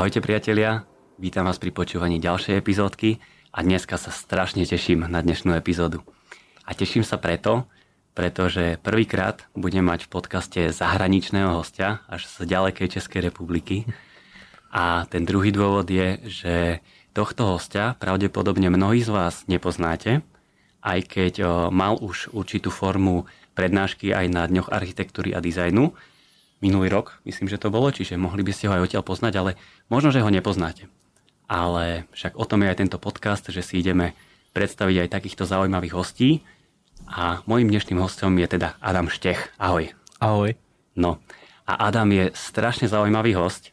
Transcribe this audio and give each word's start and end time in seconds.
Ahojte 0.00 0.24
priatelia, 0.24 0.88
vítam 1.20 1.44
vás 1.44 1.60
pri 1.60 1.76
počúvaní 1.76 2.24
ďalšej 2.24 2.56
epizódky 2.56 3.20
a 3.52 3.60
dneska 3.60 4.00
sa 4.00 4.08
strašne 4.08 4.64
teším 4.64 5.04
na 5.04 5.20
dnešnú 5.20 5.52
epizódu. 5.52 6.00
A 6.64 6.72
teším 6.72 7.04
sa 7.04 7.20
preto, 7.20 7.68
pretože 8.16 8.80
prvýkrát 8.80 9.44
budem 9.52 9.84
mať 9.84 10.08
v 10.08 10.12
podcaste 10.16 10.60
zahraničného 10.72 11.52
hostia 11.52 12.00
až 12.08 12.24
z 12.32 12.48
ďalekej 12.48 12.96
Českej 12.96 13.28
republiky. 13.28 13.84
A 14.72 15.04
ten 15.04 15.28
druhý 15.28 15.52
dôvod 15.52 15.84
je, 15.92 16.16
že 16.24 16.80
tohto 17.12 17.60
hostia 17.60 17.92
pravdepodobne 18.00 18.72
mnohí 18.72 19.04
z 19.04 19.12
vás 19.12 19.44
nepoznáte, 19.52 20.24
aj 20.80 21.12
keď 21.12 21.34
mal 21.68 22.00
už 22.00 22.32
určitú 22.32 22.72
formu 22.72 23.28
prednášky 23.52 24.16
aj 24.16 24.32
na 24.32 24.48
Dňoch 24.48 24.72
architektúry 24.72 25.36
a 25.36 25.44
dizajnu, 25.44 25.92
minulý 26.60 26.92
rok, 26.92 27.20
myslím, 27.24 27.48
že 27.48 27.60
to 27.60 27.72
bolo, 27.72 27.88
čiže 27.92 28.20
mohli 28.20 28.44
by 28.44 28.52
ste 28.52 28.68
ho 28.68 28.76
aj 28.76 28.84
odtiaľ 28.88 29.04
poznať, 29.04 29.32
ale 29.36 29.50
možno, 29.88 30.12
že 30.12 30.20
ho 30.20 30.30
nepoznáte. 30.32 30.88
Ale 31.50 32.06
však 32.14 32.38
o 32.38 32.46
tom 32.46 32.62
je 32.62 32.70
aj 32.70 32.78
tento 32.78 32.98
podcast, 33.02 33.48
že 33.50 33.64
si 33.64 33.82
ideme 33.82 34.14
predstaviť 34.54 34.96
aj 35.02 35.12
takýchto 35.12 35.44
zaujímavých 35.48 35.96
hostí. 35.96 36.46
A 37.10 37.42
môjim 37.48 37.66
dnešným 37.66 37.98
hostom 37.98 38.38
je 38.38 38.46
teda 38.46 38.78
Adam 38.78 39.10
Štech. 39.10 39.50
Ahoj. 39.58 39.90
Ahoj. 40.22 40.54
No 40.94 41.18
a 41.70 41.90
Adam 41.90 42.10
je 42.10 42.34
strašne 42.34 42.86
zaujímavý 42.86 43.34
host, 43.34 43.70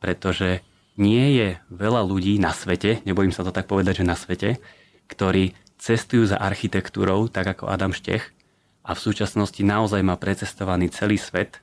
pretože 0.00 0.60
nie 1.00 1.38
je 1.38 1.48
veľa 1.72 2.04
ľudí 2.04 2.36
na 2.36 2.52
svete, 2.52 3.00
nebojím 3.08 3.32
sa 3.32 3.46
to 3.46 3.54
tak 3.54 3.70
povedať, 3.70 4.02
že 4.02 4.10
na 4.10 4.18
svete, 4.18 4.60
ktorí 5.08 5.56
cestujú 5.78 6.28
za 6.28 6.36
architektúrou, 6.36 7.30
tak 7.30 7.56
ako 7.56 7.70
Adam 7.70 7.94
Štech 7.94 8.34
a 8.84 8.92
v 8.92 9.00
súčasnosti 9.00 9.62
naozaj 9.62 10.02
má 10.04 10.18
precestovaný 10.18 10.90
celý 10.90 11.16
svet 11.16 11.62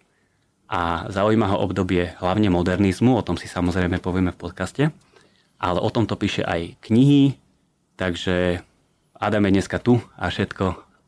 a 0.65 1.05
zaujíma 1.13 1.53
ho 1.53 1.61
obdobie 1.61 2.17
hlavne 2.17 2.49
modernizmu, 2.49 3.13
o 3.13 3.25
tom 3.25 3.37
si 3.37 3.45
samozrejme 3.45 4.01
povieme 4.01 4.33
v 4.33 4.41
podcaste, 4.41 4.83
ale 5.61 5.77
o 5.79 5.89
tomto 5.93 6.17
píše 6.17 6.41
aj 6.41 6.81
knihy, 6.83 7.37
takže 7.95 8.65
Adam 9.15 9.45
je 9.47 9.51
dneska 9.55 9.77
tu 9.79 10.01
a 10.17 10.27
všetko 10.27 10.65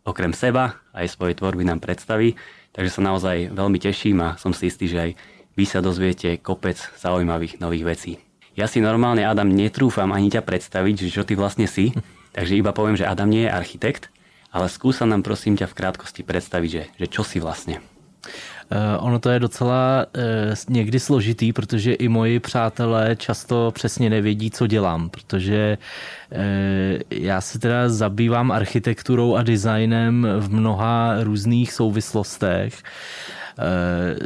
okrem 0.07 0.31
seba 0.31 0.79
aj 0.95 1.11
svojej 1.11 1.35
tvorby 1.35 1.67
nám 1.67 1.83
predstaví, 1.83 2.39
takže 2.71 2.97
sa 2.97 3.01
naozaj 3.03 3.51
veľmi 3.51 3.77
teším 3.81 4.23
a 4.23 4.39
som 4.39 4.55
si 4.55 4.71
istý, 4.71 4.87
že 4.87 4.97
aj 4.97 5.11
vy 5.57 5.65
sa 5.65 5.83
dozviete 5.83 6.37
kopec 6.39 6.77
zaujímavých 7.01 7.59
nových 7.59 7.83
vecí. 7.83 8.11
Ja 8.57 8.65
si 8.65 8.81
normálne, 8.81 9.21
Adam, 9.25 9.49
netrúfam 9.53 10.09
ani 10.13 10.33
ťa 10.33 10.41
predstaviť, 10.41 10.95
že 11.05 11.13
čo 11.13 11.23
ty 11.27 11.33
vlastne 11.33 11.65
si, 11.65 11.91
takže 12.37 12.57
iba 12.57 12.71
poviem, 12.71 12.95
že 12.95 13.09
Adam 13.09 13.27
nie 13.27 13.45
je 13.45 13.53
architekt, 13.53 14.13
ale 14.53 14.71
skúsa 14.71 15.03
nám 15.03 15.27
prosím 15.27 15.59
ťa 15.59 15.67
v 15.67 15.77
krátkosti 15.77 16.21
predstaviť, 16.23 16.69
že, 16.71 16.83
že 16.95 17.05
čo 17.11 17.21
si 17.27 17.43
vlastne. 17.43 17.83
Uh, 18.71 19.05
ono 19.05 19.19
to 19.19 19.29
je 19.29 19.39
docela 19.39 20.05
uh, 20.15 20.21
někdy 20.69 20.99
složitý, 20.99 21.53
protože 21.53 21.93
i 21.93 22.07
moji 22.07 22.39
přátelé 22.39 23.15
často 23.15 23.71
přesně 23.75 24.09
nevědí, 24.09 24.51
co 24.51 24.67
dělám, 24.67 25.09
protože 25.09 25.77
uh, 26.31 26.37
já 27.09 27.41
se 27.41 27.59
teda 27.59 27.89
zabývám 27.89 28.51
architekturou 28.51 29.35
a 29.35 29.43
designem 29.43 30.27
v 30.39 30.49
mnoha 30.53 31.23
různých 31.23 31.73
souvislostech. 31.73 32.83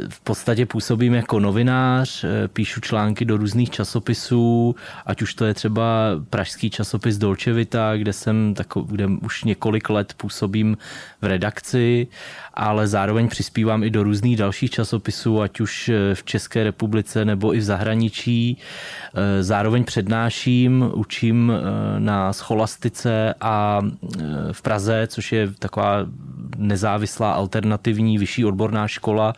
V 0.08 0.20
podstatě 0.20 0.66
působím 0.66 1.14
jako 1.14 1.40
novinář, 1.40 2.24
píšu 2.52 2.80
články 2.80 3.24
do 3.24 3.36
různých 3.36 3.70
časopisů, 3.70 4.74
ať 5.06 5.22
už 5.22 5.34
to 5.34 5.44
je 5.44 5.54
třeba 5.54 5.84
pražský 6.30 6.70
časopis 6.70 7.18
Dolce 7.18 7.52
Vita, 7.52 7.96
kde 7.96 8.12
jsem 8.12 8.54
tako, 8.54 8.80
kde 8.80 9.06
už 9.06 9.44
několik 9.44 9.90
let 9.90 10.14
působím 10.16 10.76
v 11.22 11.26
redakci, 11.26 12.06
ale 12.54 12.86
zároveň 12.86 13.28
přispívám 13.28 13.84
i 13.84 13.90
do 13.90 14.02
různých 14.02 14.36
dalších 14.36 14.70
časopisů, 14.70 15.42
ať 15.42 15.60
už 15.60 15.90
v 16.14 16.24
České 16.24 16.64
republice 16.64 17.24
nebo 17.24 17.54
i 17.54 17.58
v 17.58 17.62
zahraničí. 17.62 18.58
Zároveň 19.40 19.84
přednáším, 19.84 20.90
učím 20.94 21.52
na 21.98 22.32
scholastice 22.32 23.34
a 23.40 23.80
v 24.52 24.62
Praze, 24.62 25.06
což 25.06 25.32
je 25.32 25.50
taková 25.58 26.06
nezávislá 26.56 27.32
alternativní 27.32 28.18
vyšší 28.18 28.44
odborná 28.44 28.88
škola 28.88 29.32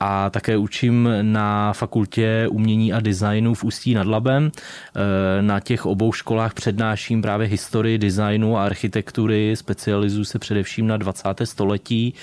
a 0.00 0.30
také 0.30 0.56
učím 0.56 1.08
na 1.22 1.72
fakultě 1.72 2.48
umění 2.50 2.92
a 2.92 3.00
designu 3.00 3.54
v 3.54 3.64
Ústí 3.64 3.94
nad 3.94 4.06
Labem. 4.06 4.50
E, 4.50 5.42
na 5.42 5.60
těch 5.60 5.86
obou 5.86 6.12
školách 6.12 6.54
přednáším 6.54 7.22
právě 7.22 7.46
historii 7.46 7.98
designu 7.98 8.58
a 8.58 8.64
architektury, 8.64 9.56
specializuji 9.56 10.24
se 10.24 10.38
především 10.38 10.86
na 10.86 10.96
20. 10.96 11.28
století, 11.44 12.14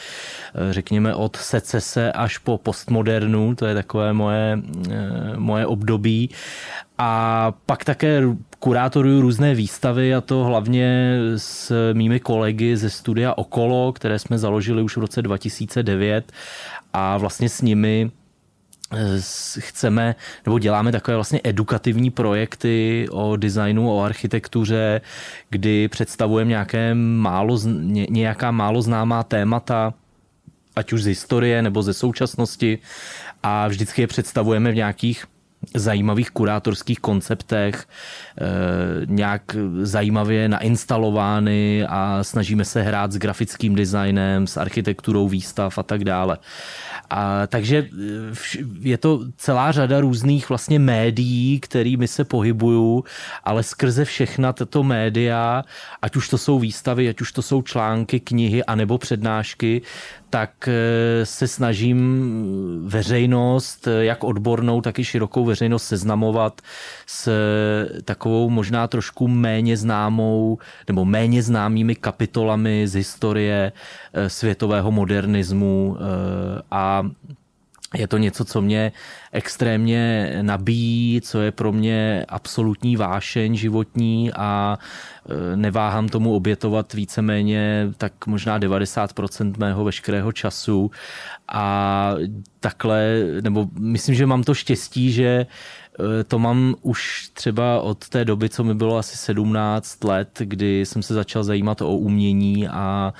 e, 0.69 0.74
řekněme 0.74 1.16
od 1.16 1.35
secese 1.35 2.12
až 2.12 2.38
po 2.38 2.58
postmodernu, 2.58 3.56
to 3.56 3.66
je 3.66 3.74
takové 3.74 4.14
moje, 4.14 4.59
e, 4.91 5.38
moje 5.38 5.66
období. 5.66 6.30
A 6.97 7.53
pak 7.66 7.85
také 7.85 8.22
kurátoruju 8.66 9.22
různé 9.22 9.56
výstavy 9.56 10.16
a 10.16 10.22
to 10.22 10.44
hlavně 10.44 11.18
s 11.38 11.94
mými 11.94 12.20
kolegy 12.20 12.78
ze 12.78 12.90
studia 12.90 13.34
Okolo, 13.38 13.94
které 13.94 14.20
jsme 14.20 14.38
založili 14.38 14.81
už 14.81 14.98
v 14.98 15.00
roce 15.00 15.22
2009 15.22 16.31
a 16.94 17.18
vlastně 17.18 17.50
s 17.50 17.62
nimi 17.62 18.12
eh, 18.94 18.98
chceme, 19.59 20.16
nebo 20.46 20.59
děláme 20.59 20.92
takové 20.92 21.18
vlastně 21.18 21.42
edukativní 21.44 22.12
projekty 22.12 23.08
o 23.12 23.36
designu, 23.36 23.94
o 23.94 24.02
architektuře, 24.02 25.02
kdy 25.50 25.88
představujeme 25.88 26.50
nějaké 26.50 26.96
málo, 26.96 27.59
nějaká 28.09 28.52
málo 28.52 28.82
známá 28.82 29.24
témata, 29.24 29.94
ať 30.76 30.94
už 30.94 31.03
z 31.03 31.06
historie 31.06 31.62
nebo 31.62 31.84
ze 31.84 31.94
současnosti. 31.94 32.80
A 33.44 33.68
vždycky 33.68 34.02
je 34.02 34.08
představujeme 34.08 34.72
v 34.72 34.76
nějakých 34.76 35.26
zajímavých 35.74 36.31
kurátorských 36.31 37.00
konceptech, 37.00 37.86
eh, 37.86 38.46
nějak 39.06 39.42
zajímavě 39.81 40.50
nainstalovány 40.50 41.86
a 41.90 42.24
snažíme 42.24 42.66
se 42.66 42.81
hrát 42.81 43.12
s 43.12 43.18
grafickým 43.18 43.76
designem, 43.76 44.48
s 44.48 44.58
architekturou 44.58 45.28
výstav 45.28 45.78
a 45.78 45.84
tak 45.84 46.03
dále. 46.03 46.38
A, 47.09 47.48
takže 47.48 47.78
eh, 47.78 48.64
je 48.80 48.98
to 48.98 49.20
celá 49.38 49.72
řada 49.72 50.00
různých 50.00 50.50
vlastně 50.50 50.80
médií, 50.80 51.59
kterými 51.59 52.08
se 52.08 52.24
pohybuju, 52.24 53.03
ale 53.44 53.64
skrze 53.64 54.06
všechna 54.06 54.53
tato 54.53 54.84
média, 54.84 55.64
ať 56.02 56.16
už 56.16 56.30
to 56.30 56.38
jsou 56.38 56.59
výstavy, 56.59 57.09
ať 57.09 57.22
už 57.22 57.32
to 57.32 57.42
jsou 57.42 57.62
články, 57.62 58.20
knihy 58.20 58.64
anebo 58.64 58.97
přednášky, 58.97 59.82
tak 60.30 60.68
eh, 60.68 61.25
se 61.25 61.47
snažím 61.47 62.00
veřejnost, 62.86 63.88
eh, 63.88 64.06
jak 64.06 64.24
odbornou, 64.24 64.81
tak 64.81 65.00
i 65.00 65.03
širokou 65.03 65.46
veřejnost 65.46 65.84
seznamovat 65.84 66.62
s 67.06 67.30
takovou 68.06 68.50
možná 68.50 68.88
trošku 68.88 69.28
méně 69.28 69.78
známou 69.78 70.58
nebo 70.88 71.06
méně 71.06 71.44
známými 71.44 71.96
kapitolami 71.96 72.88
z 72.88 72.96
historie 72.96 73.72
světového 74.28 74.91
modernismu 74.91 75.97
a 76.72 77.03
je 77.94 78.07
to 78.07 78.18
něco, 78.18 78.46
co 78.46 78.62
mě 78.62 78.91
extrémně 79.31 80.34
nabíjí, 80.41 81.22
co 81.22 81.41
je 81.41 81.51
pro 81.51 81.72
mě 81.72 82.25
absolutní 82.28 82.96
vášeň 82.96 83.56
životní 83.56 84.34
a 84.34 84.78
e, 85.29 85.56
neváhám 85.56 86.09
tomu 86.09 86.35
obětovat 86.35 86.94
víceméně 86.94 87.88
tak 87.97 88.28
možná 88.28 88.59
90% 88.59 89.53
mého 89.57 89.84
veškerého 89.84 90.31
času. 90.31 90.91
A 91.47 92.16
takhle, 92.59 93.23
nebo 93.41 93.68
myslím, 93.79 94.16
že 94.16 94.25
mám 94.25 94.44
to 94.44 94.53
štěstí, 94.53 95.12
že 95.12 95.46
to 96.28 96.40
mám 96.40 96.76
už 96.82 97.30
třeba 97.34 97.82
od 97.82 98.10
té 98.10 98.26
doby, 98.26 98.50
co 98.50 98.64
mi 98.64 98.74
bylo 98.74 98.97
asi 98.97 99.18
17 99.18 100.03
let, 100.03 100.30
kdy 100.40 100.86
jsem 100.86 101.03
se 101.03 101.14
začal 101.14 101.44
zajímat 101.44 101.82
o 101.82 101.97
umění 101.97 102.68
a 102.68 103.14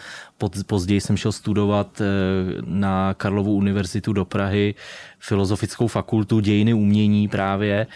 později 0.66 1.02
jsem 1.02 1.18
šel 1.18 1.32
studovat 1.32 2.02
eh, 2.02 2.06
na 2.66 3.14
Karlovu 3.14 3.54
univerzitu 3.54 4.14
do 4.14 4.26
Prahy 4.26 4.76
filozofickou 5.20 5.88
fakultu 5.88 6.40
dějiny 6.40 6.74
umění 6.74 7.28
právě 7.28 7.88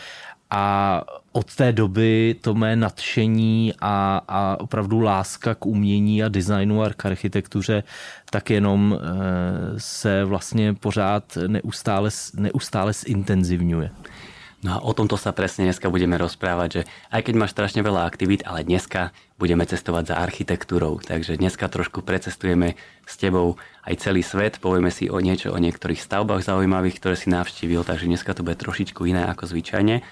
a 0.50 1.04
od 1.32 1.56
té 1.56 1.72
doby 1.72 2.36
to 2.42 2.54
mé 2.54 2.76
nadšení 2.76 3.74
a, 3.82 4.22
a 4.28 4.60
opravdu 4.60 5.00
láska 5.00 5.56
k 5.56 5.66
umění 5.66 6.24
a 6.24 6.30
designu 6.30 6.84
a 6.84 6.90
k 6.90 7.06
architektuře 7.06 7.84
tak 8.30 8.50
jenom 8.50 9.00
eh, 9.00 9.80
se 9.80 10.24
vlastně 10.26 10.74
pořád 10.74 11.38
neustále, 11.48 12.10
neustále 12.36 12.94
zintenzivňuje. 12.94 13.92
No 14.60 14.76
a 14.76 14.78
o 14.84 14.92
tomto 14.92 15.16
sa 15.16 15.32
presne 15.32 15.72
dneska 15.72 15.88
budeme 15.88 16.20
rozprávať, 16.20 16.70
že 16.70 16.82
aj 17.16 17.32
keď 17.32 17.34
máš 17.40 17.56
strašne 17.56 17.80
veľa 17.80 18.04
aktivít, 18.04 18.44
ale 18.44 18.68
dneska 18.68 19.16
budeme 19.40 19.64
cestovať 19.64 20.12
za 20.12 20.16
architektúrou. 20.20 21.00
Takže 21.00 21.40
dneska 21.40 21.72
trošku 21.72 22.04
precestujeme 22.04 22.76
s 23.08 23.16
tebou 23.16 23.56
aj 23.88 24.04
celý 24.04 24.20
svet, 24.20 24.60
povieme 24.60 24.92
si 24.92 25.08
o 25.08 25.16
niečo 25.24 25.56
o 25.56 25.64
niektorých 25.64 26.04
stavbách 26.04 26.44
zaujímavých, 26.44 27.00
ktoré 27.00 27.16
si 27.16 27.32
navštívil, 27.32 27.88
takže 27.88 28.12
dneska 28.12 28.36
to 28.36 28.44
bude 28.44 28.60
trošičku 28.60 29.08
iné 29.08 29.24
ako 29.32 29.48
zvyčajne. 29.48 30.04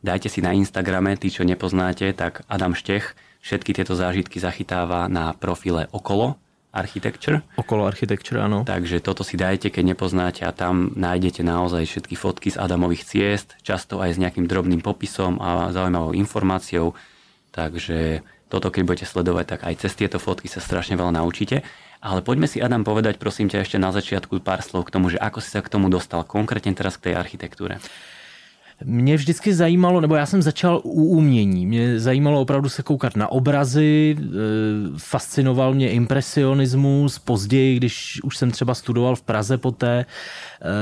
Dajte 0.00 0.32
si 0.32 0.40
na 0.40 0.56
Instagrame, 0.56 1.14
tí, 1.20 1.28
čo 1.28 1.44
nepoznáte, 1.44 2.10
tak 2.16 2.48
Adam 2.48 2.72
Štech 2.72 3.12
všetky 3.44 3.76
tieto 3.76 3.92
zážitky 3.92 4.40
zachytáva 4.40 5.04
na 5.12 5.36
profile 5.36 5.86
Okolo 5.92 6.41
Architecture. 6.72 7.44
Okolo 7.60 7.84
Architecture, 7.84 8.40
áno. 8.40 8.64
Takže 8.64 9.04
toto 9.04 9.20
si 9.20 9.36
dajte, 9.36 9.68
keď 9.68 9.92
nepoznáte 9.92 10.42
a 10.48 10.56
tam 10.56 10.96
nájdete 10.96 11.44
naozaj 11.44 11.84
všetky 11.84 12.16
fotky 12.16 12.48
z 12.48 12.56
Adamových 12.56 13.04
ciest, 13.04 13.60
často 13.60 14.00
aj 14.00 14.16
s 14.16 14.20
nejakým 14.20 14.48
drobným 14.48 14.80
popisom 14.80 15.36
a 15.36 15.68
zaujímavou 15.68 16.16
informáciou. 16.16 16.96
Takže 17.52 18.24
toto, 18.48 18.72
keď 18.72 18.82
budete 18.88 19.06
sledovať, 19.08 19.44
tak 19.56 19.60
aj 19.68 19.84
cez 19.84 19.92
tieto 19.92 20.16
fotky 20.16 20.48
sa 20.48 20.64
strašne 20.64 20.96
veľa 20.96 21.20
naučíte. 21.20 21.60
Ale 22.02 22.18
poďme 22.24 22.50
si, 22.50 22.58
Adam, 22.58 22.82
povedať, 22.82 23.20
prosím 23.20 23.46
ťa, 23.46 23.62
ešte 23.62 23.78
na 23.78 23.94
začiatku 23.94 24.42
pár 24.42 24.58
slov 24.64 24.90
k 24.90 24.92
tomu, 24.98 25.06
že 25.12 25.22
ako 25.22 25.38
si 25.38 25.54
sa 25.54 25.62
k 25.62 25.70
tomu 25.70 25.86
dostal, 25.86 26.26
konkrétne 26.26 26.74
teraz 26.74 26.98
k 26.98 27.12
tej 27.12 27.14
architektúre. 27.14 27.78
Mě 28.84 29.16
vždycky 29.16 29.54
zajímalo, 29.54 30.00
nebo 30.00 30.14
já 30.14 30.26
jsem 30.26 30.42
začal 30.42 30.80
u 30.84 31.04
umění. 31.04 31.66
Mě 31.66 32.00
zajímalo 32.00 32.40
opravdu 32.40 32.68
se 32.68 32.82
koukat 32.82 33.16
na 33.16 33.28
obrazy, 33.28 34.16
e, 34.18 34.24
fascinoval 34.96 35.74
mě 35.74 35.90
impresionismus. 35.90 37.18
Později, 37.18 37.76
když 37.76 38.20
už 38.24 38.36
jsem 38.36 38.50
třeba 38.50 38.74
studoval 38.74 39.16
v 39.16 39.22
Praze 39.22 39.58
poté, 39.58 39.98
e, 39.98 40.04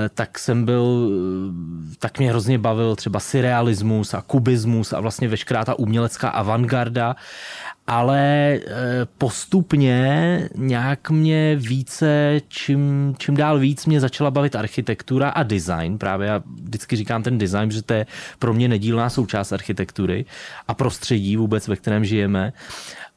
tak 0.09 0.39
jsem 0.39 0.65
byl, 0.65 1.11
e, 1.93 1.97
tak 1.99 2.19
mě 2.19 2.31
hrozně 2.31 2.59
bavil 2.59 2.97
třeba 2.97 3.21
surrealismus 3.21 4.15
a 4.15 4.21
kubismus 4.23 4.93
a 4.93 5.01
vlastně 5.01 5.29
veškerá 5.29 5.65
ta 5.65 5.79
umělecká 5.79 6.29
avantgarda 6.29 7.17
ale 7.91 8.19
eh, 8.55 8.61
postupně 9.19 10.49
nějak 10.57 11.11
mě 11.11 11.57
více, 11.57 12.41
čím, 12.49 13.15
čím 13.19 13.37
dál 13.37 13.59
víc 13.59 13.87
mě 13.87 14.01
začala 14.01 14.31
bavit 14.31 14.57
architektura 14.57 15.29
a 15.29 15.43
design. 15.43 15.99
Právě 15.99 16.29
já 16.29 16.43
vždycky 16.63 16.97
říkám 16.97 17.23
ten 17.23 17.39
design, 17.39 17.71
že 17.71 17.83
to 17.83 17.93
je 17.93 18.07
pro 18.39 18.55
mě 18.55 18.69
nedílná 18.69 19.11
součást 19.11 19.53
architektury 19.53 20.25
a 20.69 20.75
prostředí 20.75 21.37
vůbec, 21.37 21.69
ve 21.69 21.77
kterém 21.77 22.05
žijeme. 22.05 22.53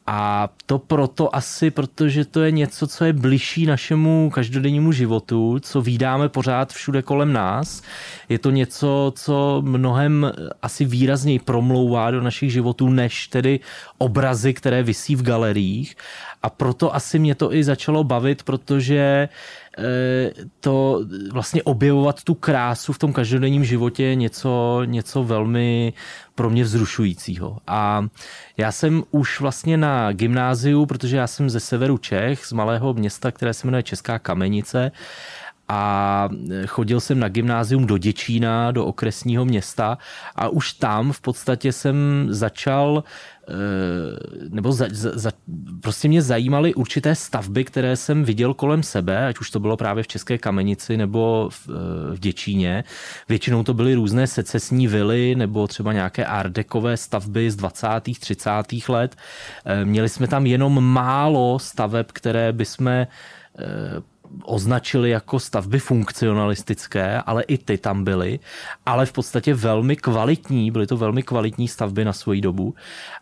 A 0.07 0.49
to 0.65 0.79
proto 0.79 1.35
asi, 1.35 1.71
protože 1.71 2.25
to 2.25 2.41
je 2.43 2.51
něco, 2.51 2.87
co 2.87 3.05
je 3.05 3.13
bližší 3.13 3.65
našemu 3.65 4.29
každodennímu 4.33 4.91
životu, 4.91 5.59
co 5.61 5.81
vídáme 5.81 6.29
pořád 6.29 6.73
všude 6.73 7.01
kolem 7.01 7.33
nás. 7.33 7.81
Je 8.29 8.39
to 8.39 8.51
něco, 8.51 9.13
co 9.15 9.61
mnohem 9.65 10.31
asi 10.61 10.85
výrazněji 10.85 11.39
promlouvá 11.39 12.11
do 12.11 12.21
našich 12.21 12.51
životů, 12.51 12.89
než 12.89 13.27
tedy 13.27 13.59
obrazy, 13.97 14.53
které 14.53 14.83
visí 14.83 15.15
v 15.15 15.23
galeriích. 15.23 15.95
A 16.43 16.49
proto 16.49 16.95
asi 16.95 17.19
mě 17.19 17.35
to 17.35 17.53
i 17.53 17.63
začalo 17.63 18.03
bavit, 18.03 18.43
protože 18.43 19.29
Eh, 19.77 20.31
to 20.59 21.05
vlastně 21.31 21.63
objevovat 21.63 22.23
tu 22.23 22.33
krásu 22.33 22.93
v 22.93 22.99
tom 22.99 23.13
každodenním 23.13 23.65
životě 23.65 24.03
je 24.03 24.15
něco, 24.15 24.81
něco 24.85 25.23
velmi 25.23 25.93
pro 26.35 26.49
mě 26.49 26.63
vzrušujícího. 26.63 27.57
A 27.67 28.05
já 28.57 28.71
jsem 28.71 29.03
už 29.11 29.39
vlastně 29.39 29.77
na 29.77 30.11
gymnáziu, 30.11 30.85
protože 30.85 31.17
já 31.17 31.27
jsem 31.27 31.49
ze 31.49 31.59
severu 31.59 31.97
Čech, 31.97 32.45
z 32.45 32.51
malého 32.51 32.93
města, 32.93 33.31
které 33.31 33.53
se 33.53 33.67
jmenuje 33.67 33.83
Česká 33.83 34.19
Kamenice, 34.19 34.91
a 35.67 36.29
chodil 36.67 36.99
jsem 36.99 37.19
na 37.19 37.29
gymnázium 37.29 37.85
do 37.85 37.97
Děčína, 37.97 38.71
do 38.71 38.85
okresního 38.85 39.45
města 39.45 39.97
a 40.35 40.49
už 40.49 40.73
tam 40.73 41.11
v 41.11 41.21
podstatě 41.21 41.71
jsem 41.71 42.27
začal 42.29 43.03
Eh, 43.03 43.32
nebo 44.49 44.71
za, 44.71 44.85
za, 44.91 45.31
prostě 45.81 46.07
mě 46.07 46.21
zajímaly 46.21 46.73
určité 46.73 47.15
stavby, 47.15 47.63
které 47.63 47.95
jsem 47.95 48.23
viděl 48.23 48.53
kolem 48.53 48.83
sebe, 48.83 49.27
ať 49.27 49.39
už 49.39 49.49
to 49.51 49.59
bylo 49.59 49.77
právě 49.77 50.03
v 50.03 50.07
České 50.07 50.37
Kamenici 50.37 50.97
nebo 50.97 51.49
v, 51.51 51.69
eh, 51.69 52.15
v 52.15 52.19
Děčíně. 52.19 52.83
Většinou 53.29 53.63
to 53.63 53.73
byly 53.73 53.95
různé 53.95 54.27
secesní 54.27 54.87
vily 54.87 55.35
nebo 55.35 55.67
třeba 55.67 55.93
nějaké 55.93 56.25
ardekové 56.25 56.97
stavby 56.97 57.51
z 57.51 57.55
20. 57.55 58.19
30. 58.19 58.89
let. 58.89 59.15
Eh, 59.65 59.85
měli 59.85 60.09
jsme 60.09 60.27
tam 60.27 60.45
jenom 60.45 60.83
málo 60.83 61.59
staveb, 61.59 62.05
které 62.11 62.53
bychom 62.53 63.05
označili 64.43 65.09
jako 65.09 65.39
stavby 65.39 65.79
funkcionalistické, 65.79 67.21
ale 67.25 67.43
i 67.43 67.57
ty 67.57 67.77
tam 67.77 68.03
byly, 68.03 68.39
ale 68.85 69.05
v 69.05 69.11
podstatě 69.11 69.53
velmi 69.53 69.95
kvalitní, 69.95 70.71
byly 70.71 70.87
to 70.87 70.97
velmi 70.97 71.23
kvalitní 71.23 71.67
stavby 71.67 72.05
na 72.05 72.13
svoji 72.13 72.41
dobu. 72.41 72.75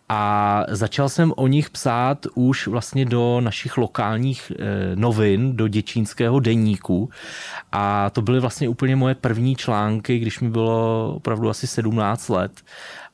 A 0.10 0.64
začal 0.70 1.10
jsem 1.10 1.34
o 1.36 1.48
nich 1.48 1.70
psát 1.70 2.28
už 2.36 2.68
vlastně 2.68 3.06
do 3.06 3.42
našich 3.42 3.78
lokálních 3.78 4.52
eh, 4.52 4.96
novin, 4.96 5.56
do 5.56 5.68
děčínského 5.68 6.40
deníku. 6.40 7.10
A 7.72 8.10
to 8.10 8.22
byly 8.22 8.40
vlastně 8.40 8.70
úplně 8.70 8.96
moje 8.96 9.16
první 9.16 9.56
články, 9.56 10.20
když 10.20 10.40
mi 10.40 10.50
bylo 10.50 11.14
opravdu 11.16 11.50
asi 11.50 11.68
17 11.68 12.30
let 12.30 12.52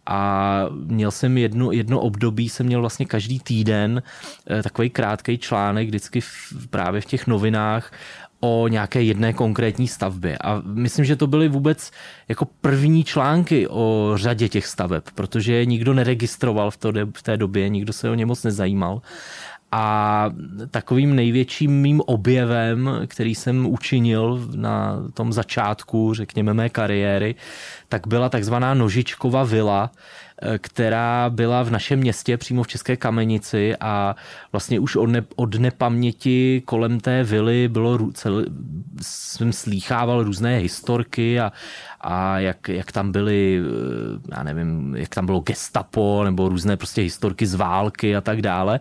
a 0.08 0.66
měl 0.72 1.12
jsem 1.12 1.38
jedno, 1.38 1.72
jedno 1.72 2.00
období, 2.00 2.50
jsem 2.50 2.66
měl 2.66 2.82
vlastně 2.82 3.06
každý 3.06 3.40
týden 3.40 4.04
eh, 4.50 4.64
takový 4.64 4.90
krátký 4.90 5.38
článek 5.38 5.88
vždycky 5.88 6.22
v, 6.22 6.54
právě 6.70 7.02
v 7.02 7.06
těch 7.06 7.28
novinách 7.28 7.92
o 8.40 8.68
nějaké 8.68 9.02
jedné 9.02 9.34
konkrétní 9.34 9.88
stavbě. 9.88 10.38
A 10.38 10.62
myslím, 10.66 11.06
že 11.06 11.16
to 11.16 11.28
byly 11.28 11.48
vůbec 11.48 11.92
jako 12.28 12.48
první 12.62 13.04
články 13.04 13.68
o 13.68 14.14
řadě 14.16 14.50
těch 14.50 14.66
staveb, 14.68 15.04
protože 15.16 15.66
nikdo 15.66 15.94
neregistroval 15.94 16.72
v, 16.72 16.78
to, 16.78 16.92
v 17.18 17.24
té 17.24 17.38
době, 17.38 17.70
nikdo 17.70 17.94
se 17.94 18.10
o 18.10 18.14
ně 18.14 18.26
moc 18.26 18.44
nezajímal. 18.44 19.02
A 19.72 20.30
takovým 20.72 21.16
největším 21.16 21.82
mým 21.82 22.02
objevem, 22.06 22.90
který 23.08 23.36
jsem 23.36 23.66
učinil 23.66 24.48
na 24.56 25.04
tom 25.14 25.34
začátku, 25.34 26.14
řekněme, 26.14 26.54
mé 26.54 26.70
kariéry, 26.70 27.36
tak 27.90 28.08
byla 28.08 28.30
takzvaná 28.30 28.74
Nožičkova 28.74 29.44
vila, 29.44 29.92
eh, 30.42 30.58
která 30.58 31.30
byla 31.30 31.64
v 31.64 31.72
našem 31.72 32.00
městě 32.00 32.38
přímo 32.38 32.64
v 32.64 32.68
České 32.68 32.96
Kamenici 32.98 33.76
a 33.80 34.16
vlastně 34.52 34.80
už 34.80 34.96
od, 34.96 35.08
ne, 35.08 35.24
od 35.36 35.56
nepaměti 35.56 36.62
kolem 36.66 37.00
té 37.00 37.24
vily 37.24 37.68
bylo 37.68 38.12
cel, 38.12 38.46
jsem 39.02 39.54
slýchával 39.54 40.24
různé 40.24 40.58
historky 40.58 41.40
a, 41.40 41.52
a 42.02 42.40
jak, 42.40 42.70
jak 42.70 42.92
tam 42.92 43.12
byly, 43.12 43.62
eh, 43.62 44.36
já 44.38 44.44
nevím, 44.44 44.96
jak 44.96 45.10
tam 45.10 45.26
bylo 45.26 45.40
gestapo 45.40 46.22
nebo 46.24 46.50
různé 46.50 46.78
prostě 46.78 47.02
historky 47.02 47.48
z 47.48 47.56
války 47.56 48.16
a 48.16 48.22
tak 48.22 48.42
dále 48.42 48.80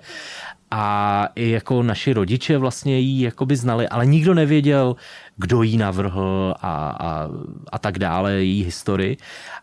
a 0.79 1.29
i 1.35 1.51
jako 1.51 1.83
naši 1.83 2.13
rodiče 2.13 2.59
vlastně 2.59 2.99
ji 2.99 3.23
jakoby 3.23 3.57
znali, 3.57 3.89
ale 3.89 4.07
nikdo 4.07 4.35
nevěděl, 4.35 4.97
kdo 5.37 5.63
ji 5.63 5.77
navrhl 5.77 6.55
a, 6.63 6.97
a, 7.01 7.29
a 7.73 7.79
tak 7.79 7.99
dále, 7.99 8.33
její 8.33 8.65
historii. 8.65 9.17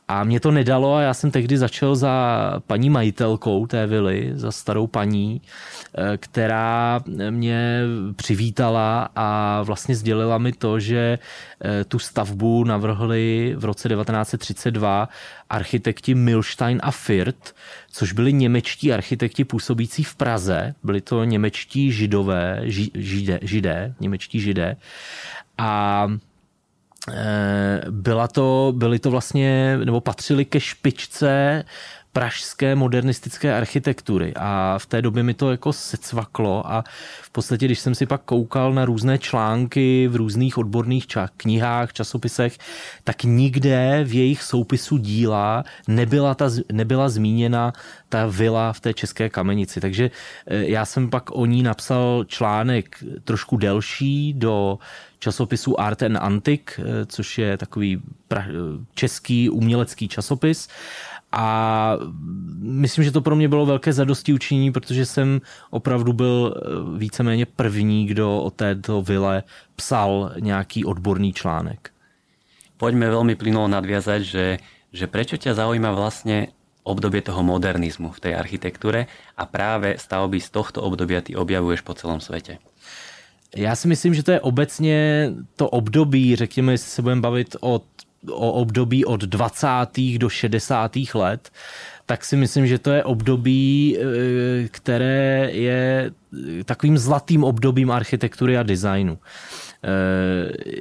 A 0.08 0.24
mě 0.24 0.40
to 0.40 0.52
nedalo 0.52 0.96
a 0.96 1.02
já 1.02 1.14
jsem 1.14 1.32
tehdy 1.32 1.58
začal 1.58 1.96
za 1.96 2.14
paní 2.68 2.90
majitelkou 2.90 3.68
té 3.68 3.88
vily, 3.88 4.32
za 4.36 4.52
starou 4.52 4.88
paní, 4.88 5.42
eh, 5.98 6.18
která 6.18 7.00
mě 7.30 7.82
přivítala 8.16 9.10
a 9.16 9.62
vlastně 9.64 9.96
sdělila 9.96 10.38
mi 10.38 10.52
to, 10.52 10.80
že 10.80 11.20
eh, 11.66 11.84
tu 11.84 12.00
stavbu 12.00 12.64
navrhli 12.64 13.56
v 13.58 13.66
roce 13.66 13.90
1932 13.90 15.10
architekti 15.54 16.16
Milstein 16.16 16.80
a 16.84 16.92
Firth, 16.92 17.56
což 17.92 18.12
byli 18.12 18.34
němečtí 18.34 18.94
architekti 18.94 19.46
působící 19.46 20.04
v 20.04 20.16
Praze. 20.16 20.76
Byli 20.84 21.02
to 21.02 21.24
němečtí 21.24 21.92
židové, 21.92 22.62
židé, 22.94 23.40
židé 23.42 23.94
němečtí 24.00 24.40
židé. 24.40 24.78
A 25.58 26.08
e, 27.14 27.82
byla 27.90 28.28
to, 28.28 28.74
byly 28.76 29.00
to 29.00 29.12
vlastně, 29.12 29.78
nebo 29.78 30.02
patřili 30.02 30.46
ke 30.46 30.60
špičce 30.60 31.64
pražské 32.14 32.76
modernistické 32.76 33.58
architektury 33.58 34.34
a 34.36 34.78
v 34.78 34.86
té 34.86 35.02
době 35.02 35.24
mi 35.24 35.34
to 35.34 35.52
jako 35.52 35.74
secvaklo 35.74 36.72
a 36.72 36.84
v 37.22 37.30
podstatě, 37.30 37.66
když 37.66 37.80
jsem 37.80 37.96
si 37.96 38.06
pak 38.06 38.22
koukal 38.22 38.74
na 38.74 38.86
různé 38.86 39.18
články 39.18 40.08
v 40.08 40.16
různých 40.16 40.58
odborných 40.58 41.08
ča- 41.08 41.30
knihách, 41.38 41.94
časopisech, 41.94 42.58
tak 43.04 43.24
nikde 43.24 44.04
v 44.04 44.14
jejich 44.14 44.44
soupisu 44.44 44.98
díla 44.98 45.64
nebyla, 45.88 46.36
ta, 46.36 46.50
nebyla 46.72 47.10
zmíněna 47.10 47.74
ta 48.10 48.26
vila 48.26 48.74
v 48.74 48.80
té 48.80 48.94
české 48.94 49.30
kamenici. 49.30 49.82
Takže 49.82 50.12
e, 50.48 50.66
já 50.66 50.86
jsem 50.86 51.10
pak 51.10 51.32
o 51.32 51.46
ní 51.46 51.64
napsal 51.64 52.26
článek 52.28 53.04
trošku 53.24 53.58
delší 53.58 54.34
do 54.34 54.80
časopisu 55.20 55.80
Art 55.80 56.04
and 56.04 56.18
Antique, 56.18 56.76
e, 56.78 57.06
což 57.06 57.38
je 57.38 57.58
takový 57.58 58.02
český 58.94 59.50
umělecký 59.50 60.08
časopis 60.08 60.68
a 61.34 61.46
myslím, 62.62 63.04
že 63.04 63.12
to 63.12 63.22
pro 63.22 63.36
mě 63.36 63.50
bylo 63.50 63.66
velké 63.66 63.94
zadosti 63.94 64.34
učinění, 64.34 64.72
protože 64.72 65.06
jsem 65.06 65.42
opravdu 65.70 66.14
byl 66.14 66.54
eh, 66.56 66.60
víceméně 66.98 67.46
první, 67.46 68.06
kdo 68.06 68.42
o 68.42 68.50
této 68.50 69.02
vile 69.02 69.44
psal 69.76 70.32
nějaký 70.40 70.86
odborný 70.86 71.34
článek. 71.34 71.90
Poďme 72.78 73.08
veľmi 73.08 73.40
plynulo 73.40 73.72
nadviazať, 73.72 74.22
že, 74.28 74.46
že 74.92 75.06
prečo 75.08 75.40
ťa 75.40 75.56
zaujíma 75.56 75.96
vlastne 75.96 76.52
obdobie 76.84 77.24
toho 77.24 77.40
modernizmu 77.40 78.12
v 78.12 78.20
tej 78.20 78.34
architektúre 78.36 79.08
a 79.40 79.44
práve 79.48 79.96
stavby 79.96 80.44
z 80.44 80.50
tohto 80.52 80.84
obdobia 80.84 81.24
ty 81.24 81.32
objavuješ 81.32 81.82
po 81.82 81.96
celom 81.96 82.20
svete? 82.20 82.60
Já 83.56 83.76
si 83.76 83.88
myslím, 83.88 84.14
že 84.14 84.24
to 84.24 84.32
je 84.32 84.42
obecně 84.42 85.30
to 85.56 85.70
období, 85.70 86.36
řekněme, 86.36 86.72
jestli 86.72 86.90
se 86.92 87.02
budeme 87.02 87.22
bavit 87.22 87.56
od 87.62 87.84
o 88.30 88.52
období 88.52 89.06
od 89.06 89.22
20. 89.22 89.68
do 90.18 90.30
60. 90.30 90.92
let, 91.14 91.50
tak 92.06 92.26
si 92.26 92.36
myslím, 92.38 92.68
že 92.68 92.80
to 92.80 92.92
je 92.92 93.04
období, 93.04 93.98
které 94.72 95.50
je 95.52 96.12
takovým 96.66 96.98
zlatým 96.98 97.44
obdobím 97.44 97.92
architektury 97.92 98.58
a 98.58 98.64
designu. 98.64 99.18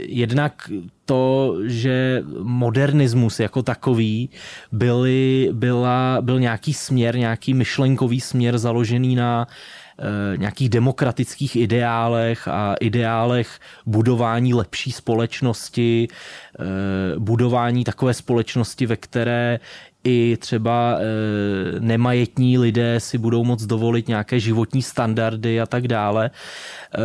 Jednak 0.06 0.70
to, 1.04 1.56
že 1.64 2.22
modernismus 2.42 3.40
jako 3.40 3.62
takový 3.62 4.30
byly, 4.72 5.48
byla, 5.52 6.18
byl 6.20 6.40
nějaký 6.40 6.74
směr, 6.74 7.18
nějaký 7.18 7.54
myšlenkový 7.54 8.20
směr 8.20 8.58
založený 8.58 9.14
na 9.14 9.46
Eh, 9.46 9.81
nějakých 10.36 10.68
demokratických 10.68 11.56
ideálech 11.56 12.48
a 12.48 12.74
ideálech 12.80 13.58
budování 13.86 14.54
lepší 14.54 14.92
společnosti, 14.92 16.08
eh, 16.08 16.64
budování 17.18 17.84
takové 17.84 18.14
společnosti, 18.14 18.86
ve 18.86 18.96
které 18.96 19.60
i 20.04 20.36
třeba 20.40 20.96
eh, 20.98 21.80
nemajetní 21.80 22.58
lidé 22.58 23.00
si 23.00 23.18
budou 23.18 23.44
moct 23.44 23.66
dovolit 23.66 24.08
nějaké 24.08 24.40
životní 24.40 24.82
standardy 24.82 25.60
a 25.60 25.66
tak 25.66 25.88
dále, 25.88 26.30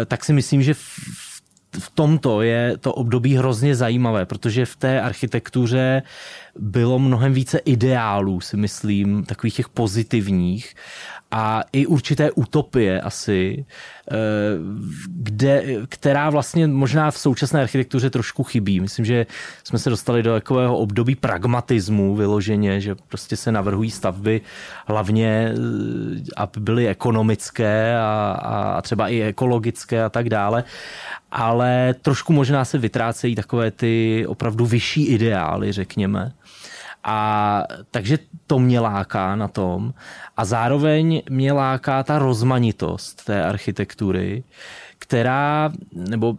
tak 0.08 0.25
si 0.25 0.34
myslím, 0.34 0.63
že 0.63 0.74
v 1.79 1.91
tomto 1.94 2.41
je 2.41 2.77
to 2.77 2.94
období 2.94 3.36
hrozně 3.36 3.75
zajímavé, 3.75 4.25
protože 4.25 4.65
v 4.65 4.75
té 4.75 5.01
architektuře 5.01 6.01
bylo 6.60 7.00
mnohem 7.00 7.34
více 7.34 7.58
ideálů, 7.58 8.41
si 8.41 8.58
myslím, 8.58 9.24
takových 9.24 9.56
těch 9.56 9.70
pozitivních 9.70 10.75
a 11.31 11.63
i 11.72 11.86
určité 11.86 12.31
utopie 12.31 13.01
asi, 13.01 13.65
eh, 14.12 14.15
kde, 15.07 15.63
která 15.89 16.29
vlastně 16.29 16.67
možná 16.67 17.12
v 17.12 17.17
současné 17.17 17.62
architektuře 17.62 18.10
trošku 18.10 18.43
chybí. 18.43 18.79
Myslím, 18.79 19.05
že 19.05 19.25
jsme 19.63 19.79
se 19.79 19.89
dostali 19.89 20.24
do 20.24 20.34
takového 20.34 20.77
období 20.77 21.15
pragmatismu 21.15 22.15
vyloženě, 22.15 22.81
že 22.81 22.96
prostě 22.96 23.36
se 23.36 23.51
navrhují 23.51 23.91
stavby 23.91 24.41
hlavně, 24.86 25.53
eh, 25.53 26.22
aby 26.38 26.60
byly 26.60 26.88
ekonomické 26.88 27.98
a, 27.98 28.39
a 28.43 28.81
třeba 28.81 29.10
i 29.10 29.22
ekologické 29.22 30.03
a 30.03 30.10
tak 30.10 30.29
dále 30.29 30.63
ale 31.31 31.96
trošku 32.01 32.34
možná 32.34 32.65
se 32.65 32.77
vytrácejí 32.77 33.36
takové 33.36 33.72
ty 33.72 34.25
opravdu 34.27 34.65
vyšší 34.65 35.05
ideály, 35.05 35.72
řekněme. 35.72 36.31
A 37.03 37.63
takže 37.91 38.19
to 38.47 38.59
mě 38.59 38.79
láká 38.79 39.35
na 39.35 39.47
tom. 39.47 39.93
A 40.37 40.45
zároveň 40.45 41.21
mě 41.29 41.51
láká 41.51 42.03
ta 42.03 42.19
rozmanitost 42.19 43.25
té 43.25 43.43
architektury, 43.43 44.43
která, 44.99 45.71
nebo 45.93 46.35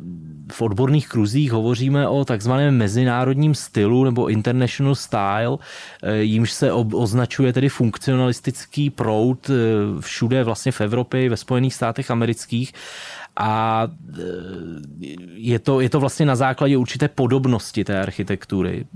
v 0.53 0.63
odborných 0.63 1.09
kruzích 1.09 1.53
hovoříme 1.53 2.09
o 2.09 2.25
takzvaném 2.25 2.77
mezinárodním 2.77 3.55
stylu 3.55 4.05
nebo 4.05 4.29
international 4.29 4.95
style, 4.95 5.59
eh, 6.03 6.17
jímž 6.17 6.53
se 6.53 6.73
označuje 6.73 7.53
tedy 7.53 7.69
funkcionalistický 7.69 8.91
proud 8.91 9.51
eh, 9.51 9.55
všude 10.01 10.45
vlastně 10.45 10.73
v 10.73 10.81
Evropě, 10.81 11.31
ve 11.31 11.37
Spojených 11.37 11.75
státech 11.75 12.11
amerických 12.11 12.73
a 13.39 13.83
e, 14.19 14.23
je 15.35 15.59
to, 15.59 15.81
je 15.81 15.91
to 15.91 16.01
vlastně 16.01 16.27
na 16.27 16.37
základě 16.37 16.77
určité 16.77 17.09
podobnosti 17.09 17.85
té 17.85 18.03
architektury. 18.03 18.87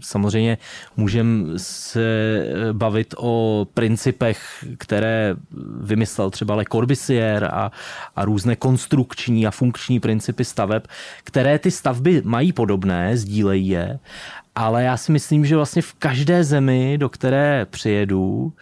Samozřejmě 0.00 0.58
můžeme 0.96 1.58
se 1.58 2.02
bavit 2.72 3.14
o 3.18 3.66
principech, 3.74 4.64
které 4.78 5.36
vymyslel 5.80 6.30
třeba 6.30 6.54
Le 6.54 6.64
Corbusier 6.72 7.44
a, 7.44 7.72
a 8.16 8.24
různé 8.24 8.56
konstrukční 8.56 9.46
a 9.46 9.50
funkční 9.50 10.00
principy 10.00 10.44
staveb, 10.44 10.82
které 11.24 11.58
ty 11.58 11.70
stavby 11.70 12.22
mají 12.24 12.52
podobné, 12.52 13.16
sdílejí 13.16 13.68
je, 13.68 13.98
ale 14.54 14.82
já 14.82 14.96
si 14.96 15.12
myslím, 15.12 15.44
že 15.44 15.56
vlastně 15.56 15.82
v 15.82 15.92
každé 15.92 16.44
zemi, 16.44 16.98
do 16.98 17.08
které 17.08 17.66
přijedu, 17.70 18.52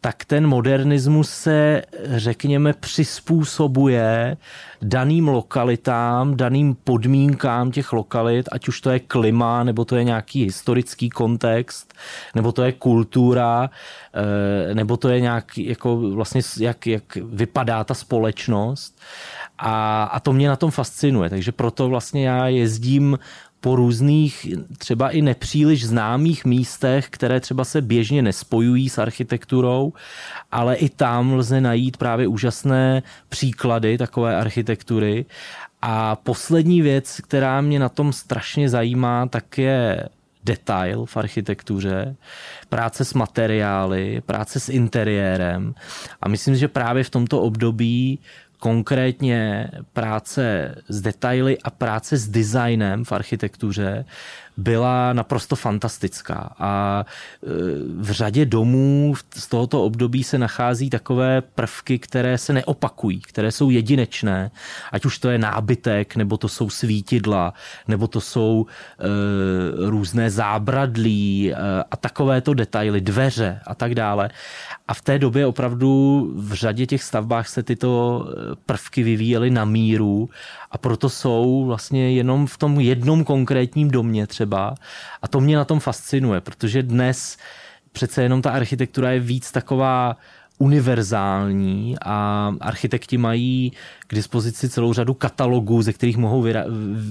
tak 0.00 0.24
ten 0.24 0.46
modernismus 0.46 1.30
se, 1.30 1.82
řekněme, 2.04 2.72
přizpůsobuje 2.72 4.36
daným 4.82 5.28
lokalitám, 5.28 6.36
daným 6.36 6.76
podmínkám 6.84 7.70
těch 7.70 7.92
lokalit, 7.92 8.48
ať 8.52 8.68
už 8.68 8.80
to 8.80 8.90
je 8.90 9.00
klima, 9.00 9.64
nebo 9.64 9.84
to 9.84 9.96
je 9.96 10.04
nějaký 10.04 10.44
historický 10.44 11.10
kontext, 11.10 11.94
nebo 12.34 12.52
to 12.52 12.62
je 12.62 12.72
kultura, 12.72 13.70
eh, 14.14 14.74
nebo 14.74 14.96
to 14.96 15.08
je 15.08 15.20
nějak, 15.20 15.58
jako 15.58 15.96
vlastně, 15.96 16.40
jak, 16.60 16.86
jak 16.86 17.16
vypadá 17.16 17.84
ta 17.84 17.94
společnost. 17.94 19.00
A, 19.58 20.04
a 20.04 20.20
to 20.20 20.32
mě 20.32 20.48
na 20.48 20.56
tom 20.56 20.70
fascinuje, 20.70 21.30
takže 21.30 21.52
proto 21.52 21.88
vlastně 21.88 22.28
já 22.28 22.48
jezdím 22.48 23.18
po 23.66 23.76
různých 23.76 24.46
třeba 24.78 25.10
i 25.10 25.22
nepříliš 25.22 25.86
známých 25.86 26.44
místech, 26.44 27.06
které 27.10 27.40
třeba 27.40 27.64
se 27.64 27.80
běžně 27.80 28.22
nespojují 28.22 28.88
s 28.88 28.98
architekturou, 28.98 29.92
ale 30.52 30.76
i 30.76 30.88
tam 30.88 31.34
lze 31.34 31.60
najít 31.60 31.96
právě 31.96 32.26
úžasné 32.26 33.02
příklady 33.28 33.98
takové 33.98 34.36
architektury. 34.36 35.24
A 35.82 36.16
poslední 36.16 36.82
věc, 36.82 37.20
která 37.20 37.60
mě 37.60 37.78
na 37.78 37.88
tom 37.88 38.12
strašně 38.12 38.68
zajímá, 38.68 39.26
tak 39.26 39.58
je 39.58 40.08
detail 40.44 41.04
v 41.06 41.16
architektuře, 41.16 42.16
práce 42.68 43.04
s 43.04 43.14
materiály, 43.14 44.22
práce 44.26 44.60
s 44.60 44.68
interiérem. 44.68 45.74
A 46.22 46.28
myslím, 46.28 46.56
že 46.56 46.68
právě 46.68 47.04
v 47.04 47.10
tomto 47.10 47.40
období 47.42 48.18
konkrétně 48.66 49.70
práce 49.92 50.74
s 50.88 51.00
detaily 51.00 51.58
a 51.64 51.70
práce 51.70 52.16
s 52.16 52.28
designem 52.28 53.04
v 53.04 53.12
architektuře 53.12 54.04
byla 54.56 55.12
naprosto 55.12 55.56
fantastická. 55.56 56.54
A 56.58 57.04
e, 57.04 57.46
v 58.00 58.10
řadě 58.10 58.46
domů 58.46 59.14
z 59.34 59.46
tohoto 59.46 59.84
období 59.84 60.24
se 60.24 60.38
nachází 60.38 60.90
takové 60.90 61.40
prvky, 61.40 61.98
které 61.98 62.38
se 62.38 62.52
neopakují, 62.52 63.20
které 63.20 63.52
jsou 63.52 63.70
jedinečné, 63.70 64.50
ať 64.92 65.04
už 65.04 65.18
to 65.18 65.30
je 65.30 65.38
nábytek, 65.38 66.16
nebo 66.16 66.36
to 66.36 66.48
jsou 66.48 66.70
svítidla, 66.70 67.54
nebo 67.88 68.08
to 68.08 68.20
jsou 68.20 68.66
e, 68.66 69.90
různé 69.90 70.30
zábradlí 70.30 71.52
e, 71.52 71.56
a 71.90 71.96
takovéto 71.96 72.54
detaily, 72.54 73.00
dveře 73.00 73.60
a 73.66 73.74
tak 73.74 73.94
dále. 73.94 74.30
A 74.88 74.94
v 74.94 75.02
té 75.02 75.18
době 75.18 75.46
opravdu 75.46 76.32
v 76.36 76.52
řadě 76.52 76.86
těch 76.86 77.02
stavbách 77.02 77.48
se 77.48 77.62
tyto 77.62 78.24
prvky 78.66 79.02
vyvíjely 79.02 79.50
na 79.50 79.64
míru 79.64 80.28
a 80.76 80.78
proto 80.78 81.08
jsou 81.08 81.64
vlastně 81.66 82.12
jenom 82.12 82.46
v 82.46 82.58
tom 82.58 82.80
jednom 82.80 83.24
konkrétním 83.24 83.90
domě 83.90 84.26
třeba. 84.26 84.74
A 85.22 85.28
to 85.28 85.40
mě 85.40 85.56
na 85.56 85.64
tom 85.64 85.80
fascinuje, 85.80 86.40
protože 86.40 86.82
dnes 86.82 87.36
přece 87.92 88.22
jenom 88.22 88.42
ta 88.42 88.50
architektura 88.50 89.10
je 89.10 89.20
víc 89.20 89.52
taková 89.52 90.16
univerzální 90.58 91.96
a 92.04 92.52
architekti 92.60 93.18
mají 93.18 93.72
k 94.06 94.14
dispozici 94.14 94.68
celou 94.68 94.92
řadu 94.92 95.14
katalogů, 95.14 95.82
ze 95.82 95.92
kterých 95.92 96.16
mohou 96.16 96.44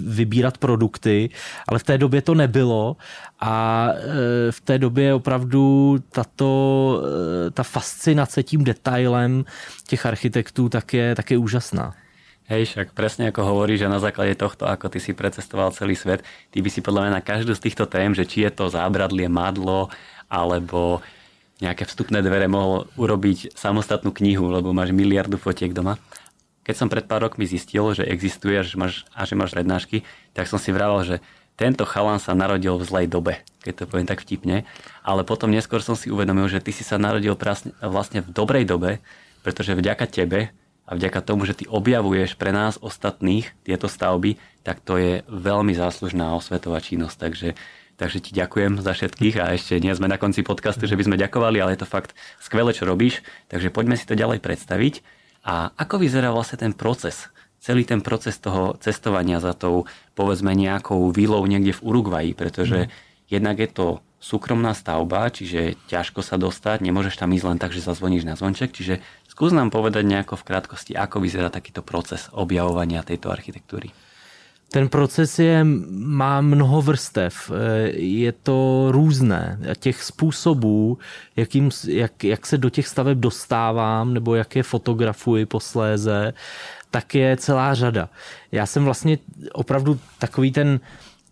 vybírat 0.05 0.57
produkty, 0.57 1.29
ale 1.67 1.79
v 1.79 1.83
té 1.83 1.97
době 1.97 2.21
to 2.21 2.35
nebylo 2.35 2.97
a 3.39 3.87
e, 3.89 4.51
v 4.51 4.61
té 4.61 4.77
době 4.77 5.13
opravdu 5.13 5.97
tato, 6.09 7.01
e, 7.47 7.51
ta 7.51 7.63
fascinace 7.63 8.43
tím 8.43 8.63
detailem 8.63 9.45
těch 9.87 10.05
architektů 10.05 10.69
tak 10.69 10.93
je, 10.93 11.15
tak 11.15 11.31
je 11.31 11.37
úžasná. 11.37 12.04
Hej, 12.45 12.77
však 12.77 12.93
presne 12.93 13.33
ako 13.33 13.41
hovoríš, 13.41 13.81
že 13.81 13.89
na 13.89 13.97
základe 13.97 14.37
tohto, 14.37 14.69
ako 14.69 14.93
ty 14.93 15.01
si 15.01 15.17
precestoval 15.17 15.73
celý 15.73 15.97
svet, 15.97 16.21
ty 16.53 16.61
by 16.61 16.69
si 16.69 16.85
podľa 16.85 17.09
mňa 17.09 17.11
na 17.17 17.25
každú 17.25 17.57
z 17.57 17.65
týchto 17.65 17.89
tém, 17.89 18.13
že 18.13 18.21
či 18.21 18.45
je 18.45 18.53
to 18.53 18.69
zábradlie, 18.69 19.25
madlo, 19.25 19.89
alebo 20.29 21.01
nejaké 21.57 21.89
vstupné 21.89 22.21
dvere 22.21 22.45
mohol 22.45 22.85
urobiť 23.01 23.57
samostatnú 23.57 24.13
knihu, 24.13 24.53
lebo 24.53 24.77
máš 24.77 24.93
miliardu 24.93 25.41
fotiek 25.41 25.73
doma. 25.73 25.97
Keď 26.69 26.75
som 26.77 26.85
pred 26.85 27.09
pár 27.09 27.25
rokmi 27.25 27.49
zistil, 27.49 27.97
že 27.97 28.05
existuje 28.05 28.61
že 28.61 28.77
máš, 28.77 29.09
a 29.17 29.25
že 29.25 29.33
máš 29.33 29.57
prednášky, 29.57 30.05
tak 30.37 30.45
som 30.45 30.61
si 30.61 30.69
vravel, 30.69 31.01
že 31.01 31.15
tento 31.57 31.81
chalan 31.81 32.21
sa 32.21 32.37
narodil 32.37 32.77
v 32.77 32.85
zlej 32.85 33.07
dobe, 33.09 33.41
keď 33.65 33.73
to 33.73 33.83
poviem 33.89 34.05
tak 34.05 34.21
vtipne, 34.21 34.69
ale 35.01 35.25
potom 35.25 35.49
neskôr 35.49 35.81
som 35.81 35.97
si 35.97 36.13
uvedomil, 36.13 36.45
že 36.45 36.61
ty 36.61 36.69
si 36.69 36.85
sa 36.85 37.01
narodil 37.01 37.33
vlastne 37.81 38.21
v 38.21 38.29
dobrej 38.29 38.69
dobe, 38.69 39.01
pretože 39.41 39.73
vďaka 39.73 40.05
tebe 40.13 40.53
a 40.85 40.91
vďaka 40.93 41.19
tomu, 41.25 41.49
že 41.49 41.57
ty 41.57 41.65
objavuješ 41.65 42.37
pre 42.37 42.53
nás 42.53 42.77
ostatných 42.77 43.49
tieto 43.65 43.89
stavby, 43.89 44.37
tak 44.61 44.81
to 44.85 45.01
je 45.01 45.13
veľmi 45.25 45.73
záslužná 45.73 46.37
osvetová 46.37 46.77
činnosť. 46.77 47.17
Takže, 47.17 47.49
takže 47.97 48.17
ti 48.21 48.31
ďakujem 48.37 48.81
za 48.81 48.93
všetkých 48.93 49.35
a 49.41 49.53
ešte 49.57 49.81
nie 49.81 49.93
sme 49.97 50.05
na 50.05 50.21
konci 50.21 50.45
podcastu, 50.45 50.85
že 50.85 50.97
by 50.97 51.09
sme 51.09 51.21
ďakovali, 51.21 51.57
ale 51.57 51.73
je 51.73 51.81
to 51.81 51.89
fakt 51.89 52.13
skvelé, 52.37 52.73
čo 52.73 52.85
robíš. 52.85 53.25
Takže 53.49 53.73
poďme 53.73 53.97
si 53.97 54.05
to 54.05 54.13
ďalej 54.13 54.41
predstaviť. 54.45 55.01
A 55.45 55.73
ako 55.73 56.01
vyzerá 56.01 56.29
vlastne 56.29 56.61
ten 56.61 56.73
proces? 56.73 57.29
Celý 57.61 57.81
ten 57.81 58.05
proces 58.05 58.37
toho 58.37 58.77
cestovania 58.77 59.41
za 59.41 59.57
tou, 59.57 59.89
povedzme, 60.13 60.53
nejakou 60.53 61.09
výlou 61.09 61.41
niekde 61.49 61.73
v 61.73 61.81
Uruguayi, 61.81 62.31
pretože 62.37 62.85
mm. 62.85 62.89
jednak 63.29 63.57
je 63.57 63.69
to 63.73 63.87
súkromná 64.25 64.73
stavba, 64.73 65.29
čiže 65.29 65.77
ťažko 65.85 66.25
sa 66.25 66.41
dostať, 66.41 66.81
nemôžeš 66.81 67.21
tam 67.21 67.29
ísť 67.29 67.45
len 67.45 67.61
tak, 67.61 67.77
že 67.77 67.85
zazvoníš 67.85 68.25
na 68.25 68.33
zvonček, 68.33 68.73
čiže 68.73 69.05
Skús 69.35 69.51
nám 69.51 69.67
povedať 69.67 70.07
nejako 70.07 70.39
v 70.39 70.47
krátkosti, 70.47 70.95
ako 70.95 71.19
vyzerá 71.19 71.51
takýto 71.51 71.83
proces 71.83 72.31
objavovania 72.31 73.03
tejto 73.03 73.27
architektúry. 73.27 73.91
ten 74.71 74.87
proces 74.87 75.39
je, 75.39 75.63
má 75.91 76.41
mnoho 76.41 76.81
vrstev, 76.81 77.51
je 77.99 78.31
to 78.31 78.87
různé. 78.95 79.59
Těch 79.79 80.03
způsobů, 80.03 80.97
jakým, 81.35 81.69
jak, 81.87 82.23
jak 82.23 82.45
se 82.45 82.57
do 82.57 82.69
těch 82.69 82.87
staveb 82.87 83.17
dostávám, 83.17 84.13
nebo 84.13 84.35
jak 84.35 84.55
je 84.55 84.63
fotografuji 84.63 85.45
posléze, 85.45 86.33
tak 86.91 87.15
je 87.15 87.37
celá 87.37 87.73
řada. 87.73 88.09
Já 88.51 88.65
jsem 88.65 88.83
vlastně 88.85 89.17
opravdu 89.53 89.99
takový 90.19 90.51
ten 90.51 90.79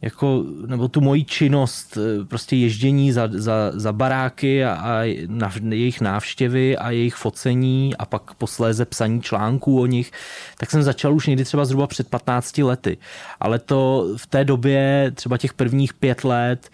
jako, 0.04 0.44
nebo 0.66 0.88
tu 0.88 1.02
moji 1.02 1.24
činnost, 1.24 1.98
eh, 1.98 2.26
prostě 2.26 2.56
ježdění 2.56 3.12
za, 3.12 3.30
za, 3.32 3.72
za 3.74 3.92
baráky 3.92 4.66
a, 4.66 4.74
a 4.74 5.26
na, 5.28 5.52
jejich 5.70 6.02
návštěvy 6.02 6.78
a 6.78 6.92
jejich 6.92 7.16
focení 7.16 7.96
a 8.00 8.06
pak 8.06 8.34
posléze 8.34 8.86
psaní 8.86 9.22
článků 9.22 9.82
o 9.82 9.86
nich, 9.86 10.12
tak 10.58 10.72
jsem 10.72 10.84
začal 10.84 11.14
už 11.14 11.28
někdy 11.28 11.44
třeba 11.44 11.66
zhruba 11.66 11.88
před 11.88 12.10
15 12.10 12.58
lety. 12.58 12.98
Ale 13.40 13.60
to 13.60 14.08
v 14.18 14.28
té 14.28 14.46
době, 14.46 15.12
třeba 15.16 15.38
těch 15.38 15.54
prvních 15.54 15.94
pět 15.94 16.24
let, 16.24 16.70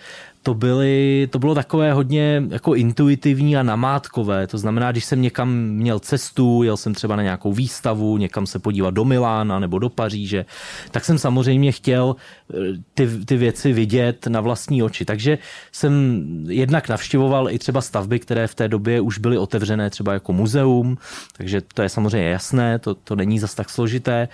to, 0.50 0.54
byly, 0.54 1.28
to 1.32 1.40
bylo 1.40 1.56
takové 1.56 1.94
hodně 1.94 2.44
jako 2.50 2.76
intuitivní 2.76 3.58
a 3.58 3.64
namátkové. 3.64 4.48
To 4.48 4.58
znamená, 4.58 4.92
když 4.92 5.06
jsem 5.06 5.22
někam 5.22 5.54
měl 5.54 6.00
cestu, 6.00 6.64
jel 6.64 6.78
jsem 6.78 6.94
třeba 6.94 7.16
na 7.16 7.24
nějakou 7.24 7.54
výstavu, 7.54 8.18
někam 8.18 8.48
se 8.48 8.60
podívat 8.60 8.94
do 8.94 9.06
Milána 9.06 9.60
nebo 9.60 9.80
do 9.80 9.90
Paříže, 9.90 10.46
tak 10.92 11.06
jsem 11.06 11.18
samozřejmě 11.18 11.72
chtěl 11.72 12.16
eh, 12.16 12.56
ty, 12.94 13.26
ty 13.26 13.38
věci 13.38 13.74
vidět 13.74 14.28
na 14.28 14.42
vlastní 14.42 14.84
oči. 14.84 15.06
Takže 15.06 15.38
jsem 15.72 15.94
jednak 16.50 16.90
navštěvoval 16.90 17.50
i 17.50 17.60
třeba 17.60 17.82
stavby, 17.82 18.20
které 18.20 18.48
v 18.48 18.56
té 18.56 18.68
době 18.68 19.02
už 19.02 19.18
byly 19.18 19.38
otevřené 19.38 19.90
třeba 19.90 20.14
jako 20.14 20.34
muzeum, 20.34 20.98
takže 21.38 21.62
to 21.62 21.82
je 21.82 21.90
samozřejmě 21.90 22.30
jasné, 22.30 22.80
to, 22.80 22.96
to 22.96 23.16
není 23.16 23.40
zas 23.40 23.56
tak 23.56 23.70
složité, 23.70 24.28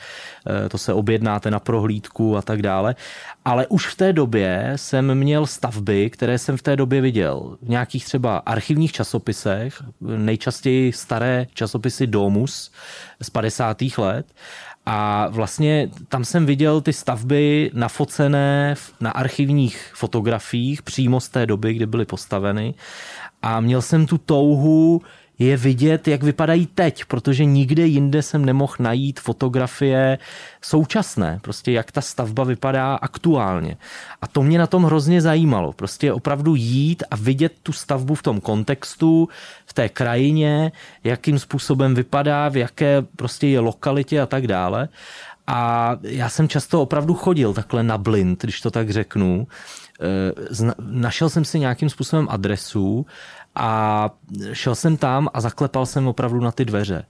eh, 0.47 0.69
to 0.69 0.77
se 0.77 0.93
objednáte 0.93 1.51
na 1.51 1.59
prohlídku 1.59 2.37
a 2.37 2.41
tak 2.41 2.61
dále. 2.61 2.95
Ale 3.45 3.67
už 3.67 3.87
v 3.87 3.95
té 3.95 4.13
době 4.13 4.73
jsem 4.75 5.15
měl 5.15 5.45
stavby, 5.45 6.04
které 6.09 6.37
jsem 6.37 6.57
v 6.57 6.61
té 6.61 6.75
době 6.75 7.01
viděl 7.01 7.57
v 7.61 7.69
nějakých 7.69 8.05
třeba 8.05 8.37
archivních 8.37 8.91
časopisech, 8.91 9.83
nejčastěji 10.01 10.93
staré 10.93 11.47
časopisy 11.53 12.07
Domus 12.07 12.71
z 13.21 13.29
50. 13.29 13.77
let. 13.97 14.25
A 14.85 15.27
vlastně 15.27 15.89
tam 16.09 16.25
jsem 16.25 16.45
viděl 16.45 16.81
ty 16.81 16.93
stavby 16.93 17.71
nafocené 17.73 18.75
na 19.01 19.11
archivních 19.11 19.91
fotografiích 19.93 20.81
přímo 20.81 21.19
z 21.19 21.29
té 21.29 21.45
doby, 21.45 21.73
kdy 21.73 21.85
byly 21.85 22.05
postaveny. 22.05 22.73
A 23.41 23.59
měl 23.59 23.81
jsem 23.81 24.05
tu 24.05 24.17
touhu 24.17 25.01
je 25.39 25.57
vidět, 25.57 26.07
jak 26.07 26.23
vypadají 26.23 26.65
teď, 26.65 27.05
protože 27.05 27.45
nikde 27.45 27.85
jinde 27.85 28.21
jsem 28.21 28.45
nemohl 28.45 28.73
najít 28.79 29.19
fotografie 29.19 30.17
současné, 30.61 31.39
prostě 31.41 31.71
jak 31.71 31.91
ta 31.91 32.01
stavba 32.01 32.43
vypadá 32.43 32.95
aktuálně. 32.95 33.77
A 34.21 34.27
to 34.27 34.43
mě 34.43 34.59
na 34.59 34.67
tom 34.67 34.83
hrozně 34.83 35.21
zajímalo, 35.21 35.73
prostě 35.73 36.13
opravdu 36.13 36.55
jít 36.55 37.03
a 37.11 37.15
vidět 37.15 37.53
tu 37.63 37.71
stavbu 37.71 38.15
v 38.15 38.23
tom 38.23 38.41
kontextu, 38.41 39.29
v 39.65 39.73
té 39.73 39.89
krajině, 39.89 40.71
jakým 41.03 41.39
způsobem 41.39 41.95
vypadá, 41.95 42.49
v 42.49 42.57
jaké 42.57 43.01
prostě 43.15 43.47
je 43.47 43.59
lokalitě 43.59 44.21
a 44.21 44.25
tak 44.25 44.47
dále. 44.47 44.89
A 45.47 45.91
já 46.01 46.29
jsem 46.29 46.49
často 46.49 46.81
opravdu 46.81 47.13
chodil 47.13 47.53
takhle 47.53 47.83
na 47.83 47.97
blind, 47.97 48.43
když 48.43 48.61
to 48.61 48.71
tak 48.71 48.89
řeknu. 48.89 49.47
E, 50.01 50.71
našel 50.79 51.29
jsem 51.29 51.45
si 51.45 51.59
nějakým 51.59 51.89
způsobem 51.89 52.27
adresu 52.29 53.05
a 53.55 54.09
šel 54.53 54.75
jsem 54.75 54.97
tam 54.97 55.29
a 55.33 55.41
zaklepal 55.41 55.85
jsem 55.85 56.07
opravdu 56.07 56.39
na 56.39 56.51
ty 56.51 56.65
dveře. 56.65 57.05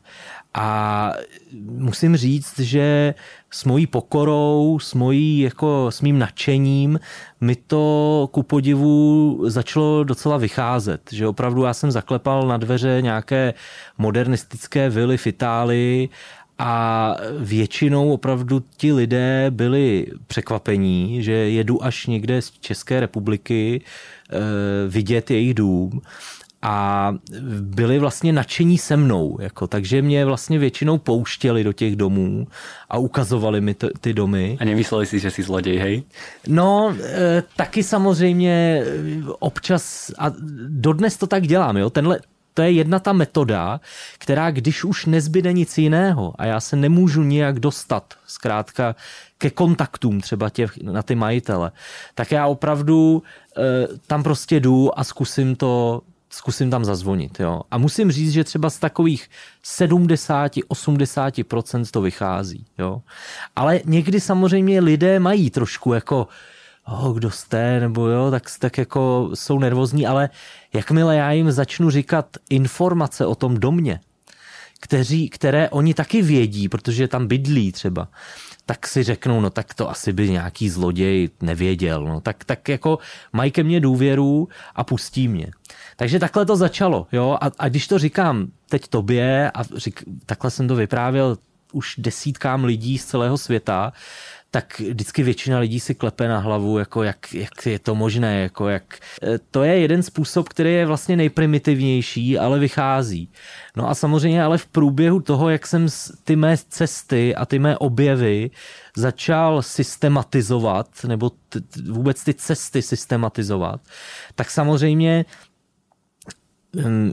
A 0.54 1.12
musím 1.64 2.18
říct, 2.18 2.60
že 2.60 3.14
s 3.52 3.64
mojí 3.64 3.88
pokorou, 3.88 4.80
s, 4.80 4.94
mojí, 4.94 5.40
jako, 5.40 5.88
s 5.90 6.02
mým 6.02 6.20
nadšením 6.20 7.00
mi 7.42 7.56
to 7.56 8.30
ku 8.32 8.44
podivu 8.44 9.40
začalo 9.48 10.04
docela 10.04 10.38
vycházet. 10.38 11.02
Že 11.12 11.28
opravdu 11.28 11.64
já 11.64 11.74
jsem 11.74 11.92
zaklepal 11.92 12.48
na 12.48 12.58
dveře 12.58 12.98
nějaké 13.02 13.54
modernistické 13.98 14.90
vily 14.90 15.18
v 15.18 15.28
Itálii 15.28 16.10
a 16.58 17.16
většinou 17.40 18.14
opravdu 18.14 18.64
ti 18.78 18.94
lidé 18.94 19.46
byli 19.50 20.08
překvapení, 20.28 21.24
že 21.24 21.32
jedu 21.32 21.84
až 21.84 22.08
někde 22.08 22.42
z 22.42 22.52
České 22.52 23.00
republiky 23.00 23.82
eh, 23.82 24.38
vidět 24.88 25.32
jejich 25.32 25.54
dům 25.54 26.02
a 26.62 27.14
byli 27.62 28.00
vlastně 28.00 28.34
nadšení 28.34 28.78
se 28.78 28.98
mnou, 28.98 29.38
jako, 29.42 29.68
takže 29.68 30.02
mě 30.02 30.26
vlastně 30.26 30.60
většinou 30.60 30.98
pouštěli 30.98 31.64
do 31.64 31.74
těch 31.74 31.96
domů 31.96 32.48
a 32.90 32.98
ukazovali 32.98 33.62
mi 33.62 33.74
t- 33.74 33.90
ty 34.02 34.14
domy. 34.14 34.58
A 34.60 34.66
nemysleli 34.66 35.06
si, 35.06 35.20
že 35.20 35.32
jsi 35.32 35.44
zloděj, 35.44 35.78
hej? 35.78 36.04
No, 36.48 36.96
e, 37.04 37.44
taky 37.56 37.84
samozřejmě 37.84 38.84
občas, 39.40 40.12
a 40.18 40.32
dodnes 40.68 41.18
to 41.18 41.28
tak 41.28 41.48
dělám, 41.48 41.78
jo, 41.78 41.90
tenhle, 41.90 42.20
to 42.56 42.62
je 42.62 42.72
jedna 42.72 43.00
ta 43.00 43.14
metoda, 43.14 43.80
která 44.18 44.52
když 44.52 44.84
už 44.84 45.06
nezbyde 45.06 45.54
nic 45.54 45.78
jiného 45.78 46.34
a 46.38 46.46
já 46.46 46.60
se 46.60 46.76
nemůžu 46.76 47.24
nijak 47.24 47.60
dostat 47.60 48.14
zkrátka 48.28 48.96
ke 49.38 49.50
kontaktům 49.50 50.22
třeba 50.22 50.50
těch, 50.50 50.78
na 50.78 51.04
ty 51.04 51.16
majitele, 51.16 51.72
tak 52.16 52.32
já 52.32 52.48
opravdu 52.48 53.24
e, 53.58 53.88
tam 54.08 54.24
prostě 54.24 54.60
jdu 54.60 55.00
a 55.00 55.04
zkusím 55.04 55.56
to 55.56 56.02
zkusím 56.30 56.70
tam 56.70 56.86
zazvonit. 56.86 57.40
Jo. 57.40 57.62
A 57.72 57.78
musím 57.78 58.12
říct, 58.12 58.32
že 58.32 58.44
třeba 58.44 58.70
z 58.70 58.80
takových 58.80 59.30
70-80% 59.66 61.86
to 61.92 62.02
vychází. 62.02 62.66
Jo. 62.78 63.02
Ale 63.56 63.80
někdy 63.86 64.22
samozřejmě 64.22 64.80
lidé 64.80 65.20
mají 65.20 65.50
trošku 65.50 65.94
jako 65.94 66.28
oh, 66.88 67.18
kdo 67.18 67.32
jste, 67.32 67.80
nebo 67.80 68.08
jo, 68.08 68.32
tak, 68.32 68.44
tak 68.60 68.78
jako 68.78 69.30
jsou 69.34 69.60
nervózní, 69.60 70.08
ale 70.08 70.30
jakmile 70.74 71.16
já 71.16 71.32
jim 71.32 71.52
začnu 71.52 71.90
říkat 71.90 72.38
informace 72.50 73.26
o 73.26 73.36
tom 73.36 73.58
domě, 73.58 74.00
kteří, 74.80 75.30
které 75.30 75.70
oni 75.70 75.94
taky 75.94 76.22
vědí, 76.22 76.70
protože 76.70 77.08
tam 77.08 77.28
bydlí 77.28 77.72
třeba, 77.72 78.08
tak 78.66 78.88
si 78.88 79.04
řeknou, 79.04 79.42
no 79.42 79.50
tak 79.50 79.74
to 79.74 79.90
asi 79.90 80.14
by 80.14 80.30
nějaký 80.30 80.70
zloděj 80.70 81.30
nevěděl. 81.42 82.06
No, 82.06 82.22
tak, 82.22 82.44
tak 82.44 82.70
jako 82.70 83.00
mají 83.34 83.52
ke 83.52 83.64
mně 83.64 83.80
důvěru 83.80 84.48
a 84.76 84.84
pustí 84.84 85.28
mě. 85.28 85.48
Takže 85.96 86.20
takhle 86.20 86.46
to 86.46 86.56
začalo. 86.56 87.08
Jo? 87.12 87.38
A, 87.42 87.52
a 87.60 87.70
když 87.70 87.88
to 87.88 88.00
říkám 88.00 88.48
teď 88.70 88.88
tobě, 88.88 89.52
a 89.52 89.64
řík, 89.76 90.04
takhle 90.26 90.52
jsem 90.52 90.68
to 90.68 90.76
vyprávěl 90.76 91.38
už 91.76 91.96
desítkám 91.98 92.64
lidí 92.64 92.98
z 92.98 93.06
celého 93.06 93.38
světa, 93.38 93.94
tak 94.56 94.80
vždycky 94.80 95.24
většina 95.24 95.60
lidí 95.60 95.80
si 95.80 95.96
klepe 95.96 96.28
na 96.28 96.40
hlavu, 96.40 96.78
jako 96.78 97.04
jak, 97.04 97.34
jak 97.34 97.66
je 97.66 97.80
to 97.80 97.96
možné, 97.96 98.42
jako 98.42 98.70
jak... 98.70 99.00
E, 99.24 99.40
to 99.52 99.64
je 99.64 99.80
jeden 99.80 100.04
způsob, 100.04 100.50
který 100.50 100.74
je 100.74 100.86
vlastně 100.86 101.16
nejprimitivnější, 101.16 102.38
ale 102.38 102.60
vychází. 102.60 103.32
No 103.76 103.90
a 103.90 103.96
samozřejmě 103.96 104.44
ale 104.44 104.58
v 104.58 104.66
průběhu 104.66 105.20
toho, 105.20 105.50
jak 105.50 105.68
jsem 105.68 105.88
ty 106.24 106.36
mé 106.36 106.58
cesty 106.70 107.36
a 107.36 107.46
ty 107.46 107.60
mé 107.60 107.78
objevy 107.78 108.52
začal 108.98 109.62
systematizovat, 109.62 110.88
nebo 111.08 111.30
t- 111.30 111.60
vůbec 111.92 112.24
ty 112.24 112.34
cesty 112.34 112.82
systematizovat, 112.82 113.82
tak 114.36 114.52
samozřejmě 114.52 115.26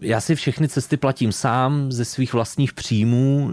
já 0.03 0.20
si 0.20 0.35
všechny 0.35 0.68
cesty 0.68 0.96
platím 0.96 1.33
sám 1.33 1.92
ze 1.92 2.05
svých 2.05 2.33
vlastních 2.33 2.72
příjmů, 2.72 3.51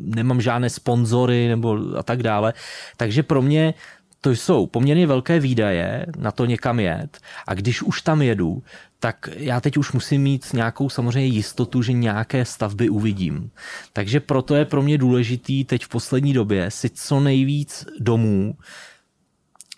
nemám 0.00 0.40
žádné 0.40 0.70
sponzory 0.70 1.48
nebo 1.48 1.78
a 1.98 2.02
tak 2.02 2.22
dále. 2.22 2.54
Takže 2.96 3.22
pro 3.22 3.42
mě 3.42 3.74
to 4.20 4.30
jsou 4.30 4.66
poměrně 4.66 5.06
velké 5.06 5.40
výdaje 5.40 6.06
na 6.18 6.30
to 6.30 6.44
někam 6.44 6.80
jet 6.80 7.18
a 7.46 7.54
když 7.54 7.82
už 7.82 8.02
tam 8.02 8.22
jedu, 8.22 8.62
tak 9.00 9.28
já 9.36 9.60
teď 9.60 9.76
už 9.76 9.92
musím 9.92 10.22
mít 10.22 10.52
nějakou 10.52 10.88
samozřejmě 10.88 11.34
jistotu, 11.34 11.82
že 11.82 11.92
nějaké 11.92 12.44
stavby 12.44 12.88
uvidím. 12.88 13.50
Takže 13.92 14.20
proto 14.20 14.54
je 14.54 14.64
pro 14.64 14.82
mě 14.82 14.98
důležitý 14.98 15.64
teď 15.64 15.84
v 15.84 15.88
poslední 15.88 16.32
době 16.32 16.70
si 16.70 16.90
co 16.90 17.20
nejvíc 17.20 17.86
domů 18.00 18.54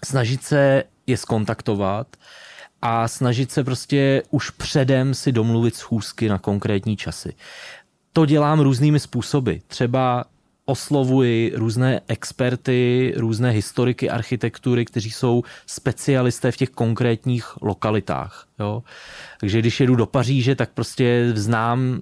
snažit 0.04 0.42
se 0.42 0.84
je 1.06 1.16
skontaktovat, 1.16 2.16
a 2.82 3.08
snažit 3.08 3.50
se 3.52 3.64
prostě 3.64 4.22
už 4.30 4.50
předem 4.50 5.14
si 5.14 5.32
domluvit 5.32 5.74
schůzky 5.74 6.28
na 6.28 6.38
konkrétní 6.38 6.96
časy. 6.96 7.34
To 8.12 8.26
dělám 8.26 8.60
různými 8.60 9.00
způsoby. 9.00 9.54
Třeba 9.66 10.24
oslovuji 10.70 11.52
různé 11.56 12.00
experty, 12.08 13.12
různé 13.16 13.50
historiky 13.50 14.10
architektury, 14.10 14.84
kteří 14.84 15.10
jsou 15.10 15.42
specialisté 15.66 16.52
v 16.52 16.56
těch 16.56 16.70
konkrétních 16.70 17.62
lokalitách. 17.62 18.46
Jo? 18.58 18.82
Takže 19.40 19.58
když 19.58 19.80
jedu 19.80 19.96
do 19.96 20.06
Paříže, 20.06 20.54
tak 20.54 20.70
prostě 20.70 21.32
znám 21.34 22.00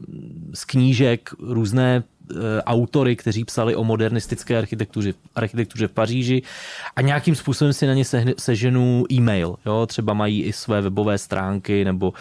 z 0.55 0.65
knížek 0.65 1.31
různé 1.39 2.03
Eh, 2.31 2.63
autory, 2.63 3.17
kteří 3.17 3.45
psali 3.45 3.77
o 3.77 3.85
modernistické 3.85 4.59
architektuře, 4.59 5.13
architektuře 5.35 5.89
v 5.89 5.93
Paříži 5.93 6.43
a 6.97 7.01
nějakým 7.01 7.35
způsobem 7.35 7.73
si 7.73 7.87
na 7.87 7.95
ně 7.95 8.05
seženu 8.39 9.05
e-mail. 9.13 9.57
Jo? 9.67 9.87
Třeba 9.87 10.15
mají 10.15 10.43
i 10.43 10.53
své 10.53 10.81
webové 10.81 11.19
stránky 11.19 11.85
nebo 11.85 12.13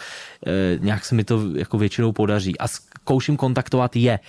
e, 0.47 0.79
nějak 0.79 1.05
se 1.05 1.15
mi 1.15 1.23
to 1.23 1.41
jako 1.55 1.77
většinou 1.77 2.11
podaří 2.11 2.57
a 2.57 2.67
zkouším 2.67 3.37
kontaktovat 3.37 3.95
je. 3.95 4.19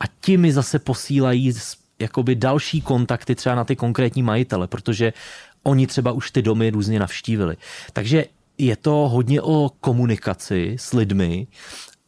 A 0.00 0.04
ti 0.20 0.36
mi 0.36 0.52
zase 0.52 0.78
posílají 0.78 1.52
jakoby 1.98 2.34
další 2.34 2.80
kontakty 2.80 3.34
třeba 3.34 3.54
na 3.54 3.64
ty 3.64 3.76
konkrétní 3.76 4.22
majitele, 4.22 4.66
protože 4.66 5.12
oni 5.62 5.86
třeba 5.86 6.12
už 6.12 6.30
ty 6.30 6.42
domy 6.42 6.70
různě 6.70 6.98
navštívili. 6.98 7.56
Takže 7.92 8.24
je 8.58 8.76
to 8.76 8.90
hodně 8.90 9.42
o 9.42 9.70
komunikaci 9.80 10.76
s 10.78 10.92
lidmi 10.92 11.46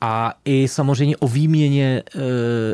a 0.00 0.34
i 0.44 0.68
samozřejmě 0.68 1.16
o 1.16 1.28
výměně 1.28 2.02
e, 2.02 2.20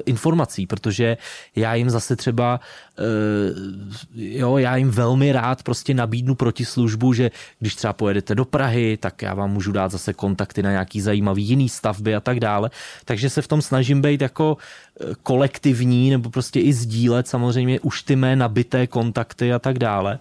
informací, 0.07 0.67
protože 0.67 1.17
já 1.57 1.75
jim 1.75 1.91
zase 1.91 2.17
třeba, 2.17 2.61
e, 2.99 4.39
jo, 4.39 4.59
já 4.59 4.77
jim 4.77 4.91
velmi 4.91 5.33
rád 5.33 5.63
prostě 5.63 5.95
nabídnu 5.95 6.35
protislužbu, 6.35 7.13
že 7.13 7.31
když 7.59 7.75
třeba 7.75 7.93
pojedete 7.93 8.35
do 8.35 8.45
Prahy, 8.45 8.97
tak 9.01 9.23
já 9.23 9.35
vám 9.35 9.53
můžu 9.53 9.73
dát 9.73 9.91
zase 9.91 10.13
kontakty 10.13 10.63
na 10.63 10.71
nějaký 10.71 11.01
zajímavý 11.01 11.45
jiný 11.45 11.69
stavby 11.69 12.15
a 12.15 12.21
tak 12.21 12.41
dále. 12.41 12.71
Takže 13.05 13.31
se 13.31 13.43
v 13.43 13.49
tom 13.49 13.63
snažím 13.63 14.03
být 14.03 14.21
jako 14.21 14.57
e, 15.01 15.15
kolektivní 15.23 16.11
nebo 16.11 16.31
prostě 16.31 16.61
i 16.61 16.73
sdílet 16.73 17.29
samozřejmě 17.29 17.81
už 17.81 18.03
ty 18.03 18.17
mé 18.17 18.37
nabité 18.37 18.87
kontakty 18.87 19.53
a 19.53 19.59
tak 19.59 19.79
dále. 19.79 20.19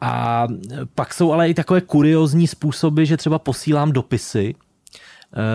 A 0.00 0.46
pak 0.94 1.14
jsou 1.14 1.32
ale 1.32 1.48
i 1.48 1.54
takové 1.54 1.80
kuriozní 1.80 2.46
způsoby, 2.46 3.04
že 3.04 3.16
třeba 3.16 3.38
posílám 3.38 3.92
dopisy, 3.92 4.54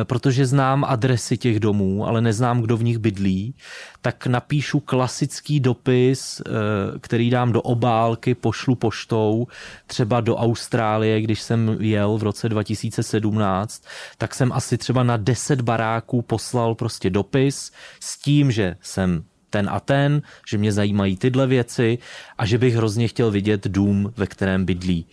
protože 0.04 0.46
znám 0.46 0.84
adresy 0.84 1.38
těch 1.38 1.60
domů, 1.60 2.08
ale 2.08 2.22
neznám, 2.22 2.62
kdo 2.62 2.78
v 2.78 2.84
nich 2.84 2.98
bydlí, 2.98 3.56
tak 4.02 4.28
napíšu 4.28 4.80
klasický 4.80 5.60
dopis, 5.60 6.42
eh, 6.42 6.52
který 7.00 7.30
dám 7.30 7.52
do 7.52 7.62
obálky, 7.62 8.36
pošlu 8.36 8.76
poštou, 8.76 9.48
třeba 9.88 10.22
do 10.22 10.36
Austrálie, 10.36 11.22
když 11.22 11.42
jsem 11.42 11.78
jel 11.80 12.18
v 12.18 12.24
roce 12.24 12.50
2017, 12.50 13.84
tak 14.18 14.36
jsem 14.36 14.52
asi 14.52 14.78
třeba 14.78 15.04
na 15.04 15.18
10 15.18 15.62
baráků 15.62 16.22
poslal 16.22 16.76
prostě 16.76 17.10
dopis 17.10 17.72
s 18.00 18.18
tím, 18.18 18.52
že 18.52 18.76
jsem 18.82 19.24
ten 19.52 19.70
a 19.72 19.80
ten, 19.80 20.22
že 20.48 20.58
mě 20.58 20.72
zajímají 20.72 21.18
tyhle 21.18 21.48
věci 21.48 21.98
a 22.38 22.46
že 22.46 22.58
bych 22.58 22.76
hrozně 22.76 23.08
chtěl 23.08 23.32
vidět 23.32 23.68
dům, 23.68 24.14
ve 24.18 24.28
kterém 24.28 24.66
bydlí. 24.66 25.06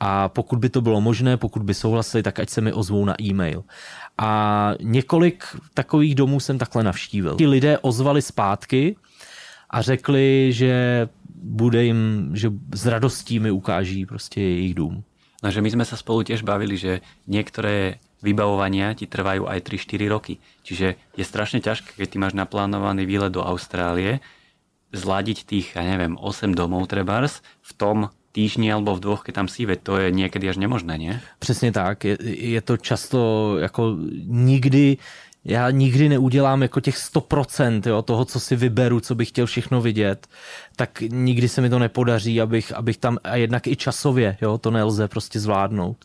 A 0.00 0.28
pokud 0.28 0.58
by 0.58 0.68
to 0.68 0.80
bylo 0.80 1.00
možné, 1.00 1.36
pokud 1.36 1.62
by 1.62 1.74
souhlasili, 1.74 2.22
tak 2.22 2.40
ať 2.40 2.50
se 2.50 2.60
mi 2.60 2.72
ozvou 2.72 3.04
na 3.04 3.22
e-mail. 3.22 3.64
A 4.18 4.72
několik 4.80 5.44
takových 5.74 6.14
domů 6.14 6.40
jsem 6.40 6.58
takhle 6.58 6.82
navštívil. 6.82 7.36
Ti 7.36 7.46
lidé 7.46 7.78
ozvali 7.78 8.22
zpátky 8.22 8.96
a 9.70 9.82
řekli, 9.82 10.52
že 10.52 11.08
bude 11.42 11.84
jim, 11.84 12.30
že 12.34 12.50
s 12.74 12.86
radostí 12.86 13.38
mi 13.38 13.50
ukáží 13.50 14.06
prostě 14.06 14.40
jejich 14.40 14.74
dům. 14.74 15.04
No, 15.42 15.50
že 15.50 15.60
my 15.60 15.70
jsme 15.70 15.84
se 15.84 15.96
spolu 15.96 16.22
těž 16.22 16.42
bavili, 16.42 16.76
že 16.76 17.00
některé 17.26 17.94
vybavovania 18.22 18.94
ti 18.94 19.10
trvajú 19.10 19.50
aj 19.50 19.58
3-4 19.66 20.06
roky. 20.06 20.34
Čiže 20.62 20.94
je 21.18 21.24
strašne 21.26 21.58
ťažké, 21.58 21.98
keď 21.98 22.08
ty 22.08 22.16
máš 22.22 22.38
naplánovaný 22.38 23.02
výlet 23.02 23.34
do 23.34 23.42
Austrálie, 23.42 24.22
zladiť 24.94 25.38
tých, 25.42 25.74
ja 25.74 25.82
neviem, 25.82 26.14
8 26.14 26.54
domov 26.54 26.86
trebárs 26.86 27.42
v 27.66 27.70
tom 27.74 27.98
týždni 28.32 28.72
alebo 28.72 28.96
v 28.96 29.00
dvoch, 29.00 29.22
keď 29.22 29.34
tam 29.34 29.48
si, 29.48 29.66
veď 29.66 29.80
to 29.82 29.96
je 29.96 30.10
někdy 30.10 30.48
až 30.48 30.56
nemožné, 30.56 30.98
ne? 30.98 31.20
Přesně 31.38 31.72
tak. 31.72 32.04
Je, 32.04 32.16
je 32.24 32.60
to 32.60 32.76
často 32.76 33.18
jako 33.58 33.96
nikdy 34.26 34.96
já 35.44 35.70
nikdy 35.70 36.08
neudělám 36.08 36.62
jako 36.62 36.80
těch 36.80 36.96
100% 36.96 37.82
jo, 37.86 38.02
toho, 38.02 38.24
co 38.24 38.40
si 38.40 38.56
vyberu, 38.56 39.00
co 39.00 39.14
bych 39.14 39.28
chtěl 39.28 39.46
všechno 39.46 39.80
vidět, 39.80 40.26
tak 40.76 41.00
nikdy 41.00 41.48
se 41.48 41.60
mi 41.60 41.70
to 41.70 41.78
nepodaří, 41.78 42.40
abych, 42.40 42.72
abych 42.72 42.96
tam, 42.96 43.18
a 43.24 43.36
jednak 43.36 43.66
i 43.66 43.76
časově, 43.76 44.36
jo, 44.42 44.58
to 44.58 44.70
nelze 44.70 45.08
prostě 45.08 45.40
zvládnout. 45.40 46.04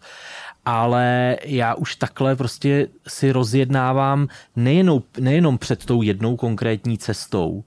Ale 0.65 1.37
já 1.43 1.73
už 1.73 1.95
takhle 1.95 2.35
prostě 2.35 2.87
si 3.07 3.31
rozjednávám 3.31 4.27
nejenom, 4.55 5.03
nejenom 5.19 5.57
před 5.57 5.85
tou 5.85 6.01
jednou 6.01 6.37
konkrétní 6.37 6.97
cestou, 6.97 7.63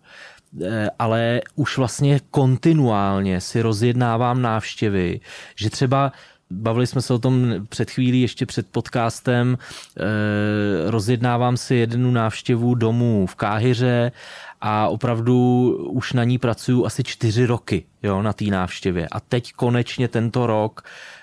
ale 0.98 1.40
už 1.54 1.78
vlastně 1.78 2.20
kontinuálně 2.30 3.40
si 3.40 3.62
rozjednávám 3.62 4.42
návštěvy, 4.42 5.20
že 5.56 5.70
třeba 5.70 6.12
Bavili 6.52 6.86
jsme 6.86 7.02
se 7.02 7.14
o 7.14 7.18
tom 7.18 7.66
před 7.68 7.90
chvílí, 7.90 8.22
ještě 8.22 8.46
před 8.46 8.66
podcastem. 8.70 9.58
E, 9.58 10.90
rozjednávám 10.90 11.56
si 11.56 11.74
jednu 11.74 12.10
návštěvu 12.10 12.74
domů 12.74 13.26
v 13.26 13.34
Káhyře 13.34 14.12
a 14.60 14.88
opravdu 14.88 15.70
už 15.90 16.12
na 16.12 16.24
ní 16.24 16.38
pracuju 16.38 16.86
asi 16.86 17.04
čtyři 17.04 17.46
roky 17.46 17.84
jo, 18.02 18.22
na 18.22 18.32
té 18.32 18.44
návštěvě. 18.44 19.08
A 19.12 19.20
teď 19.20 19.52
konečně 19.52 20.08
tento 20.08 20.46
rok 20.46 20.82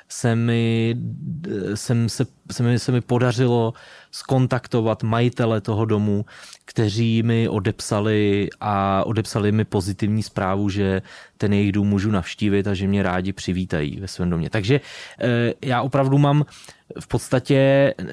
se 0.09 0.35
mi, 0.35 0.95
jsem 1.75 2.09
se, 2.09 2.25
se, 2.51 2.63
mi, 2.63 2.79
se 2.79 2.91
mi 2.91 3.01
podařilo 3.01 3.73
skontaktovat 4.11 5.03
majitele 5.03 5.61
toho 5.61 5.85
domu, 5.85 6.25
kteří 6.65 7.23
mi 7.23 7.49
odepsali 7.49 8.49
a 8.59 9.03
odepsali 9.05 9.51
mi 9.51 9.65
pozitivní 9.65 10.23
zprávu, 10.23 10.69
že 10.69 11.01
ten 11.37 11.53
jejich 11.53 11.71
dům 11.71 11.87
můžu 11.87 12.11
navštívit 12.11 12.67
a 12.67 12.73
že 12.73 12.87
mě 12.87 13.03
rádi 13.03 13.33
přivítají 13.33 13.99
ve 13.99 14.07
svém 14.07 14.29
domě. 14.29 14.49
Takže 14.49 14.81
eh, 15.19 15.53
já 15.61 15.81
opravdu 15.81 16.17
mám 16.17 16.45
v 16.99 17.07
podstatě 17.07 17.93
eh, 17.99 18.05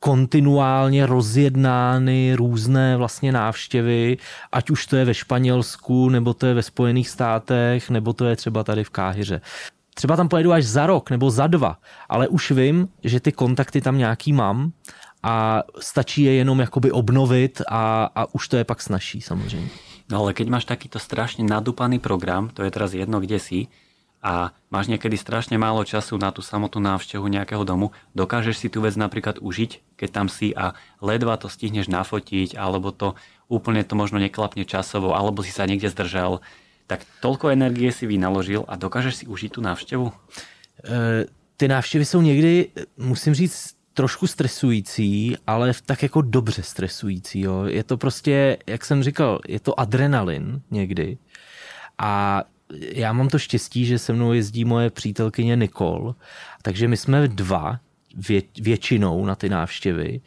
kontinuálně 0.00 1.06
rozjednány 1.06 2.34
různé 2.34 2.96
vlastně 2.96 3.32
návštěvy, 3.32 4.16
ať 4.52 4.70
už 4.70 4.86
to 4.86 4.96
je 4.96 5.04
ve 5.04 5.14
Španělsku, 5.14 6.08
nebo 6.08 6.34
to 6.34 6.46
je 6.46 6.54
ve 6.54 6.62
Spojených 6.62 7.08
státech, 7.08 7.90
nebo 7.90 8.12
to 8.12 8.24
je 8.24 8.36
třeba 8.36 8.64
tady 8.64 8.84
v 8.84 8.90
Káhyře. 8.90 9.40
Třeba 9.94 10.16
tam 10.16 10.28
pojedu 10.28 10.52
až 10.52 10.64
za 10.64 10.86
rok 10.86 11.10
nebo 11.10 11.30
za 11.30 11.46
dva, 11.46 11.78
ale 12.08 12.28
už 12.28 12.50
vím, 12.50 12.88
že 13.04 13.20
ty 13.20 13.32
kontakty 13.32 13.80
tam 13.80 13.98
nějaký 13.98 14.32
mám 14.32 14.72
a 15.22 15.62
stačí 15.78 16.22
je 16.22 16.32
jenom 16.32 16.60
jakoby 16.60 16.92
obnovit 16.92 17.62
a, 17.68 18.10
a 18.14 18.26
už 18.34 18.48
to 18.48 18.56
je 18.56 18.64
pak 18.64 18.82
snažší 18.82 19.20
samozřejmě. 19.20 19.70
No 20.10 20.20
ale 20.20 20.36
keď 20.36 20.52
máš 20.52 20.68
takýto 20.68 21.00
strašne 21.00 21.48
nadupaný 21.48 21.96
program, 21.96 22.52
to 22.52 22.60
je 22.60 22.70
teraz 22.70 22.92
jedno, 22.92 23.24
kde 23.24 23.40
si, 23.40 23.72
a 24.24 24.56
máš 24.72 24.88
niekedy 24.88 25.20
strašne 25.20 25.60
málo 25.60 25.84
času 25.84 26.16
na 26.16 26.32
tú 26.32 26.40
samotnú 26.40 26.80
návštevu 26.80 27.28
nejakého 27.28 27.60
domu, 27.60 27.92
dokážeš 28.16 28.56
si 28.56 28.68
tú 28.72 28.80
vec 28.80 28.96
napríklad 28.96 29.36
užiť, 29.36 30.00
keď 30.00 30.08
tam 30.08 30.26
si 30.32 30.56
a 30.56 30.72
ledva 31.04 31.36
to 31.36 31.52
stihneš 31.52 31.92
nafotiť, 31.92 32.56
alebo 32.56 32.88
to 32.88 33.20
úplne 33.52 33.84
to 33.84 33.92
možno 33.92 34.16
neklapne 34.16 34.64
časovo, 34.64 35.12
alebo 35.12 35.44
si 35.44 35.52
sa 35.52 35.68
niekde 35.68 35.92
zdržal, 35.92 36.40
tak 36.86 37.00
toľko 37.20 37.48
energie 37.48 37.92
si 37.92 38.06
vynaložil 38.06 38.64
a 38.68 38.76
dokážeš 38.76 39.14
si 39.14 39.26
užít 39.26 39.52
tu 39.52 39.60
návštěvu? 39.60 40.12
E, 40.84 41.24
ty 41.56 41.68
návštěvy 41.68 42.04
jsou 42.04 42.20
někdy, 42.20 42.68
musím 42.96 43.34
říct, 43.34 43.74
trošku 43.94 44.26
stresující, 44.26 45.36
ale 45.46 45.72
tak 45.86 46.02
jako 46.02 46.22
dobře 46.22 46.62
stresující. 46.62 47.40
Jo. 47.40 47.64
Je 47.64 47.84
to 47.84 47.96
prostě, 47.96 48.56
jak 48.66 48.84
jsem 48.84 49.02
říkal, 49.02 49.40
je 49.48 49.60
to 49.60 49.80
adrenalin 49.80 50.60
někdy. 50.70 51.18
A 51.98 52.42
já 52.92 53.12
mám 53.12 53.28
to 53.28 53.38
štěstí, 53.38 53.86
že 53.86 53.98
se 53.98 54.12
mnou 54.12 54.32
jezdí 54.32 54.64
moje 54.64 54.90
přítelkyně 54.90 55.56
Nikol, 55.56 56.14
takže 56.62 56.88
my 56.88 56.96
jsme 56.96 57.28
dva 57.28 57.80
vě, 58.16 58.42
většinou 58.60 59.26
na 59.26 59.34
ty 59.34 59.48
návštěvy 59.48 60.20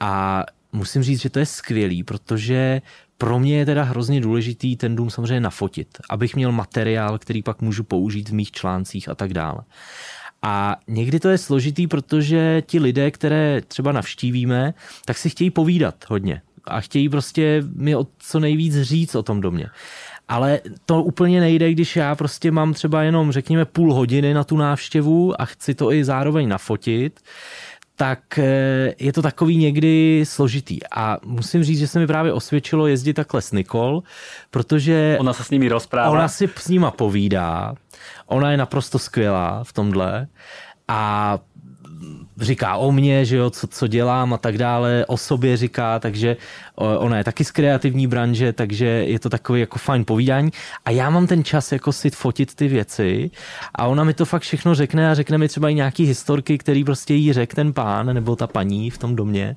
a 0.00 0.44
musím 0.72 1.02
říct, 1.02 1.20
že 1.20 1.30
to 1.30 1.38
je 1.38 1.46
skvělý, 1.46 2.02
protože 2.02 2.82
pro 3.22 3.38
mě 3.38 3.58
je 3.58 3.66
teda 3.66 3.82
hrozně 3.82 4.20
důležitý 4.20 4.76
ten 4.76 4.96
dům 4.96 5.10
samozřejmě 5.10 5.40
nafotit, 5.40 5.88
abych 6.10 6.36
měl 6.36 6.52
materiál, 6.52 7.18
který 7.18 7.42
pak 7.42 7.62
můžu 7.62 7.84
použít 7.84 8.28
v 8.28 8.32
mých 8.32 8.50
článcích 8.50 9.08
a 9.08 9.14
tak 9.14 9.34
dále. 9.34 9.58
A 10.42 10.76
někdy 10.88 11.20
to 11.20 11.28
je 11.28 11.38
složitý, 11.38 11.86
protože 11.86 12.62
ti 12.66 12.78
lidé, 12.78 13.10
které 13.10 13.60
třeba 13.68 13.92
navštívíme, 13.92 14.74
tak 15.04 15.18
si 15.18 15.30
chtějí 15.30 15.50
povídat 15.50 15.94
hodně 16.08 16.42
a 16.64 16.80
chtějí 16.80 17.08
prostě 17.08 17.62
mi 17.74 17.96
o 17.96 18.06
co 18.18 18.40
nejvíc 18.40 18.82
říct 18.82 19.14
o 19.14 19.22
tom 19.22 19.40
domě. 19.40 19.66
Ale 20.28 20.60
to 20.86 21.02
úplně 21.02 21.40
nejde, 21.40 21.72
když 21.72 21.96
já 21.96 22.14
prostě 22.14 22.50
mám 22.50 22.74
třeba 22.74 23.02
jenom, 23.02 23.32
řekněme, 23.32 23.64
půl 23.64 23.94
hodiny 23.94 24.34
na 24.34 24.44
tu 24.44 24.56
návštěvu 24.56 25.40
a 25.40 25.44
chci 25.44 25.74
to 25.74 25.92
i 25.92 26.04
zároveň 26.04 26.48
nafotit, 26.48 27.20
tak 28.02 28.38
eh, 28.38 28.94
je 28.98 29.12
to 29.12 29.22
takový 29.22 29.56
někdy 29.56 30.24
složitý. 30.26 30.78
A 30.90 31.18
musím 31.24 31.64
říct, 31.64 31.78
že 31.78 31.86
se 31.86 31.98
mi 31.98 32.06
právě 32.06 32.32
osvědčilo 32.32 32.86
jezdit 32.86 33.14
takhle 33.14 33.42
s 33.42 33.52
Nikol, 33.52 34.02
protože... 34.50 35.16
Ona 35.20 35.32
se 35.32 35.44
s 35.44 35.50
nimi 35.50 35.68
rozprává. 35.68 36.10
Ona 36.10 36.28
si 36.28 36.50
s 36.56 36.68
nima 36.68 36.90
povídá. 36.90 37.74
Ona 38.26 38.50
je 38.50 38.56
naprosto 38.56 38.98
skvělá 38.98 39.64
v 39.64 39.72
tomhle. 39.72 40.26
A 40.88 41.38
říká 42.42 42.76
o 42.76 42.92
mně, 42.92 43.24
že 43.24 43.36
jo, 43.36 43.50
co, 43.50 43.66
co 43.66 43.86
dělám 43.86 44.34
a 44.34 44.38
tak 44.38 44.58
dále, 44.58 45.04
o 45.08 45.16
sobě 45.16 45.56
říká, 45.56 45.98
takže 45.98 46.36
ona 46.74 47.18
je 47.18 47.24
taky 47.24 47.44
z 47.44 47.50
kreativní 47.50 48.06
branže, 48.06 48.52
takže 48.52 48.86
je 48.86 49.18
to 49.18 49.30
takový 49.30 49.60
jako 49.60 49.78
fajn 49.78 50.04
povídání. 50.04 50.50
A 50.84 50.90
já 50.90 51.10
mám 51.10 51.26
ten 51.26 51.44
čas 51.44 51.72
jako 51.72 51.92
si 51.92 52.10
fotit 52.10 52.54
ty 52.54 52.68
věci 52.68 53.30
a 53.74 53.86
ona 53.86 54.04
mi 54.04 54.14
to 54.14 54.24
fakt 54.24 54.42
všechno 54.42 54.74
řekne 54.74 55.10
a 55.10 55.14
řekne 55.14 55.38
mi 55.38 55.48
třeba 55.48 55.68
i 55.68 55.74
nějaký 55.74 56.04
historky, 56.04 56.58
který 56.58 56.84
prostě 56.84 57.14
jí 57.14 57.32
řekl 57.32 57.54
ten 57.54 57.72
pán 57.72 58.14
nebo 58.14 58.36
ta 58.36 58.46
paní 58.46 58.90
v 58.90 58.98
tom 58.98 59.16
domě. 59.16 59.56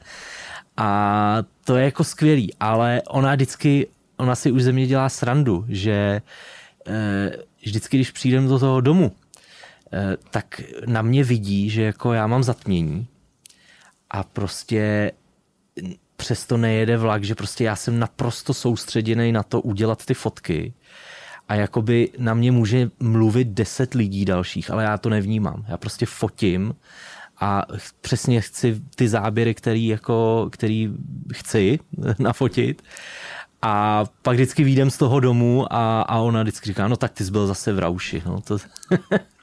A 0.77 1.37
to 1.63 1.75
je 1.75 1.85
jako 1.85 2.03
skvělý, 2.03 2.53
ale 2.59 3.01
ona 3.09 3.35
vždycky, 3.35 3.87
ona 4.17 4.35
si 4.35 4.51
už 4.51 4.63
ze 4.63 4.71
mě 4.71 4.87
dělá 4.87 5.09
srandu, 5.09 5.65
že 5.69 6.21
eh, 6.87 7.31
vždycky, 7.65 7.97
když 7.97 8.11
přijdem 8.11 8.47
do 8.47 8.59
toho 8.59 8.81
domu, 8.81 9.11
tak 10.31 10.62
na 10.86 11.01
mě 11.01 11.23
vidí, 11.23 11.69
že 11.69 11.81
jako 11.81 12.13
já 12.13 12.27
mám 12.27 12.43
zatmění 12.43 13.08
a 14.10 14.23
prostě 14.23 15.12
přesto 16.15 16.58
nejede 16.58 16.97
vlak, 16.97 17.23
že 17.23 17.36
prostě 17.36 17.63
já 17.63 17.75
jsem 17.75 17.99
naprosto 17.99 18.53
soustředěný 18.53 19.31
na 19.31 19.43
to 19.43 19.62
udělat 19.62 20.05
ty 20.05 20.13
fotky 20.13 20.73
a 21.47 21.55
jakoby 21.55 22.10
na 22.17 22.34
mě 22.34 22.51
může 22.51 22.89
mluvit 22.99 23.47
deset 23.47 23.93
lidí 23.93 24.25
dalších, 24.25 24.71
ale 24.71 24.84
já 24.84 24.97
to 24.97 25.10
nevnímám. 25.10 25.65
Já 25.67 25.77
prostě 25.77 26.05
fotím 26.05 26.75
a 27.39 27.65
přesně 28.01 28.41
chci 28.41 28.81
ty 28.95 29.10
záběry, 29.10 29.53
který, 29.53 29.88
jako, 29.88 30.49
který 30.51 30.93
chci 31.34 31.79
nafotit 32.19 32.84
a 33.62 34.05
pak 34.21 34.34
vždycky 34.34 34.63
výjdem 34.63 34.91
z 34.91 34.97
toho 34.97 35.19
domu 35.19 35.73
a, 35.73 36.01
a 36.01 36.17
ona 36.17 36.41
vždycky 36.41 36.65
říká, 36.65 36.88
no 36.88 36.97
tak 36.97 37.12
ty 37.12 37.25
jsi 37.25 37.31
byl 37.31 37.47
zase 37.47 37.73
v 37.73 37.79
rauši. 37.79 38.23
No, 38.25 38.41
to... 38.41 38.58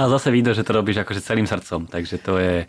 a 0.00 0.08
zase 0.08 0.30
vidíš, 0.30 0.56
že 0.56 0.64
to 0.64 0.72
robíš 0.72 0.96
jakože 0.96 1.20
celým 1.20 1.46
srdcem, 1.46 1.86
takže 1.86 2.18
to 2.18 2.38
je 2.38 2.66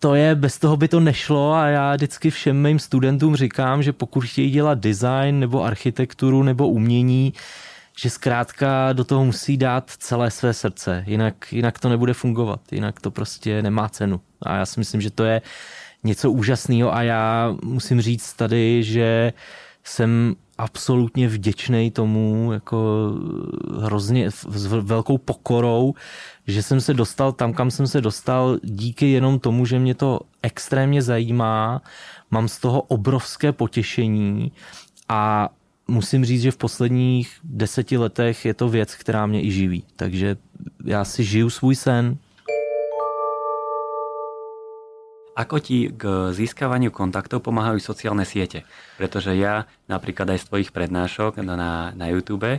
to 0.00 0.14
je, 0.14 0.34
bez 0.34 0.58
toho 0.58 0.76
by 0.76 0.88
to 0.88 1.00
nešlo 1.00 1.52
a 1.54 1.66
já 1.66 1.94
vždycky 1.94 2.30
všem 2.30 2.62
mým 2.62 2.78
studentům 2.78 3.36
říkám, 3.36 3.82
že 3.82 3.92
pokud 3.92 4.24
chtějí 4.24 4.50
dělat 4.50 4.78
design 4.78 5.40
nebo 5.40 5.64
architekturu 5.64 6.42
nebo 6.42 6.68
umění, 6.68 7.32
že 7.98 8.10
zkrátka 8.10 8.92
do 8.92 9.04
toho 9.04 9.24
musí 9.24 9.56
dát 9.56 9.90
celé 9.90 10.30
své 10.30 10.54
srdce, 10.54 11.04
jinak, 11.06 11.52
jinak 11.52 11.78
to 11.78 11.88
nebude 11.88 12.14
fungovat, 12.14 12.60
jinak 12.72 13.00
to 13.00 13.10
prostě 13.10 13.62
nemá 13.62 13.88
cenu. 13.88 14.20
A 14.42 14.56
já 14.56 14.66
si 14.66 14.80
myslím, 14.80 15.00
že 15.00 15.10
to 15.10 15.24
je 15.24 15.42
něco 16.04 16.30
úžasného 16.30 16.94
a 16.94 17.02
já 17.02 17.56
musím 17.64 18.00
říct 18.00 18.32
tady, 18.32 18.82
že 18.82 19.32
jsem 19.84 20.34
absolutně 20.58 21.28
vděčný 21.28 21.90
tomu, 21.90 22.52
jako 22.52 23.12
hrozně 23.80 24.30
s 24.30 24.66
velkou 24.66 25.18
pokorou, 25.18 25.94
že 26.46 26.62
jsem 26.62 26.80
se 26.80 26.94
dostal 26.94 27.32
tam, 27.32 27.52
kam 27.52 27.70
jsem 27.70 27.86
se 27.86 28.00
dostal 28.00 28.58
díky 28.62 29.10
jenom 29.10 29.38
tomu, 29.38 29.66
že 29.66 29.78
mě 29.78 29.94
to 29.94 30.20
extrémně 30.42 31.02
zajímá, 31.02 31.82
mám 32.30 32.48
z 32.48 32.58
toho 32.58 32.82
obrovské 32.82 33.52
potěšení 33.52 34.52
a 35.08 35.48
musím 35.88 36.24
říct, 36.24 36.42
že 36.42 36.50
v 36.50 36.56
posledních 36.56 37.40
deseti 37.44 37.96
letech 37.96 38.44
je 38.44 38.54
to 38.54 38.68
věc, 38.68 38.94
která 38.94 39.26
mě 39.26 39.44
i 39.44 39.50
živí. 39.50 39.84
Takže 39.96 40.36
já 40.84 41.04
si 41.04 41.24
žiju 41.24 41.50
svůj 41.50 41.74
sen, 41.74 42.18
Ako 45.38 45.62
ti 45.62 45.86
k 45.94 46.34
získavaniu 46.34 46.90
kontaktov 46.90 47.46
pomáhajú 47.46 47.78
sociálne 47.78 48.26
siete? 48.26 48.66
Pretože 48.98 49.38
ja 49.38 49.70
napríklad 49.86 50.34
aj 50.34 50.42
z 50.42 50.46
tvojich 50.50 50.70
prednášok 50.74 51.38
na, 51.46 51.94
na 51.94 52.06
YouTube 52.10 52.58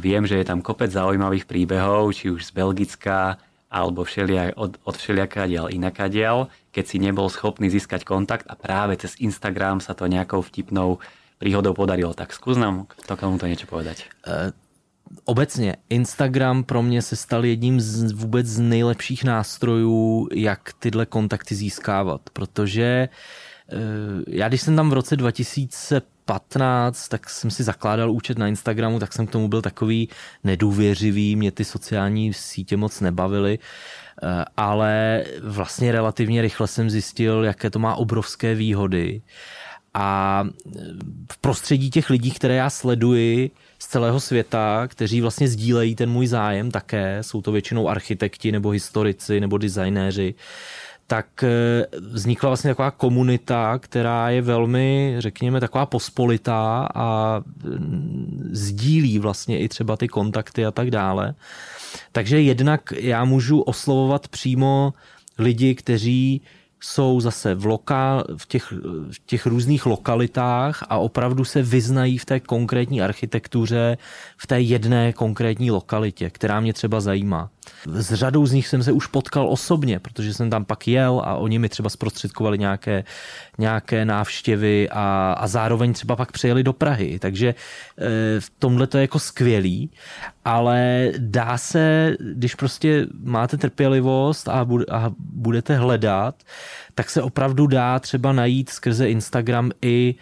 viem, 0.00 0.24
že 0.24 0.40
je 0.40 0.48
tam 0.48 0.64
kopec 0.64 0.88
zaujímavých 0.88 1.44
príbehov, 1.44 2.16
či 2.16 2.32
už 2.32 2.48
z 2.48 2.56
Belgicka, 2.56 3.36
alebo 3.68 4.00
všeliak, 4.00 4.56
od, 4.56 4.80
od 4.80 4.94
všelijakadiaľ 4.96 5.68
inakadiaľ, 5.68 6.48
keď 6.72 6.84
si 6.88 6.96
nebol 6.96 7.28
schopný 7.28 7.68
získať 7.68 8.00
kontakt 8.00 8.48
a 8.48 8.56
práve 8.56 8.96
cez 8.96 9.20
Instagram 9.20 9.84
sa 9.84 9.92
to 9.92 10.08
nejakou 10.08 10.40
vtipnou 10.40 11.04
príhodou 11.36 11.76
podarilo. 11.76 12.16
Tak 12.16 12.32
skús 12.32 12.56
nám 12.56 12.88
to 13.04 13.12
to 13.12 13.44
niečo 13.44 13.68
povedať. 13.68 14.08
Uh 14.24 14.56
obecně 15.24 15.76
Instagram 15.88 16.64
pro 16.64 16.82
mě 16.82 17.02
se 17.02 17.16
stal 17.16 17.44
jedním 17.44 17.80
z 17.80 18.12
vůbec 18.12 18.46
z 18.46 18.58
nejlepších 18.58 19.24
nástrojů, 19.24 20.28
jak 20.34 20.72
tyhle 20.78 21.06
kontakty 21.06 21.54
získávat, 21.54 22.20
protože 22.32 23.08
eh, 23.72 23.76
já 24.28 24.48
když 24.48 24.62
jsem 24.62 24.76
tam 24.76 24.90
v 24.90 24.92
roce 24.92 25.16
2015, 25.16 27.08
tak 27.08 27.30
jsem 27.30 27.50
si 27.50 27.62
zakládal 27.62 28.10
účet 28.10 28.38
na 28.38 28.48
Instagramu, 28.48 28.98
tak 28.98 29.12
jsem 29.12 29.26
k 29.26 29.30
tomu 29.30 29.48
byl 29.48 29.62
takový 29.62 30.08
nedůvěřivý, 30.44 31.36
mě 31.36 31.50
ty 31.50 31.64
sociální 31.64 32.32
sítě 32.32 32.76
moc 32.76 33.00
nebavily, 33.00 33.58
eh, 33.58 34.44
ale 34.56 35.24
vlastně 35.42 35.92
relativně 35.92 36.42
rychle 36.42 36.66
jsem 36.66 36.90
zjistil, 36.90 37.44
jaké 37.44 37.70
to 37.70 37.78
má 37.78 37.94
obrovské 37.94 38.54
výhody. 38.54 39.22
A 39.94 40.44
v 41.32 41.38
prostředí 41.38 41.90
těch 41.90 42.10
lidí, 42.10 42.30
které 42.30 42.54
já 42.54 42.70
sleduji, 42.70 43.50
z 43.78 43.86
celého 43.86 44.20
světa, 44.20 44.88
kteří 44.88 45.20
vlastně 45.20 45.48
sdílejí 45.48 45.94
ten 45.94 46.10
můj 46.10 46.26
zájem 46.26 46.70
také, 46.70 47.18
jsou 47.22 47.42
to 47.42 47.52
většinou 47.52 47.88
architekti 47.88 48.52
nebo 48.52 48.70
historici 48.70 49.40
nebo 49.40 49.58
designéři, 49.58 50.34
tak 51.06 51.42
eh, 51.42 51.86
vznikla 52.00 52.48
vlastně 52.48 52.70
taková 52.70 52.90
komunita, 52.90 53.78
která 53.78 54.30
je 54.30 54.42
velmi, 54.42 55.14
řekněme, 55.18 55.60
taková 55.60 55.86
pospolitá 55.86 56.88
a 56.94 57.40
mm, 57.64 58.50
sdílí 58.52 59.18
vlastně 59.18 59.58
i 59.58 59.68
třeba 59.68 59.96
ty 59.96 60.08
kontakty 60.08 60.66
a 60.66 60.70
tak 60.70 60.90
dále. 60.90 61.34
Takže 62.12 62.40
jednak 62.40 62.92
já 62.96 63.24
můžu 63.24 63.60
oslovovat 63.60 64.28
přímo 64.28 64.92
lidi, 65.38 65.74
kteří 65.74 66.42
jsou 66.80 67.20
zase 67.20 67.54
v, 67.54 67.66
lokál, 67.66 68.24
v, 68.36 68.46
těch, 68.46 68.72
v 69.12 69.26
těch 69.26 69.46
různých 69.46 69.86
lokalitách 69.86 70.84
a 70.88 70.98
opravdu 70.98 71.44
se 71.44 71.62
vyznají 71.62 72.18
v 72.18 72.24
té 72.24 72.40
konkrétní 72.40 73.02
architektuře, 73.02 73.98
v 74.36 74.46
té 74.46 74.60
jedné 74.60 75.12
konkrétní 75.12 75.70
lokalitě, 75.70 76.30
která 76.30 76.60
mě 76.60 76.72
třeba 76.72 77.00
zajímá. 77.00 77.50
S 77.92 78.14
řadou 78.14 78.46
z 78.46 78.52
nich 78.52 78.68
jsem 78.68 78.82
se 78.82 78.92
už 78.92 79.06
potkal 79.06 79.48
osobně, 79.48 79.98
protože 79.98 80.34
jsem 80.34 80.50
tam 80.50 80.64
pak 80.64 80.88
jel 80.88 81.22
a 81.24 81.34
oni 81.34 81.58
mi 81.58 81.68
třeba 81.68 81.90
zprostředkovali 81.90 82.58
nějaké, 82.58 83.04
nějaké 83.58 84.04
návštěvy 84.04 84.88
a, 84.90 85.32
a 85.32 85.46
zároveň 85.46 85.92
třeba 85.92 86.16
pak 86.16 86.32
přijeli 86.32 86.62
do 86.62 86.72
Prahy. 86.72 87.18
Takže 87.18 87.48
e, 87.48 87.54
v 88.40 88.50
tomhle 88.58 88.86
to 88.86 88.98
je 88.98 89.02
jako 89.02 89.18
skvělý, 89.18 89.90
ale 90.44 91.10
dá 91.18 91.58
se, 91.58 92.16
když 92.20 92.54
prostě 92.54 93.06
máte 93.22 93.56
trpělivost 93.56 94.48
a, 94.48 94.66
a 94.90 95.10
budete 95.18 95.76
hledat, 95.76 96.42
tak 96.94 97.10
se 97.10 97.22
opravdu 97.22 97.66
dá 97.66 97.98
třeba 97.98 98.32
najít 98.32 98.70
skrze 98.70 99.10
Instagram 99.10 99.70
i 99.82 100.14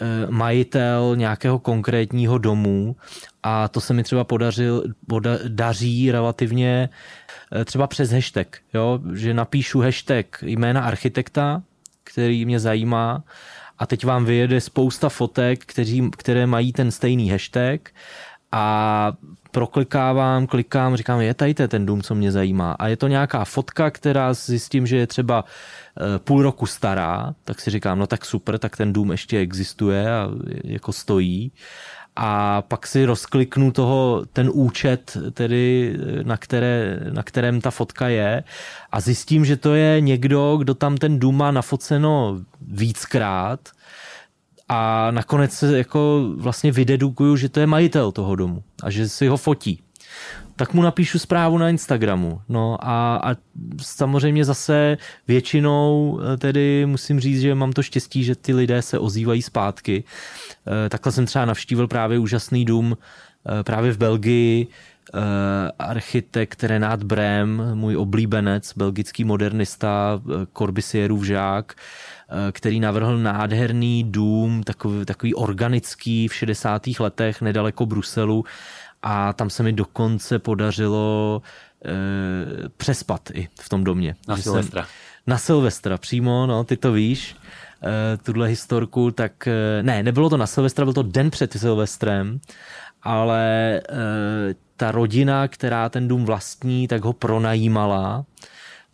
e, 0.00 0.30
majitel 0.30 1.16
nějakého 1.16 1.58
konkrétního 1.58 2.38
domu 2.38 2.96
a 3.42 3.68
to 3.68 3.80
se 3.80 3.94
mi 3.94 4.02
třeba 4.02 4.24
podařil, 4.24 4.84
poda, 5.06 5.30
daří 5.48 6.12
relativně 6.12 6.88
e, 7.60 7.64
třeba 7.64 7.86
přes 7.86 8.10
hashtag, 8.10 8.58
jo? 8.74 9.00
že 9.14 9.34
napíšu 9.34 9.80
hashtag 9.80 10.42
jména 10.42 10.80
architekta, 10.82 11.62
který 12.12 12.44
mě 12.44 12.60
zajímá. 12.60 13.22
A 13.78 13.86
teď 13.86 14.04
vám 14.04 14.24
vyjede 14.24 14.60
spousta 14.60 15.08
fotek, 15.08 15.64
kteří, 15.66 16.10
které 16.16 16.46
mají 16.46 16.72
ten 16.72 16.90
stejný 16.90 17.30
hashtag. 17.30 17.90
A 18.52 19.12
proklikávám, 19.50 20.46
klikám, 20.46 20.96
říkám, 20.96 21.20
je 21.20 21.34
tady 21.34 21.54
ten 21.54 21.86
dům, 21.86 22.02
co 22.02 22.14
mě 22.14 22.32
zajímá. 22.32 22.72
A 22.72 22.88
je 22.88 22.96
to 22.96 23.08
nějaká 23.08 23.44
fotka, 23.44 23.90
která 23.90 24.34
zjistím, 24.34 24.86
že 24.86 24.96
je 24.96 25.06
třeba 25.06 25.44
e, 25.44 26.18
půl 26.18 26.42
roku 26.42 26.66
stará, 26.66 27.34
tak 27.44 27.60
si 27.60 27.70
říkám, 27.70 27.98
no 27.98 28.06
tak 28.06 28.24
super, 28.24 28.58
tak 28.58 28.76
ten 28.76 28.92
dům 28.92 29.10
ještě 29.10 29.38
existuje 29.38 30.12
a 30.12 30.28
jako 30.64 30.92
stojí 30.92 31.52
a 32.22 32.62
pak 32.62 32.86
si 32.86 33.04
rozkliknu 33.04 33.72
toho, 33.72 34.22
ten 34.32 34.50
účet, 34.52 35.16
tedy 35.32 35.94
na, 36.22 36.36
které, 36.36 37.00
na 37.12 37.22
kterém 37.22 37.60
ta 37.60 37.70
fotka 37.70 38.08
je 38.08 38.44
a 38.92 39.00
zjistím, 39.00 39.44
že 39.44 39.56
to 39.56 39.74
je 39.74 40.00
někdo, 40.00 40.56
kdo 40.56 40.74
tam 40.74 40.96
ten 40.96 41.18
dům 41.18 41.36
má 41.36 41.50
nafoceno 41.50 42.40
víckrát 42.60 43.68
a 44.68 45.10
nakonec 45.10 45.52
se 45.52 45.78
jako 45.78 46.30
vlastně 46.36 46.72
vydedukuju, 46.72 47.36
že 47.36 47.48
to 47.48 47.60
je 47.60 47.66
majitel 47.66 48.12
toho 48.12 48.36
domu 48.36 48.62
a 48.82 48.90
že 48.90 49.08
si 49.08 49.26
ho 49.26 49.36
fotí 49.36 49.82
tak 50.60 50.74
mu 50.74 50.82
napíšu 50.82 51.18
zprávu 51.18 51.58
na 51.58 51.68
Instagramu. 51.68 52.40
No 52.48 52.76
a, 52.80 53.16
a 53.16 53.36
samozřejmě 53.82 54.44
zase 54.44 54.98
většinou 55.28 56.20
eh, 56.20 56.36
tedy 56.36 56.86
musím 56.86 57.20
říct, 57.20 57.40
že 57.40 57.54
mám 57.54 57.72
to 57.72 57.82
štěstí, 57.82 58.24
že 58.24 58.34
ty 58.34 58.54
lidé 58.54 58.82
se 58.82 58.98
ozývají 58.98 59.42
zpátky. 59.42 60.04
Eh, 60.04 60.88
takhle 60.88 61.12
jsem 61.12 61.26
třeba 61.26 61.44
navštívil 61.44 61.88
právě 61.88 62.18
úžasný 62.18 62.64
dům 62.64 62.96
eh, 62.96 63.62
právě 63.62 63.92
v 63.92 63.98
Belgii, 63.98 64.66
architekt 65.78 66.64
Renát 66.64 67.02
Brem, 67.02 67.62
můj 67.74 67.96
oblíbenec, 67.96 68.72
belgický 68.76 69.24
modernista, 69.24 70.20
Corbusierův 70.58 71.24
žák, 71.24 71.74
který 72.52 72.80
navrhl 72.80 73.18
nádherný 73.18 74.04
dům, 74.04 74.62
takový, 74.62 75.04
takový 75.04 75.34
organický 75.34 76.28
v 76.28 76.34
60. 76.34 76.82
letech 77.00 77.42
nedaleko 77.42 77.86
Bruselu, 77.86 78.44
a 79.02 79.32
tam 79.32 79.50
se 79.50 79.62
mi 79.62 79.72
dokonce 79.72 80.38
podařilo 80.38 81.42
e, 81.84 82.68
přespat 82.68 83.30
i 83.34 83.48
v 83.60 83.68
tom 83.68 83.84
domě. 83.84 84.14
Na 84.28 84.36
Silvestra. 84.36 84.82
Jsem, 84.82 84.90
na 85.26 85.38
Silvestra 85.38 85.98
přímo, 85.98 86.46
no, 86.46 86.64
ty 86.64 86.76
to 86.76 86.92
víš, 86.92 87.36
e, 87.82 88.16
tuhle 88.16 88.48
historku, 88.48 89.10
tak 89.10 89.46
e, 89.46 89.82
ne, 89.82 90.02
nebylo 90.02 90.30
to 90.30 90.36
na 90.36 90.46
Silvestra, 90.46 90.84
byl 90.84 90.94
to 90.94 91.02
den 91.02 91.30
před 91.30 91.52
Silvestrem, 91.52 92.40
ale 93.02 93.76
e, 93.76 93.80
ta 94.76 94.90
rodina, 94.90 95.48
která 95.48 95.88
ten 95.88 96.08
dům 96.08 96.24
vlastní, 96.24 96.88
tak 96.88 97.04
ho 97.04 97.12
pronajímala 97.12 98.24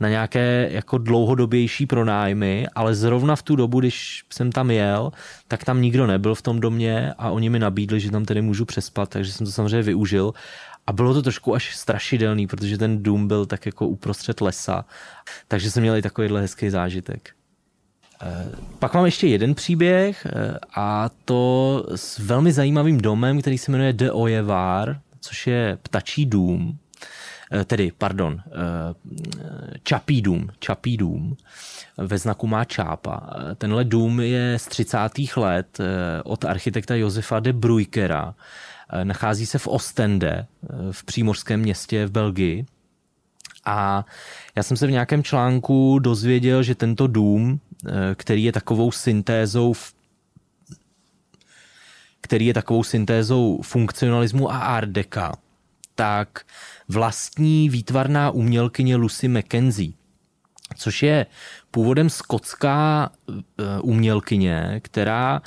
na 0.00 0.08
nějaké 0.08 0.68
jako 0.72 0.98
dlouhodobější 0.98 1.86
pronájmy, 1.86 2.66
ale 2.74 2.94
zrovna 2.94 3.36
v 3.36 3.42
tu 3.42 3.56
dobu, 3.56 3.80
když 3.80 4.24
jsem 4.32 4.52
tam 4.52 4.70
jel, 4.70 5.12
tak 5.48 5.64
tam 5.64 5.82
nikdo 5.82 6.06
nebyl 6.06 6.34
v 6.34 6.42
tom 6.42 6.60
domě 6.60 7.12
a 7.18 7.30
oni 7.30 7.50
mi 7.50 7.58
nabídli, 7.58 8.00
že 8.00 8.10
tam 8.10 8.24
tedy 8.24 8.42
můžu 8.42 8.64
přespat, 8.64 9.08
takže 9.08 9.32
jsem 9.32 9.46
to 9.46 9.52
samozřejmě 9.52 9.82
využil. 9.82 10.32
A 10.86 10.92
bylo 10.92 11.14
to 11.14 11.22
trošku 11.22 11.54
až 11.54 11.76
strašidelný, 11.76 12.46
protože 12.46 12.78
ten 12.78 13.02
dům 13.02 13.28
byl 13.28 13.46
tak 13.46 13.66
jako 13.66 13.88
uprostřed 13.88 14.40
lesa, 14.40 14.84
takže 15.48 15.70
jsem 15.70 15.82
měl 15.82 15.96
i 15.96 16.02
takovýhle 16.02 16.40
hezký 16.40 16.70
zážitek. 16.70 17.30
Pak 18.78 18.94
mám 18.94 19.04
ještě 19.04 19.26
jeden 19.26 19.54
příběh 19.54 20.26
a 20.76 21.10
to 21.24 21.86
s 21.94 22.18
velmi 22.18 22.52
zajímavým 22.52 23.00
domem, 23.00 23.40
který 23.40 23.58
se 23.58 23.72
jmenuje 23.72 23.92
De 23.92 24.12
Ojevar, 24.12 25.00
což 25.20 25.46
je 25.46 25.78
ptačí 25.82 26.26
dům, 26.26 26.78
tedy, 27.64 27.92
pardon, 27.98 28.40
Čapí 29.82 30.22
dům, 30.22 30.48
Čapí 30.58 30.96
dům, 30.96 31.36
ve 31.96 32.18
znaku 32.18 32.46
má 32.46 32.64
čápa. 32.64 33.20
Tenhle 33.58 33.84
dům 33.84 34.20
je 34.20 34.58
z 34.58 34.66
30. 34.66 34.98
let 35.36 35.78
od 36.24 36.44
architekta 36.44 36.94
Josefa 36.94 37.40
de 37.40 37.52
Brujkera. 37.52 38.34
Nachází 39.04 39.46
se 39.46 39.58
v 39.58 39.66
Ostende, 39.66 40.46
v 40.90 41.04
přímořském 41.04 41.60
městě 41.60 42.06
v 42.06 42.10
Belgii. 42.10 42.66
A 43.64 44.06
já 44.56 44.62
jsem 44.62 44.76
se 44.76 44.86
v 44.86 44.90
nějakém 44.90 45.22
článku 45.22 45.98
dozvěděl, 45.98 46.62
že 46.62 46.74
tento 46.74 47.06
dům, 47.06 47.60
který 48.14 48.44
je 48.44 48.52
takovou 48.52 48.92
syntézou 48.92 49.74
který 52.20 52.46
je 52.46 52.54
takovou 52.54 52.82
syntézou 52.82 53.62
funkcionalismu 53.62 54.52
a 54.52 54.58
art 54.58 54.88
deca, 54.88 55.32
tak 55.94 56.40
vlastní 56.88 57.68
výtvarná 57.68 58.30
umělkyně 58.30 58.96
Lucy 58.96 59.28
McKenzie, 59.28 59.92
což 60.76 61.02
je 61.02 61.26
původem 61.70 62.10
skotská 62.10 63.10
eh, 63.28 63.34
umělkyně, 63.82 64.80
která 64.84 65.42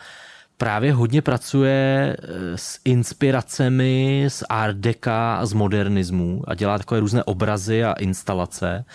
právě 0.58 0.93
hodně 0.93 1.21
pracuje 1.21 2.17
eh, 2.19 2.28
s 2.56 2.80
inspiracemi 2.86 4.25
z 4.28 4.43
art 4.49 4.78
deca 4.78 5.36
a 5.36 5.45
z 5.45 5.54
modernismu 5.54 6.43
a 6.47 6.56
dělá 6.56 6.78
takové 6.78 6.99
různé 6.99 7.23
obrazy 7.23 7.84
a 7.84 7.93
instalace 7.93 8.86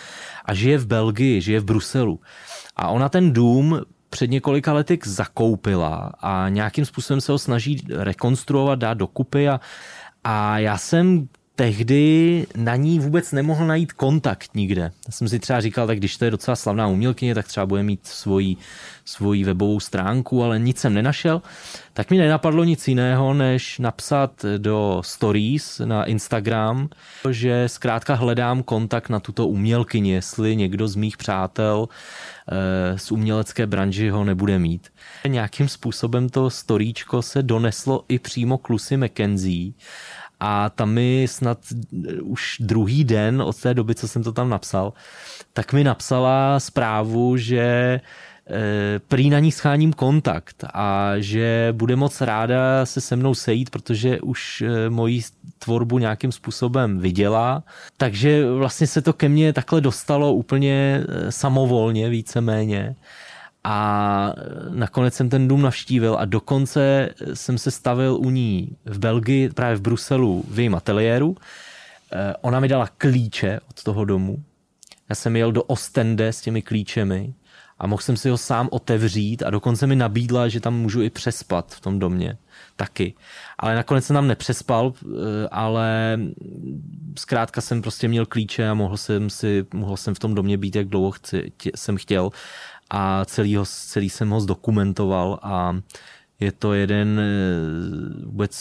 a 0.44 0.54
žije 0.54 0.78
v 0.78 0.86
Belgii, 0.86 1.40
žije 1.40 1.60
v 1.60 1.64
Bruselu. 1.64 2.20
A 2.76 2.88
ona 2.88 3.08
ten 3.08 3.32
dům 3.32 3.80
před 4.10 4.30
několika 4.30 4.72
lety 4.72 4.98
zakoupila 5.04 6.12
a 6.20 6.48
nějakým 6.48 6.84
způsobem 6.84 7.20
se 7.20 7.32
ho 7.32 7.38
snaží 7.38 7.86
rekonstruovat, 7.90 8.78
dát 8.78 8.94
dokupy 8.94 9.48
a, 9.48 9.60
a 10.24 10.58
já 10.58 10.78
jsem 10.78 11.28
tehdy 11.56 12.46
na 12.56 12.76
ní 12.76 12.98
vůbec 12.98 13.32
nemohl 13.32 13.66
najít 13.66 13.92
kontakt 13.92 14.50
nikde. 14.54 14.82
Já 14.82 15.12
jsem 15.12 15.28
si 15.28 15.38
třeba 15.38 15.60
říkal, 15.60 15.86
tak 15.86 15.98
když 15.98 16.16
to 16.16 16.24
je 16.24 16.30
docela 16.30 16.56
slavná 16.56 16.86
umělkyně, 16.86 17.34
tak 17.34 17.48
třeba 17.48 17.66
bude 17.66 17.82
mít 17.82 18.06
svoji, 18.06 18.56
svoji 19.04 19.44
webovou 19.44 19.80
stránku, 19.80 20.44
ale 20.44 20.58
nic 20.58 20.78
jsem 20.78 20.94
nenašel. 20.94 21.42
Tak 21.92 22.10
mi 22.10 22.18
nenapadlo 22.18 22.64
nic 22.64 22.88
jiného, 22.88 23.34
než 23.34 23.78
napsat 23.78 24.44
do 24.58 25.02
stories 25.04 25.80
na 25.84 26.04
Instagram, 26.04 26.88
že 27.30 27.68
zkrátka 27.68 28.14
hledám 28.14 28.62
kontakt 28.62 29.08
na 29.08 29.20
tuto 29.20 29.48
umělkyni, 29.48 30.12
jestli 30.12 30.56
někdo 30.56 30.88
z 30.88 30.96
mých 30.96 31.16
přátel 31.16 31.88
eh, 32.48 32.98
z 32.98 33.12
umělecké 33.12 33.66
branži 33.66 34.08
ho 34.08 34.24
nebude 34.24 34.58
mít. 34.58 34.88
Nějakým 35.28 35.68
způsobem 35.68 36.28
to 36.28 36.50
storíčko 36.50 37.22
se 37.22 37.42
doneslo 37.42 38.04
i 38.08 38.18
přímo 38.18 38.58
k 38.58 38.70
McKenzie 38.96 39.72
a 40.46 40.70
tam 40.70 40.92
mi 40.92 41.26
snad 41.28 41.58
už 42.22 42.56
druhý 42.60 43.04
den 43.04 43.42
od 43.42 43.60
té 43.60 43.74
doby, 43.74 43.94
co 43.94 44.08
jsem 44.08 44.22
to 44.22 44.32
tam 44.32 44.48
napsal, 44.48 44.92
tak 45.52 45.72
mi 45.72 45.84
napsala 45.84 46.60
zprávu, 46.60 47.36
že 47.36 47.60
e, 47.60 48.00
prý 49.08 49.30
na 49.30 49.38
ní 49.38 49.52
scháním 49.52 49.92
kontakt 49.92 50.64
a 50.74 51.12
že 51.18 51.68
bude 51.72 51.96
moc 51.96 52.20
ráda 52.20 52.86
se 52.86 53.00
se 53.00 53.16
mnou 53.16 53.34
sejít, 53.34 53.70
protože 53.70 54.20
už 54.20 54.62
e, 54.62 54.90
moji 54.90 55.22
tvorbu 55.58 55.98
nějakým 55.98 56.32
způsobem 56.32 56.98
viděla. 56.98 57.62
Takže 57.96 58.50
vlastně 58.50 58.86
se 58.86 59.02
to 59.02 59.12
ke 59.12 59.28
mně 59.28 59.52
takhle 59.52 59.80
dostalo 59.80 60.32
úplně 60.32 61.04
samovolně 61.30 62.08
víceméně 62.08 62.96
a 63.64 64.34
nakonec 64.70 65.14
jsem 65.14 65.28
ten 65.28 65.48
dům 65.48 65.62
navštívil 65.62 66.16
a 66.18 66.24
dokonce 66.24 67.08
jsem 67.34 67.58
se 67.58 67.70
stavil 67.70 68.16
u 68.16 68.30
ní 68.30 68.76
v 68.84 68.98
Belgii, 68.98 69.48
právě 69.48 69.76
v 69.76 69.80
Bruselu, 69.80 70.44
v 70.48 70.58
jejím 70.58 70.74
ateliéru. 70.74 71.36
Eh, 72.12 72.34
ona 72.40 72.60
mi 72.60 72.68
dala 72.68 72.88
klíče 72.98 73.60
od 73.70 73.82
toho 73.82 74.04
domu. 74.04 74.42
Já 75.08 75.14
jsem 75.14 75.36
jel 75.36 75.52
do 75.52 75.62
Ostende 75.62 76.28
s 76.28 76.40
těmi 76.40 76.62
klíčemi 76.62 77.34
a 77.78 77.86
mohl 77.86 78.02
jsem 78.02 78.16
si 78.16 78.28
ho 78.28 78.38
sám 78.38 78.68
otevřít 78.72 79.42
a 79.42 79.50
dokonce 79.50 79.86
mi 79.86 79.96
nabídla, 79.96 80.48
že 80.48 80.60
tam 80.60 80.74
můžu 80.74 81.02
i 81.02 81.10
přespat 81.10 81.74
v 81.74 81.80
tom 81.80 81.98
domě 81.98 82.38
taky. 82.76 83.14
Ale 83.58 83.74
nakonec 83.74 84.04
jsem 84.04 84.14
tam 84.14 84.28
nepřespal, 84.28 84.92
eh, 85.02 85.48
ale 85.50 86.18
zkrátka 87.18 87.60
jsem 87.60 87.82
prostě 87.82 88.08
měl 88.08 88.26
klíče 88.26 88.68
a 88.68 88.74
mohl 88.74 88.96
jsem, 88.96 89.30
si, 89.30 89.66
mohl 89.74 89.96
jsem 89.96 90.14
v 90.14 90.18
tom 90.18 90.34
domě 90.34 90.58
být, 90.58 90.76
jak 90.76 90.88
dlouho 90.88 91.10
chci, 91.10 91.52
tě, 91.56 91.70
jsem 91.74 91.96
chtěl 91.96 92.30
a 92.90 93.24
celý, 93.24 93.56
ho, 93.56 93.64
celý 93.66 94.10
jsem 94.10 94.30
ho 94.30 94.40
zdokumentoval 94.40 95.38
a 95.42 95.76
je 96.40 96.52
to 96.52 96.74
jeden 96.74 97.20
eh, 97.20 98.26
vůbec 98.26 98.54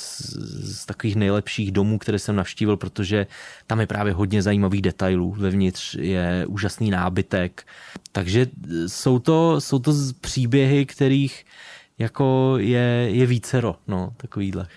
z 0.63 0.85
takových 0.85 1.15
nejlepších 1.15 1.71
domů, 1.71 1.99
které 1.99 2.19
jsem 2.19 2.35
navštívil, 2.35 2.77
protože 2.77 3.27
tam 3.67 3.79
je 3.79 3.87
právě 3.87 4.13
hodně 4.13 4.41
zajímavých 4.41 4.81
detailů. 4.81 5.31
Vevnitř 5.37 5.95
je 5.99 6.45
úžasný 6.47 6.91
nábytek. 6.91 7.67
Takže 8.11 8.47
jsou 8.87 9.19
to, 9.19 9.61
jsou 9.61 9.79
to 9.79 9.93
příběhy, 10.21 10.85
kterých 10.85 11.45
jako 11.97 12.55
je, 12.57 13.09
je 13.11 13.25
vícero, 13.25 13.75
no, 13.87 14.13
takovýhle. 14.17 14.67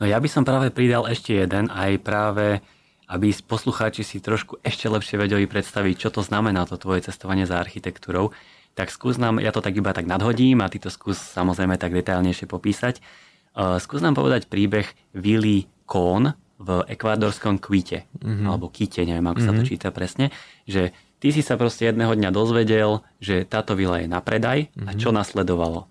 No 0.00 0.08
ja 0.08 0.16
by 0.16 0.28
som 0.32 0.48
práve 0.48 0.72
pridal 0.72 1.04
ešte 1.12 1.44
jeden, 1.44 1.68
aj 1.68 2.00
práve 2.00 2.64
aby 3.10 3.34
poslucháči 3.44 4.00
si 4.06 4.22
trošku 4.22 4.62
ešte 4.62 4.86
lepšie 4.88 5.18
vedeli 5.18 5.44
predstaviť, 5.44 5.94
čo 5.98 6.08
to 6.14 6.22
znamená 6.22 6.62
to 6.64 6.78
tvoje 6.78 7.04
cestovanie 7.04 7.42
za 7.42 7.58
architektúrou 7.58 8.30
tak 8.74 8.88
skús 8.94 9.18
nám, 9.18 9.42
ja 9.42 9.50
to 9.50 9.60
tak 9.60 9.76
iba 9.76 9.90
tak 9.92 10.06
nadhodím 10.06 10.62
a 10.62 10.70
ty 10.70 10.78
to 10.78 10.88
skús 10.88 11.18
samozrejme 11.18 11.76
tak 11.76 11.92
detailnejšie 11.92 12.46
popísať. 12.46 13.02
Uh, 13.50 13.82
skús 13.82 13.98
nám 14.00 14.14
povedať 14.14 14.46
príbeh 14.46 14.86
Willy 15.12 15.66
Kohn 15.84 16.32
v 16.60 16.68
ekvádorskom 16.86 17.58
kvite, 17.58 18.06
mm-hmm. 18.20 18.46
alebo 18.46 18.68
kite, 18.68 19.02
neviem 19.02 19.26
ako 19.26 19.42
mm-hmm. 19.42 19.48
sa 19.48 19.58
to 19.58 19.64
mhm. 19.64 19.68
číta 19.68 19.88
presne, 19.90 20.26
že 20.68 20.92
ty 21.18 21.32
si 21.32 21.40
sa 21.40 21.56
proste 21.56 21.88
jedného 21.88 22.12
dňa 22.12 22.30
dozvedel, 22.30 23.00
že 23.18 23.48
táto 23.48 23.72
vila 23.74 23.98
je 23.98 24.06
na 24.06 24.20
predaj 24.20 24.68
mm-hmm. 24.68 24.86
a 24.86 24.90
mhm. 24.92 24.98
čo 25.00 25.08
nasledovalo? 25.10 25.88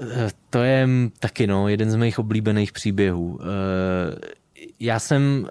Eh, 0.00 0.32
to 0.50 0.58
je 0.64 0.88
taky 1.20 1.46
no, 1.46 1.68
jeden 1.68 1.90
z 1.90 1.96
mých 1.96 2.18
oblíbených 2.18 2.72
příběhů. 2.72 3.38
Eh, 3.40 3.46
já 4.80 4.98
jsem 4.98 5.46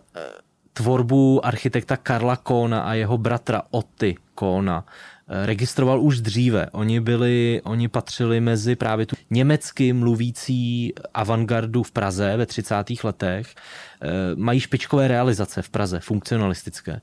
tvorbu 0.74 1.46
architekta 1.46 1.98
Karla 1.98 2.36
Kona 2.36 2.82
a 2.82 2.94
jeho 2.94 3.18
bratra 3.18 3.62
Otty 3.72 4.16
Kona 4.36 4.86
registroval 5.30 6.02
už 6.02 6.22
dříve. 6.22 6.68
Oni 6.72 7.00
byli, 7.00 7.62
oni 7.64 7.88
patřili 7.88 8.40
mezi 8.40 8.76
právě 8.76 9.06
tu 9.06 9.16
německy 9.30 9.94
mluvící 9.94 10.94
avantgardu 11.14 11.84
v 11.84 11.92
Praze 11.92 12.38
ve 12.38 12.46
30. 12.46 13.04
letech. 13.04 13.56
Eh, 14.02 14.08
mají 14.36 14.60
špičkové 14.60 15.08
realizace 15.08 15.62
v 15.62 15.70
Praze, 15.70 16.00
funkcionalistické. 16.00 17.02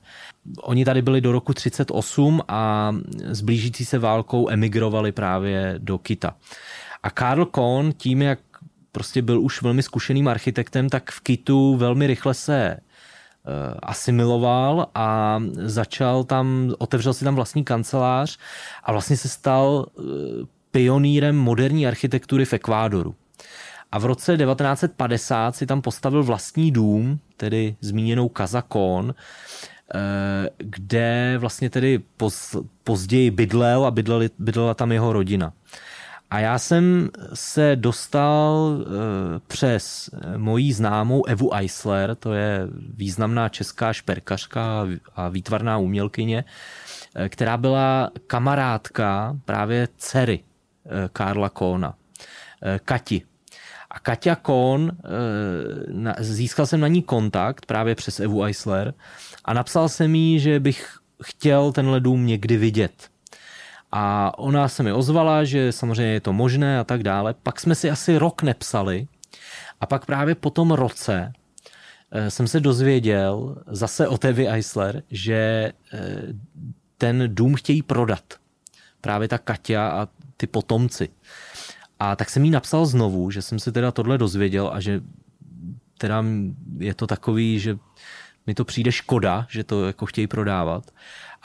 Oni 0.63 0.85
tady 0.85 1.03
byli 1.03 1.21
do 1.21 1.33
roku 1.33 1.55
38 1.55 2.43
a 2.49 2.93
s 3.25 3.41
blížící 3.41 3.85
se 3.85 3.99
válkou 3.99 4.51
emigrovali 4.51 5.13
právě 5.13 5.75
do 5.79 5.99
Kita. 5.99 6.37
A 7.03 7.11
Karl 7.11 7.45
Kohn 7.45 7.93
tím, 7.93 8.23
jak 8.23 8.39
prostě 8.93 9.23
byl 9.23 9.41
už 9.41 9.63
velmi 9.63 9.83
zkušeným 9.83 10.29
architektem, 10.29 10.89
tak 10.89 11.11
v 11.11 11.21
Kitu 11.21 11.77
velmi 11.77 12.07
rychle 12.07 12.35
se 12.35 12.77
Eh, 12.77 12.86
asimiloval 13.83 14.87
a 14.95 15.41
začal 15.53 16.25
tam, 16.25 16.75
otevřel 16.79 17.15
si 17.15 17.25
tam 17.25 17.35
vlastní 17.35 17.65
kancelář 17.65 18.39
a 18.85 18.93
vlastně 18.93 19.17
se 19.17 19.29
stal 19.29 19.87
eh, 19.99 20.03
pionýrem 20.71 21.37
moderní 21.37 21.87
architektury 21.87 22.45
v 22.45 22.53
Ekvádoru. 22.53 23.15
A 23.93 23.99
v 23.99 24.05
roce 24.05 24.37
1950 24.37 25.57
si 25.57 25.67
tam 25.67 25.83
postavil 25.83 26.23
vlastní 26.23 26.73
dům, 26.73 27.19
tedy 27.37 27.77
zmíněnou 27.81 28.29
Kazakon, 28.29 29.15
eh, 29.95 30.51
kde 30.59 31.37
vlastně 31.39 31.71
tedy 31.71 32.03
později 32.85 33.31
bydlel 33.31 33.87
a 33.87 33.91
bydlela 34.39 34.75
tam 34.75 34.93
jeho 34.93 35.13
rodina. 35.13 35.53
A 36.31 36.39
já 36.39 36.59
jsem 36.59 37.11
se 37.35 37.77
dostal 37.77 38.79
eh, 38.81 38.87
přes 39.47 40.11
mojí 40.37 40.73
známou 40.73 41.27
Evu 41.27 41.55
Eisler, 41.55 42.15
to 42.15 42.33
je 42.33 42.69
významná 42.95 43.49
česká 43.49 43.93
šperkařka 43.93 44.87
a 45.17 45.29
výtvarná 45.29 45.79
umělkyně, 45.79 46.45
eh, 47.15 47.29
která 47.29 47.57
byla 47.57 48.11
kamarádka 48.27 49.37
právě 49.45 49.89
dcery 49.97 50.41
eh, 50.87 51.09
Karla 51.13 51.49
Kóna, 51.49 51.95
Kati. 52.85 53.23
A 53.91 53.99
Katia 53.99 54.35
Kohn, 54.37 54.91
získal 56.19 56.67
jsem 56.67 56.81
na 56.81 56.89
ní 56.89 57.03
kontakt 57.03 57.67
právě 57.67 57.95
přes 57.95 58.21
Evu 58.21 58.45
Eisler 58.45 58.95
a 59.45 59.55
napsal 59.55 59.89
jsem 59.89 60.15
jí, 60.15 60.41
že 60.41 60.61
bych 60.61 60.99
chtěl 61.23 61.73
tenhle 61.73 62.01
dům 62.01 62.27
někdy 62.27 62.57
vidět 62.57 63.11
a 63.97 64.33
ona 64.39 64.69
se 64.69 64.83
mi 64.83 64.93
ozvala, 64.93 65.45
že 65.45 65.73
samozřejmě 65.73 66.13
je 66.13 66.21
to 66.21 66.33
možné 66.33 66.79
a 66.81 66.85
tak 66.85 67.03
dále. 67.03 67.35
Pak 67.43 67.61
jsme 67.61 67.75
si 67.75 67.91
asi 67.91 68.19
rok 68.19 68.43
nepsali 68.43 69.09
a 69.81 69.87
pak 69.87 70.07
právě 70.07 70.35
po 70.35 70.51
tom 70.51 70.71
roce 70.71 71.33
eh, 72.11 72.31
jsem 72.31 72.49
se 72.49 72.61
dozvěděl 72.61 73.63
zase 73.67 74.09
o 74.09 74.19
Tevi 74.19 74.49
Eisler, 74.49 75.03
že 75.11 75.73
eh, 75.93 76.23
ten 76.99 77.25
dům 77.27 77.55
chtějí 77.55 77.83
prodat. 77.83 78.25
právě 79.01 79.29
ta 79.29 79.39
Katia 79.39 79.89
a 79.89 80.09
ty 80.37 80.47
potomci. 80.47 81.09
A 81.99 82.17
tak 82.17 82.31
jsem 82.31 82.45
jí 82.45 82.51
napsal 82.51 82.87
znovu, 82.87 83.31
že 83.31 83.43
jsem 83.43 83.59
si 83.59 83.73
teda 83.73 83.93
tohle 83.93 84.19
dozvěděl 84.19 84.71
a 84.73 84.81
že 84.81 85.01
teda 85.99 86.25
je 86.79 86.95
to 86.95 87.07
takový, 87.07 87.61
že 87.61 87.79
mi 88.47 88.55
to 88.55 88.65
přijde 88.65 88.93
škoda, 88.93 89.47
že 89.51 89.65
to 89.65 89.87
jako 89.87 90.07
chtějí 90.07 90.27
prodávat, 90.27 90.91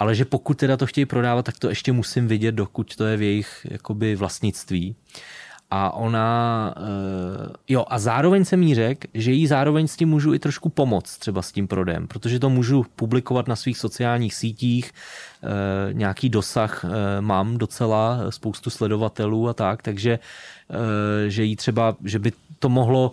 ale 0.02 0.16
že 0.16 0.26
pokud 0.26 0.58
teda 0.58 0.78
to 0.78 0.86
chtějí 0.86 1.06
prodávat, 1.06 1.46
tak 1.46 1.60
to 1.60 1.70
ještě 1.70 1.92
musím 1.92 2.28
vidět, 2.28 2.52
dokud 2.52 2.96
to 2.96 3.06
je 3.06 3.18
v 3.18 3.22
jejich 3.22 3.68
jakoby 3.70 4.16
vlastnictví. 4.16 4.96
A 5.72 5.94
ona, 5.94 6.74
eh, 6.78 7.54
jo, 7.68 7.86
a 7.88 8.00
zároveň 8.00 8.46
jsem 8.46 8.64
jí 8.64 8.76
řekl, 8.76 9.08
že 9.14 9.32
jí 9.32 9.48
zároveň 9.48 9.88
s 9.88 9.96
tím 9.96 10.10
můžu 10.10 10.34
i 10.34 10.40
trošku 10.40 10.70
pomoct 10.70 11.18
třeba 11.18 11.42
s 11.42 11.52
tím 11.52 11.68
prodejem, 11.68 12.08
protože 12.08 12.40
to 12.40 12.50
můžu 12.50 12.86
publikovat 12.96 13.48
na 13.48 13.56
svých 13.56 13.78
sociálních 13.78 14.34
sítích, 14.34 14.92
eh, 14.92 15.94
nějaký 15.94 16.30
dosah 16.30 16.86
eh, 16.86 17.22
mám 17.22 17.58
docela, 17.58 18.20
spoustu 18.30 18.70
sledovatelů 18.70 19.50
a 19.50 19.54
tak, 19.54 19.82
takže 19.82 20.20
že 21.28 21.44
jí 21.44 21.56
třeba, 21.56 21.96
že 22.04 22.20
by 22.20 22.32
to 22.62 22.70
mohlo 22.70 23.12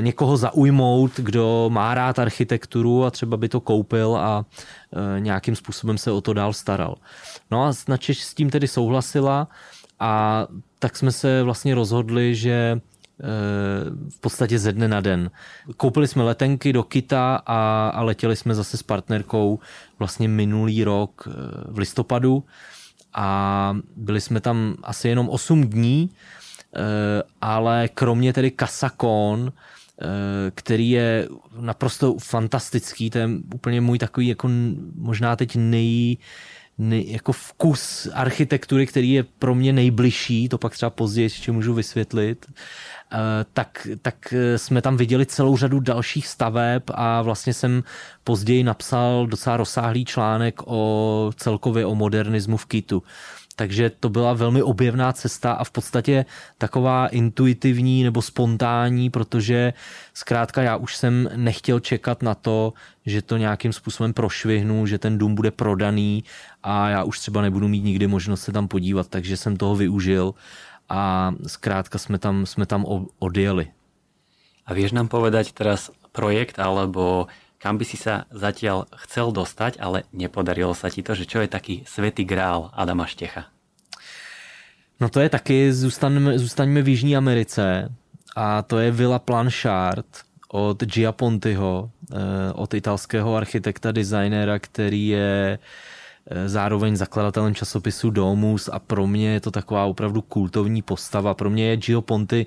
někoho 0.00 0.36
zaujmout, 0.36 1.12
kdo 1.16 1.70
má 1.72 1.94
rád 1.94 2.18
architekturu 2.18 3.04
a 3.04 3.10
třeba 3.10 3.36
by 3.36 3.48
to 3.48 3.60
koupil 3.60 4.16
a 4.16 4.44
nějakým 5.18 5.56
způsobem 5.56 5.98
se 5.98 6.10
o 6.10 6.20
to 6.20 6.32
dál 6.32 6.52
staral. 6.52 6.94
No 7.50 7.64
a 7.64 7.72
Načeš 7.88 8.22
s 8.22 8.34
tím 8.34 8.50
tedy 8.50 8.68
souhlasila 8.68 9.48
a 10.00 10.46
tak 10.78 10.96
jsme 10.96 11.12
se 11.12 11.42
vlastně 11.42 11.74
rozhodli, 11.74 12.34
že 12.34 12.80
eh, 12.80 13.24
v 14.10 14.20
podstatě 14.20 14.58
ze 14.58 14.72
dne 14.72 14.88
na 14.88 15.00
den. 15.00 15.30
Koupili 15.76 16.08
jsme 16.08 16.22
letenky 16.22 16.72
do 16.72 16.82
Kita 16.82 17.42
a, 17.46 17.88
a 17.88 18.02
letěli 18.02 18.36
jsme 18.36 18.54
zase 18.54 18.76
s 18.76 18.82
partnerkou 18.82 19.58
vlastně 19.98 20.28
minulý 20.28 20.84
rok 20.84 21.28
eh, 21.28 21.32
v 21.68 21.78
listopadu 21.78 22.44
a 23.14 23.76
byli 23.96 24.20
jsme 24.20 24.40
tam 24.40 24.76
asi 24.82 25.08
jenom 25.08 25.28
8 25.28 25.64
dní, 25.64 26.10
eh, 26.12 26.39
ale 27.40 27.88
kromě 27.88 28.32
tedy 28.32 28.50
Kasakon, 28.50 29.52
který 30.54 30.90
je 30.90 31.28
naprosto 31.60 32.16
fantastický, 32.18 33.10
to 33.10 33.18
je 33.18 33.28
úplně 33.54 33.80
můj 33.80 33.98
takový 33.98 34.28
jako 34.28 34.48
možná 34.94 35.36
teď 35.36 35.56
nej, 35.56 36.16
jako 36.88 37.32
vkus 37.32 38.08
architektury, 38.14 38.86
který 38.86 39.12
je 39.12 39.24
pro 39.38 39.54
mě 39.54 39.72
nejbližší, 39.72 40.48
to 40.48 40.58
pak 40.58 40.72
třeba 40.72 40.90
později 40.90 41.24
ještě 41.24 41.52
můžu 41.52 41.74
vysvětlit, 41.74 42.46
eh, 43.12 43.16
tak, 43.52 43.86
tak 44.02 44.32
eh, 44.32 44.58
jsme 44.58 44.82
tam 44.82 44.96
viděli 44.96 45.26
celou 45.26 45.56
řadu 45.56 45.80
dalších 45.80 46.28
staveb 46.28 46.82
a 46.94 47.22
vlastně 47.22 47.54
jsem 47.54 47.82
později 48.24 48.64
napsal 48.64 49.26
docela 49.26 49.56
rozsáhlý 49.56 50.04
článek 50.04 50.60
o 50.66 51.32
celkově 51.36 51.86
o 51.86 51.94
modernismu 51.94 52.56
v 52.56 52.66
Kitu. 52.66 53.02
Takže 53.60 53.90
to 54.00 54.08
byla 54.08 54.32
velmi 54.32 54.62
objevná 54.62 55.12
cesta 55.12 55.52
a 55.52 55.64
v 55.64 55.70
podstatě 55.70 56.24
taková 56.58 57.08
intuitivní 57.08 58.02
nebo 58.04 58.22
spontánní, 58.22 59.10
protože 59.10 59.72
zkrátka 60.14 60.62
já 60.62 60.76
už 60.76 60.96
jsem 60.96 61.28
nechtěl 61.36 61.80
čekat 61.80 62.22
na 62.22 62.34
to, 62.34 62.72
že 63.06 63.22
to 63.22 63.36
nějakým 63.36 63.72
způsobem 63.72 64.12
prošvihnu, 64.12 64.86
že 64.86 64.98
ten 64.98 65.18
dům 65.18 65.34
bude 65.34 65.50
prodaný 65.50 66.24
a 66.62 66.88
já 66.88 67.04
už 67.04 67.18
třeba 67.18 67.42
nebudu 67.42 67.68
mít 67.68 67.84
nikdy 67.84 68.06
možnost 68.06 68.42
se 68.48 68.52
tam 68.52 68.68
podívat, 68.68 69.08
takže 69.08 69.36
jsem 69.36 69.56
toho 69.56 69.76
využil 69.76 70.34
a 70.88 71.32
zkrátka 71.46 71.98
jsme 71.98 72.18
tam, 72.18 72.46
jsme 72.46 72.66
tam 72.66 72.86
odjeli. 73.18 73.68
A 74.66 74.72
vieš 74.72 74.96
nám 74.96 75.12
povedať 75.12 75.52
teraz 75.52 75.92
projekt 76.16 76.56
alebo 76.56 77.28
kam 77.60 77.76
by 77.76 77.84
si 77.84 78.00
sa 78.00 78.24
zatiaľ 78.32 78.88
chcel 79.04 79.36
dostať, 79.36 79.76
ale 79.84 80.08
nepodarilo 80.16 80.72
sa 80.72 80.88
ti 80.88 81.04
to, 81.04 81.12
že 81.12 81.28
čo 81.28 81.44
je 81.44 81.48
taký 81.52 81.84
svetý 81.84 82.24
grál 82.24 82.72
Adama 82.72 83.04
Štecha? 83.04 83.52
No 85.00 85.08
to 85.08 85.20
je 85.20 85.28
taky, 85.28 85.72
zůstaneme, 85.72 86.38
zůstaneme 86.38 86.82
v 86.82 86.88
Jižní 86.88 87.16
Americe 87.16 87.92
a 88.36 88.62
to 88.62 88.78
je 88.78 88.90
Villa 88.90 89.18
Planchard 89.18 90.06
od 90.52 90.82
Gia 90.82 91.12
Pontiho, 91.12 91.90
eh, 92.12 92.16
od 92.52 92.74
italského 92.74 93.36
architekta, 93.36 93.92
designéra, 93.92 94.58
který 94.58 95.08
je 95.08 95.58
eh, 95.58 96.48
zároveň 96.48 96.96
zakladatelem 96.96 97.54
časopisu 97.54 98.10
Domus 98.10 98.68
a 98.72 98.78
pro 98.78 99.06
mě 99.06 99.32
je 99.32 99.40
to 99.40 99.50
taková 99.50 99.84
opravdu 99.84 100.22
kultovní 100.22 100.82
postava. 100.82 101.34
Pro 101.34 101.50
mě 101.50 101.68
je 101.68 101.76
Gio 101.76 102.02
Ponti 102.02 102.46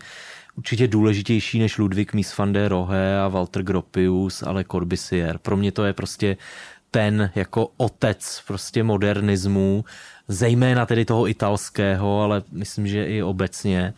určitě 0.55 0.87
důležitější 0.87 1.59
než 1.59 1.77
Ludwig 1.77 2.13
Mies 2.13 2.37
van 2.37 2.53
der 2.53 2.69
Rohe 2.71 3.19
a 3.19 3.27
Walter 3.27 3.63
Gropius, 3.63 4.43
ale 4.43 4.63
Corbusier. 4.63 5.37
Pro 5.37 5.57
mě 5.57 5.71
to 5.71 5.85
je 5.85 5.93
prostě 5.93 6.37
ten 6.91 7.31
jako 7.35 7.69
otec 7.77 8.43
prostě 8.47 8.83
modernismu, 8.83 9.85
zejména 10.27 10.85
tedy 10.85 11.05
toho 11.05 11.27
italského, 11.27 12.21
ale 12.21 12.41
myslím, 12.51 12.87
že 12.87 13.05
i 13.05 13.23
obecně. 13.23 13.93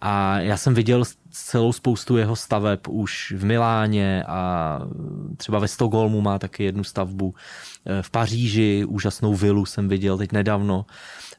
A 0.00 0.40
já 0.40 0.56
jsem 0.56 0.74
viděl 0.74 1.04
celou 1.34 1.72
spoustu 1.72 2.16
jeho 2.16 2.36
staveb 2.36 2.78
už 2.88 3.34
v 3.36 3.44
Miláně 3.44 4.24
a 4.26 4.80
třeba 5.36 5.58
ve 5.58 5.68
Stockholmu 5.68 6.20
má 6.20 6.38
taky 6.38 6.64
jednu 6.64 6.84
stavbu. 6.84 7.34
V 8.02 8.10
Paříži 8.10 8.84
úžasnou 8.88 9.34
vilu 9.34 9.66
jsem 9.66 9.88
viděl 9.88 10.18
teď 10.18 10.32
nedávno. 10.32 10.86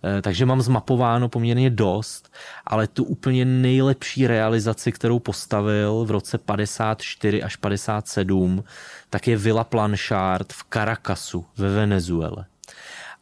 Eh, 0.04 0.22
takže 0.22 0.46
mám 0.46 0.62
zmapováno 0.62 1.30
poměrně 1.30 1.70
dost, 1.70 2.34
ale 2.68 2.88
tu 2.88 3.04
úplně 3.04 3.46
nejlepší 3.46 4.28
realizaci, 4.28 4.92
kterou 4.92 5.20
postavil 5.20 6.06
v 6.06 6.12
roce 6.12 6.38
54 6.38 7.44
až 7.44 7.56
57, 7.56 8.64
tak 9.10 9.28
je 9.28 9.38
Villa 9.38 9.64
Planchard 9.64 10.54
v 10.54 10.64
Caracasu 10.74 11.46
ve 11.58 11.70
Venezuele. 11.70 12.46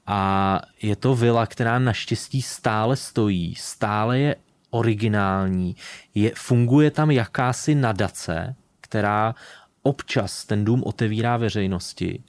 A 0.07 0.61
je 0.81 0.95
to 0.95 1.15
vila, 1.15 1.45
která 1.45 1.79
naštěstí 1.79 2.41
stále 2.41 2.95
stojí, 2.95 3.55
stále 3.55 4.19
je 4.19 4.35
originální, 4.73 5.75
je, 6.15 6.31
funguje 6.35 6.91
tam 6.91 7.11
jakási 7.11 7.75
nadace, 7.75 8.55
která 8.81 9.35
občas 9.83 10.45
ten 10.45 10.65
dům 10.65 10.83
otevírá 10.83 11.37
veřejnosti 11.37 12.23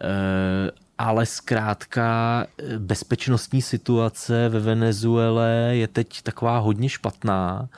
eh, 0.00 0.70
ale 0.98 1.26
zkrátka 1.26 2.46
eh, 2.46 2.78
bezpečnostní 2.78 3.62
situace 3.62 4.48
ve 4.48 4.60
Venezuele 4.60 5.70
je 5.70 5.88
teď 5.88 6.22
taková 6.22 6.58
hodně 6.58 6.88
špatná. 6.88 7.68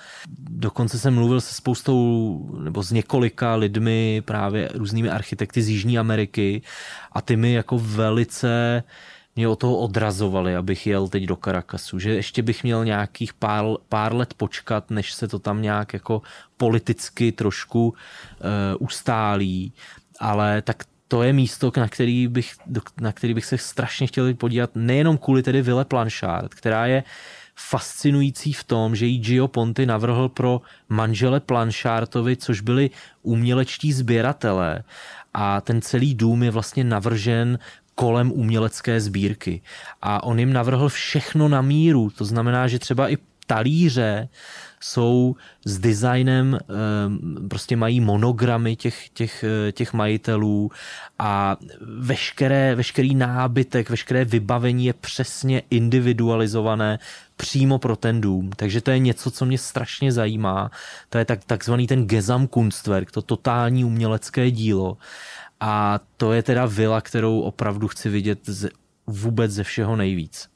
Dokonce 0.50 0.98
jsem 0.98 1.14
mluvil 1.14 1.40
se 1.40 1.54
spoustou 1.54 2.58
nebo 2.62 2.82
s 2.82 2.92
několika 2.92 3.54
lidmi, 3.54 4.22
právě 4.24 4.68
různými 4.74 5.10
architekty 5.10 5.62
z 5.62 5.68
Jižní 5.68 5.98
Ameriky 5.98 6.62
a 7.12 7.20
ty 7.20 7.36
mi 7.36 7.52
jako 7.52 7.78
velice 7.78 8.82
mě 9.36 9.48
o 9.48 9.56
toho 9.56 9.76
odrazovali, 9.76 10.56
abych 10.56 10.86
jel 10.86 11.08
teď 11.08 11.24
do 11.24 11.36
Caracasu, 11.36 11.98
že 11.98 12.14
ještě 12.14 12.42
bych 12.42 12.64
měl 12.64 12.84
nějakých 12.84 13.34
pár, 13.34 13.64
pár 13.88 14.14
let 14.14 14.34
počkat, 14.34 14.90
než 14.90 15.12
se 15.12 15.28
to 15.28 15.38
tam 15.38 15.62
nějak 15.62 15.92
jako 15.92 16.22
politicky 16.56 17.32
trošku 17.32 17.88
uh, 17.88 17.94
ustálí, 18.78 19.72
ale 20.20 20.62
tak 20.62 20.84
to 21.08 21.22
je 21.22 21.32
místo, 21.32 21.72
na 21.76 21.88
který, 21.88 22.28
bych, 22.28 22.52
na 23.00 23.12
který 23.12 23.34
bych 23.34 23.44
se 23.44 23.58
strašně 23.58 24.06
chtěl 24.06 24.34
podívat, 24.34 24.70
nejenom 24.74 25.18
kvůli 25.18 25.42
tedy 25.42 25.62
Ville 25.62 25.84
Planchard, 25.84 26.54
která 26.54 26.86
je 26.86 27.04
fascinující 27.56 28.52
v 28.52 28.64
tom, 28.64 28.96
že 28.96 29.06
ji 29.06 29.18
Gio 29.18 29.48
Ponti 29.48 29.86
navrhl 29.86 30.28
pro 30.28 30.60
manžele 30.88 31.40
Planchartovi, 31.40 32.36
což 32.36 32.60
byli 32.60 32.90
umělečtí 33.22 33.92
sběratelé. 33.92 34.82
A 35.34 35.60
ten 35.60 35.82
celý 35.82 36.14
dům 36.14 36.42
je 36.42 36.50
vlastně 36.50 36.84
navržen 36.84 37.58
kolem 37.96 38.32
umělecké 38.32 39.00
sbírky. 39.00 39.60
A 40.02 40.22
on 40.22 40.38
jim 40.38 40.52
navrhl 40.52 40.88
všechno 40.88 41.48
na 41.48 41.62
míru. 41.62 42.10
To 42.10 42.24
znamená, 42.24 42.68
že 42.68 42.78
třeba 42.78 43.08
i 43.12 43.18
talíře 43.46 44.28
jsou 44.80 45.36
s 45.64 45.78
designem, 45.78 46.58
ehm, 46.58 47.48
prostě 47.48 47.76
mají 47.76 48.00
monogramy 48.00 48.76
těch, 48.76 49.08
těch, 49.08 49.44
eh, 49.44 49.72
těch 49.72 49.92
majitelů 49.92 50.70
a 51.18 51.56
veškeré, 51.80 52.74
veškerý 52.74 53.14
nábytek, 53.14 53.90
veškeré 53.90 54.24
vybavení 54.24 54.86
je 54.86 54.92
přesně 54.92 55.62
individualizované 55.70 56.98
přímo 57.36 57.78
pro 57.78 57.96
ten 57.96 58.20
dům. 58.20 58.50
Takže 58.56 58.80
to 58.80 58.90
je 58.90 58.98
něco, 58.98 59.30
co 59.30 59.46
mě 59.46 59.58
strašně 59.58 60.12
zajímá. 60.12 60.70
To 61.08 61.18
je 61.18 61.24
tak, 61.24 61.44
takzvaný 61.44 61.86
ten 61.86 62.06
Gesamtkunstwerk, 62.06 63.10
to 63.10 63.22
totální 63.22 63.84
umělecké 63.84 64.50
dílo. 64.50 64.96
A 65.60 66.00
to 66.16 66.32
je 66.32 66.42
teda 66.42 66.66
vila, 66.66 67.00
kterou 67.00 67.40
opravdu 67.40 67.88
chci 67.88 68.08
vidět 68.08 68.40
z, 68.44 68.68
vůbec 69.06 69.50
ze 69.50 69.64
všeho 69.64 69.96
nejvíc. 69.96 70.48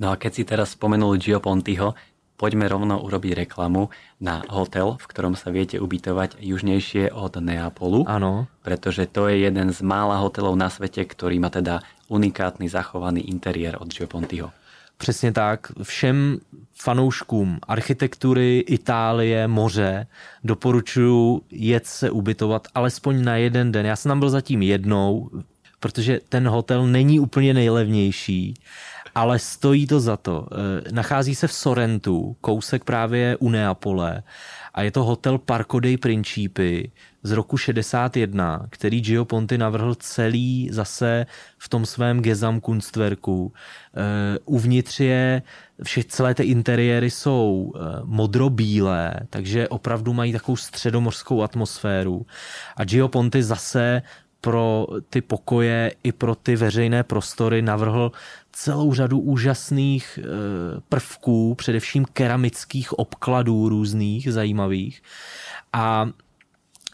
No 0.00 0.10
a 0.10 0.16
keď 0.16 0.32
si 0.34 0.42
teraz 0.42 0.74
spomenul 0.74 1.22
Gio 1.22 1.38
Pontiho, 1.38 1.94
poďme 2.34 2.66
rovno 2.66 2.98
urobiť 2.98 3.46
reklamu 3.46 3.94
na 4.18 4.42
hotel, 4.50 4.98
v 4.98 5.06
ktorom 5.06 5.38
sa 5.38 5.54
viete 5.54 5.78
ubytovať 5.78 6.42
južnejšie 6.42 7.14
od 7.14 7.38
Neapolu. 7.38 8.02
Áno. 8.10 8.50
Pretože 8.66 9.06
to 9.06 9.30
je 9.30 9.46
jeden 9.46 9.70
z 9.70 9.80
mála 9.86 10.18
hotelov 10.18 10.58
na 10.58 10.66
svete, 10.66 11.06
ktorý 11.06 11.38
má 11.38 11.54
teda 11.54 11.86
unikátny 12.10 12.66
zachovaný 12.66 13.22
interiér 13.30 13.78
od 13.78 13.86
Gio 13.94 14.10
Pontiho. 14.10 14.50
Přesně 14.96 15.32
tak. 15.32 15.72
Všem 15.82 16.38
fanouškům 16.74 17.58
architektury, 17.68 18.58
Itálie, 18.58 19.48
moře 19.48 20.06
doporučuji 20.44 21.40
jet 21.50 21.86
se 21.86 22.10
ubytovat 22.10 22.68
alespoň 22.74 23.24
na 23.24 23.36
jeden 23.36 23.72
den. 23.72 23.86
Já 23.86 23.96
jsem 23.96 24.10
tam 24.10 24.18
byl 24.18 24.30
zatím 24.30 24.62
jednou, 24.62 25.30
protože 25.80 26.20
ten 26.28 26.48
hotel 26.48 26.86
není 26.86 27.20
úplně 27.20 27.54
nejlevnější 27.54 28.54
ale 29.14 29.38
stojí 29.38 29.86
to 29.86 30.00
za 30.00 30.16
to. 30.16 30.46
Eh, 30.52 30.92
nachází 30.92 31.34
se 31.34 31.48
v 31.48 31.52
Sorrentu, 31.52 32.36
kousek 32.40 32.84
právě 32.84 33.36
u 33.36 33.50
Neapole 33.50 34.22
a 34.74 34.82
je 34.82 34.90
to 34.90 35.04
hotel 35.04 35.38
Parco 35.38 35.80
dei 35.80 35.96
Principi 35.96 36.92
z 37.22 37.30
roku 37.30 37.56
61, 37.56 38.66
který 38.70 39.00
Gio 39.00 39.24
Ponti 39.24 39.58
navrhl 39.58 39.94
celý 39.94 40.68
zase 40.72 41.26
v 41.58 41.68
tom 41.68 41.86
svém 41.86 42.20
Gesamtkunstwerku. 42.20 43.52
Eh, 43.96 44.38
uvnitř 44.44 45.00
je, 45.00 45.42
vše, 45.82 46.04
celé 46.04 46.34
ty 46.34 46.42
interiéry 46.42 47.10
jsou 47.10 47.72
eh, 47.76 47.80
modrobílé, 48.04 49.14
takže 49.30 49.68
opravdu 49.68 50.12
mají 50.12 50.32
takovou 50.32 50.56
středomořskou 50.56 51.42
atmosféru. 51.42 52.26
A 52.76 52.84
Gio 52.84 53.08
Ponti 53.08 53.42
zase 53.42 54.02
pro 54.44 54.86
ty 55.10 55.20
pokoje 55.20 55.92
i 56.02 56.12
pro 56.12 56.34
ty 56.34 56.56
veřejné 56.56 57.02
prostory 57.02 57.62
navrhl 57.62 58.12
celou 58.52 58.94
řadu 58.94 59.20
úžasných 59.20 60.18
eh, 60.22 60.24
prvků, 60.88 61.54
především 61.54 62.04
keramických 62.04 62.92
obkladů 62.92 63.68
různých, 63.68 64.32
zajímavých. 64.32 65.02
A 65.72 66.08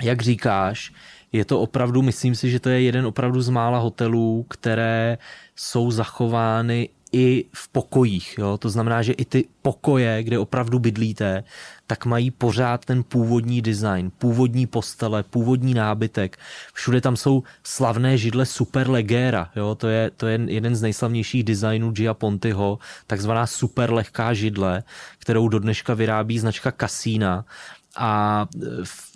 jak 0.03 0.23
říkáš, 0.23 0.93
je 1.33 1.45
to 1.45 1.61
opravdu, 1.61 2.03
myslím 2.03 2.35
si, 2.35 2.51
že 2.51 2.61
to 2.61 2.69
je 2.69 2.83
jeden 2.83 3.07
opravdu 3.07 3.43
z 3.43 3.49
mála 3.49 3.79
hotelů, 3.79 4.47
které 4.49 5.19
jsou 5.57 5.91
zachovány 5.91 6.89
i 7.13 7.45
v 7.53 7.69
pokojích. 7.69 8.35
Jo? 8.39 8.59
To 8.59 8.71
znamená, 8.71 9.03
že 9.03 9.13
i 9.13 9.25
ty 9.25 9.45
pokoje, 9.63 10.23
kde 10.23 10.39
opravdu 10.39 10.79
bydlíte, 10.79 11.45
tak 11.87 12.07
mají 12.07 12.31
pořád 12.31 12.85
ten 12.85 13.03
původní 13.03 13.63
design, 13.63 14.11
původní 14.19 14.67
postele, 14.67 15.23
původní 15.23 15.75
nábytek. 15.75 16.39
Všude 16.73 17.01
tam 17.01 17.17
jsou 17.17 17.43
slavné 17.65 18.19
židle 18.19 18.47
Superlegera, 18.47 19.51
jo? 19.57 19.75
To, 19.75 19.89
je, 19.89 20.11
to 20.17 20.27
je 20.27 20.41
jeden 20.47 20.77
z 20.77 20.83
nejslavnějších 20.83 21.45
designů 21.45 21.91
Gia 21.91 22.15
Pontyho, 22.15 22.79
takzvaná 23.07 23.47
super 23.47 23.93
lehká 23.93 24.35
židle, 24.35 24.83
kterou 25.19 25.49
do 25.49 25.59
dneška 25.59 25.95
vyrábí 25.95 26.39
značka 26.39 26.73
Casina 26.81 27.45
a 27.97 28.47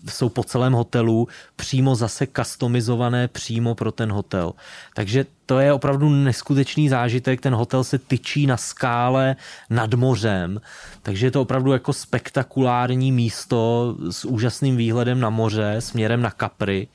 jsou 0.09 0.29
po 0.29 0.45
celém 0.45 0.73
hotelu 0.73 1.29
přímo 1.57 1.95
zase 1.95 2.27
customizované 2.37 3.29
přímo 3.29 3.75
pro 3.75 3.93
ten 3.93 4.13
hotel. 4.13 4.53
Takže 4.95 5.27
to 5.47 5.59
je 5.59 5.73
opravdu 5.73 6.09
neskutečný 6.09 6.89
zážitek. 6.89 7.41
Ten 7.41 7.55
hotel 7.55 7.85
se 7.85 7.99
tyčí 7.99 8.47
na 8.47 8.57
skále 8.57 9.37
nad 9.71 9.95
mořem, 9.95 10.61
takže 11.03 11.27
je 11.27 11.31
to 11.31 11.43
opravdu 11.43 11.73
jako 11.73 11.93
spektakulární 11.93 13.13
místo 13.13 13.97
s 14.11 14.25
úžasným 14.25 14.77
výhledem 14.77 15.21
na 15.21 15.31
moře 15.31 15.77
směrem 15.79 16.23
na 16.23 16.31
Capri. 16.41 16.89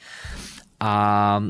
A 0.79 1.43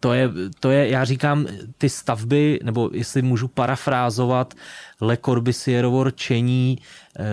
to 0.00 0.12
je, 0.12 0.30
to 0.60 0.70
je, 0.70 0.88
já 0.88 1.04
říkám, 1.04 1.46
ty 1.78 1.88
stavby, 1.88 2.60
nebo 2.62 2.90
jestli 2.92 3.22
můžu 3.22 3.48
parafrázovat 3.48 4.54
Le 5.00 5.16
Corbusierovo 5.16 6.04
rčení, 6.04 6.78
eh, 7.18 7.24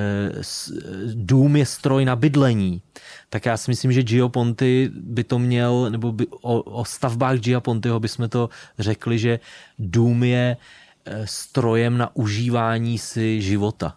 dům 1.13 1.55
je 1.55 1.65
stroj 1.65 2.05
na 2.05 2.15
bydlení, 2.15 2.82
tak 3.30 3.45
já 3.45 3.57
si 3.57 3.72
myslím, 3.72 3.91
že 3.91 4.03
Gio 4.03 4.30
Ponti 4.30 4.89
by 4.93 5.24
to 5.24 5.39
měl, 5.39 5.89
nebo 5.89 6.11
by, 6.11 6.28
o, 6.28 6.61
o 6.61 6.86
stavbách 6.86 7.38
Gio 7.38 7.61
Pontiho 7.61 7.99
bychom 7.99 8.30
to 8.30 8.49
řekli, 8.80 9.19
že 9.19 9.39
dům 9.80 10.24
je 10.24 10.57
eh, 11.05 11.28
strojem 11.28 11.97
na 11.97 12.15
užívání 12.15 12.97
si 12.97 13.41
života. 13.41 13.95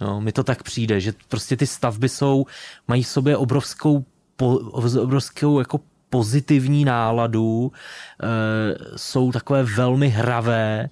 No, 0.00 0.20
mi 0.20 0.32
to 0.32 0.44
tak 0.44 0.62
přijde, 0.62 1.00
že 1.00 1.12
prostě 1.28 1.56
ty 1.56 1.66
stavby 1.66 2.08
jsou, 2.08 2.46
mají 2.88 3.02
v 3.02 3.08
sobě 3.08 3.36
obrovskou, 3.36 4.04
obrovskou 5.00 5.58
jako 5.58 5.80
pozitivní 6.10 6.84
náladu, 6.84 7.72
eh, 7.72 8.26
jsou 8.96 9.32
takové 9.32 9.62
velmi 9.62 10.08
hravé 10.08 10.88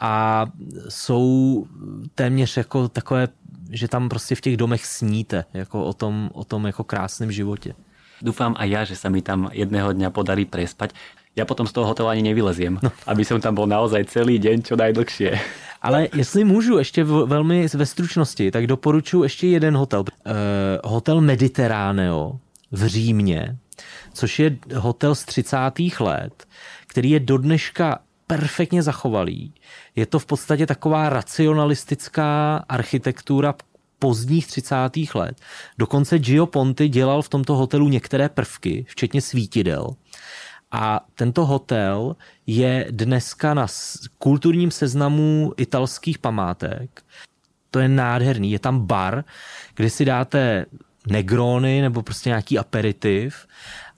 a 0.00 0.46
jsou 0.88 1.66
téměř 2.14 2.56
jako 2.56 2.88
takové, 2.88 3.28
že 3.70 3.88
tam 3.88 4.08
prostě 4.08 4.34
v 4.34 4.40
těch 4.40 4.56
domech 4.56 4.86
sníte 4.86 5.44
jako 5.54 5.84
o 5.84 5.92
tom, 5.92 6.30
o 6.32 6.44
tom 6.44 6.66
jako 6.66 6.84
krásném 6.84 7.32
životě. 7.32 7.74
Dúfam 8.22 8.54
aj 8.54 8.68
ja, 8.70 8.82
že 8.86 8.94
sa 8.94 9.10
mi 9.10 9.18
tam 9.18 9.50
jedného 9.50 9.90
dňa 9.90 10.14
podarí 10.14 10.46
prespať. 10.46 10.94
Ja 11.34 11.42
potom 11.42 11.66
z 11.66 11.74
toho 11.74 11.90
hotela 11.90 12.14
ani 12.14 12.22
nevyleziem, 12.22 12.78
no. 12.78 12.90
aby 13.10 13.26
som 13.26 13.42
tam 13.42 13.58
bol 13.58 13.66
naozaj 13.66 14.06
celý 14.06 14.38
deň 14.38 14.62
čo 14.62 14.78
najdlhšie. 14.78 15.34
Ale 15.82 16.08
jestli 16.14 16.44
můžu 16.44 16.78
ještě 16.78 17.04
velmi 17.04 17.66
ve 17.74 17.86
stručnosti, 17.86 18.50
tak 18.50 18.66
doporučuji 18.66 19.22
ještě 19.22 19.46
jeden 19.46 19.76
hotel. 19.76 20.00
Uh, 20.00 20.06
hotel 20.84 21.20
Mediterraneo 21.20 22.38
v 22.72 22.86
Římě, 22.86 23.56
což 24.12 24.38
je 24.38 24.58
hotel 24.74 25.14
z 25.14 25.24
30. 25.24 25.56
let, 26.00 26.46
který 26.86 27.10
je 27.10 27.20
do 27.20 27.38
dneška 27.38 27.98
perfektně 28.26 28.82
zachovalý. 28.82 29.54
Je 29.96 30.06
to 30.06 30.18
v 30.18 30.26
podstatě 30.26 30.66
taková 30.66 31.08
racionalistická 31.08 32.56
architektura 32.68 33.54
pozdních 33.98 34.46
30. 34.46 34.76
let. 35.14 35.40
Dokonce 35.78 36.18
Gio 36.18 36.46
Ponti 36.46 36.88
dělal 36.88 37.22
v 37.22 37.28
tomto 37.28 37.54
hotelu 37.54 37.88
některé 37.88 38.28
prvky, 38.28 38.86
včetně 38.88 39.20
svítidel. 39.20 39.90
A 40.70 41.06
tento 41.14 41.46
hotel 41.46 42.16
je 42.46 42.86
dneska 42.90 43.54
na 43.54 43.66
kulturním 44.18 44.70
seznamu 44.70 45.52
italských 45.56 46.18
památek. 46.18 47.02
To 47.70 47.78
je 47.78 47.88
nádherný. 47.88 48.52
Je 48.52 48.58
tam 48.58 48.86
bar, 48.86 49.24
kde 49.74 49.90
si 49.90 50.04
dáte 50.04 50.66
negrony 51.06 51.80
nebo 51.82 52.02
prostě 52.02 52.28
nějaký 52.28 52.58
aperitiv 52.58 53.46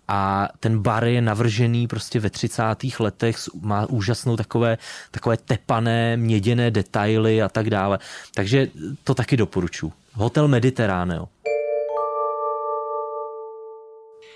a 0.08 0.48
ten 0.60 0.78
bar 0.78 1.04
je 1.04 1.20
navržený 1.20 1.86
prostě 1.86 2.20
ve 2.20 2.30
30. 2.30 2.62
letech, 3.00 3.36
má 3.60 3.86
úžasnou 3.86 4.36
takové, 4.36 4.78
takové 5.10 5.36
tepané, 5.36 6.16
měděné 6.16 6.70
detaily 6.70 7.42
a 7.42 7.48
tak 7.48 7.70
dále. 7.70 7.98
Takže 8.34 8.68
to 9.04 9.14
taky 9.14 9.36
doporučuji. 9.36 9.92
Hotel 10.14 10.48
Mediterráneo. 10.48 11.28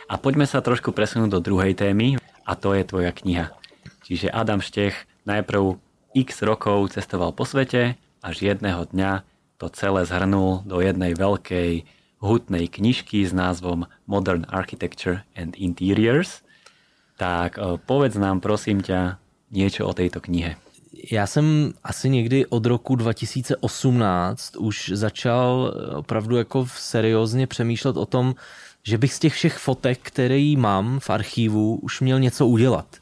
A 0.09 0.17
poďme 0.17 0.49
sa 0.49 0.65
trošku 0.65 0.97
presunúť 0.97 1.37
do 1.37 1.41
druhej 1.45 1.77
témy 1.77 2.17
a 2.49 2.57
to 2.57 2.73
je 2.73 2.81
tvoja 2.89 3.13
kniha. 3.13 3.53
Čiže 4.09 4.33
Adam 4.33 4.65
Štech 4.65 4.97
najprv 5.29 5.77
x 6.17 6.41
rokov 6.41 6.97
cestoval 6.97 7.37
po 7.37 7.45
svete, 7.45 8.01
až 8.25 8.37
jedného 8.41 8.89
dňa 8.89 9.21
to 9.61 9.69
celé 9.69 10.09
zhrnul 10.09 10.65
do 10.65 10.81
jednej 10.81 11.13
veľkej 11.13 11.98
hutnej 12.19 12.69
knižky 12.69 13.27
s 13.27 13.33
názvom 13.33 13.87
Modern 14.07 14.47
Architecture 14.49 15.23
and 15.37 15.57
Interiors. 15.57 16.43
Tak 17.17 17.59
eh, 17.59 17.79
povedz 17.87 18.15
nám 18.17 18.41
prosím 18.41 18.83
ťa 18.83 19.19
niečo 19.51 19.87
o 19.89 19.93
tejto 19.93 20.21
knihe. 20.21 20.57
Já 21.11 21.27
jsem 21.27 21.73
asi 21.85 22.11
někdy 22.11 22.47
od 22.47 22.67
roku 22.67 22.97
2018 22.97 24.57
už 24.57 24.91
začal 24.95 25.75
opravdu 25.97 26.37
jako 26.37 26.67
seriózně 26.67 27.47
přemýšlet 27.47 27.97
o 27.97 28.07
tom, 28.07 28.35
že 28.83 28.99
bych 28.99 29.15
z 29.15 29.19
těch 29.19 29.35
všech 29.35 29.57
fotek, 29.59 29.99
které 30.03 30.55
mám 30.57 31.01
v 31.01 31.11
archivu, 31.11 31.77
už 31.83 32.01
měl 32.01 32.21
něco 32.21 32.47
udělat. 32.47 32.97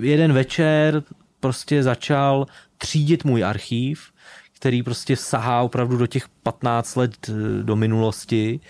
Jeden 0.00 0.32
večer 0.32 1.02
prostě 1.40 1.82
začal 1.82 2.46
třídit 2.78 3.24
můj 3.24 3.44
archív 3.44 4.10
který 4.56 4.82
prostě 4.82 5.16
sahá 5.16 5.62
opravdu 5.62 5.96
do 5.96 6.06
těch 6.06 6.28
15 6.28 6.96
let 6.96 7.16
eh, 7.28 7.62
do 7.62 7.76
minulosti 7.76 8.60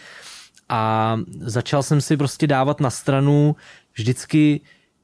a 0.68 1.16
začal 1.40 1.82
jsem 1.82 2.00
si 2.00 2.16
prostě 2.16 2.46
dávat 2.46 2.80
na 2.80 2.90
stranu 2.90 3.56
vždycky 3.94 4.60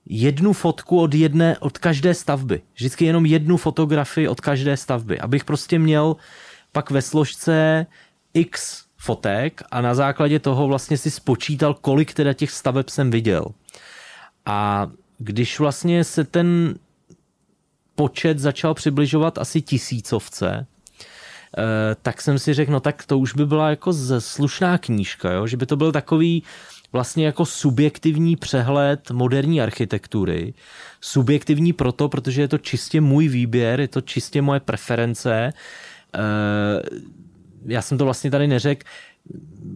jednu 0.06 0.52
fotku 0.52 1.00
od 1.00 1.14
jedné, 1.14 1.58
od 1.58 1.78
každé 1.78 2.14
stavby. 2.14 2.62
Vždycky 2.74 3.04
jenom 3.04 3.26
jednu 3.26 3.56
fotografii 3.56 4.28
od 4.28 4.40
každé 4.40 4.76
stavby, 4.76 5.20
abych 5.20 5.44
prostě 5.44 5.78
měl 5.78 6.16
pak 6.72 6.90
ve 6.90 7.02
složce 7.02 7.86
x 8.34 8.84
fotek 8.96 9.62
a 9.70 9.80
na 9.80 9.94
základě 9.94 10.38
toho 10.38 10.66
vlastně 10.66 10.98
si 10.98 11.10
spočítal, 11.10 11.74
kolik 11.74 12.14
teda 12.14 12.32
těch 12.32 12.50
staveb 12.50 12.88
jsem 12.88 13.10
viděl. 13.10 13.44
A 14.46 14.90
když 15.18 15.58
vlastně 15.58 16.04
se 16.04 16.24
ten 16.24 16.74
počet 17.94 18.38
začal 18.38 18.74
přibližovat 18.74 19.38
asi 19.38 19.62
tisícovce, 19.62 20.66
tak 22.02 22.20
jsem 22.20 22.38
si 22.38 22.54
řekl, 22.54 22.72
no 22.72 22.80
tak 22.80 23.06
to 23.06 23.18
už 23.18 23.34
by 23.34 23.46
byla 23.46 23.70
jako 23.70 23.92
slušná 24.18 24.78
knížka, 24.78 25.32
jo? 25.32 25.46
že 25.46 25.56
by 25.56 25.66
to 25.66 25.76
byl 25.76 25.92
takový 25.92 26.42
vlastně 26.92 27.26
jako 27.26 27.46
subjektivní 27.46 28.36
přehled 28.36 29.10
moderní 29.10 29.60
architektury. 29.60 30.54
Subjektivní 31.00 31.72
proto, 31.72 32.08
protože 32.08 32.40
je 32.40 32.48
to 32.48 32.58
čistě 32.58 33.00
můj 33.00 33.28
výběr, 33.28 33.80
je 33.80 33.88
to 33.88 34.00
čistě 34.00 34.42
moje 34.42 34.60
preference. 34.60 35.52
Eh, 36.14 36.20
já 37.66 37.82
jsem 37.82 37.98
to 37.98 38.04
vlastně 38.04 38.30
tady 38.30 38.46
neřekl 38.46 38.86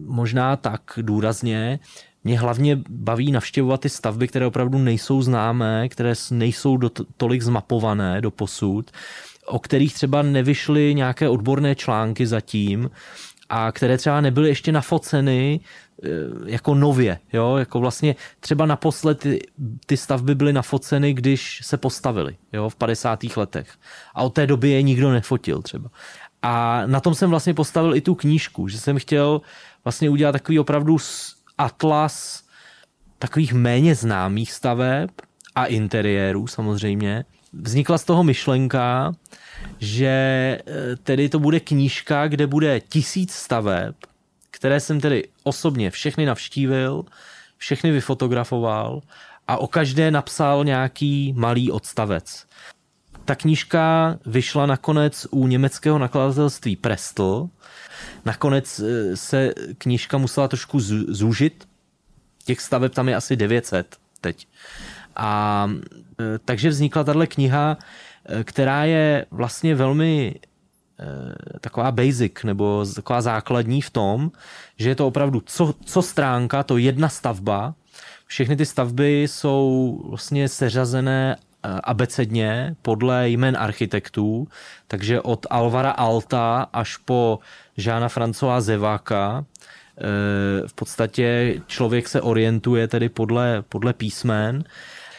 možná 0.05 0.55
tak 0.55 0.81
důrazně, 1.01 1.79
mě 2.27 2.39
hlavně 2.39 2.79
baví 2.89 3.31
navštěvovat 3.31 3.81
ty 3.81 3.89
stavby, 3.89 4.27
které 4.27 4.45
opravdu 4.45 4.77
nejsou 4.77 5.21
známé, 5.21 5.89
které 5.89 6.13
nejsou 6.31 6.77
do, 6.77 6.91
tolik 7.17 7.41
zmapované 7.41 8.21
do 8.21 8.31
posud 8.31 8.91
o 9.47 9.59
kterých 9.59 9.93
třeba 9.93 10.21
nevyšly 10.21 10.95
nějaké 10.95 11.29
odborné 11.29 11.75
články 11.75 12.27
zatím 12.27 12.89
a 13.49 13.71
které 13.71 13.97
třeba 13.97 14.21
nebyly 14.21 14.49
ještě 14.49 14.71
nafoceny 14.71 15.59
eh, 16.03 16.07
jako 16.45 16.75
nově, 16.75 17.19
jo, 17.33 17.55
jako 17.55 17.79
vlastně 17.79 18.15
třeba 18.39 18.65
naposled 18.65 19.19
ty, 19.19 19.39
ty 19.85 19.97
stavby 19.97 20.35
byly 20.35 20.53
nafoceny, 20.53 21.13
když 21.13 21.59
se 21.63 21.77
postavily, 21.77 22.37
jo, 22.53 22.69
v 22.69 22.75
50. 22.75 23.19
letech. 23.37 23.69
A 24.15 24.23
od 24.23 24.33
té 24.33 24.47
doby 24.47 24.69
je 24.69 24.81
nikdo 24.81 25.11
nefotil 25.11 25.61
třeba. 25.61 25.89
A 26.41 26.83
na 26.85 26.99
tom 26.99 27.15
jsem 27.15 27.29
vlastně 27.29 27.53
postavil 27.53 27.95
i 27.95 28.01
tu 28.01 28.15
knížku, 28.15 28.67
že 28.67 28.79
jsem 28.79 28.99
chtěl 28.99 29.41
vlastně 29.83 30.09
udělat 30.09 30.31
takový 30.31 30.59
opravdu 30.59 30.97
atlas 31.57 32.43
takových 33.19 33.53
méně 33.53 33.95
známých 33.95 34.51
staveb 34.51 35.09
a 35.55 35.65
interiérů 35.65 36.47
samozřejmě. 36.47 37.25
Vznikla 37.53 37.97
z 37.97 38.03
toho 38.03 38.23
myšlenka, 38.23 39.15
že 39.79 40.07
eh, 40.07 40.95
tedy 41.03 41.29
to 41.29 41.39
bude 41.39 41.59
knížka, 41.59 42.27
kde 42.27 42.47
bude 42.47 42.79
tisíc 42.79 43.33
staveb, 43.33 43.95
které 44.51 44.79
jsem 44.79 44.99
tedy 45.01 45.23
osobně 45.43 45.91
všechny 45.91 46.25
navštívil, 46.25 47.03
všechny 47.57 47.91
vyfotografoval 47.91 49.01
a 49.47 49.57
o 49.57 49.67
každé 49.67 50.11
napsal 50.11 50.63
nějaký 50.63 51.33
malý 51.37 51.71
odstavec. 51.71 52.45
Ta 53.25 53.35
knížka 53.35 54.17
vyšla 54.25 54.65
nakonec 54.65 55.27
u 55.31 55.47
německého 55.47 55.99
nakladatelství 55.99 56.75
Prestl. 56.75 57.49
Nakonec 58.25 58.79
eh, 58.79 59.17
se 59.17 59.53
knížka 59.77 60.17
musela 60.17 60.47
trošku 60.47 60.79
zúžit. 61.07 61.67
Těch 62.45 62.61
staveb 62.61 62.93
tam 62.93 63.09
je 63.09 63.15
asi 63.15 63.35
900 63.35 63.97
teď. 64.21 64.47
A 65.15 65.69
eh, 66.19 66.39
takže 66.45 66.69
vznikla 66.69 67.03
tahle 67.03 67.27
kniha, 67.27 67.77
eh, 68.25 68.43
která 68.43 68.83
je 68.83 69.25
vlastně 69.31 69.75
velmi 69.75 70.35
taková 71.61 71.91
basic 71.91 72.43
nebo 72.43 72.85
taková 72.95 73.21
základní 73.21 73.81
v 73.81 73.89
tom, 73.89 74.31
že 74.77 74.89
je 74.89 74.95
to 74.95 75.07
opravdu 75.07 75.43
co, 75.45 75.73
co 75.85 76.01
stránka, 76.01 76.63
to 76.63 76.77
jedna 76.77 77.09
stavba. 77.09 77.75
Všechny 78.25 78.55
ty 78.55 78.65
stavby 78.65 79.21
jsou 79.23 80.01
vlastně 80.09 80.49
seřazené 80.49 81.37
abecedně 81.83 82.75
podle 82.81 83.29
jmen 83.29 83.57
architektů, 83.59 84.47
takže 84.87 85.21
od 85.21 85.45
Alvara 85.49 85.91
Alta 85.91 86.67
až 86.73 86.97
po 86.97 87.39
Žána 87.77 88.09
Francoa 88.09 88.61
Zeváka 88.61 89.45
eh, 89.45 90.67
v 90.67 90.73
podstatě 90.73 91.59
člověk 91.67 92.07
se 92.07 92.21
orientuje 92.21 92.87
tedy 92.87 93.09
podle, 93.09 93.63
podle 93.69 93.93
písmen. 93.93 94.63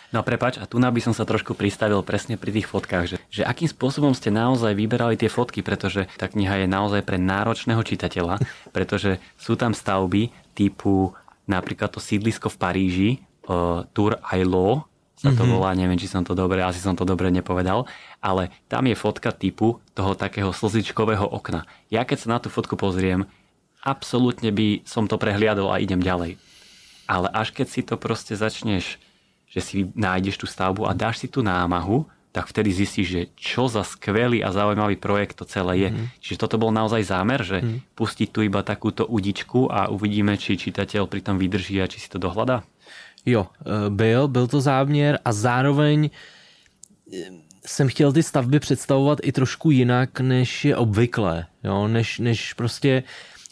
No 0.08 0.24
prepač, 0.24 0.56
a 0.56 0.64
tu 0.64 0.80
by 0.80 1.00
som 1.04 1.12
sa 1.12 1.28
trošku 1.28 1.52
pristavil 1.52 2.00
presne 2.00 2.40
pri 2.40 2.48
tých 2.48 2.64
fotkách, 2.64 3.04
že, 3.04 3.16
že 3.28 3.44
akým 3.44 3.68
spôsobom 3.68 4.16
ste 4.16 4.32
naozaj 4.32 4.72
vyberali 4.72 5.20
tie 5.20 5.28
fotky, 5.28 5.60
pretože 5.60 6.08
tá 6.16 6.32
kniha 6.32 6.64
je 6.64 6.68
naozaj 6.68 7.04
pre 7.04 7.20
náročného 7.20 7.84
čitateľa, 7.84 8.40
pretože 8.76 9.20
sú 9.36 9.52
tam 9.60 9.76
stavby 9.76 10.32
typu 10.56 11.12
napríklad 11.44 11.92
to 11.92 12.00
sídlisko 12.00 12.48
v 12.48 12.56
Paríži, 12.56 13.10
uh, 13.52 13.84
Tour 13.92 14.16
Ailo, 14.24 14.87
sa 15.18 15.34
to 15.34 15.42
mm-hmm. 15.42 15.50
volá, 15.50 15.74
neviem, 15.74 15.98
či 15.98 16.06
som 16.06 16.22
to 16.22 16.38
dobre, 16.38 16.62
asi 16.62 16.78
som 16.78 16.94
to 16.94 17.02
dobre 17.02 17.34
nepovedal, 17.34 17.90
ale 18.22 18.54
tam 18.70 18.86
je 18.86 18.94
fotka 18.94 19.34
typu 19.34 19.82
toho 19.98 20.14
takého 20.14 20.54
slzičkového 20.54 21.26
okna. 21.26 21.66
Ja 21.90 22.06
keď 22.06 22.18
sa 22.22 22.28
na 22.30 22.38
tú 22.38 22.46
fotku 22.54 22.78
pozriem, 22.78 23.26
absolútne 23.82 24.54
by 24.54 24.86
som 24.86 25.10
to 25.10 25.18
prehliadol 25.18 25.74
a 25.74 25.82
idem 25.82 25.98
ďalej. 25.98 26.38
Ale 27.10 27.26
až 27.34 27.50
keď 27.50 27.66
si 27.66 27.80
to 27.82 27.98
proste 27.98 28.38
začneš, 28.38 29.02
že 29.50 29.60
si 29.64 29.76
nájdeš 29.98 30.38
tú 30.38 30.46
stavbu 30.46 30.86
a 30.86 30.94
dáš 30.94 31.24
si 31.24 31.26
tú 31.26 31.42
námahu, 31.42 32.06
tak 32.28 32.52
vtedy 32.52 32.70
zistíš, 32.70 33.08
že 33.08 33.22
čo 33.34 33.66
za 33.66 33.82
skvelý 33.82 34.44
a 34.44 34.52
zaujímavý 34.52 35.00
projekt 35.00 35.40
to 35.40 35.48
celé 35.48 35.82
je. 35.82 35.88
Mm-hmm. 35.90 36.06
Čiže 36.20 36.40
toto 36.44 36.60
bol 36.60 36.70
naozaj 36.70 37.02
zámer, 37.08 37.40
že 37.42 37.58
mm-hmm. 37.58 37.96
pustiť 37.96 38.28
tu 38.30 38.44
iba 38.44 38.60
takúto 38.60 39.08
udičku 39.08 39.66
a 39.72 39.88
uvidíme, 39.88 40.36
či 40.36 40.60
čitateľ 40.60 41.08
pri 41.08 41.24
tom 41.24 41.40
vydrží 41.40 41.80
a 41.80 41.90
či 41.90 41.98
si 41.98 42.06
to 42.12 42.20
dohľadá? 42.20 42.62
Jo, 43.30 43.46
eh, 43.60 43.90
byl, 43.90 44.28
byl 44.28 44.46
to 44.46 44.60
záměr 44.60 45.18
a 45.24 45.32
zároveň 45.32 46.10
eh, 47.12 47.16
jsem 47.66 47.88
chtěl 47.88 48.12
ty 48.12 48.22
stavby 48.22 48.60
představovat 48.60 49.18
i 49.22 49.32
trošku 49.32 49.70
jinak, 49.70 50.20
než 50.20 50.64
je 50.64 50.76
obvyklé, 50.76 51.46
jo, 51.64 51.88
než, 51.88 52.18
než 52.18 52.52
prostě 52.52 53.02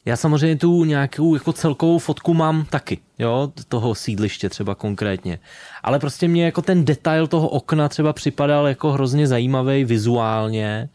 já 0.04 0.16
samozřejmě 0.16 0.56
tu 0.56 0.84
nějakou 0.84 1.34
jako 1.34 1.52
celkovou 1.52 1.98
fotku 1.98 2.34
mám 2.34 2.64
taky, 2.64 2.98
jo, 3.18 3.52
toho 3.68 3.94
sídliště 3.94 4.48
třeba 4.48 4.74
konkrétně. 4.74 5.38
Ale 5.82 5.98
prostě 5.98 6.28
mě 6.28 6.44
jako 6.44 6.62
ten 6.62 6.84
detail 6.84 7.26
toho 7.26 7.48
okna 7.48 7.88
třeba 7.88 8.12
připadal 8.12 8.66
jako 8.66 8.92
hrozně 8.92 9.26
zajímavý 9.26 9.84
vizuálně, 9.84 10.88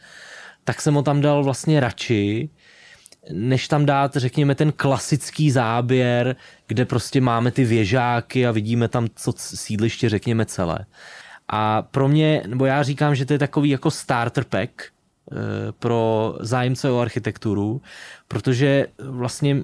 tak 0.64 0.82
jsem 0.82 0.94
ho 0.94 1.04
tam 1.04 1.22
dal 1.22 1.44
vlastně 1.44 1.80
radši 1.80 2.50
než 3.30 3.68
tam 3.68 3.86
dát, 3.86 4.16
řekněme, 4.16 4.56
ten 4.56 4.72
klasický 4.72 5.52
záběr, 5.52 6.36
kde 6.68 6.86
prostě 6.86 7.22
máme 7.22 7.52
ty 7.52 7.66
věžáky 7.66 8.48
a 8.48 8.52
vidíme 8.52 8.88
tam 8.88 9.08
co 9.16 9.34
sídliště, 9.38 10.10
řekněme, 10.10 10.46
celé. 10.46 10.86
A 11.48 11.82
pro 11.82 12.08
mě, 12.08 12.44
nebo 12.48 12.66
já 12.66 12.84
říkám, 12.84 13.16
že 13.16 13.26
to 13.26 13.34
je 13.34 13.40
takový 13.40 13.70
jako 13.70 13.92
starter 13.92 14.44
pack 14.44 14.72
eh, 14.82 15.36
pro 15.80 16.36
zájemce 16.40 16.92
o 16.92 17.00
architekturu, 17.00 17.82
protože 18.28 18.88
vlastně 19.00 19.58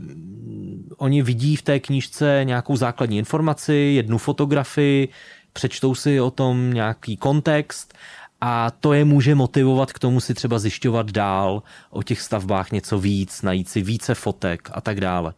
oni 0.98 1.22
vidí 1.22 1.56
v 1.56 1.62
té 1.62 1.80
knížce 1.80 2.42
nějakou 2.44 2.76
základní 2.76 3.18
informaci, 3.18 3.74
jednu 3.74 4.18
fotografii, 4.18 5.10
přečtou 5.54 5.96
si 5.96 6.22
o 6.22 6.32
tom 6.32 6.74
nějaký 6.74 7.18
kontext 7.18 7.94
a 8.42 8.72
to 8.72 8.94
je 8.94 9.06
může 9.06 9.36
motivovat 9.36 9.94
k 9.94 10.00
tomu 10.00 10.20
si 10.20 10.34
třeba 10.34 10.60
zjišťovat 10.60 11.12
dál 11.12 11.64
o 11.90 12.04
těch 12.04 12.22
stavbách 12.22 12.72
něco 12.72 13.00
víc, 13.00 13.42
najít 13.42 13.70
si 13.70 13.82
více 13.82 14.16
fotek 14.16 14.70
a 14.74 14.82
tak 14.82 15.02
dále. 15.02 15.34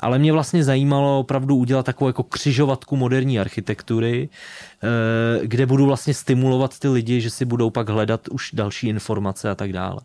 Ale 0.00 0.18
mě 0.18 0.32
vlastně 0.32 0.64
zajímalo 0.64 1.20
opravdu 1.20 1.56
udělat 1.56 1.86
takovou 1.86 2.08
jako 2.08 2.22
křižovatku 2.22 2.96
moderní 2.96 3.40
architektury, 3.40 4.28
eh, 4.28 5.46
kde 5.46 5.66
budu 5.66 5.86
vlastně 5.86 6.14
stimulovat 6.14 6.78
ty 6.78 6.88
lidi, 6.88 7.20
že 7.20 7.30
si 7.30 7.44
budou 7.44 7.70
pak 7.70 7.88
hledat 7.88 8.28
už 8.28 8.50
další 8.52 8.88
informace 8.88 9.50
a 9.50 9.54
tak 9.54 9.72
dále. 9.72 10.00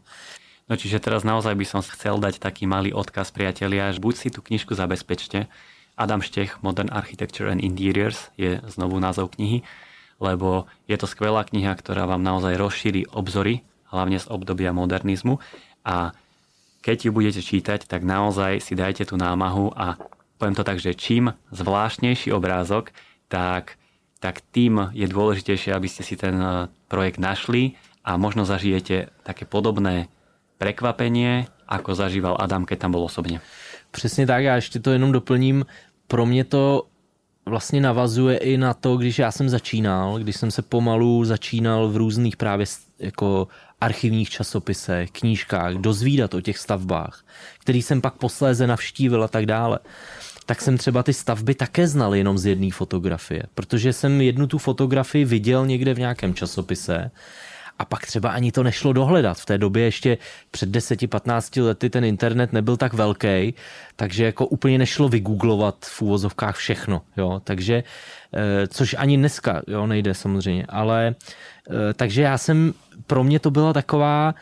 No 0.66 0.74
čiže 0.74 0.98
teraz 0.98 1.22
naozaj 1.22 1.54
by 1.54 1.66
som 1.66 1.86
chcel 1.86 2.18
dať 2.18 2.42
taký 2.42 2.66
malý 2.66 2.90
odkaz 2.90 3.30
priatelia, 3.30 3.94
že 3.94 4.02
buď 4.02 4.16
si 4.18 4.28
tú 4.34 4.42
knižku 4.42 4.74
zabezpečte, 4.74 5.46
Adam 5.94 6.26
Štech, 6.26 6.66
Modern 6.66 6.90
Architecture 6.90 7.48
and 7.54 7.62
Interiors 7.62 8.34
je 8.34 8.58
znovu 8.66 8.98
názov 9.00 9.38
knihy, 9.38 9.62
lebo 10.20 10.66
je 10.88 10.98
to 10.98 11.08
skvelá 11.08 11.44
kniha, 11.44 11.76
ktorá 11.76 12.08
vám 12.08 12.24
naozaj 12.24 12.56
rozšíri 12.56 13.12
obzory, 13.12 13.64
hlavne 13.92 14.20
z 14.20 14.28
obdobia 14.32 14.72
modernizmu 14.76 15.40
a 15.86 16.16
keď 16.86 17.10
ju 17.10 17.12
budete 17.12 17.42
čítať, 17.42 17.90
tak 17.90 18.06
naozaj 18.06 18.62
si 18.62 18.78
dajte 18.78 19.10
tú 19.10 19.18
námahu 19.18 19.74
a 19.74 19.98
poviem 20.38 20.54
to 20.54 20.62
tak, 20.62 20.78
že 20.78 20.94
čím 20.94 21.34
zvláštnejší 21.50 22.30
obrázok, 22.30 22.94
tak, 23.26 23.82
tak 24.22 24.46
tým 24.54 24.94
je 24.94 25.10
dôležitejšie, 25.10 25.74
aby 25.74 25.88
ste 25.90 26.06
si 26.06 26.14
ten 26.14 26.38
eh, 26.38 26.70
projekt 26.86 27.18
našli 27.18 27.74
a 28.06 28.22
možno 28.22 28.46
zažijete 28.46 29.10
také 29.26 29.50
podobné 29.50 30.14
prekvapenie, 30.62 31.50
ako 31.66 31.98
zažíval 31.98 32.38
Adam, 32.38 32.70
keď 32.70 32.86
tam 32.86 32.92
bol 32.94 33.04
osobně. 33.04 33.42
Přesně 33.92 34.28
tak, 34.28 34.44
já 34.44 34.56
ještě 34.56 34.80
to 34.80 34.92
jenom 34.92 35.12
doplním. 35.12 35.66
Pro 36.08 36.26
mě 36.26 36.44
to 36.44 36.84
vlastně 37.46 37.82
navazuje 37.82 38.38
i 38.38 38.58
na 38.58 38.74
to, 38.74 38.98
když 38.98 39.20
já 39.20 39.32
jsem 39.32 39.50
začínal, 39.50 40.20
když 40.20 40.36
jsem 40.36 40.52
se 40.52 40.62
pomalu 40.62 41.26
začínal 41.26 41.90
v 41.90 41.98
různých 41.98 42.38
právě 42.38 42.66
jako 43.00 43.48
archivních 43.82 44.30
časopisech, 44.30 45.12
knížkách, 45.12 45.74
dozvídat 45.74 46.34
o 46.34 46.42
těch 46.42 46.58
stavbách, 46.58 47.26
který 47.60 47.82
jsem 47.82 48.02
pak 48.02 48.14
posléze 48.14 48.68
navštívil 48.68 49.24
a 49.24 49.28
tak 49.28 49.46
dále 49.46 49.80
tak 50.46 50.62
jsem 50.62 50.78
třeba 50.78 51.04
ty 51.04 51.14
stavby 51.14 51.56
také 51.56 51.88
znal 51.88 52.16
jenom 52.16 52.38
z 52.38 52.46
jedné 52.46 52.72
fotografie, 52.72 53.44
protože 53.54 53.94
jsem 53.94 54.22
jednu 54.22 54.48
tu 54.48 54.58
fotografii 54.58 55.26
viděl 55.26 55.66
někde 55.66 55.94
v 55.94 56.00
nějakém 56.00 56.34
časopise 56.34 57.12
a 57.80 57.86
pak 57.86 58.06
třeba 58.06 58.30
ani 58.30 58.52
to 58.52 58.64
nešlo 58.64 58.94
dohledat. 58.94 59.38
V 59.38 59.46
té 59.46 59.58
době 59.58 59.84
ještě 59.84 60.18
před 60.52 60.70
10-15 60.70 61.64
lety 61.64 61.90
ten 61.90 62.06
internet 62.06 62.54
nebyl 62.54 62.78
tak 62.78 62.94
velký, 62.94 63.54
takže 63.96 64.26
jako 64.26 64.46
úplně 64.46 64.78
nešlo 64.78 65.10
vygooglovat 65.10 65.76
v 65.82 66.02
úvozovkách 66.02 66.56
všechno. 66.56 67.02
Jo? 67.18 67.42
Takže, 67.44 67.84
eh, 68.34 68.68
což 68.68 68.96
ani 69.00 69.18
dneska 69.18 69.62
jo, 69.68 69.88
nejde 69.88 70.14
samozřejmě, 70.14 70.66
ale 70.70 71.16
eh, 71.70 71.94
takže 71.94 72.22
já 72.22 72.38
jsem, 72.38 72.74
pro 73.08 73.24
mě 73.24 73.40
to 73.40 73.52
byla 73.52 73.74
taková 73.74 74.36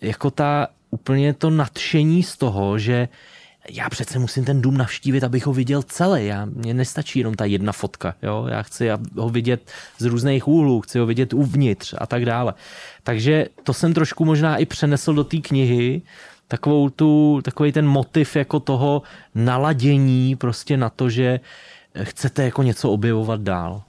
jako 0.00 0.30
ta 0.30 0.68
úplně 0.90 1.34
to 1.34 1.50
nadšení 1.50 2.22
z 2.22 2.36
toho, 2.36 2.78
že 2.78 3.08
já 3.70 3.88
přece 3.90 4.18
musím 4.18 4.44
ten 4.44 4.62
dům 4.62 4.76
navštívit, 4.76 5.24
abych 5.24 5.46
ho 5.46 5.52
viděl 5.52 5.82
celý. 5.82 6.26
Já, 6.26 6.44
mně 6.44 6.74
nestačí 6.74 7.18
jenom 7.18 7.34
ta 7.34 7.44
jedna 7.44 7.72
fotka. 7.72 8.14
Jo? 8.22 8.46
Já 8.48 8.62
chci 8.62 8.88
ho 9.16 9.28
vidět 9.28 9.70
z 9.98 10.04
různých 10.04 10.48
úhlů, 10.48 10.80
chci 10.80 10.98
ho 10.98 11.06
vidět 11.06 11.32
uvnitř 11.32 11.94
a 11.98 12.06
tak 12.06 12.24
dále. 12.24 12.54
Takže 13.02 13.46
to 13.62 13.72
jsem 13.72 13.94
trošku 13.94 14.24
možná 14.24 14.56
i 14.56 14.66
přenesl 14.66 15.14
do 15.14 15.24
té 15.24 15.36
knihy, 15.36 16.02
takovou 16.48 16.90
tu, 16.90 17.40
takový 17.44 17.72
ten 17.72 17.86
motiv 17.86 18.36
jako 18.36 18.60
toho 18.60 19.02
naladění 19.34 20.36
prostě 20.36 20.76
na 20.76 20.90
to, 20.90 21.10
že 21.10 21.40
chcete 22.02 22.44
jako 22.44 22.62
něco 22.62 22.90
objevovat 22.90 23.40
dál. 23.40 23.82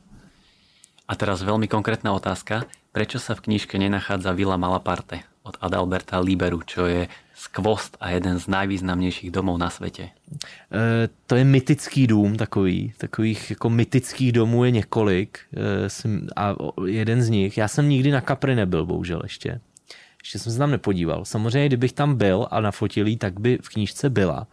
A 1.07 1.15
teraz 1.15 1.39
veľmi 1.39 1.71
konkrétna 1.71 2.11
otázka. 2.11 2.67
Prečo 2.91 3.15
sa 3.15 3.31
v 3.31 3.47
knižke 3.47 3.79
nenachádza 3.79 4.35
Vila 4.35 4.59
Malaparte? 4.59 5.23
od 5.47 5.55
Adalberta 5.63 6.19
Liberu, 6.19 6.59
čo 6.67 6.83
je 6.83 7.07
skvost 7.37 7.97
a 7.99 8.09
jeden 8.09 8.39
z 8.39 8.47
nejvýznamnějších 8.47 9.31
domů 9.31 9.57
na 9.57 9.69
světě. 9.69 10.03
E, 10.03 10.09
to 11.27 11.35
je 11.35 11.43
mytický 11.43 12.07
dům 12.07 12.35
takový. 12.35 12.93
Takových 12.97 13.49
jako 13.49 13.69
mytických 13.69 14.31
domů 14.31 14.65
je 14.65 14.71
několik. 14.71 15.39
E, 15.53 15.89
a 16.35 16.55
jeden 16.85 17.23
z 17.23 17.29
nich, 17.29 17.57
já 17.57 17.67
jsem 17.67 17.89
nikdy 17.89 18.11
na 18.11 18.21
Capri 18.21 18.55
nebyl, 18.55 18.85
bohužel 18.85 19.19
ještě. 19.23 19.61
Ještě 20.21 20.39
jsem 20.39 20.51
se 20.51 20.57
tam 20.57 20.71
nepodíval. 20.71 21.25
Samozřejmě, 21.25 21.67
kdybych 21.67 21.93
tam 21.93 22.15
byl 22.15 22.47
a 22.51 22.61
nafotil 22.61 23.17
tak 23.17 23.39
by 23.39 23.57
v 23.61 23.69
knížce 23.69 24.09
byla. 24.09 24.47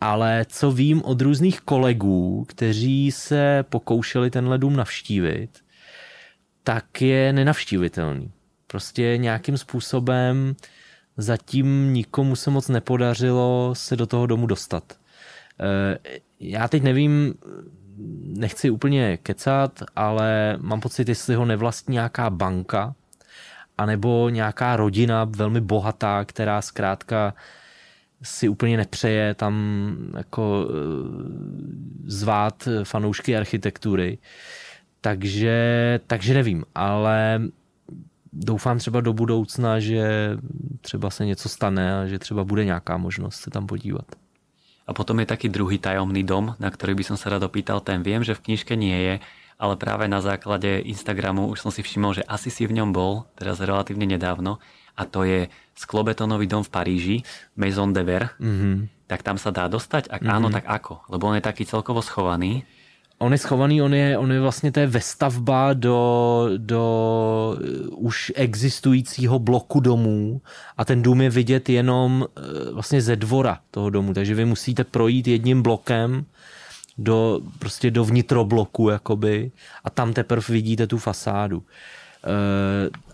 Ale 0.00 0.46
co 0.48 0.72
vím 0.72 1.02
od 1.02 1.20
různých 1.20 1.60
kolegů, 1.60 2.44
kteří 2.48 3.12
se 3.12 3.64
pokoušeli 3.68 4.30
tenhle 4.30 4.58
dům 4.58 4.76
navštívit, 4.76 5.50
tak 6.64 7.02
je 7.02 7.32
nenavštívitelný. 7.32 8.30
Prostě 8.66 9.16
nějakým 9.16 9.58
způsobem 9.58 10.56
zatím 11.16 11.92
nikomu 11.92 12.36
se 12.36 12.50
moc 12.50 12.68
nepodařilo 12.68 13.70
se 13.76 13.96
do 13.96 14.06
toho 14.06 14.26
domu 14.26 14.46
dostat. 14.46 14.98
Eh, 15.60 16.18
já 16.40 16.68
teď 16.68 16.82
nevím, 16.82 17.34
nechci 18.22 18.70
úplně 18.70 19.16
kecat, 19.16 19.82
ale 19.96 20.58
mám 20.60 20.80
pocit, 20.80 21.08
jestli 21.08 21.34
ho 21.34 21.44
nevlastní 21.44 21.92
nějaká 21.92 22.30
banka, 22.30 22.94
anebo 23.78 24.28
nějaká 24.28 24.76
rodina 24.76 25.24
velmi 25.24 25.60
bohatá, 25.60 26.24
která 26.24 26.62
zkrátka 26.62 27.34
si 28.22 28.48
úplně 28.48 28.76
nepřeje 28.76 29.34
tam 29.34 29.54
jako 30.16 30.68
eh, 30.68 30.74
zvát 32.04 32.68
fanoušky 32.84 33.36
architektury. 33.36 34.18
Takže, 35.00 36.00
takže 36.06 36.34
nevím, 36.34 36.64
ale 36.74 37.42
doufám 38.32 38.78
třeba 38.78 39.00
do 39.00 39.12
budoucna, 39.12 39.80
že 39.80 40.36
třeba 40.80 41.10
se 41.10 41.26
něco 41.26 41.48
stane 41.48 42.02
a 42.02 42.06
že 42.06 42.18
třeba 42.18 42.44
bude 42.44 42.64
nějaká 42.64 42.96
možnost 42.96 43.34
se 43.34 43.50
tam 43.50 43.66
podívat. 43.66 44.06
A 44.86 44.92
potom 44.94 45.20
je 45.20 45.26
taký 45.26 45.48
druhý 45.48 45.78
tajomný 45.78 46.26
dom, 46.26 46.58
na 46.58 46.70
ktorý 46.70 46.98
by 46.98 47.04
som 47.06 47.16
sa 47.16 47.30
rád 47.30 47.46
opýtal. 47.46 47.78
Ten 47.78 48.02
viem, 48.02 48.26
že 48.26 48.34
v 48.34 48.50
knižke 48.50 48.74
nie 48.74 48.98
je, 48.98 49.14
ale 49.54 49.78
práve 49.78 50.10
na 50.10 50.18
základe 50.18 50.82
Instagramu 50.82 51.46
už 51.54 51.62
som 51.62 51.70
si 51.70 51.86
všimol, 51.86 52.18
že 52.18 52.26
asi 52.26 52.50
si 52.50 52.66
v 52.66 52.82
ňom 52.82 52.90
bol, 52.90 53.30
teraz 53.38 53.62
relatívne 53.62 54.10
nedávno, 54.10 54.58
a 54.98 55.06
to 55.06 55.24
je 55.24 55.46
sklobetonový 55.78 56.50
dom 56.50 56.66
v 56.66 56.72
Paríži, 56.72 57.16
Maison 57.56 57.94
de 57.94 58.02
Ver. 58.02 58.34
Mm-hmm. 58.36 59.06
Tak 59.08 59.22
tam 59.22 59.36
sa 59.40 59.54
dá 59.54 59.70
dostať? 59.70 60.10
Ak 60.10 60.20
mm-hmm. 60.20 60.36
áno, 60.36 60.48
tak 60.52 60.66
ako? 60.68 61.06
Lebo 61.08 61.30
on 61.30 61.38
je 61.38 61.44
taký 61.44 61.64
celkovo 61.64 62.04
schovaný 62.04 62.66
on 63.22 63.32
je 63.32 63.38
schovaný, 63.38 63.82
on 63.82 63.94
je, 63.94 64.18
on 64.18 64.32
je 64.32 64.40
vlastně 64.40 64.72
je 64.76 64.86
vestavba 64.86 65.72
do, 65.72 66.48
do 66.56 67.56
uh, 67.60 68.06
už 68.06 68.32
existujícího 68.34 69.38
bloku 69.38 69.80
domů 69.80 70.40
a 70.76 70.84
ten 70.84 71.02
dům 71.02 71.20
je 71.20 71.30
vidět 71.30 71.68
jenom 71.68 72.26
uh, 72.38 72.74
vlastně 72.74 73.02
ze 73.02 73.16
dvora 73.16 73.58
toho 73.70 73.90
domu, 73.90 74.14
takže 74.14 74.34
vy 74.34 74.44
musíte 74.44 74.84
projít 74.84 75.28
jedním 75.28 75.62
blokem 75.62 76.24
do, 76.98 77.40
prostě 77.58 77.90
do 77.90 78.04
vnitrobloku 78.04 78.88
jakoby 78.88 79.50
a 79.84 79.90
tam 79.90 80.12
teprve 80.12 80.46
vidíte 80.48 80.86
tu 80.86 80.98
fasádu. 80.98 81.58
Uh, 81.58 81.64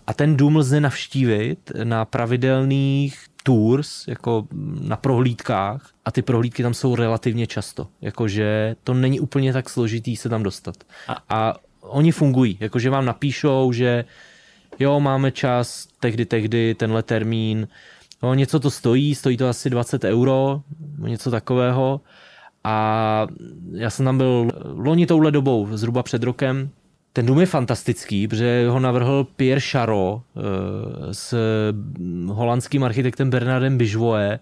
a 0.06 0.14
ten 0.14 0.36
dům 0.36 0.56
lze 0.56 0.80
navštívit 0.80 1.72
na 1.84 2.04
pravidelných 2.04 3.27
tours, 3.42 4.08
jako 4.08 4.46
na 4.80 4.96
prohlídkách 4.96 5.90
a 6.04 6.10
ty 6.10 6.22
prohlídky 6.22 6.62
tam 6.62 6.74
jsou 6.74 6.96
relativně 6.96 7.46
často. 7.46 7.88
Jakože 8.00 8.76
to 8.84 8.94
není 8.94 9.20
úplně 9.20 9.52
tak 9.52 9.70
složitý 9.70 10.16
se 10.16 10.28
tam 10.28 10.42
dostat. 10.42 10.76
A, 11.08 11.16
a 11.28 11.54
oni 11.80 12.12
fungují, 12.12 12.56
jakože 12.60 12.90
vám 12.90 13.04
napíšou, 13.04 13.72
že 13.72 14.04
jo, 14.78 15.00
máme 15.00 15.30
čas, 15.30 15.88
tehdy, 16.00 16.26
tehdy, 16.26 16.74
tenhle 16.74 17.02
termín, 17.02 17.68
no, 18.22 18.34
něco 18.34 18.60
to 18.60 18.70
stojí, 18.70 19.14
stojí 19.14 19.36
to 19.36 19.48
asi 19.48 19.70
20 19.70 20.04
euro, 20.04 20.60
něco 20.98 21.30
takového. 21.30 22.00
A 22.64 23.26
já 23.72 23.90
jsem 23.90 24.04
tam 24.04 24.18
byl 24.18 24.50
loni 24.64 25.06
touhle 25.06 25.30
dobou, 25.30 25.68
zhruba 25.76 26.02
před 26.02 26.22
rokem, 26.22 26.70
ten 27.18 27.26
dům 27.26 27.40
je 27.40 27.46
fantastický, 27.46 28.28
protože 28.28 28.66
ho 28.68 28.80
navrhl 28.80 29.26
Pierre 29.36 29.60
Charot 29.60 30.22
eh, 30.22 30.40
s 31.14 31.34
holandským 32.26 32.84
architektem 32.84 33.30
Bernardem 33.30 33.78
Bijouet 33.78 34.40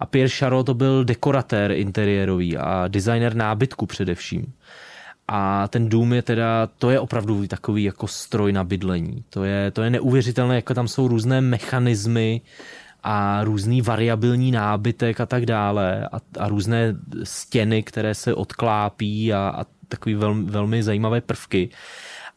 a 0.00 0.06
Pierre 0.06 0.28
Charot 0.28 0.66
to 0.66 0.74
byl 0.74 1.04
dekoratér 1.04 1.72
interiérový 1.72 2.56
a 2.56 2.88
designer 2.88 3.34
nábytku 3.34 3.86
především. 3.86 4.52
A 5.28 5.68
ten 5.68 5.88
dům 5.88 6.12
je 6.12 6.22
teda, 6.22 6.68
to 6.78 6.90
je 6.90 7.00
opravdu 7.00 7.46
takový 7.46 7.84
jako 7.84 8.06
stroj 8.06 8.52
na 8.52 8.64
bydlení. 8.64 9.24
To 9.30 9.44
je, 9.44 9.70
to 9.70 9.82
je 9.82 9.90
neuvěřitelné, 9.90 10.54
jako 10.54 10.74
tam 10.74 10.88
jsou 10.88 11.08
různé 11.08 11.40
mechanismy 11.40 12.40
a 13.02 13.44
různý 13.44 13.82
variabilní 13.82 14.50
nábytek 14.50 15.20
a 15.20 15.26
tak 15.26 15.46
dále 15.46 16.08
a, 16.12 16.20
a 16.38 16.48
různé 16.48 16.94
stěny, 17.22 17.82
které 17.82 18.14
se 18.14 18.34
odklápí 18.34 19.32
a, 19.32 19.38
a 19.56 19.64
takový 19.88 20.14
velmi, 20.14 20.50
velmi 20.50 20.82
zajímavé 20.82 21.20
prvky 21.20 21.70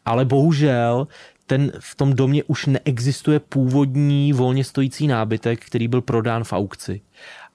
ale 0.06 0.26
bohužel 0.26 1.08
ten, 1.45 1.72
v 1.80 1.95
tom 1.95 2.14
domě 2.14 2.43
už 2.43 2.66
neexistuje 2.66 3.39
původní 3.39 4.34
volně 4.34 4.64
stojící 4.64 5.08
nábytek, 5.08 5.66
který 5.66 5.88
byl 5.88 6.02
prodán 6.02 6.43
v 6.43 6.54
aukci. 6.54 7.02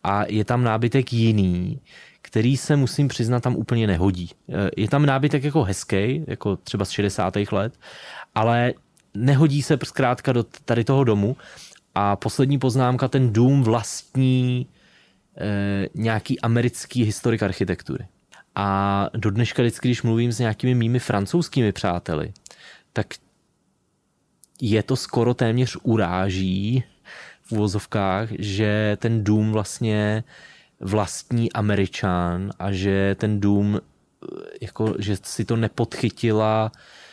A 0.05 0.25
je 0.29 0.45
tam 0.45 0.65
nábytek 0.65 1.13
jiný, 1.13 1.81
který 2.23 2.57
se 2.57 2.77
musím 2.77 3.09
přiznat 3.09 3.43
tam 3.43 3.57
úplně 3.57 3.87
nehodí. 3.87 4.31
Eh, 4.49 4.71
je 4.77 4.89
tam 4.89 5.07
nábytek 5.07 5.45
jako 5.45 5.63
hezký, 5.63 6.25
jako 6.27 6.57
třeba 6.57 6.85
z 6.85 6.91
60. 6.91 7.53
let, 7.53 7.79
ale 8.35 8.75
nehodí 9.15 9.63
se 9.63 9.79
zkrátka 9.85 10.33
do 10.33 10.43
tady 10.43 10.85
toho 10.85 11.05
domu. 11.05 11.37
A 11.95 12.17
poslední 12.17 12.59
poznámka, 12.59 13.09
ten 13.09 13.33
dům 13.33 13.63
vlastní 13.63 14.67
e, 15.41 15.89
nějaký 15.95 16.41
americký 16.41 17.05
historik 17.05 17.43
architektury. 17.43 18.07
A 18.57 19.09
do 19.15 19.31
dneška 19.31 19.63
vždycky, 19.63 19.89
když 19.89 20.03
mluvím 20.03 20.33
s 20.33 20.39
nějakými 20.39 20.75
mými 20.75 20.99
francouzskými 20.99 21.73
přáteli, 21.73 22.33
tak 22.93 23.07
je 24.61 24.83
to 24.83 24.97
skoro 24.97 25.35
téměř 25.35 25.77
uráží 25.83 26.85
v 27.43 27.53
uvozovkách, 27.53 28.29
že 28.39 28.97
ten 29.01 29.25
dům 29.25 29.53
vlastně 29.53 30.25
vlastní 30.81 31.53
američan 31.53 32.51
a 32.59 32.73
že 32.73 33.17
ten 33.19 33.41
dům 33.41 33.81
jako, 34.61 34.95
že 34.99 35.17
si 35.23 35.45
to 35.45 35.57
nepodchytila 35.57 36.73
Eh, 36.75 37.06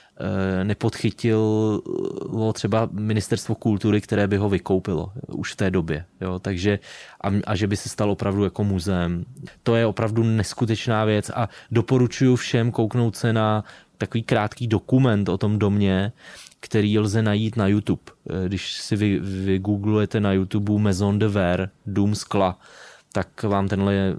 nepodchytilo 0.64 2.53
třeba 2.53 2.89
ministerstvo 2.91 3.55
kultury, 3.55 4.01
které 4.01 4.28
by 4.28 4.38
ho 4.38 4.49
vykoupilo 4.49 5.11
už 5.28 5.53
v 5.53 5.55
té 5.55 5.72
době. 5.72 6.05
Jo? 6.22 6.39
Takže, 6.39 6.80
a, 7.22 7.32
a 7.47 7.55
že 7.55 7.68
by 7.68 7.78
se 7.78 7.89
stal 7.89 8.11
opravdu 8.11 8.43
jako 8.43 8.64
muzeem. 8.64 9.26
To 9.64 9.76
je 9.76 9.86
opravdu 9.86 10.24
neskutečná 10.24 11.05
věc 11.05 11.32
a 11.36 11.49
doporučuji 11.72 12.36
všem 12.36 12.72
kouknout 12.72 13.16
se 13.16 13.34
na 13.34 13.64
takový 13.97 14.24
krátký 14.24 14.68
dokument 14.68 15.30
o 15.30 15.38
tom 15.38 15.59
domě, 15.59 16.11
který 16.59 16.99
lze 16.99 17.22
najít 17.22 17.55
na 17.55 17.68
YouTube. 17.68 18.01
Eh, 18.30 18.47
když 18.47 18.74
si 18.74 18.95
vy, 18.95 19.20
vygooglujete 19.20 20.20
na 20.20 20.34
YouTube 20.34 20.80
Maison 20.80 21.20
de 21.20 21.28
Verre, 21.28 21.70
dům 21.86 22.16
skla, 22.16 22.59
tak 23.11 23.43
vám 23.43 23.68
tenhle, 23.68 24.16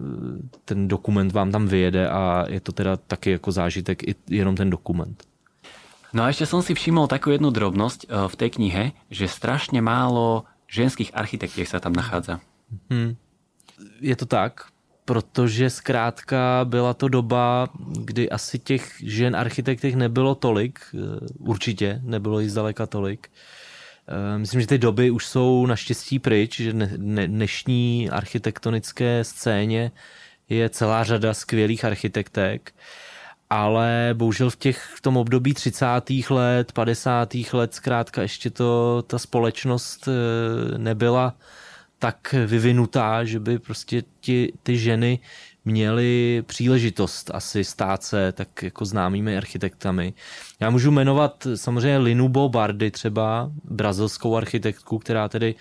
ten 0.65 0.89
dokument 0.89 1.33
vám 1.33 1.53
tam 1.53 1.67
vyjede 1.69 2.09
a 2.09 2.45
je 2.49 2.61
to 2.61 2.73
teda 2.73 2.97
taky 2.97 3.31
jako 3.31 3.53
zážitek 3.53 4.09
i 4.09 4.15
jenom 4.29 4.57
ten 4.57 4.71
dokument. 4.71 5.25
No 6.15 6.23
a 6.23 6.31
ešte 6.31 6.47
som 6.47 6.63
si 6.63 6.79
všimol 6.79 7.11
takú 7.11 7.35
jednu 7.35 7.51
drobnosť 7.51 8.07
eh, 8.07 8.31
v 8.31 8.35
tej 8.39 8.51
knihe, 8.55 8.85
že 9.11 9.27
strašne 9.27 9.83
málo 9.83 10.47
ženských 10.71 11.11
architektiek 11.11 11.67
sa 11.67 11.83
tam 11.83 11.93
nachádza. 11.93 12.39
Hmm. 12.87 13.19
Je 13.99 14.15
to 14.17 14.27
tak, 14.27 14.71
protože 15.05 15.71
zkrátka 15.71 16.65
byla 16.65 16.95
to 16.95 17.09
doba, 17.09 17.69
kdy 17.79 18.31
asi 18.31 18.59
těch 18.59 18.97
žen 19.03 19.37
architektek 19.37 19.95
nebylo 19.95 20.35
tolik, 20.35 20.79
eh, 20.95 20.99
určitě 21.39 22.01
nebylo 22.03 22.41
jich 22.41 22.51
zdaleka 22.51 22.87
tolik. 22.87 23.31
Eh, 24.09 24.39
myslím, 24.39 24.61
že 24.61 24.67
ty 24.67 24.79
doby 24.79 25.11
už 25.11 25.27
jsou 25.27 25.67
naštěstí 25.67 26.19
pryč, 26.19 26.61
že 26.61 26.73
dnešní 27.27 28.11
architektonické 28.11 29.25
scéně 29.25 29.91
je 30.49 30.69
celá 30.69 31.05
řada 31.05 31.35
skvělých 31.35 31.85
architektek 31.85 32.73
ale 33.51 34.11
bohužel 34.13 34.51
v, 34.51 34.57
těch, 34.57 34.93
v 34.97 35.01
tom 35.01 35.17
období 35.17 35.55
30. 35.55 35.87
let, 36.31 36.73
50. 36.73 37.35
let 37.53 37.75
zkrátka 37.75 38.23
ještě 38.23 38.51
to, 38.51 39.03
ta 39.07 39.19
společnost 39.19 40.09
eh, 40.09 40.79
nebyla 40.79 41.35
tak 41.99 42.35
vyvinutá, 42.47 43.25
že 43.25 43.41
by 43.41 43.59
prostě 43.59 44.03
ti, 44.21 44.53
ty 44.63 44.79
ženy 44.79 45.19
měly 45.65 46.43
příležitost 46.47 47.31
asi 47.35 47.65
stát 47.65 48.03
se 48.03 48.33
tak 48.33 48.63
jako 48.63 48.85
známými 48.85 49.37
architektami. 49.37 50.15
Já 50.61 50.71
můžu 50.71 50.91
jmenovat 50.91 51.47
samozřejmě 51.55 51.99
Linu 51.99 52.29
Bobardy 52.29 52.91
třeba, 52.91 53.51
brazilskou 53.65 54.37
architektku, 54.37 54.99
která 54.99 55.29
tedy 55.29 55.55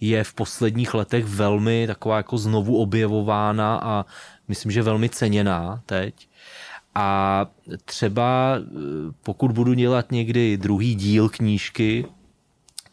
je 0.00 0.24
v 0.24 0.34
posledních 0.34 0.94
letech 0.94 1.24
velmi 1.24 1.86
taková 1.86 2.16
jako 2.16 2.38
znovu 2.38 2.76
objevována 2.76 3.80
a 3.82 4.06
myslím, 4.48 4.72
že 4.72 4.82
velmi 4.82 5.08
ceněná 5.08 5.82
teď. 5.86 6.28
A 6.94 7.46
třeba 7.84 8.56
eh, 8.58 8.62
pokud 9.22 9.52
budu 9.52 9.74
dělat 9.74 10.12
někdy 10.12 10.56
druhý 10.56 10.94
díl 10.94 11.28
knížky, 11.28 12.06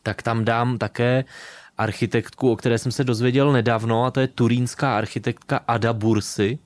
tak 0.03 0.21
tam 0.21 0.45
dám 0.45 0.77
také 0.77 1.25
architektku, 1.77 2.51
o 2.51 2.55
které 2.55 2.77
jsem 2.77 2.91
se 2.91 3.03
dozvěděl 3.03 3.51
nedávno, 3.51 4.05
a 4.05 4.11
to 4.11 4.19
je 4.19 4.27
turínská 4.27 4.97
architektka 4.97 5.57
Ada 5.67 5.93
Bursy, 5.93 6.59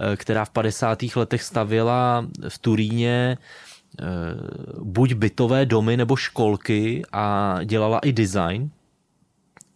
eh, 0.00 0.16
která 0.16 0.44
v 0.44 0.50
50. 0.50 1.16
letech 1.16 1.42
stavěla 1.42 2.26
v 2.48 2.58
Turíně 2.58 3.38
eh, 3.38 4.04
buď 4.82 5.12
bytové 5.12 5.66
domy 5.66 5.96
nebo 5.96 6.16
školky 6.16 7.02
a 7.12 7.56
dělala 7.64 7.98
i 7.98 8.12
design. 8.12 8.70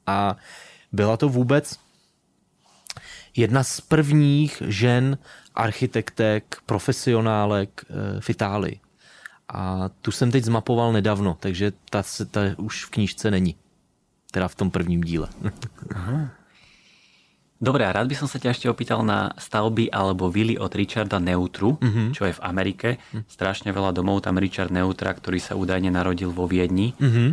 A 0.07 0.37
byla 0.93 1.17
to 1.17 1.29
vůbec 1.29 1.77
jedna 3.37 3.65
z 3.65 3.81
prvních 3.81 4.63
žen 4.67 5.19
architektek, 5.55 6.63
profesionálek 6.67 7.71
eh, 7.85 8.21
v 8.21 8.31
Itálii. 8.31 8.79
A 9.51 9.91
tu 10.03 10.11
jsem 10.11 10.31
teď 10.31 10.45
zmapoval 10.45 10.93
nedávno, 10.93 11.37
takže 11.41 11.73
ta, 11.91 12.03
ta 12.31 12.41
už 12.57 12.85
v 12.85 12.91
knížce 12.91 13.31
není. 13.31 13.55
Teda 14.31 14.49
v 14.49 14.55
tom 14.55 14.71
prvním 14.71 15.01
díle. 15.01 15.29
Aha. 15.95 16.31
Dobre, 17.61 17.85
a 17.85 17.93
rád 17.93 18.09
by 18.09 18.17
som 18.17 18.25
sa 18.25 18.41
ťa 18.41 18.57
ešte 18.57 18.73
opýtal 18.73 19.05
na 19.05 19.37
stavby 19.37 19.93
alebo 19.93 20.33
vily 20.33 20.57
od 20.57 20.73
Richarda 20.73 21.21
Neutru, 21.21 21.77
mm-hmm. 21.77 22.09
čo 22.17 22.25
je 22.25 22.33
v 22.33 22.41
Amerike. 22.41 22.97
Mm-hmm. 22.97 23.29
Strašne 23.29 23.69
veľa 23.77 23.93
domov 23.93 24.25
tam 24.25 24.41
Richard 24.41 24.73
Neutra, 24.73 25.13
ktorý 25.13 25.37
sa 25.37 25.61
údajne 25.61 25.93
narodil 25.93 26.33
vo 26.33 26.49
Viedni. 26.49 26.97
Mm-hmm. 26.97 27.29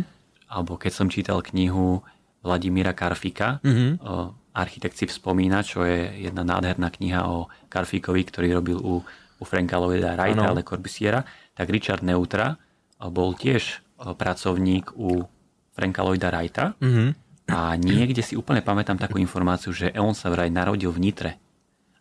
Alebo 0.52 0.76
keď 0.76 0.92
som 0.92 1.08
čítal 1.08 1.40
knihu 1.40 2.04
Vladimíra 2.44 2.92
Karfika, 2.92 3.64
mm-hmm. 3.64 3.90
o 4.04 4.36
architekt 4.52 4.98
si 4.98 5.06
vzpomína, 5.06 5.62
čo 5.62 5.84
je 5.84 6.28
jedna 6.28 6.44
nádherná 6.44 6.88
kniha 6.90 7.26
o 7.28 7.48
Karfíkovi, 7.68 8.22
ktorý 8.26 8.48
robil 8.58 8.78
u, 8.80 9.04
u 9.38 9.44
Franka 9.44 9.78
Lloyda 9.78 10.14
Wrighta, 10.18 10.44
ale 10.48 10.66
Corbusiera, 10.66 11.24
tak 11.54 11.70
Richard 11.70 12.02
Neutra 12.02 12.58
bol 12.98 13.34
tiež 13.38 13.84
pracovník 13.98 14.94
u 14.98 15.26
Franka 15.74 16.02
Lloyda 16.02 16.30
Wrighta. 16.30 16.74
Mm-hmm 16.78 17.28
a 17.48 17.72
niekde 17.80 18.20
si 18.20 18.36
úplne 18.36 18.60
pamätám 18.60 19.00
takú 19.00 19.16
informáciu, 19.16 19.72
že 19.72 19.88
on 19.96 20.12
sa 20.12 20.28
vraj 20.28 20.52
narodil 20.52 20.92
v 20.92 21.00
Nitre. 21.00 21.40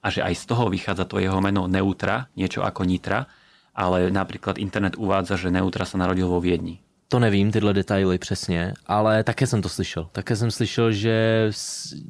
A 0.04 0.12
že 0.12 0.20
aj 0.20 0.36
z 0.36 0.44
toho 0.44 0.68
vychádza 0.68 1.08
to 1.08 1.24
jeho 1.24 1.40
meno 1.40 1.72
Neutra, 1.72 2.28
niečo 2.36 2.68
ako 2.68 2.84
Nitra, 2.84 3.32
ale 3.72 4.12
například 4.12 4.60
internet 4.60 5.00
uvádza, 5.00 5.40
že 5.40 5.48
Neutra 5.48 5.88
se 5.88 5.96
narodil 5.96 6.28
vo 6.28 6.44
Viedni. 6.44 6.84
To 7.10 7.20
nevím, 7.20 7.52
tyhle 7.52 7.74
detaily 7.74 8.18
přesně, 8.18 8.74
ale 8.86 9.24
také 9.24 9.48
jsem 9.48 9.62
to 9.62 9.70
slyšel. 9.70 10.10
Také 10.12 10.36
jsem 10.36 10.52
slyšel, 10.52 10.92
že 10.92 11.48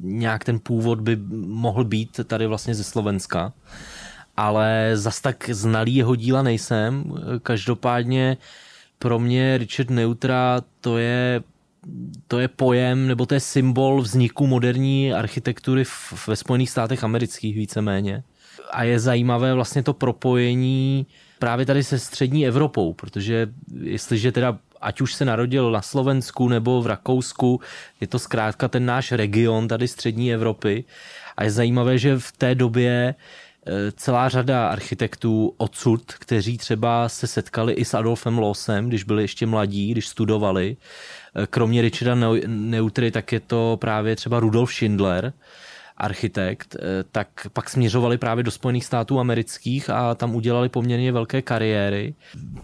nějak 0.00 0.44
ten 0.44 0.58
původ 0.58 1.00
by 1.00 1.16
mohl 1.46 1.84
být 1.84 2.20
tady 2.24 2.46
vlastně 2.46 2.74
ze 2.74 2.84
Slovenska, 2.84 3.52
ale 4.36 4.90
zas 4.94 5.20
tak 5.20 5.50
znalý 5.52 5.94
jeho 5.94 6.14
díla 6.14 6.42
nejsem. 6.42 7.14
Každopádně 7.42 8.36
pro 8.98 9.18
mě 9.18 9.58
Richard 9.58 9.90
Neutra 9.90 10.60
to 10.80 10.98
je 10.98 11.42
to 12.28 12.38
je 12.38 12.48
pojem, 12.48 13.08
nebo 13.08 13.26
to 13.26 13.34
je 13.34 13.40
symbol 13.40 14.02
vzniku 14.02 14.46
moderní 14.46 15.12
architektury 15.12 15.84
v, 15.84 16.28
ve 16.28 16.36
Spojených 16.36 16.70
státech 16.70 17.04
amerických 17.04 17.56
víceméně. 17.56 18.22
A 18.70 18.84
je 18.84 18.98
zajímavé 19.00 19.54
vlastně 19.54 19.82
to 19.82 19.92
propojení 19.92 21.06
právě 21.38 21.66
tady 21.66 21.84
se 21.84 21.98
střední 21.98 22.46
Evropou, 22.46 22.92
protože 22.92 23.48
jestliže 23.80 24.32
teda 24.32 24.58
ať 24.80 25.00
už 25.00 25.14
se 25.14 25.24
narodil 25.24 25.70
na 25.70 25.82
Slovensku 25.82 26.48
nebo 26.48 26.82
v 26.82 26.86
Rakousku, 26.86 27.60
je 28.00 28.06
to 28.06 28.18
zkrátka 28.18 28.68
ten 28.68 28.86
náš 28.86 29.12
region 29.12 29.68
tady 29.68 29.88
střední 29.88 30.34
Evropy. 30.34 30.84
A 31.36 31.44
je 31.44 31.50
zajímavé, 31.50 31.98
že 31.98 32.18
v 32.18 32.32
té 32.32 32.54
době 32.54 33.14
eh, 33.14 33.92
celá 33.92 34.28
řada 34.28 34.68
architektů 34.68 35.54
odsud, 35.56 36.12
kteří 36.12 36.58
třeba 36.58 37.08
se 37.08 37.26
setkali 37.26 37.72
i 37.72 37.84
s 37.84 37.94
Adolfem 37.94 38.38
Losem, 38.38 38.88
když 38.88 39.04
byli 39.04 39.22
ještě 39.22 39.46
mladí, 39.46 39.90
když 39.92 40.08
studovali, 40.08 40.76
kromě 41.50 41.82
Richarda 41.82 42.14
Neutry, 42.46 43.10
tak 43.10 43.32
je 43.32 43.40
to 43.40 43.76
právě 43.80 44.16
třeba 44.16 44.40
Rudolf 44.40 44.72
Schindler, 44.72 45.32
architekt, 45.98 46.76
eh, 46.76 47.04
tak 47.12 47.28
pak 47.52 47.70
směřovali 47.70 48.18
právě 48.18 48.44
do 48.44 48.50
Spojených 48.50 48.84
států 48.84 49.20
amerických 49.20 49.90
a 49.90 50.14
tam 50.14 50.34
udělali 50.34 50.68
poměrně 50.68 51.12
velké 51.12 51.42
kariéry. 51.42 52.14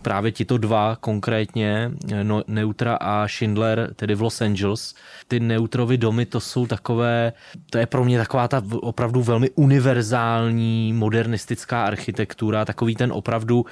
Právě 0.02 0.32
tito 0.32 0.58
dva 0.58 0.96
konkrétně, 0.96 1.90
eh, 2.12 2.24
no, 2.24 2.42
Neutra 2.46 2.96
a 2.96 3.28
Schindler, 3.28 3.94
tedy 3.96 4.14
v 4.14 4.22
Los 4.22 4.40
Angeles. 4.40 4.94
Ty 5.28 5.40
Neutrovy 5.40 5.98
domy 5.98 6.26
to 6.26 6.40
jsou 6.40 6.66
takové, 6.66 7.32
to 7.70 7.78
je 7.78 7.86
pro 7.86 8.04
mě 8.04 8.18
taková 8.18 8.48
ta 8.48 8.62
opravdu 8.80 9.22
velmi 9.22 9.50
univerzální 9.50 10.92
modernistická 10.92 11.84
architektura, 11.84 12.64
takový 12.64 12.94
ten 12.94 13.12
opravdu 13.12 13.66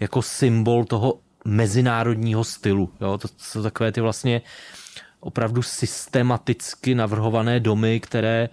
jako 0.00 0.22
symbol 0.22 0.84
toho 0.84 1.18
mezinárodního 1.44 2.44
stylu. 2.44 2.92
Jo? 3.00 3.18
To 3.18 3.28
jsou 3.36 3.62
takové 3.62 3.92
ty 3.92 4.00
vlastně 4.00 4.42
opravdu 5.20 5.62
systematicky 5.62 6.94
navrhované 6.94 7.60
domy, 7.60 8.00
které 8.00 8.48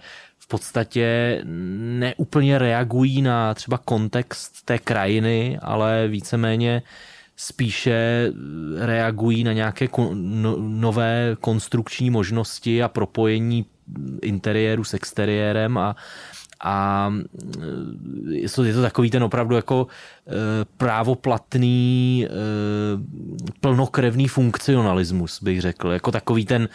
v 0.46 0.48
podstatě 0.48 1.40
neúplně 1.44 2.58
reagují 2.58 3.22
na 3.22 3.54
třeba 3.54 3.78
kontext 3.78 4.64
té 4.64 4.78
krajiny, 4.78 5.58
ale 5.62 6.08
víceméně 6.08 6.82
spíše 7.36 8.30
reagují 8.78 9.44
na 9.44 9.52
nějaké 9.52 9.88
no, 10.14 10.56
nové 10.58 11.36
konstrukční 11.40 12.10
možnosti 12.10 12.82
a 12.82 12.88
propojení 12.88 13.66
interiéru 14.22 14.84
s 14.84 14.94
exteriérem 14.94 15.78
a 15.78 15.96
a 16.60 17.12
je 18.28 18.48
to, 18.48 18.64
je 18.64 18.74
to 18.74 18.82
takový 18.82 19.10
ten 19.10 19.24
opravdu 19.24 19.56
jako 19.56 19.86
e, 19.86 20.32
právoplatný, 20.76 22.26
e, 22.26 22.30
plnokrevný 23.60 24.28
funkcionalismus, 24.28 25.42
bych 25.42 25.60
řekl, 25.60 25.88
jako 25.90 26.12
takový 26.12 26.44
ten 26.44 26.68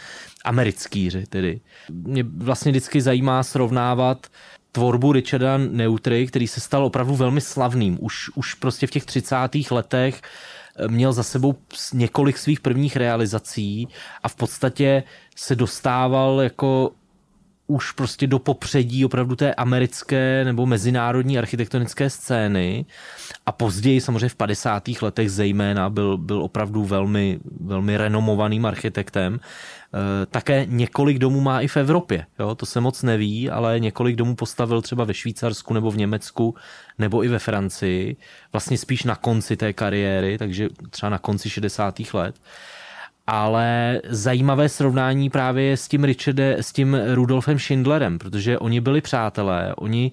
americký, 0.44 1.10
tedy. 1.28 1.60
Mě 1.90 2.22
vlastně 2.22 2.72
vždycky 2.72 3.00
zajímá 3.00 3.42
srovnávat 3.42 4.26
tvorbu 4.72 5.12
Richarda 5.12 5.58
Neutry, 5.58 6.26
který 6.26 6.48
se 6.48 6.60
stal 6.60 6.84
opravdu 6.84 7.16
velmi 7.16 7.40
slavným. 7.40 7.98
Už, 8.00 8.30
už 8.34 8.54
prostě 8.54 8.86
v 8.86 8.90
těch 8.90 9.04
30. 9.04 9.36
letech 9.70 10.22
měl 10.88 11.12
za 11.12 11.22
sebou 11.22 11.54
několik 11.92 12.38
svých 12.38 12.60
prvních 12.60 12.96
realizací 12.96 13.88
a 14.22 14.28
v 14.28 14.34
podstatě 14.34 15.02
se 15.36 15.56
dostával 15.56 16.40
jako 16.40 16.90
už 17.72 17.92
prostě 17.92 18.26
do 18.26 18.38
popředí 18.38 19.04
opravdu 19.04 19.36
té 19.36 19.54
americké 19.54 20.44
nebo 20.44 20.66
mezinárodní 20.66 21.38
architektonické 21.38 22.10
scény 22.10 22.86
a 23.46 23.52
později 23.52 24.00
samozřejmě 24.00 24.28
v 24.28 24.34
50. 24.34 24.82
letech 25.02 25.30
zejména 25.30 25.90
byl, 25.90 26.18
byl 26.18 26.42
opravdu 26.42 26.84
velmi, 26.84 27.40
velmi 27.60 27.96
renomovaným 27.96 28.66
architektem. 28.66 29.40
E, 29.40 30.26
také 30.26 30.66
několik 30.68 31.18
domů 31.18 31.40
má 31.40 31.60
i 31.60 31.68
v 31.68 31.76
Evropě, 31.76 32.26
jo? 32.38 32.54
to 32.54 32.66
se 32.66 32.80
moc 32.80 33.02
neví, 33.02 33.50
ale 33.50 33.80
několik 33.80 34.16
domů 34.16 34.34
postavil 34.34 34.82
třeba 34.82 35.04
ve 35.04 35.14
Švýcarsku 35.14 35.74
nebo 35.74 35.90
v 35.90 35.96
Německu 35.96 36.54
nebo 36.98 37.24
i 37.24 37.28
ve 37.28 37.38
Francii, 37.38 38.16
vlastně 38.52 38.78
spíš 38.78 39.04
na 39.04 39.16
konci 39.16 39.56
té 39.56 39.72
kariéry, 39.72 40.38
takže 40.38 40.68
třeba 40.90 41.10
na 41.10 41.18
konci 41.18 41.50
60. 41.50 42.00
let 42.12 42.34
ale 43.26 44.00
zajímavé 44.08 44.68
srovnání 44.68 45.30
právě 45.30 45.64
je 45.64 45.76
s 45.76 45.88
tím 45.88 46.04
Richardem, 46.04 46.56
s 46.58 46.72
tím 46.72 46.96
Rudolfem 47.14 47.58
Schindlerem, 47.58 48.18
protože 48.18 48.58
oni 48.58 48.80
byli 48.80 49.00
přátelé, 49.00 49.74
oni 49.76 50.12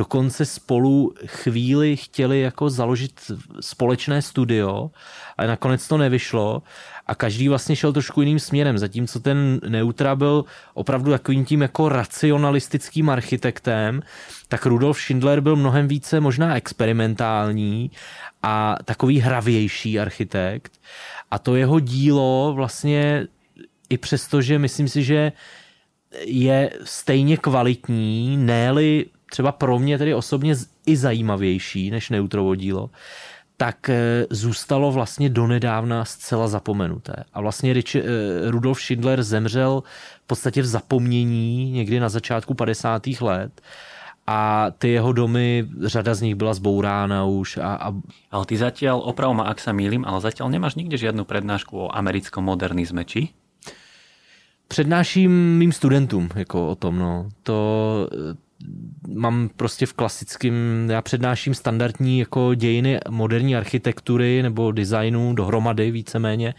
dokonce 0.00 0.46
spolu 0.46 1.14
chvíli 1.26 1.96
chtěli 1.96 2.40
jako 2.40 2.70
založit 2.70 3.30
společné 3.60 4.22
studio, 4.22 4.90
ale 5.36 5.48
nakonec 5.48 5.88
to 5.88 5.98
nevyšlo 5.98 6.62
a 7.06 7.14
každý 7.14 7.48
vlastně 7.48 7.76
šel 7.76 7.92
trošku 7.92 8.20
jiným 8.22 8.40
směrem, 8.40 8.78
zatímco 8.78 9.20
ten 9.20 9.60
Neutra 9.68 10.16
byl 10.16 10.44
opravdu 10.74 11.10
takovým 11.10 11.44
tím 11.44 11.62
jako 11.62 11.88
racionalistickým 11.88 13.10
architektem, 13.10 14.00
tak 14.48 14.66
Rudolf 14.66 14.98
Schindler 14.98 15.40
byl 15.40 15.56
mnohem 15.56 15.88
více 15.88 16.20
možná 16.20 16.56
experimentální 16.56 17.90
a 18.42 18.76
takový 18.84 19.20
hravější 19.20 20.00
architekt. 20.00 20.72
A 21.30 21.38
to 21.38 21.56
jeho 21.56 21.80
dílo 21.80 22.52
vlastně 22.56 23.26
i 23.90 23.98
přesto, 23.98 24.42
že 24.42 24.58
myslím 24.58 24.88
si, 24.88 25.04
že 25.04 25.32
je 26.24 26.70
stejně 26.84 27.36
kvalitní, 27.36 28.36
ne 28.36 28.70
třeba 29.30 29.52
pro 29.52 29.78
mě 29.78 29.98
tedy 29.98 30.14
osobně 30.14 30.54
i 30.86 30.96
zajímavější 30.96 31.90
než 31.90 32.10
Neutrovo 32.10 32.54
dílo, 32.54 32.90
tak 33.56 33.88
eh, 33.88 34.26
zůstalo 34.30 34.92
vlastně 34.92 35.28
donedávna 35.28 36.04
zcela 36.04 36.48
zapomenuté. 36.48 37.24
A 37.32 37.40
vlastně 37.40 37.72
Rich, 37.72 37.94
eh, 37.94 38.02
Rudolf 38.50 38.80
Schindler 38.80 39.22
zemřel 39.22 39.82
v 40.24 40.26
podstatě 40.26 40.62
v 40.62 40.66
zapomnění 40.66 41.72
někdy 41.72 42.00
na 42.00 42.08
začátku 42.08 42.54
50. 42.54 43.20
let 43.20 43.60
a 44.26 44.70
ty 44.78 44.88
jeho 44.88 45.12
domy, 45.12 45.68
řada 45.84 46.14
z 46.14 46.20
nich 46.22 46.34
byla 46.34 46.54
zbourána 46.54 47.24
už. 47.24 47.56
A, 47.56 47.74
a... 47.74 47.88
Ale 48.30 48.46
ty 48.46 48.54
zatiaľ, 48.54 49.02
oprav 49.02 49.34
ma, 49.34 49.50
ak 49.50 49.58
sa 49.58 49.74
mýlim, 49.74 50.06
ale 50.06 50.22
zatiaľ 50.22 50.54
nemáš 50.54 50.78
nikde 50.78 50.94
žiadnu 50.94 51.26
prednášku 51.26 51.74
o 51.74 51.90
americkom 51.90 52.46
modernizme, 52.46 53.02
či? 53.04 53.34
Přednáším 54.68 55.58
mým 55.58 55.72
studentům 55.72 56.28
jako 56.34 56.68
o 56.68 56.74
tom, 56.74 56.98
no. 56.98 57.28
To 57.42 57.58
mám 59.08 59.50
prostě 59.56 59.86
v 59.86 59.92
klasickém, 59.92 60.86
já 60.90 61.02
přednáším 61.02 61.54
standardní 61.54 62.18
jako 62.18 62.54
dějiny 62.54 63.00
moderní 63.08 63.56
architektury 63.56 64.42
nebo 64.42 64.72
designu 64.72 65.34
dohromady 65.34 65.90
víceméně, 65.90 66.54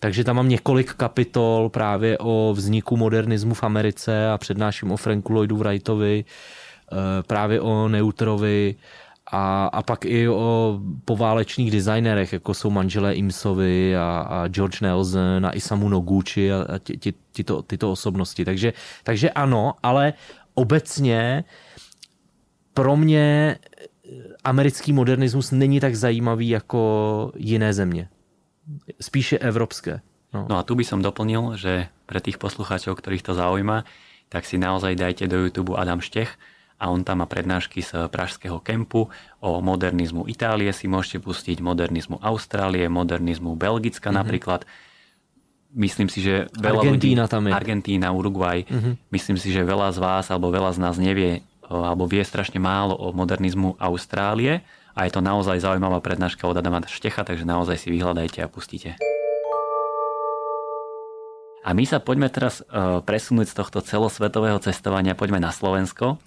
takže 0.00 0.24
tam 0.24 0.36
mám 0.36 0.48
několik 0.48 0.94
kapitol 0.94 1.68
právě 1.68 2.18
o 2.18 2.54
vzniku 2.56 2.96
modernismu 2.96 3.54
v 3.54 3.62
Americe 3.62 4.28
a 4.30 4.38
přednáším 4.38 4.92
o 4.92 4.96
Franku 4.96 5.32
Lloydu 5.32 5.56
Wrightovi, 5.56 6.24
eh, 6.24 6.96
právě 7.22 7.60
o 7.60 7.88
Neutrovi, 7.88 8.74
a, 9.32 9.66
a 9.66 9.82
pak 9.82 10.04
i 10.04 10.28
o 10.28 10.80
poválečných 11.04 11.70
designerech, 11.70 12.32
jako 12.32 12.54
jsou 12.54 12.70
manželé 12.70 13.14
Imsovi 13.14 13.96
a, 13.96 14.26
a 14.30 14.48
George 14.48 14.80
Nelson 14.80 15.46
a 15.46 15.56
Isamu 15.56 15.88
Noguchi 15.88 16.52
a, 16.52 16.66
a 16.74 16.78
ty, 16.78 16.96
ty, 16.96 17.14
tyto, 17.32 17.62
tyto 17.62 17.92
osobnosti. 17.92 18.44
Takže, 18.44 18.72
takže 19.04 19.30
ano, 19.30 19.74
ale 19.82 20.12
obecně 20.54 21.44
pro 22.74 22.96
mě 22.96 23.56
americký 24.44 24.92
modernismus 24.92 25.50
není 25.50 25.80
tak 25.80 25.94
zajímavý 25.94 26.48
jako 26.48 26.82
jiné 27.36 27.72
země. 27.72 28.08
Spíše 29.00 29.38
evropské. 29.38 30.00
No. 30.34 30.46
no 30.50 30.58
a 30.58 30.62
tu 30.62 30.74
by 30.74 30.84
som 30.84 30.98
doplnil, 30.98 31.54
že 31.54 31.86
pre 32.10 32.18
tých 32.18 32.42
poslucháčov, 32.42 32.98
ktorých 32.98 33.22
to 33.22 33.38
zaujíma, 33.38 33.86
tak 34.26 34.42
si 34.42 34.58
naozaj 34.58 34.98
dajte 34.98 35.30
do 35.30 35.46
YouTube 35.46 35.78
Adam 35.78 36.02
Štech, 36.02 36.34
a 36.74 36.90
on 36.90 37.06
tam 37.06 37.22
má 37.22 37.26
prednášky 37.30 37.80
z 37.80 38.10
pražského 38.10 38.58
kempu 38.58 39.06
o 39.38 39.50
modernizmu 39.62 40.26
Itálie, 40.26 40.74
si 40.74 40.90
môžete 40.90 41.22
pustiť 41.22 41.62
modernizmu 41.62 42.18
Austrálie, 42.18 42.90
modernizmu 42.90 43.54
Belgicka 43.54 44.10
mm-hmm. 44.10 44.20
napríklad. 44.20 44.60
Myslím 45.74 46.06
si, 46.06 46.22
že 46.22 46.46
veľa 46.54 46.86
Argentína 46.86 47.26
ľudí, 47.26 47.32
tam 47.34 47.42
je. 47.46 47.52
Argentína, 47.52 48.06
Uruguay, 48.14 48.62
mm-hmm. 48.62 49.10
myslím 49.10 49.36
si, 49.36 49.50
že 49.50 49.66
veľa 49.66 49.90
z 49.90 49.98
vás 49.98 50.30
alebo 50.30 50.54
veľa 50.54 50.70
z 50.74 50.78
nás 50.78 50.96
nevie 51.02 51.42
alebo 51.66 52.06
vie 52.06 52.22
strašne 52.22 52.62
málo 52.62 52.94
o 52.94 53.10
modernizmu 53.10 53.74
Austrálie 53.82 54.62
a 54.94 55.08
je 55.08 55.10
to 55.10 55.24
naozaj 55.24 55.58
zaujímavá 55.58 55.98
prednáška 55.98 56.46
od 56.46 56.54
Adama 56.54 56.78
Štecha, 56.86 57.26
takže 57.26 57.42
naozaj 57.42 57.82
si 57.82 57.88
vyhľadajte 57.90 58.38
a 58.44 58.46
pustite. 58.46 58.94
A 61.64 61.72
my 61.72 61.88
sa 61.88 61.98
poďme 61.98 62.28
teraz 62.28 62.60
presunúť 63.08 63.50
z 63.50 63.54
tohto 63.56 63.80
celosvetového 63.80 64.60
cestovania, 64.60 65.16
poďme 65.16 65.40
na 65.40 65.50
Slovensko 65.50 66.20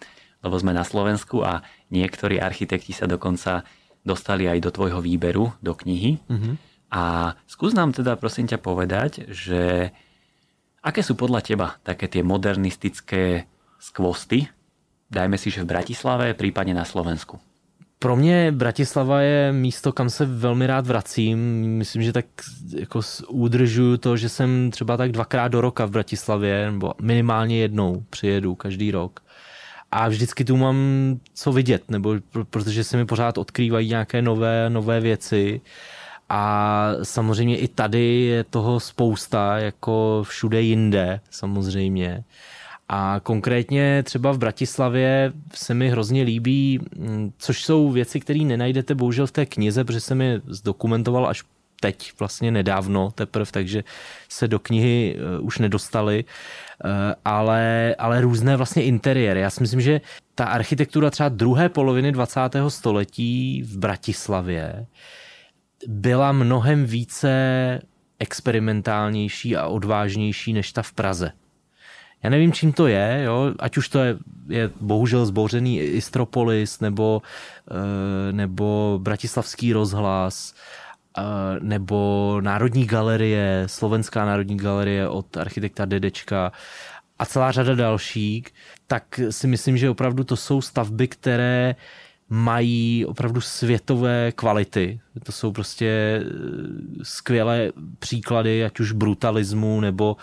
lebo 0.46 0.56
sme 0.58 0.74
na 0.74 0.86
Slovensku 0.86 1.42
a 1.42 1.66
niektorí 1.90 2.38
architekti 2.38 2.94
sa 2.94 3.10
dokonca 3.10 3.66
dostali 4.06 4.46
aj 4.46 4.64
do 4.64 4.70
tvojho 4.72 5.02
výberu, 5.02 5.52
do 5.60 5.74
knihy. 5.74 6.22
Mm-hmm. 6.30 6.54
A 6.92 7.36
skús 7.48 7.74
nám 7.74 7.92
teda 7.92 8.16
prosím 8.16 8.48
ťa 8.48 8.58
povedať, 8.58 9.28
že 9.28 9.92
aké 10.84 11.04
sú 11.04 11.20
podľa 11.20 11.42
teba 11.44 11.68
také 11.84 12.08
tie 12.08 12.24
modernistické 12.24 13.44
skvosty, 13.80 14.48
dajme 15.12 15.36
si, 15.36 15.52
že 15.52 15.64
v 15.64 15.72
Bratislave, 15.76 16.34
prípadne 16.34 16.74
na 16.74 16.88
Slovensku? 16.88 17.40
Pro 18.00 18.16
mě 18.16 18.52
Bratislava 18.52 19.22
je 19.22 19.54
místo, 19.54 19.92
kam 19.92 20.10
se 20.10 20.26
velmi 20.26 20.68
rád 20.68 20.88
vracím. 20.88 21.40
Myslím, 21.78 22.02
že 22.02 22.14
tak 22.14 22.26
jako 22.78 23.02
udržuju 23.28 23.98
to, 23.98 24.18
že 24.18 24.30
jsem 24.30 24.72
třeba 24.72 24.98
tak 24.98 25.12
dvakrát 25.12 25.48
do 25.48 25.62
roka 25.62 25.86
v 25.86 25.92
Bratislavě, 25.92 26.72
nebo 26.72 26.94
minimálně 27.02 27.58
jednou 27.58 28.04
přijedu 28.10 28.56
každý 28.56 28.92
rok 28.92 29.20
a 29.92 30.08
vždycky 30.08 30.46
tu 30.46 30.58
mám 30.58 30.78
co 31.34 31.52
vidět, 31.52 31.92
nebo 31.92 32.16
protože 32.50 32.84
se 32.84 32.98
mi 32.98 33.06
pořád 33.06 33.38
odkrývají 33.38 33.90
nějaké 33.90 34.22
nové, 34.22 34.70
nové 34.70 35.00
věci 35.00 35.62
a 36.30 36.92
samozřejmě 37.04 37.58
i 37.58 37.68
tady 37.68 38.22
je 38.22 38.44
toho 38.44 38.80
spousta, 38.80 39.58
jako 39.58 40.24
všude 40.28 40.62
jinde 40.62 41.20
samozřejmě. 41.30 42.24
A 42.90 43.20
konkrétně 43.24 44.04
třeba 44.04 44.32
v 44.32 44.38
Bratislavě 44.38 45.34
se 45.56 45.74
mi 45.74 45.90
hrozně 45.90 46.24
líbí, 46.24 46.80
mm, 46.96 47.32
což 47.38 47.66
jsou 47.66 47.92
věci, 47.92 48.20
které 48.20 48.40
nenajdete 48.40 48.96
bohužel 48.96 49.28
v 49.28 49.32
té 49.32 49.46
knize, 49.46 49.84
protože 49.84 50.00
jsem 50.00 50.22
je 50.22 50.42
zdokumentoval 50.48 51.28
až 51.28 51.44
teď 51.80 52.12
vlastně 52.20 52.52
nedávno 52.52 53.12
teprve, 53.12 53.46
takže 53.52 53.84
se 54.30 54.48
do 54.48 54.60
knihy 54.60 55.18
eh, 55.18 55.40
už 55.40 55.58
nedostali, 55.58 56.26
eh, 56.86 57.16
ale, 57.26 57.96
ale 57.98 58.22
různé 58.22 58.58
vlastně 58.58 58.84
interiéry. 58.84 59.40
Já 59.40 59.50
si 59.50 59.62
myslím, 59.62 59.82
že 59.82 60.02
ta 60.36 60.46
architektura 60.46 61.10
třeba 61.10 61.30
druhé 61.30 61.70
poloviny 61.70 62.12
20. 62.12 62.40
století 62.70 63.62
v 63.64 63.78
Bratislavě 63.78 64.86
byla 65.88 66.32
mnohem 66.32 66.86
více 66.86 67.32
experimentálnější 68.20 69.56
a 69.56 69.68
odvážnější 69.68 70.54
než 70.54 70.72
ta 70.72 70.82
v 70.82 70.94
Praze. 70.94 71.32
Já 72.24 72.30
nevím, 72.30 72.54
čím 72.54 72.74
to 72.74 72.88
je, 72.88 73.22
jo? 73.26 73.54
ať 73.60 73.78
už 73.78 73.90
to 73.90 74.00
je, 74.00 74.18
je 74.48 74.70
bohužel 74.82 75.26
zbouřený 75.26 75.80
Istropolis 75.80 76.80
nebo, 76.80 77.22
eh, 77.72 78.34
nebo 78.34 79.00
Bratislavský 79.02 79.74
rozhlas, 79.74 80.54
nebo 81.62 82.38
Národní 82.42 82.86
galerie, 82.86 83.64
Slovenská 83.66 84.26
národní 84.26 84.58
galerie 84.58 85.10
od 85.10 85.38
architekta 85.38 85.86
Dedečka 85.86 86.52
a 87.20 87.26
celá 87.26 87.52
řada 87.52 87.76
dalších, 87.76 88.48
tak 88.88 89.20
si 89.30 89.48
myslím, 89.48 89.78
že 89.78 89.90
opravdu 89.90 90.24
to 90.24 90.36
jsou 90.36 90.62
stavby, 90.62 91.08
které 91.08 91.76
mají 92.30 93.06
opravdu 93.06 93.42
světové 93.42 94.32
kvality. 94.32 95.00
To 95.24 95.32
jsou 95.32 95.52
prostě 95.52 95.88
eh, 95.88 96.30
skvělé 97.04 97.72
příklady, 98.00 98.66
ať 98.66 98.80
už 98.80 98.92
brutalismu, 98.92 99.82
nebo 99.82 100.18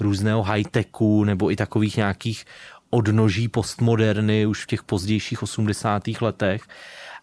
různého 0.00 0.42
high-techu, 0.42 1.24
nebo 1.24 1.50
i 1.50 1.56
takových 1.56 1.96
nějakých 1.96 2.44
odnoží 2.90 3.48
postmoderny 3.48 4.46
už 4.46 4.64
v 4.64 4.66
těch 4.66 4.82
pozdějších 4.82 5.42
80. 5.42 6.02
letech. 6.20 6.62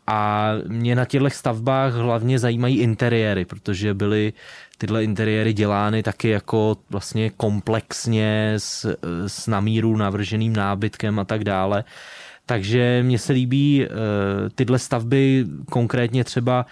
A 0.08 0.52
mě 0.68 0.96
na 0.96 1.06
těchto 1.06 1.30
stavbách 1.30 1.94
hlavně 1.94 2.40
zajímají 2.40 2.80
interiéry, 2.80 3.46
protože 3.46 3.94
byly 3.94 4.34
tyhle 4.78 5.04
interiéry 5.04 5.54
dělány 5.54 6.04
taky 6.04 6.30
jako 6.30 6.78
vlastně 6.90 7.30
komplexně 7.30 8.54
s, 8.58 8.98
s 9.28 9.48
namíru 9.48 9.98
navrženým 9.98 10.54
nábytkem 10.54 11.20
a 11.20 11.24
tak 11.24 11.44
dále. 11.44 11.84
Takže 12.50 13.04
mně 13.04 13.20
se 13.20 13.34
líbí 13.34 13.86
uh, 13.86 13.96
tyhle 14.56 14.80
stavby, 14.80 15.46
konkrétně 15.70 16.24
třeba, 16.24 16.66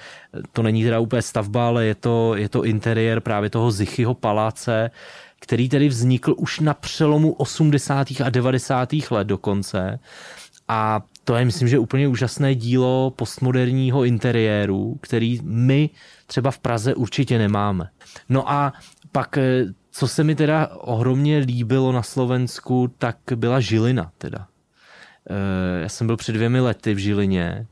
to 0.52 0.64
není 0.64 0.84
teda 0.84 1.00
úplně 1.00 1.22
stavba, 1.22 1.68
ale 1.68 1.86
je 1.86 1.96
to, 1.96 2.36
je 2.36 2.50
to 2.50 2.64
interiér 2.64 3.20
právě 3.20 3.50
toho 3.50 3.72
Zichyho 3.72 4.14
paláce, 4.14 4.92
který 5.40 5.70
tedy 5.70 5.88
vznikl 5.88 6.36
už 6.38 6.60
na 6.60 6.74
přelomu 6.74 7.34
80. 7.34 8.08
a 8.24 8.30
90. 8.30 8.90
let 9.12 9.28
dokonce. 9.28 10.00
A 10.68 11.02
to 11.24 11.36
je, 11.36 11.46
myslím, 11.46 11.68
že 11.68 11.80
úplně 11.80 12.08
úžasné 12.08 12.56
dílo 12.56 13.14
postmoderního 13.16 14.04
interiéru, 14.04 14.98
který 15.02 15.40
my 15.44 15.90
třeba 16.28 16.52
v 16.52 16.60
Praze 16.60 16.96
určitě 16.96 17.38
nemáme. 17.38 17.90
No 18.30 18.52
a 18.52 18.74
pak, 19.12 19.38
eh, 19.38 19.66
co 19.92 20.08
se 20.08 20.24
mi 20.24 20.36
teda 20.36 20.68
ohromně 20.68 21.38
líbilo 21.38 21.92
na 21.92 22.04
Slovensku, 22.04 22.92
tak 22.98 23.18
byla 23.36 23.60
Žilina 23.60 24.12
teda. 24.18 24.48
Eh, 25.30 25.82
já 25.82 25.90
jsem 25.90 26.08
byl 26.08 26.18
před 26.18 26.32
dvěmi 26.32 26.60
lety 26.60 26.94
v 26.94 26.98
Žilině 26.98 27.68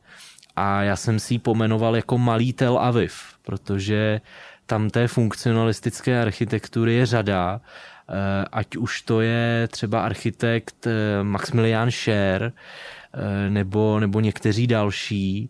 a 0.55 0.83
já 0.83 0.95
jsem 0.95 1.19
si 1.19 1.33
ji 1.33 1.39
pomenoval 1.39 1.95
jako 1.95 2.17
Malý 2.17 2.53
Tel 2.53 2.77
Aviv, 2.77 3.23
protože 3.41 4.21
tam 4.65 4.89
té 4.89 5.07
funkcionalistické 5.07 6.21
architektury 6.21 6.93
je 6.93 7.05
řada, 7.05 7.61
eh, 8.09 8.45
ať 8.51 8.75
už 8.75 9.01
to 9.01 9.21
je 9.21 9.67
třeba 9.71 10.05
architekt 10.05 10.87
Maximilian 11.23 11.91
Scher, 11.91 12.53
Eh, 13.13 13.49
nebo, 13.49 13.99
nebo 13.99 14.19
někteří 14.19 14.67
další, 14.67 15.49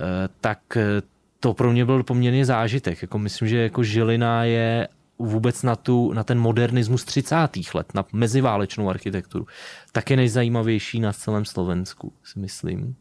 eh, 0.00 0.02
tak 0.40 0.58
eh, 0.76 1.02
to 1.40 1.54
pro 1.54 1.72
mě 1.72 1.84
byl 1.84 2.02
poměrně 2.02 2.44
zážitek. 2.44 3.02
Jako 3.02 3.18
myslím, 3.18 3.48
že 3.48 3.58
jako 3.58 3.82
Žilina 3.82 4.44
je 4.44 4.88
vůbec 5.18 5.62
na, 5.62 5.76
tu, 5.76 6.12
na 6.12 6.24
ten 6.24 6.38
modernismus 6.38 7.04
30. 7.04 7.36
let, 7.74 7.94
na 7.94 8.04
meziválečnou 8.12 8.90
architekturu, 8.90 9.46
taky 9.92 10.16
nejzajímavější 10.16 11.00
na 11.00 11.12
celém 11.12 11.44
Slovensku, 11.44 12.12
si 12.24 12.38
myslím. 12.38 12.96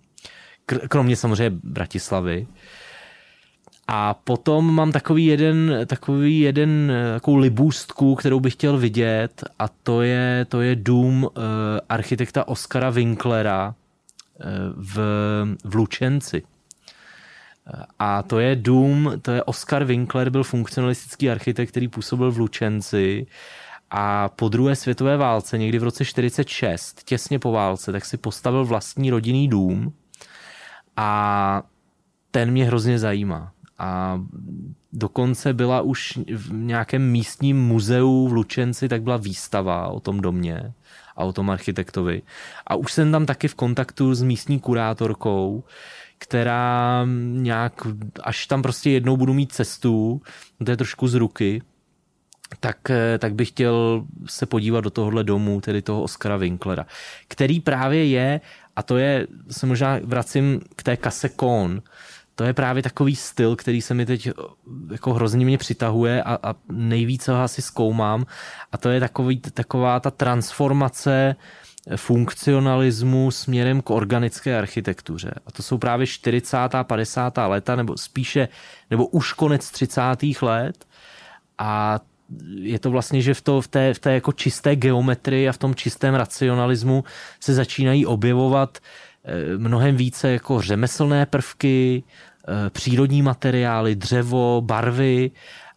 Kromě 0.66 1.16
samozřejmě 1.16 1.60
Bratislavy. 1.64 2.48
A 3.88 4.14
potom 4.14 4.76
mám 4.76 4.92
takový 4.92 5.26
jeden, 5.26 5.72
takový 5.86 6.40
jeden 6.40 6.92
takovou 7.14 7.38
libůstku, 7.38 8.16
kterou 8.16 8.40
bych 8.40 8.54
chtěl 8.54 8.78
vidět 8.78 9.44
a 9.60 9.68
to 9.68 10.02
je, 10.02 10.46
to 10.50 10.62
je 10.62 10.76
dům 10.76 11.24
uh, 11.24 11.30
architekta 11.90 12.48
Oskara 12.48 12.90
Winklera, 12.90 13.76
v, 14.76 14.98
v 15.64 15.76
Lučenci. 15.76 16.44
A 18.00 18.24
to 18.24 18.40
je 18.40 18.56
dům, 18.56 19.14
to 19.22 19.32
je 19.32 19.44
Oscar 19.44 19.84
Winkler, 19.84 20.30
byl 20.30 20.44
funkcionalistický 20.44 21.30
architekt, 21.30 21.70
který 21.70 21.88
působil 21.88 22.32
v 22.32 22.38
Lučenci 22.38 23.28
a 23.92 24.30
po 24.30 24.50
druhé 24.50 24.76
světové 24.76 25.18
válce, 25.18 25.58
někdy 25.58 25.80
v 25.80 25.84
roce 25.84 26.06
46, 26.06 27.04
těsně 27.04 27.40
po 27.40 27.52
válce, 27.52 27.92
tak 27.92 28.06
si 28.06 28.18
postavil 28.18 28.66
vlastní 28.66 29.10
rodinný 29.10 29.48
dům 29.48 29.94
a 30.98 31.64
ten 32.32 32.52
mě 32.52 32.66
hrozně 32.66 33.00
zajímá. 33.00 33.52
A 33.80 34.22
dokonce 34.94 35.54
byla 35.54 35.82
už 35.82 36.20
v 36.36 36.54
nějakém 36.54 37.12
místním 37.12 37.68
muzeu 37.68 38.28
v 38.28 38.34
Lučenci, 38.34 38.90
tak 38.90 39.02
byla 39.02 39.18
výstava 39.18 39.88
o 39.88 40.00
tom 40.00 40.22
domě 40.22 40.74
a 41.16 41.24
o 41.24 41.34
tom 41.34 41.50
architektovi. 41.50 42.22
A 42.68 42.76
už 42.76 42.94
jsem 42.94 43.12
tam 43.12 43.26
taky 43.26 43.48
v 43.48 43.56
kontaktu 43.56 44.16
s 44.16 44.24
místní 44.24 44.60
kurátorkou, 44.60 45.64
která 46.18 47.06
nějak, 47.32 47.88
až 48.24 48.48
tam 48.48 48.62
prostě 48.62 48.90
jednou 48.90 49.18
budu 49.18 49.34
mít 49.34 49.52
cestu, 49.52 50.22
to 50.66 50.72
je 50.72 50.78
trošku 50.78 51.08
z 51.08 51.14
ruky, 51.14 51.62
tak, 52.60 52.90
eh, 52.90 53.18
tak 53.18 53.34
bych 53.34 53.48
chtěl 53.48 54.06
se 54.26 54.46
podívat 54.46 54.82
do 54.82 54.90
tohohle 54.90 55.24
domu, 55.24 55.62
tedy 55.62 55.82
toho 55.82 56.02
Oscara 56.02 56.38
Winklera, 56.38 56.86
který 57.28 57.60
právě 57.60 58.06
je, 58.06 58.42
a 58.76 58.84
to 58.84 58.98
je, 58.98 59.28
se 59.52 59.66
možná 59.66 60.00
vracím 60.04 60.62
k 60.76 60.84
té 60.84 60.98
kase 60.98 61.30
Kohn, 61.30 61.82
to 62.36 62.44
je 62.44 62.54
právě 62.54 62.84
takový 62.84 63.16
styl, 63.16 63.56
který 63.56 63.82
se 63.82 63.94
mi 63.94 64.06
teď 64.06 64.30
jako 64.92 65.14
hrozně 65.14 65.46
mě 65.46 65.58
přitahuje 65.58 66.24
a, 66.24 66.40
a 66.44 66.56
nejvíce 66.72 67.32
ho 67.32 67.42
asi 67.42 67.62
zkoumám 67.62 68.26
a 68.72 68.78
to 68.78 68.90
je 68.90 69.00
takový, 69.00 69.40
taková 69.40 70.00
ta 70.00 70.12
transformace 70.12 71.36
funkcionalismu 71.96 73.32
směrem 73.32 73.82
k 73.82 73.90
organické 73.90 74.58
architektuře. 74.58 75.34
A 75.46 75.52
to 75.52 75.64
jsou 75.64 75.78
právě 75.78 76.08
40. 76.08 76.58
a 76.58 76.84
50. 76.84 77.38
léta, 77.38 77.76
nebo 77.76 77.98
spíše, 77.98 78.48
nebo 78.90 79.08
už 79.08 79.34
konec 79.34 79.72
30. 79.72 80.02
let. 80.42 80.86
A 81.58 82.00
je 82.56 82.80
to 82.80 82.92
vlastně, 82.92 83.22
že 83.22 83.34
v, 83.34 83.42
to, 83.42 83.62
v, 83.62 83.68
té, 83.68 83.94
v 83.94 84.00
té 84.00 84.14
jako 84.14 84.32
čisté 84.32 84.76
geometrii 84.76 85.50
a 85.50 85.52
v 85.52 85.58
tom 85.58 85.76
čistém 85.76 86.16
racionalismu 86.16 87.04
se 87.40 87.54
začínají 87.54 88.06
objevovat 88.06 88.78
eh, 89.26 89.58
mnohem 89.58 89.96
více 89.96 90.32
jako 90.32 90.62
řemeslné 90.62 91.26
prvky, 91.26 92.04
eh, 92.48 92.70
přírodní 92.70 93.22
materiály, 93.22 93.96
dřevo, 93.96 94.62
barvy 94.66 95.32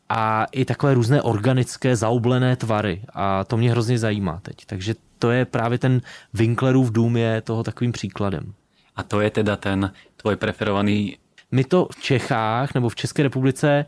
a 0.09 0.47
i 0.53 0.65
takové 0.65 0.95
různé 0.95 1.23
organické 1.23 1.97
zaoblené 1.97 2.57
tvary. 2.57 3.03
A 3.15 3.45
to 3.45 3.57
mě 3.57 3.71
hrozně 3.71 3.99
zajímá 3.99 4.41
teď. 4.43 4.57
Takže 4.67 4.95
to 5.19 5.31
je 5.31 5.45
právě 5.45 5.79
ten 5.79 6.01
Winklerův 6.35 6.93
dům 6.93 7.17
je 7.17 7.41
toho 7.41 7.63
takovým 7.63 7.93
příkladem. 7.93 8.53
A 8.97 9.03
to 9.03 9.21
je 9.21 9.31
teda 9.31 9.57
ten 9.57 9.93
tvoj 10.17 10.37
preferovaný 10.37 11.17
my 11.51 11.65
to 11.65 11.89
v 11.93 12.03
Čechách 12.03 12.75
nebo 12.75 12.89
v 12.89 12.95
České 12.95 13.23
republice 13.23 13.69
e, 13.71 13.87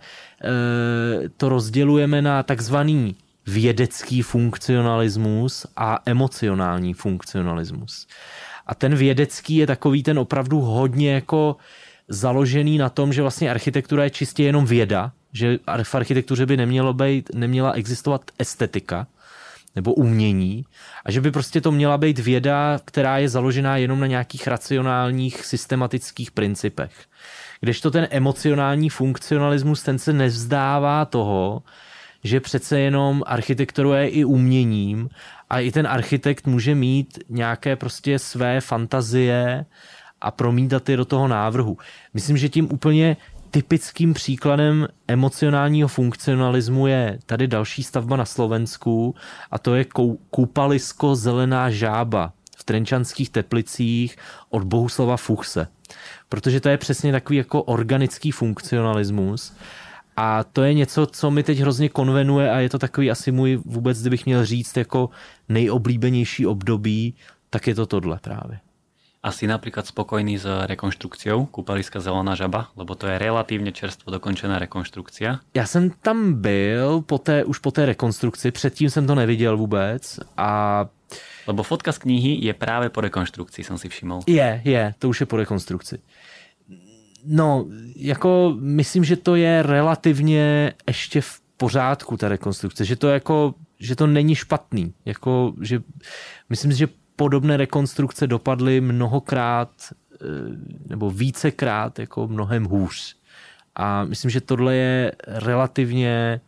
to 1.36 1.48
rozdělujeme 1.48 2.22
na 2.22 2.42
takzvaný 2.42 3.16
vědecký 3.46 4.22
funkcionalismus 4.22 5.66
a 5.76 5.98
emocionální 6.06 6.94
funkcionalismus. 6.94 8.06
A 8.66 8.74
ten 8.74 8.94
vědecký 8.94 9.56
je 9.56 9.66
takový 9.66 10.02
ten 10.02 10.18
opravdu 10.18 10.60
hodně 10.60 11.12
jako 11.12 11.56
založený 12.08 12.78
na 12.78 12.88
tom, 12.88 13.12
že 13.12 13.22
vlastně 13.22 13.50
architektura 13.50 14.04
je 14.04 14.10
čistě 14.10 14.42
jenom 14.42 14.66
věda, 14.66 15.12
že 15.32 15.58
v 15.82 15.94
architektuře 15.94 16.46
by 16.46 16.56
nemělo 16.56 16.94
být, 16.94 17.30
neměla 17.34 17.72
existovat 17.72 18.30
estetika 18.38 19.06
nebo 19.76 19.94
umění 19.94 20.64
a 21.04 21.10
že 21.10 21.20
by 21.20 21.30
prostě 21.30 21.60
to 21.60 21.72
měla 21.72 21.98
být 21.98 22.18
věda, 22.18 22.80
která 22.84 23.18
je 23.18 23.28
založená 23.28 23.76
jenom 23.76 24.00
na 24.00 24.06
nějakých 24.06 24.46
racionálních 24.46 25.46
systematických 25.46 26.30
principech. 26.30 26.92
Kdežto 27.60 27.90
ten 27.90 28.08
emocionální 28.10 28.88
funkcionalismus, 28.88 29.82
ten 29.82 29.98
se 29.98 30.12
nevzdává 30.12 31.04
toho, 31.04 31.62
že 32.24 32.40
přece 32.40 32.80
jenom 32.80 33.22
architektura 33.26 33.98
je 33.98 34.08
i 34.08 34.24
uměním 34.24 35.08
a 35.50 35.60
i 35.60 35.72
ten 35.72 35.86
architekt 35.86 36.46
může 36.46 36.74
mít 36.74 37.18
nějaké 37.28 37.76
prostě 37.76 38.18
své 38.18 38.60
fantazie 38.60 39.64
a 40.20 40.30
promítat 40.30 40.88
je 40.88 40.96
do 40.96 41.04
toho 41.04 41.28
návrhu. 41.28 41.78
Myslím, 42.14 42.36
že 42.36 42.48
tím 42.48 42.68
úplně 42.72 43.16
typickým 43.50 44.14
příkladem 44.14 44.88
emocionálního 45.08 45.88
funkcionalismu 45.88 46.86
je 46.86 47.18
tady 47.26 47.46
další 47.46 47.82
stavba 47.82 48.16
na 48.16 48.24
Slovensku 48.24 49.14
a 49.50 49.58
to 49.58 49.74
je 49.74 49.84
koupalisko 50.30 51.16
Zelená 51.16 51.70
žába 51.70 52.32
v 52.56 52.64
Trenčanských 52.64 53.30
teplicích 53.30 54.16
od 54.50 54.64
Bohuslava 54.64 55.16
Fuchse 55.16 55.68
protože 56.28 56.60
to 56.60 56.68
je 56.68 56.78
přesně 56.78 57.12
takový 57.12 57.36
jako 57.36 57.62
organický 57.62 58.30
funkcionalismus 58.30 59.56
a 60.16 60.44
to 60.44 60.62
je 60.62 60.74
něco, 60.74 61.06
co 61.06 61.30
mi 61.30 61.42
teď 61.42 61.58
hrozně 61.58 61.88
konvenuje 61.88 62.50
a 62.50 62.58
je 62.58 62.68
to 62.68 62.78
takový 62.78 63.10
asi 63.10 63.32
můj 63.32 63.56
vůbec, 63.56 64.00
kdybych 64.00 64.26
měl 64.26 64.44
říct 64.44 64.76
jako 64.76 65.10
nejoblíbenější 65.48 66.46
období, 66.46 67.14
tak 67.50 67.66
je 67.66 67.74
to 67.74 67.86
tohle 67.86 68.18
právě. 68.22 68.58
Asi 69.28 69.46
například 69.46 69.86
spokojný 69.86 70.38
s 70.38 70.66
rekonstrukciou 70.66 71.46
kúpaliska 71.46 72.00
Zelená 72.00 72.34
žaba, 72.34 72.68
lebo 72.76 72.94
to 72.94 73.06
je 73.06 73.18
relativně 73.18 73.72
čerstvo 73.72 74.12
dokončená 74.12 74.58
rekonstrukcia. 74.58 75.40
Já 75.54 75.66
jsem 75.66 75.90
tam 75.90 76.32
byl 76.32 77.00
po 77.00 77.18
té, 77.18 77.44
už 77.44 77.58
po 77.58 77.70
té 77.70 77.86
rekonstrukci, 77.86 78.50
předtím 78.50 78.90
jsem 78.90 79.06
to 79.06 79.14
neviděl 79.14 79.56
vůbec 79.56 80.20
a 80.36 80.86
Lebo 81.46 81.62
fotka 81.62 81.92
z 81.92 81.98
knihy 81.98 82.46
je 82.46 82.54
právě 82.54 82.88
po 82.88 83.00
rekonstrukci, 83.00 83.64
jsem 83.64 83.78
si 83.78 83.88
všiml. 83.88 84.20
Je, 84.26 84.62
je, 84.64 84.94
to 84.98 85.08
už 85.08 85.20
je 85.20 85.26
po 85.26 85.36
rekonstrukci. 85.36 85.98
No, 87.24 87.66
jako 87.96 88.56
myslím, 88.60 89.04
že 89.04 89.16
to 89.16 89.36
je 89.36 89.62
relativně 89.62 90.72
ještě 90.86 91.20
v 91.20 91.40
pořádku 91.56 92.16
ta 92.16 92.28
rekonstrukce, 92.28 92.84
že 92.84 92.96
to 92.96 93.08
jako, 93.08 93.54
že 93.80 93.96
to 93.96 94.06
není 94.06 94.34
špatný, 94.34 94.94
jako, 95.04 95.52
že 95.60 95.80
myslím 96.48 96.72
si, 96.72 96.78
že 96.78 96.88
podobné 97.18 97.58
rekonstrukce 97.58 98.30
dopadly 98.30 98.80
mnohokrát 98.80 99.74
eh, 99.90 100.26
nebo 100.86 101.10
vícekrát 101.10 101.98
jako 101.98 102.30
mnohem 102.30 102.64
hůř. 102.64 103.18
A 103.74 104.04
myslím, 104.04 104.30
že 104.30 104.40
tohle 104.40 104.74
je 104.74 105.12
relativně 105.26 106.40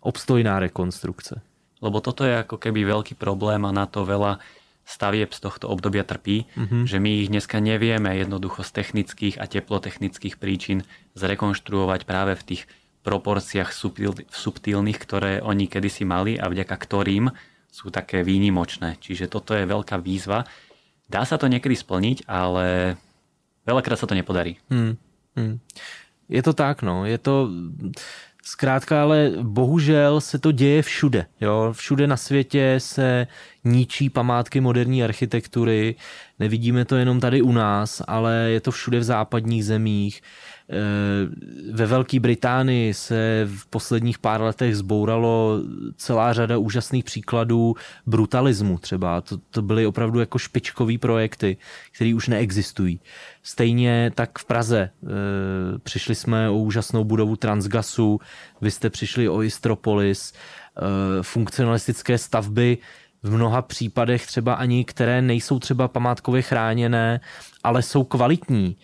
obstojná 0.00 0.60
rekonstrukce. 0.60 1.40
Lebo 1.80 2.00
toto 2.04 2.28
je 2.28 2.36
ako 2.36 2.60
keby 2.60 2.84
veľký 2.84 3.16
problém 3.16 3.64
a 3.64 3.72
na 3.72 3.88
to 3.88 4.04
veľa 4.04 4.36
stavieb 4.84 5.32
z 5.32 5.40
tohto 5.40 5.68
obdobia 5.68 6.04
trpí, 6.04 6.44
mm-hmm. 6.44 6.82
že 6.84 7.00
my 7.00 7.10
ich 7.24 7.28
dneska 7.32 7.56
nevieme 7.62 8.12
jednoducho 8.16 8.66
z 8.66 8.70
technických 8.74 9.40
a 9.40 9.48
teplotechnických 9.48 10.36
príčin 10.36 10.84
zrekonštruovať 11.16 12.00
práve 12.04 12.36
v 12.36 12.46
tých 12.52 12.62
proporciách 13.00 13.70
subtil, 13.72 14.12
subtilných, 14.28 14.98
ktoré 15.00 15.32
oni 15.40 15.70
kedysi 15.70 16.04
mali 16.04 16.36
a 16.36 16.52
vďaka 16.52 16.76
ktorým 16.76 17.32
sú 17.70 17.88
také 17.88 18.26
výnimočné. 18.26 18.98
Čiže 19.00 19.30
toto 19.30 19.54
je 19.54 19.64
veľká 19.64 19.96
výzva. 20.02 20.44
Dá 21.06 21.22
sa 21.24 21.38
to 21.38 21.46
niekedy 21.46 21.74
splniť, 21.74 22.26
ale 22.26 22.98
veľakrát 23.66 23.98
sa 23.98 24.06
to 24.10 24.18
nepodarí. 24.18 24.58
Hmm. 24.70 24.98
Hmm. 25.38 25.62
Je 26.30 26.42
to 26.42 26.54
tak, 26.54 26.82
no. 26.82 27.06
Je 27.06 27.18
to 27.18 27.50
Zkrátka, 28.42 29.02
ale 29.02 29.32
bohužel 29.42 30.20
se 30.20 30.38
to 30.38 30.52
děje 30.52 30.82
všude. 30.82 31.26
Jo? 31.40 31.68
Všude 31.72 32.06
na 32.06 32.16
světě 32.16 32.74
se 32.78 33.26
ničí 33.64 34.10
památky 34.10 34.60
moderní 34.60 35.04
architektury. 35.04 35.94
Nevidíme 36.38 36.84
to 36.84 36.96
jenom 36.96 37.20
tady 37.20 37.42
u 37.42 37.52
nás, 37.52 38.02
ale 38.06 38.34
je 38.34 38.60
to 38.60 38.70
všude 38.70 38.98
v 38.98 39.02
západních 39.02 39.64
zemích. 39.64 40.22
Eh, 40.72 41.72
ve 41.72 41.86
Velké 41.86 42.20
Británii 42.20 42.94
se 42.94 43.48
v 43.56 43.66
posledních 43.66 44.18
pár 44.18 44.40
letech 44.40 44.76
zbouralo 44.76 45.60
celá 45.96 46.32
řada 46.32 46.58
úžasných 46.58 47.04
příkladů 47.04 47.74
brutalismu 48.06 48.78
třeba. 48.78 49.20
To, 49.20 49.38
to 49.50 49.62
byly 49.62 49.86
opravdu 49.86 50.20
jako 50.20 50.38
špičkový 50.38 50.98
projekty, 50.98 51.56
které 51.94 52.14
už 52.14 52.28
neexistují. 52.28 53.00
Stejně 53.42 54.12
tak 54.14 54.38
v 54.38 54.44
Praze. 54.44 54.90
Eh, 55.02 55.08
přišli 55.78 56.14
jsme 56.14 56.50
o 56.50 56.58
úžasnou 56.58 57.04
budovu 57.04 57.36
Transgasu, 57.36 58.20
vy 58.60 58.70
jste 58.70 58.90
přišli 58.90 59.28
o 59.28 59.42
Istropolis, 59.42 60.32
eh, 60.32 60.82
funkcionalistické 61.22 62.18
stavby, 62.18 62.78
v 63.22 63.32
mnoha 63.32 63.62
případech 63.62 64.26
třeba 64.26 64.54
ani, 64.54 64.84
které 64.84 65.22
nejsou 65.22 65.58
třeba 65.58 65.88
památkově 65.88 66.42
chráněné, 66.42 67.20
ale 67.64 67.82
jsou 67.82 68.04
kvalitní 68.04 68.76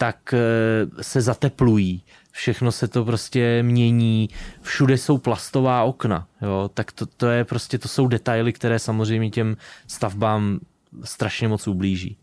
tak 0.00 0.32
eh, 0.32 1.02
se 1.04 1.20
zateplují. 1.20 2.02
Všechno 2.32 2.72
se 2.72 2.88
to 2.88 3.04
prostě 3.04 3.62
mění, 3.62 4.28
všude 4.62 4.98
jsou 4.98 5.18
plastová 5.18 5.84
okna, 5.84 6.26
jo? 6.42 6.70
tak 6.74 6.92
to, 6.92 7.06
to 7.06 7.26
je 7.26 7.44
prostě, 7.44 7.78
to 7.78 7.88
jsou 7.88 8.08
detaily, 8.08 8.52
které 8.52 8.78
samozřejmě 8.78 9.30
těm 9.30 9.56
stavbám 9.86 10.60
strašně 11.04 11.48
moc 11.48 11.68
ublíží. 11.68 12.16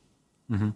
Mm-hmm. 0.50 0.74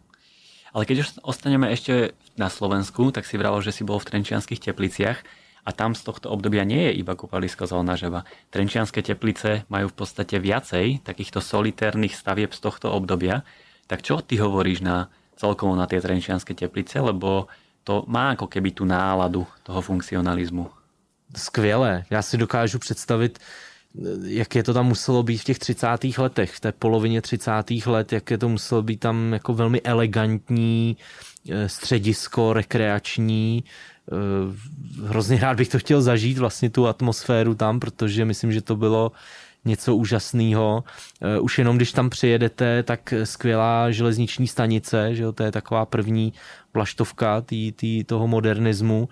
Ale 0.73 0.85
keď 0.85 0.97
už 0.99 1.07
ostaneme 1.27 1.67
ešte 1.73 2.15
na 2.39 2.47
Slovensku, 2.47 3.11
tak 3.11 3.27
si 3.27 3.35
vral, 3.35 3.59
že 3.59 3.75
si 3.75 3.83
bol 3.83 3.99
v 3.99 4.07
Trenčianských 4.07 4.71
tepliciach 4.71 5.19
a 5.67 5.69
tam 5.75 5.91
z 5.97 6.07
tohto 6.07 6.31
obdobia 6.31 6.63
nie 6.63 6.87
je 6.87 7.01
iba 7.03 7.17
kúpalisko 7.17 7.67
zóna 7.67 7.99
žeba. 7.99 8.23
Trenčianske 8.55 9.03
teplice 9.03 9.67
majú 9.67 9.91
v 9.91 9.97
podstate 9.99 10.39
viacej 10.39 11.03
takýchto 11.03 11.43
solitérnych 11.43 12.15
stavieb 12.15 12.55
z 12.55 12.61
tohto 12.63 12.87
obdobia. 12.93 13.43
Tak 13.91 13.99
čo 13.99 14.23
ty 14.23 14.39
hovoríš 14.39 14.79
na 14.79 15.11
celkovo 15.41 15.73
na 15.73 15.89
tie 15.89 15.97
trenčianske 15.97 16.53
teplice, 16.53 17.01
lebo 17.01 17.49
to 17.81 18.05
má 18.05 18.37
ako 18.37 18.45
keby 18.45 18.77
tu 18.77 18.85
náladu 18.85 19.41
toho 19.65 19.81
funkcionalismu. 19.81 20.69
Skvěle. 21.35 22.05
Já 22.09 22.21
si 22.21 22.37
dokážu 22.37 22.79
představit, 22.79 23.39
jak 24.23 24.55
je 24.55 24.63
to 24.63 24.73
tam 24.73 24.87
muselo 24.87 25.23
být 25.23 25.37
v 25.37 25.43
těch 25.43 25.59
30. 25.59 25.87
letech, 26.17 26.51
v 26.53 26.59
té 26.59 26.71
polovině 26.71 27.21
30. 27.21 27.51
let, 27.85 28.13
jak 28.13 28.31
je 28.31 28.37
to 28.37 28.49
muselo 28.49 28.81
být 28.81 28.99
tam 28.99 29.33
jako 29.33 29.53
velmi 29.53 29.81
elegantní 29.81 30.97
eh, 31.49 31.69
středisko 31.69 32.53
rekreační. 32.53 33.63
Eh, 34.11 35.07
hrozně 35.07 35.39
rád 35.39 35.57
bych 35.57 35.69
to 35.69 35.79
chtěl 35.79 36.01
zažít, 36.01 36.37
vlastně 36.37 36.69
tu 36.69 36.87
atmosféru 36.87 37.55
tam, 37.55 37.79
protože 37.79 38.25
myslím, 38.25 38.51
že 38.51 38.61
to 38.61 38.75
bylo 38.75 39.11
něco 39.65 39.95
úžasného. 39.95 40.83
Eh, 41.21 41.39
už 41.39 41.57
jenom 41.57 41.77
když 41.77 41.91
tam 41.91 42.09
přijedete, 42.09 42.83
tak 42.83 43.13
skvělá 43.23 43.91
železniční 43.91 44.47
stanice, 44.47 45.15
že 45.15 45.23
jo, 45.23 45.31
to 45.31 45.43
je 45.43 45.51
taková 45.51 45.85
první 45.85 46.33
vlaštovka 46.73 47.41
tý, 47.41 47.71
tý, 47.71 48.03
toho 48.03 48.27
modernismu. 48.27 49.09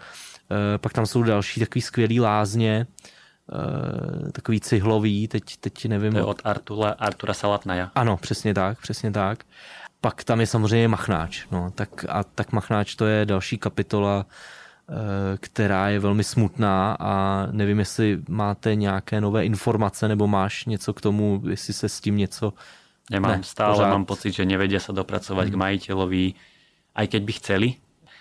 Eh, 0.52 0.78
pak 0.78 0.94
tam 0.94 1.06
jsou 1.06 1.24
další 1.24 1.60
takový 1.60 1.82
skvělý 1.82 2.20
lázně, 2.20 2.88
eh, 4.28 4.32
takový 4.32 4.60
cihlový, 4.60 5.28
teď, 5.28 5.58
teď 5.58 5.86
nevím. 5.86 6.12
To 6.12 6.18
je 6.18 6.24
od 6.24 6.42
Artura, 6.44 6.90
Artura 6.90 7.34
Salatnaja. 7.34 7.92
Ano, 7.96 8.18
přesně 8.18 8.54
tak, 8.54 8.82
přesně 8.82 9.12
tak. 9.12 9.44
Pak 10.02 10.24
tam 10.24 10.40
je 10.40 10.48
samozřejmě 10.48 10.88
Machnáč. 10.88 11.46
No, 11.52 11.72
tak, 11.76 12.06
a 12.10 12.24
tak 12.24 12.52
Machnáč 12.52 12.96
to 12.96 13.06
je 13.06 13.26
další 13.26 13.58
kapitola 13.58 14.26
která 15.38 15.90
je 15.90 16.00
velmi 16.00 16.24
smutná 16.24 16.98
a 17.00 17.46
nevím, 17.52 17.80
jestli 17.80 18.20
máte 18.30 18.76
nějaké 18.76 19.22
nové 19.22 19.46
informace 19.46 20.08
nebo 20.08 20.28
máš 20.28 20.66
něco 20.66 20.94
k 20.94 21.02
tomu, 21.02 21.42
jestli 21.50 21.74
se 21.74 21.90
s 21.90 22.00
tím 22.00 22.18
něco... 22.18 22.54
Nemám, 23.12 23.32
ne, 23.32 23.44
stále 23.44 23.76
pořád. 23.76 23.90
mám 23.90 24.06
pocit, 24.06 24.32
že 24.38 24.46
nevedia 24.46 24.78
sa 24.78 24.94
dopracovať 24.94 25.50
hmm. 25.50 25.54
k 25.58 25.62
majiteľovi, 25.66 26.26
aj 26.94 27.06
keď 27.10 27.22
by 27.26 27.34
chceli, 27.42 27.70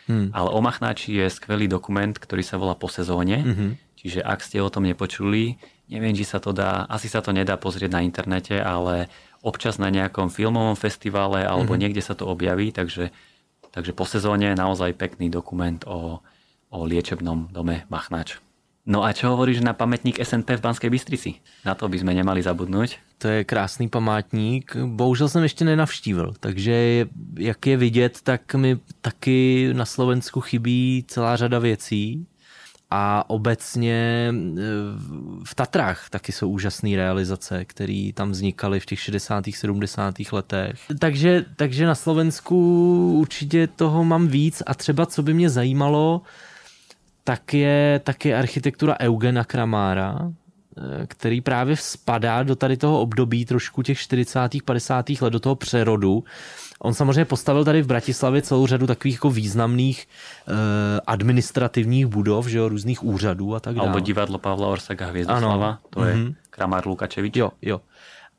hmm. 0.08 0.32
ale 0.32 0.48
o 0.48 0.60
Machnáči 0.64 1.12
je 1.12 1.28
skvelý 1.28 1.68
dokument, 1.68 2.16
ktorý 2.16 2.40
sa 2.40 2.56
volá 2.56 2.72
Po 2.72 2.88
sezóne, 2.88 3.36
hmm. 3.36 4.00
čiže 4.00 4.24
ak 4.24 4.40
ste 4.40 4.64
o 4.64 4.72
tom 4.72 4.88
nepočuli, 4.88 5.60
neviem, 5.92 6.16
či 6.16 6.24
sa 6.24 6.40
to 6.40 6.56
dá, 6.56 6.88
asi 6.88 7.04
sa 7.12 7.20
to 7.20 7.36
nedá 7.36 7.60
pozrieť 7.60 7.92
na 7.92 8.00
internete, 8.00 8.56
ale 8.56 9.12
občas 9.44 9.76
na 9.76 9.92
nejakom 9.92 10.32
filmovom 10.32 10.72
festivale 10.72 11.44
alebo 11.44 11.76
hmm. 11.76 11.80
niekde 11.84 12.00
sa 12.00 12.16
to 12.16 12.24
objaví, 12.24 12.72
takže, 12.72 13.12
takže 13.68 13.92
po 13.92 14.08
sezóne 14.08 14.48
je 14.48 14.56
naozaj 14.56 14.96
pekný 14.96 15.28
dokument 15.28 15.84
o, 15.84 16.24
o 16.70 16.84
liečebnom 16.84 17.48
dome 17.52 17.84
Machnač. 17.90 18.38
No 18.88 19.04
a 19.04 19.12
čo 19.12 19.36
hovoríš 19.36 19.60
na 19.60 19.76
pamätník 19.76 20.16
SNP 20.16 20.56
v 20.56 20.64
Banskej 20.64 20.88
Bystrici? 20.88 21.44
Na 21.60 21.76
to 21.76 21.92
by 21.92 22.00
sme 22.00 22.16
nemali 22.16 22.40
zabudnúť. 22.40 23.20
To 23.20 23.28
je 23.28 23.44
krásný 23.44 23.88
památník. 23.88 24.76
Bohužel 24.76 25.28
jsem 25.28 25.42
ještě 25.42 25.64
nenavštívil, 25.64 26.34
takže 26.40 27.06
jak 27.38 27.66
je 27.66 27.76
vidět, 27.76 28.18
tak 28.22 28.54
mi 28.54 28.78
taky 29.00 29.70
na 29.72 29.84
Slovensku 29.84 30.40
chybí 30.40 31.04
celá 31.08 31.36
řada 31.36 31.58
věcí 31.58 32.26
a 32.90 33.30
obecně 33.30 34.28
e, 34.32 34.60
v 35.44 35.54
Tatrách 35.54 36.10
taky 36.10 36.32
jsou 36.32 36.48
úžasné 36.48 36.96
realizace, 36.96 37.64
které 37.64 38.10
tam 38.14 38.30
vznikaly 38.30 38.80
v 38.80 38.86
těch 38.86 39.00
60. 39.00 39.44
70. 39.52 40.14
letech. 40.32 40.80
Takže, 40.98 41.44
takže 41.56 41.86
na 41.86 41.94
Slovensku 41.94 42.56
určitě 43.20 43.66
toho 43.66 44.04
mám 44.04 44.28
víc 44.28 44.62
a 44.66 44.74
třeba 44.74 45.06
co 45.06 45.22
by 45.22 45.34
mě 45.34 45.50
zajímalo, 45.50 46.22
tak 47.28 47.54
je, 47.54 48.00
tak 48.04 48.24
je 48.24 48.38
architektura 48.38 48.96
Eugena 49.00 49.44
Kramára, 49.44 50.16
eh, 50.22 51.06
který 51.06 51.40
právě 51.40 51.76
spadá 51.76 52.42
do 52.42 52.56
tady 52.56 52.76
toho 52.76 53.00
období 53.00 53.44
trošku 53.44 53.82
těch 53.82 53.98
40. 53.98 54.62
50. 54.64 55.20
let, 55.20 55.30
do 55.30 55.40
toho 55.40 55.54
přerodu. 55.54 56.24
On 56.80 56.94
samozřejmě 56.94 57.24
postavil 57.24 57.64
tady 57.64 57.82
v 57.82 57.86
Bratislavě 57.86 58.42
celou 58.42 58.66
řadu 58.66 58.86
takových 58.86 59.14
jako 59.14 59.30
významných 59.30 60.08
eh, 60.08 60.52
administrativních 61.06 62.06
budov, 62.06 62.46
že 62.46 62.58
jo, 62.58 62.68
různých 62.68 63.04
úřadů 63.04 63.54
a 63.54 63.60
tak 63.60 63.74
dále. 63.74 63.88
Alebo 63.88 64.00
divadlo 64.00 64.38
Pavla 64.38 64.68
Orsaka 64.68 65.06
Hvězdoslava, 65.06 65.78
to 65.90 66.04
je 66.04 66.14
mm-hmm. 66.14 66.34
Kramár 66.50 66.86
Lukačevič. 66.86 67.36
Jo, 67.36 67.50
jo 67.62 67.80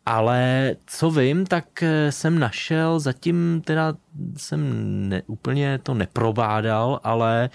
ale 0.06 0.76
co 0.86 1.12
vím, 1.12 1.46
tak 1.46 1.84
eh, 1.84 2.12
jsem 2.12 2.40
našel, 2.40 3.00
zatím 3.00 3.62
teda 3.66 3.94
jsem 4.38 4.62
ne, 5.10 5.22
úplně 5.28 5.80
to 5.84 5.94
neprobádal, 5.94 7.00
ale 7.04 7.50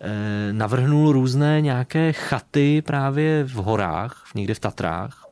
e, 0.00 0.52
navrhnul 0.52 1.12
různé 1.12 1.60
nějaké 1.60 2.12
chaty 2.12 2.82
právě 2.82 3.44
v 3.44 3.54
horách, 3.54 4.24
někde 4.34 4.54
v 4.54 4.60
Tatrách. 4.60 5.26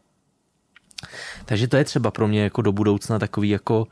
Takže 1.45 1.69
to 1.69 1.77
je 1.77 1.85
třeba 1.85 2.11
pro 2.11 2.29
mě 2.29 2.43
jako 2.43 2.63
do 2.63 2.73
budoucna 2.73 3.19
takový 3.19 3.49
jako 3.49 3.87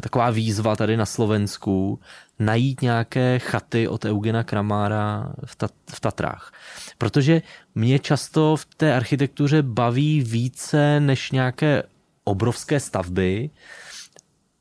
taková 0.00 0.30
výzva 0.30 0.76
tady 0.76 0.96
na 0.96 1.06
Slovensku 1.06 2.00
najít 2.38 2.82
nějaké 2.82 3.38
chaty 3.38 3.88
od 3.88 4.04
Eugena 4.04 4.42
Kramára 4.42 5.32
v, 5.44 5.56
tat, 5.56 5.72
v 5.90 6.00
Tatrách. 6.00 6.52
Protože 6.98 7.42
mě 7.74 7.98
často 7.98 8.56
v 8.56 8.64
té 8.64 8.94
architektuře 8.94 9.62
baví 9.62 10.20
více 10.20 11.00
než 11.00 11.30
nějaké 11.30 11.82
obrovské 12.24 12.80
stavby, 12.80 13.50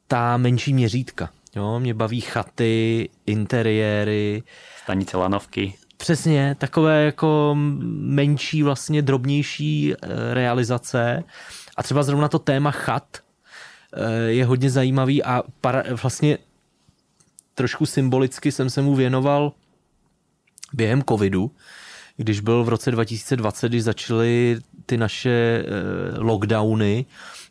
ta 0.08 0.38
menší 0.38 0.74
měřítka. 0.74 1.30
Jo, 1.56 1.80
mě 1.80 1.94
baví 1.94 2.22
chaty, 2.22 3.10
interiéry. 3.26 4.44
Stanice 4.84 5.18
lanovky. 5.18 5.74
Přesně, 5.98 6.56
takové 6.60 7.04
jako 7.04 7.56
menší, 8.00 8.64
vlastně 8.64 9.02
drobnější 9.02 9.94
eh, 9.94 10.34
realizace. 10.34 11.24
A 11.78 11.84
třeba 11.84 12.04
zrovna 12.04 12.28
to 12.28 12.40
téma 12.40 12.72
chat 12.72 13.04
eh, 13.18 13.25
je 14.28 14.46
hodně 14.46 14.70
zajímavý 14.70 15.24
a 15.24 15.44
para, 15.62 15.84
vlastně 16.02 16.38
trošku 17.56 17.86
symbolicky 17.86 18.52
jsem 18.52 18.70
se 18.70 18.82
mu 18.82 18.96
věnoval 18.96 19.52
během 20.74 21.04
covidu, 21.04 21.52
když 22.18 22.40
byl 22.40 22.64
v 22.64 22.70
roce 22.70 22.92
2020, 22.92 23.70
když 23.70 23.84
začaly 23.84 24.60
ty 24.86 24.98
naše 24.98 25.30
eh, 25.30 25.66
lockdowny, 26.20 27.06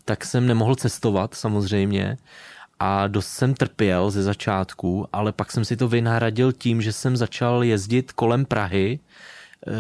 tak 0.05 0.25
jsem 0.25 0.47
nemohl 0.47 0.75
cestovat 0.75 1.35
samozřejmě 1.35 2.17
a 2.79 3.07
dost 3.07 3.27
jsem 3.27 3.55
trpěl 3.55 4.11
ze 4.11 4.23
začátku, 4.23 5.09
ale 5.13 5.33
pak 5.33 5.53
jsem 5.53 5.65
si 5.65 5.77
to 5.77 5.89
vynahradil 5.89 6.53
tím, 6.53 6.83
že 6.83 6.93
jsem 6.93 7.17
začal 7.17 7.65
jezdit 7.65 8.13
kolem 8.13 8.45
Prahy 8.45 8.99
eh, 8.99 9.71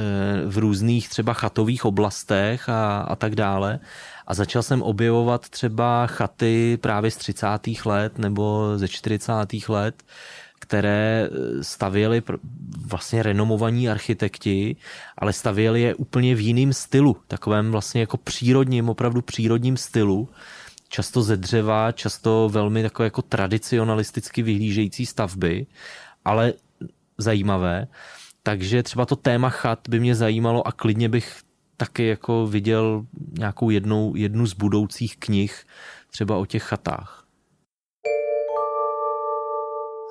v 0.47 0.59
různých 0.59 1.09
třeba 1.09 1.33
chatových 1.33 1.85
oblastech 1.85 2.69
a, 2.69 3.01
a 3.01 3.17
tak 3.17 3.35
dále. 3.35 3.81
A 4.27 4.35
začal 4.35 4.63
jsem 4.63 4.83
objevovat 4.83 5.49
třeba 5.49 6.07
chaty 6.07 6.79
právě 6.81 7.11
z 7.11 7.17
30. 7.17 7.47
let 7.85 8.19
nebo 8.19 8.73
ze 8.79 8.89
40. 8.89 9.33
let, 9.69 10.03
které 10.65 11.29
eh, 11.29 11.65
stavěli 11.65 12.23
vlastně 12.87 13.23
renomovaní 13.23 13.89
architekti, 13.89 14.77
ale 15.19 15.33
stavěli 15.33 15.81
je 15.81 15.95
úplně 15.95 16.35
v 16.35 16.41
jiném 16.41 16.73
stylu, 16.73 17.17
takovém 17.29 17.71
vlastně 17.71 18.01
jako 18.01 18.17
přírodním, 18.17 18.89
opravdu 18.89 19.23
přírodním 19.23 19.77
stylu, 19.77 20.29
často 20.89 21.23
ze 21.23 21.37
dřeva, 21.37 21.93
často 21.93 22.49
velmi 22.53 22.83
takové 22.83 23.07
jako 23.07 23.23
tradicionalisticky 23.23 24.43
vyhlížející 24.43 25.07
stavby, 25.07 25.67
ale 26.25 26.53
zajímavé. 27.19 27.87
Takže 28.43 28.83
třeba 28.83 29.07
to 29.07 29.17
téma 29.17 29.51
chat 29.51 29.89
by 29.89 30.01
mě 30.01 30.15
zajímalo 30.15 30.67
a 30.69 30.73
klidně 30.73 31.09
bych 31.09 31.44
taky 31.77 32.07
jako 32.07 32.47
viděl 32.47 33.07
nějakou 33.39 33.71
jednou, 33.71 34.17
jednu 34.17 34.47
z 34.47 34.55
budoucích 34.55 35.17
knih 35.17 35.67
třeba 36.11 36.37
o 36.37 36.47
těch 36.47 36.63
chatách. 36.63 37.25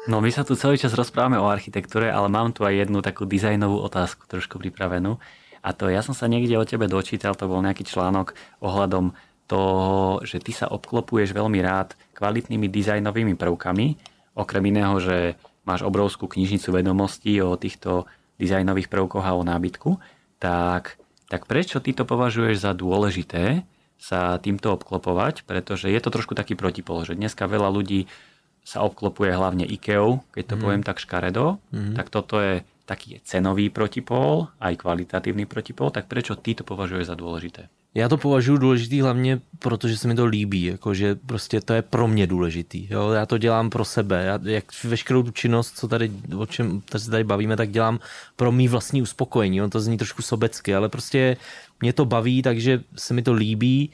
No 0.03 0.19
my 0.19 0.27
sa 0.35 0.43
tu 0.43 0.59
celý 0.59 0.75
čas 0.75 0.91
rozprávame 0.99 1.39
o 1.39 1.47
architektúre, 1.47 2.11
ale 2.11 2.27
mám 2.27 2.51
tu 2.51 2.67
aj 2.67 2.75
jednu 2.75 2.99
takú 2.99 3.23
dizajnovú 3.23 3.79
otázku 3.87 4.27
trošku 4.27 4.59
pripravenú. 4.59 5.15
A 5.63 5.71
to 5.71 5.87
ja 5.87 6.03
som 6.03 6.11
sa 6.11 6.27
niekde 6.27 6.59
o 6.59 6.67
tebe 6.67 6.91
dočítal, 6.91 7.39
to 7.39 7.47
bol 7.47 7.63
nejaký 7.63 7.87
článok 7.87 8.35
ohľadom 8.59 9.15
toho, 9.47 10.19
že 10.27 10.43
ty 10.43 10.51
sa 10.51 10.67
obklopuješ 10.67 11.31
veľmi 11.31 11.55
rád 11.63 11.95
kvalitnými 12.19 12.67
dizajnovými 12.67 13.39
prvkami, 13.39 13.95
okrem 14.35 14.63
iného, 14.67 14.99
že 14.99 15.39
máš 15.63 15.87
obrovskú 15.87 16.27
knižnicu 16.27 16.67
vedomostí 16.75 17.39
o 17.39 17.55
týchto 17.55 18.03
dizajnových 18.35 18.91
prvkoch 18.91 19.23
a 19.23 19.39
o 19.39 19.47
nábytku, 19.47 20.03
tak, 20.35 20.99
tak 21.33 21.49
prečo 21.49 21.81
ty 21.81 21.97
to 21.97 22.05
považuješ 22.05 22.61
za 22.61 22.77
dôležité 22.77 23.65
sa 23.97 24.37
týmto 24.37 24.69
obklopovať, 24.77 25.49
pretože 25.49 25.89
je 25.89 25.97
to 25.97 26.13
trošku 26.13 26.37
taký 26.37 26.53
protipol, 26.53 27.01
že 27.01 27.17
dneska 27.17 27.49
veľa 27.49 27.73
ľudí 27.73 28.05
sa 28.61 28.85
obklopuje 28.85 29.33
hlavne 29.33 29.65
IKEA, 29.65 30.21
keď 30.29 30.43
to 30.45 30.55
mm. 30.55 30.61
poviem 30.61 30.83
tak 30.85 31.01
škaredo, 31.01 31.57
mm. 31.73 31.97
tak 31.97 32.13
toto 32.13 32.37
je 32.37 32.61
taký 32.85 33.17
cenový 33.25 33.73
protipol, 33.73 34.53
aj 34.61 34.77
kvalitatívny 34.77 35.49
protipol, 35.49 35.89
tak 35.89 36.05
prečo 36.05 36.37
ty 36.37 36.53
to 36.53 36.61
považuješ 36.61 37.09
za 37.09 37.15
dôležité? 37.17 37.65
Já 37.95 38.09
to 38.09 38.17
považuji 38.17 38.57
důležitý 38.57 39.01
hlavně, 39.01 39.39
protože 39.59 39.97
se 39.97 40.07
mi 40.07 40.15
to 40.15 40.25
líbí, 40.25 40.63
jakože 40.63 41.15
prostě 41.15 41.61
to 41.61 41.73
je 41.73 41.81
pro 41.81 42.07
mě 42.07 42.27
důležitý. 42.27 42.87
Jo? 42.89 43.09
Já 43.09 43.25
to 43.25 43.37
dělám 43.37 43.69
pro 43.69 43.85
sebe. 43.85 44.23
Já, 44.23 44.39
jak 44.43 44.83
veškerou 44.83 45.23
tu 45.23 45.31
činnost, 45.31 45.77
co 45.77 45.87
tady, 45.87 46.11
o 46.37 46.45
čem 46.45 46.81
tady 46.81 47.03
se 47.03 47.11
tady 47.11 47.23
bavíme, 47.23 47.57
tak 47.57 47.71
dělám 47.71 47.99
pro 48.35 48.51
mý 48.51 48.67
vlastní 48.67 49.01
uspokojení. 49.01 49.61
On 49.61 49.69
to 49.69 49.79
zní 49.79 49.97
trošku 49.97 50.21
sobecky, 50.21 50.75
ale 50.75 50.89
prostě 50.89 51.37
mě 51.81 51.93
to 51.93 52.05
baví, 52.05 52.41
takže 52.41 52.81
se 52.95 53.13
mi 53.13 53.21
to 53.21 53.33
líbí 53.33 53.91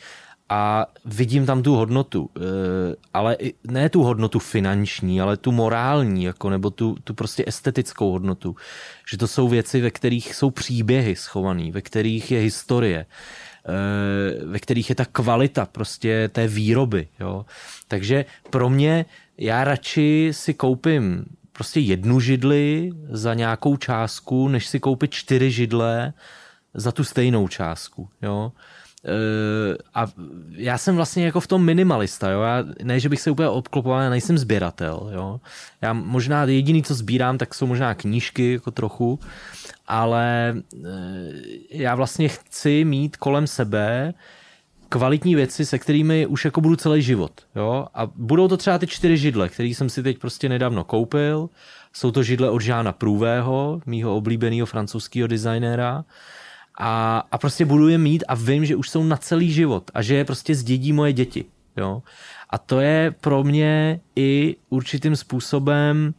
a 0.49 0.85
vidím 1.05 1.45
tam 1.45 1.63
tu 1.63 1.75
hodnotu, 1.75 2.29
eh, 2.37 2.95
ale 3.13 3.37
ne 3.63 3.89
tu 3.89 4.03
hodnotu 4.03 4.39
finanční, 4.39 5.21
ale 5.21 5.37
tu 5.37 5.51
morální, 5.51 6.23
jako, 6.23 6.49
nebo 6.49 6.69
tu, 6.69 6.95
tu 7.03 7.13
prostě 7.13 7.43
estetickou 7.47 8.11
hodnotu. 8.11 8.55
Že 9.11 9.17
to 9.17 9.27
jsou 9.27 9.47
věci, 9.47 9.81
ve 9.81 9.91
kterých 9.91 10.35
jsou 10.35 10.49
příběhy 10.49 11.15
schované, 11.15 11.71
ve 11.71 11.81
kterých 11.81 12.31
je 12.31 12.39
historie, 12.39 13.05
ve 14.45 14.59
kterých 14.59 14.89
je 14.89 14.95
ta 14.95 15.05
kvalita 15.05 15.65
prostě 15.65 16.29
té 16.33 16.47
výroby. 16.47 17.07
Jo. 17.19 17.45
Takže 17.87 18.25
pro 18.49 18.69
mě, 18.69 19.05
já 19.37 19.63
radši 19.63 20.29
si 20.31 20.53
koupím 20.53 21.25
prostě 21.51 21.79
jednu 21.79 22.19
židli 22.19 22.91
za 23.09 23.33
nějakou 23.33 23.77
částku, 23.77 24.47
než 24.47 24.67
si 24.67 24.79
koupit 24.79 25.11
čtyři 25.11 25.51
židle 25.51 26.13
za 26.73 26.91
tu 26.91 27.03
stejnou 27.03 27.47
částku. 27.47 28.09
Jo 28.21 28.51
a 29.93 30.07
já 30.51 30.77
jsem 30.77 30.95
vlastně 30.95 31.25
jako 31.25 31.39
v 31.39 31.47
tom 31.47 31.65
minimalista, 31.65 32.31
jo. 32.31 32.41
Já, 32.41 32.63
ne, 32.83 32.99
že 32.99 33.09
bych 33.09 33.21
se 33.21 33.31
úplně 33.31 33.49
obklopoval, 33.49 34.01
já 34.01 34.09
nejsem 34.09 34.37
sběratel, 34.37 35.09
jo. 35.13 35.39
Já 35.81 35.93
možná 35.93 36.43
jediný, 36.43 36.83
co 36.83 36.93
sbírám, 36.93 37.37
tak 37.37 37.53
jsou 37.53 37.67
možná 37.67 37.95
knížky, 37.95 38.53
jako 38.53 38.71
trochu, 38.71 39.19
ale 39.87 40.55
já 41.69 41.95
vlastně 41.95 42.27
chci 42.27 42.85
mít 42.85 43.17
kolem 43.17 43.47
sebe 43.47 44.13
kvalitní 44.89 45.35
věci, 45.35 45.65
se 45.65 45.79
kterými 45.79 46.25
už 46.25 46.45
jako 46.45 46.61
budu 46.61 46.75
celý 46.75 47.01
život. 47.01 47.31
Jo? 47.55 47.87
A 47.93 48.07
budou 48.15 48.47
to 48.47 48.57
třeba 48.57 48.77
ty 48.77 48.87
čtyři 48.87 49.17
židle, 49.17 49.49
které 49.49 49.69
jsem 49.69 49.89
si 49.89 50.03
teď 50.03 50.17
prostě 50.17 50.49
nedávno 50.49 50.83
koupil. 50.83 51.49
Jsou 51.93 52.11
to 52.11 52.23
židle 52.23 52.49
od 52.49 52.59
Žána 52.59 52.91
Průvého, 52.91 53.81
mýho 53.85 54.15
oblíbeného 54.15 54.65
francouzského 54.65 55.27
designéra. 55.27 56.05
A, 56.79 57.23
a 57.31 57.37
prostě 57.37 57.65
budu 57.65 57.87
je 57.87 57.97
mít 57.97 58.23
a 58.27 58.35
vím, 58.35 58.65
že 58.65 58.75
už 58.75 58.89
jsou 58.89 59.03
na 59.03 59.17
celý 59.17 59.51
život 59.51 59.91
a 59.93 60.01
že 60.01 60.15
je 60.15 60.25
prostě 60.25 60.55
zdědí 60.55 60.93
moje 60.93 61.13
děti. 61.13 61.45
Jo? 61.77 62.03
A 62.49 62.57
to 62.57 62.79
je 62.79 63.11
pro 63.21 63.43
mě 63.43 63.99
i 64.15 64.55
určitým 64.69 65.15
způsobem 65.15 66.13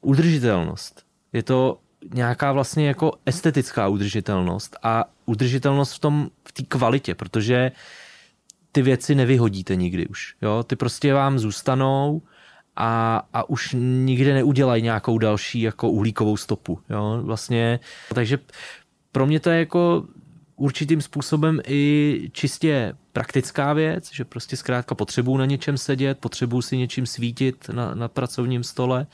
udržitelnost. 0.00 1.02
Je 1.32 1.42
to 1.42 1.78
nějaká 2.14 2.52
vlastně 2.52 2.88
jako 2.88 3.12
estetická 3.26 3.88
udržitelnost 3.88 4.76
a 4.82 5.04
udržitelnost 5.26 5.92
v 5.92 5.98
tom, 5.98 6.30
v 6.48 6.52
té 6.52 6.62
kvalitě, 6.62 7.14
protože 7.14 7.72
ty 8.72 8.82
věci 8.82 9.14
nevyhodíte 9.14 9.76
nikdy 9.76 10.06
už. 10.06 10.34
Jo? 10.42 10.62
Ty 10.62 10.76
prostě 10.76 11.14
vám 11.14 11.38
zůstanou 11.38 12.22
a, 12.76 13.22
a 13.32 13.48
už 13.48 13.76
nikde 13.78 14.34
neudělají 14.34 14.82
nějakou 14.82 15.18
další 15.18 15.60
jako 15.60 15.90
uhlíkovou 15.90 16.36
stopu. 16.36 16.80
Jo? 16.90 17.20
Vlastně, 17.22 17.80
takže 18.14 18.38
pro 19.12 19.26
mě 19.26 19.40
to 19.40 19.50
je 19.50 19.58
jako 19.58 20.04
určitým 20.56 21.00
způsobem 21.00 21.60
i 21.66 22.30
čistě 22.32 22.94
praktická 23.12 23.72
věc, 23.72 24.12
že 24.12 24.24
prostě 24.24 24.56
zkrátka 24.56 24.94
potřebuju 24.94 25.36
na 25.36 25.46
něčem 25.46 25.78
sedět, 25.78 26.18
potřebuju 26.18 26.62
si 26.62 26.76
něčím 26.76 27.06
svítit 27.06 27.68
na, 27.68 27.94
na 27.94 28.08
pracovním 28.08 28.64
stole 28.64 29.06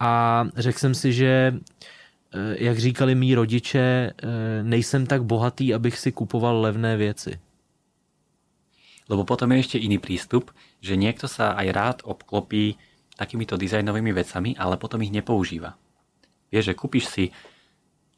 a 0.00 0.44
řekl 0.56 0.78
jsem 0.78 0.94
si, 0.94 1.12
že 1.12 1.54
eh, 1.54 2.64
jak 2.64 2.78
říkali 2.78 3.14
mý 3.14 3.34
rodiče, 3.34 3.78
eh, 3.78 4.14
nejsem 4.62 5.06
tak 5.06 5.24
bohatý, 5.24 5.74
abych 5.74 5.98
si 5.98 6.12
kupoval 6.12 6.60
levné 6.60 6.96
věci. 6.96 7.38
Lebo 9.08 9.24
potom 9.24 9.52
je 9.52 9.64
ešte 9.64 9.78
iný 9.80 9.96
prístup, 9.96 10.52
že 10.84 10.92
niekto 10.92 11.32
sa 11.32 11.56
aj 11.56 11.66
rád 11.72 11.96
obklopí 12.04 12.76
takýmito 13.16 13.56
dizajnovými 13.56 14.12
vecami, 14.12 14.52
ale 14.60 14.76
potom 14.76 15.00
ich 15.00 15.10
nepoužíva. 15.10 15.80
Vieš, 16.52 16.64
že 16.70 16.78
kúpiš 16.78 17.04
si 17.08 17.24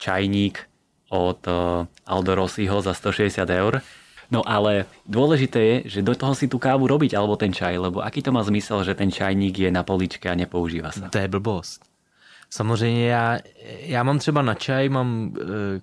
čajník 0.02 0.69
od 1.10 1.40
eh, 1.44 1.86
Aldo 2.06 2.32
Rossiho 2.34 2.78
za 2.80 2.94
160 2.94 3.42
eur, 3.50 3.82
no 4.30 4.46
ale 4.46 4.86
dôležité 5.04 5.58
je, 5.58 5.76
že 5.98 6.06
do 6.06 6.14
toho 6.14 6.32
si 6.38 6.46
tú 6.46 6.62
kávu 6.62 6.86
robiť 6.86 7.18
alebo 7.18 7.34
ten 7.34 7.50
čaj, 7.50 7.76
lebo 7.76 8.00
aký 8.00 8.22
to 8.22 8.30
má 8.30 8.40
zmysel, 8.46 8.86
že 8.86 8.94
ten 8.94 9.10
čajník 9.10 9.58
je 9.58 9.70
na 9.74 9.82
poličke 9.82 10.30
a 10.30 10.38
nepoužíva 10.38 10.94
sa? 10.94 11.10
To 11.10 11.18
je 11.18 11.28
blbost. 11.28 11.82
Samozřejmě 12.50 13.06
já, 13.06 13.38
já 13.80 14.02
mám 14.02 14.18
třeba 14.18 14.42
na 14.42 14.54
čaj, 14.54 14.88
mám 14.88 15.34
e, 15.38 15.80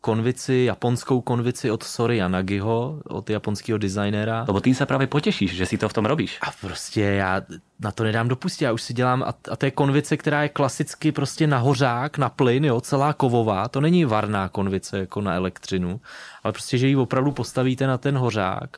konvici, 0.00 0.54
japonskou 0.54 1.20
konvici 1.20 1.70
od 1.70 1.82
Sori 1.82 2.16
Yanagiho, 2.16 3.00
od 3.08 3.30
japonského 3.30 3.78
designéra. 3.78 4.44
Lebo 4.48 4.60
tým 4.60 4.74
se 4.74 4.86
právě 4.86 5.06
potěšíš, 5.06 5.56
že 5.56 5.66
si 5.66 5.78
to 5.78 5.88
v 5.88 5.92
tom 5.92 6.06
robíš. 6.06 6.38
A 6.42 6.50
prostě 6.60 7.00
já 7.00 7.42
na 7.80 7.92
to 7.92 8.04
nedám 8.04 8.28
dopustit, 8.28 8.64
já 8.64 8.72
už 8.72 8.82
si 8.82 8.94
dělám, 8.94 9.22
a, 9.22 9.34
a 9.50 9.56
to 9.56 9.66
je 9.66 9.70
konvice, 9.70 10.16
která 10.16 10.42
je 10.42 10.48
klasicky 10.48 11.12
prostě 11.12 11.46
na 11.46 11.58
hořák, 11.58 12.18
na 12.18 12.28
plyn, 12.28 12.64
jo, 12.64 12.80
celá 12.80 13.12
kovová, 13.12 13.68
to 13.68 13.80
není 13.80 14.04
varná 14.04 14.48
konvice 14.48 14.98
jako 14.98 15.20
na 15.20 15.34
elektřinu, 15.34 16.00
ale 16.42 16.52
prostě, 16.52 16.78
že 16.78 16.86
ji 16.86 16.96
opravdu 16.96 17.32
postavíte 17.32 17.86
na 17.86 17.98
ten 17.98 18.18
hořák 18.18 18.76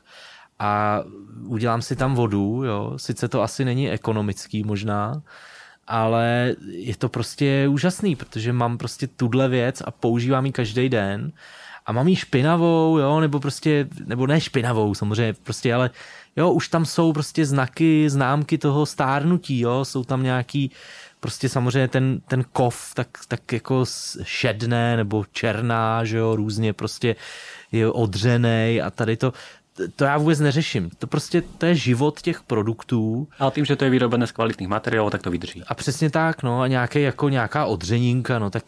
a 0.59 0.99
udělám 1.45 1.81
si 1.81 1.95
tam 1.95 2.15
vodu, 2.15 2.63
jo, 2.65 2.93
sice 2.97 3.27
to 3.27 3.41
asi 3.41 3.65
není 3.65 3.91
ekonomický 3.91 4.63
možná, 4.63 5.21
ale 5.87 6.55
je 6.67 6.95
to 6.95 7.09
prostě 7.09 7.67
úžasný, 7.69 8.15
protože 8.15 8.53
mám 8.53 8.77
prostě 8.77 9.07
tuhle 9.07 9.49
věc 9.49 9.81
a 9.81 9.91
používám 9.91 10.45
ji 10.45 10.51
každý 10.51 10.89
den. 10.89 11.31
A 11.85 11.91
mám 11.91 12.07
ji 12.07 12.15
špinavou, 12.15 12.97
jo, 12.97 13.19
nebo 13.19 13.39
prostě, 13.39 13.87
nebo 14.05 14.27
ne 14.27 14.41
špinavou 14.41 14.95
samozřejmě, 14.95 15.33
prostě, 15.33 15.73
ale 15.73 15.89
jo, 16.35 16.51
už 16.51 16.67
tam 16.67 16.85
jsou 16.85 17.13
prostě 17.13 17.45
znaky, 17.45 18.09
známky 18.09 18.57
toho 18.57 18.85
stárnutí, 18.85 19.59
jo, 19.59 19.85
jsou 19.85 20.03
tam 20.03 20.23
nějaký, 20.23 20.71
prostě 21.19 21.49
samozřejmě 21.49 21.87
ten, 21.87 22.19
ten 22.27 22.43
kov 22.51 22.93
tak, 22.93 23.07
tak 23.27 23.51
jako 23.51 23.85
šedné 24.23 24.97
nebo 24.97 25.25
černá, 25.31 26.05
že 26.05 26.17
jo, 26.17 26.35
různě 26.35 26.73
prostě 26.73 27.15
je 27.71 27.91
odřený 27.91 28.81
a 28.81 28.91
tady 28.91 29.17
to, 29.17 29.33
to 29.95 30.03
já 30.03 30.17
vůbec 30.17 30.39
neřeším. 30.39 30.89
To 30.97 31.07
prostě 31.07 31.41
to 31.41 31.65
je 31.65 31.75
život 31.75 32.21
těch 32.21 32.41
produktů. 32.41 33.27
Ale 33.39 33.51
tím, 33.51 33.65
že 33.65 33.75
to 33.75 33.83
je 33.83 33.89
vyrobené 33.89 34.27
z 34.27 34.31
kvalitních 34.31 34.69
materiálů, 34.69 35.09
tak 35.09 35.21
to 35.21 35.31
vydrží. 35.31 35.63
A 35.67 35.73
přesně 35.73 36.09
tak, 36.09 36.43
no 36.43 36.61
a 36.61 36.67
nějaké, 36.67 36.99
jako 36.99 37.29
nějaká 37.29 37.65
odřenínka, 37.65 38.39
no 38.39 38.49
tak 38.49 38.63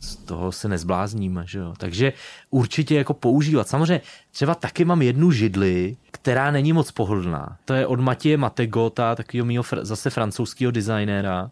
z 0.00 0.16
toho 0.16 0.52
se 0.52 0.68
nezblázníme, 0.68 1.44
že 1.46 1.58
jo. 1.58 1.74
Takže 1.78 2.12
určitě 2.50 2.94
jako 2.94 3.14
používat. 3.14 3.68
Samozřejmě 3.68 4.00
třeba 4.30 4.54
taky 4.54 4.84
mám 4.84 5.02
jednu 5.02 5.30
židli, 5.30 5.96
která 6.10 6.50
není 6.50 6.72
moc 6.72 6.90
pohodlná. 6.90 7.56
To 7.64 7.74
je 7.74 7.86
od 7.86 8.00
Matěje 8.00 8.36
Mategota, 8.36 9.14
takového 9.14 9.46
mýho 9.46 9.64
zase 9.82 10.10
francouzského 10.10 10.70
designéra. 10.70 11.50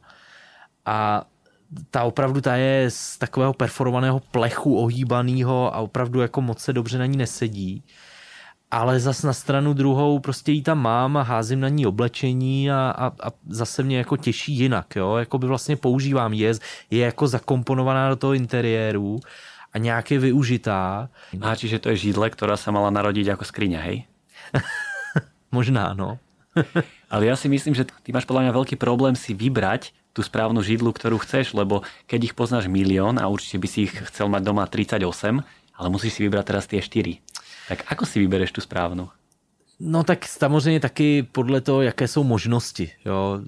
A 0.86 1.24
ta 1.90 2.02
opravdu 2.02 2.40
ta 2.40 2.56
je 2.56 2.90
z 2.90 3.18
takového 3.18 3.52
perforovaného 3.52 4.20
plechu 4.20 4.76
ohýbaného 4.76 5.74
a 5.74 5.78
opravdu 5.78 6.20
jako 6.20 6.40
moc 6.40 6.58
se 6.58 6.72
dobře 6.72 6.98
na 6.98 7.06
ní 7.06 7.16
nesedí 7.16 7.84
ale 8.72 9.00
zas 9.00 9.22
na 9.22 9.32
stranu 9.32 9.72
druhou 9.72 10.18
prostě 10.18 10.52
ji 10.52 10.62
tam 10.62 10.78
mám 10.78 11.16
a 11.16 11.22
házím 11.22 11.60
na 11.60 11.68
ní 11.68 11.86
oblečení 11.86 12.70
a, 12.70 12.94
a, 12.96 13.06
a 13.06 13.30
zase 13.48 13.82
mě 13.82 13.98
jako 13.98 14.16
těší 14.16 14.52
jinak, 14.52 14.96
jo, 14.96 15.16
jako 15.16 15.38
by 15.38 15.46
vlastně 15.46 15.76
používám, 15.76 16.32
je, 16.32 16.54
je 16.90 17.04
jako 17.04 17.28
zakomponovaná 17.28 18.08
do 18.08 18.16
toho 18.16 18.32
interiéru 18.32 19.20
a 19.72 19.78
nějak 19.78 20.10
je 20.10 20.18
využitá. 20.18 21.08
A 21.40 21.56
čiže 21.56 21.78
to 21.78 21.88
je 21.88 21.96
židle, 21.96 22.30
která 22.30 22.56
se 22.56 22.70
mala 22.70 22.90
narodit 22.90 23.26
jako 23.26 23.44
skriňa, 23.44 23.80
hej? 23.80 24.04
Možná, 25.52 25.94
no. 25.94 26.18
ale 27.10 27.26
já 27.26 27.36
si 27.36 27.48
myslím, 27.48 27.74
že 27.74 27.84
ty 28.02 28.12
máš 28.12 28.24
podľa 28.24 28.48
mňa 28.48 28.52
veľký 28.52 28.76
problém 28.76 29.16
si 29.16 29.36
vybrať 29.36 29.92
tú 30.12 30.20
správnu 30.20 30.60
židlu, 30.60 30.92
ktorú 30.92 31.20
chceš, 31.20 31.56
lebo 31.56 31.84
keď 32.04 32.32
ich 32.32 32.36
poznáš 32.36 32.68
milión 32.68 33.16
a 33.16 33.28
určite 33.28 33.56
by 33.60 33.68
si 33.68 33.88
ich 33.88 33.96
chcel 34.12 34.28
mať 34.28 34.44
doma 34.44 34.68
38, 34.68 35.00
ale 35.76 35.86
musíš 35.88 36.20
si 36.20 36.24
vybrať 36.24 36.44
teraz 36.44 36.64
tie 36.68 36.84
4. 36.84 37.31
Tak 37.68 37.84
ako 37.86 38.06
si 38.06 38.20
vybereš 38.20 38.52
tu 38.52 38.60
správnou? 38.60 39.08
No 39.84 40.04
tak 40.04 40.26
samozřejmě 40.26 40.80
taky 40.80 41.22
podle 41.22 41.60
toho, 41.60 41.82
jaké 41.82 42.08
jsou 42.08 42.24
možnosti. 42.24 42.90
Jo. 43.04 43.40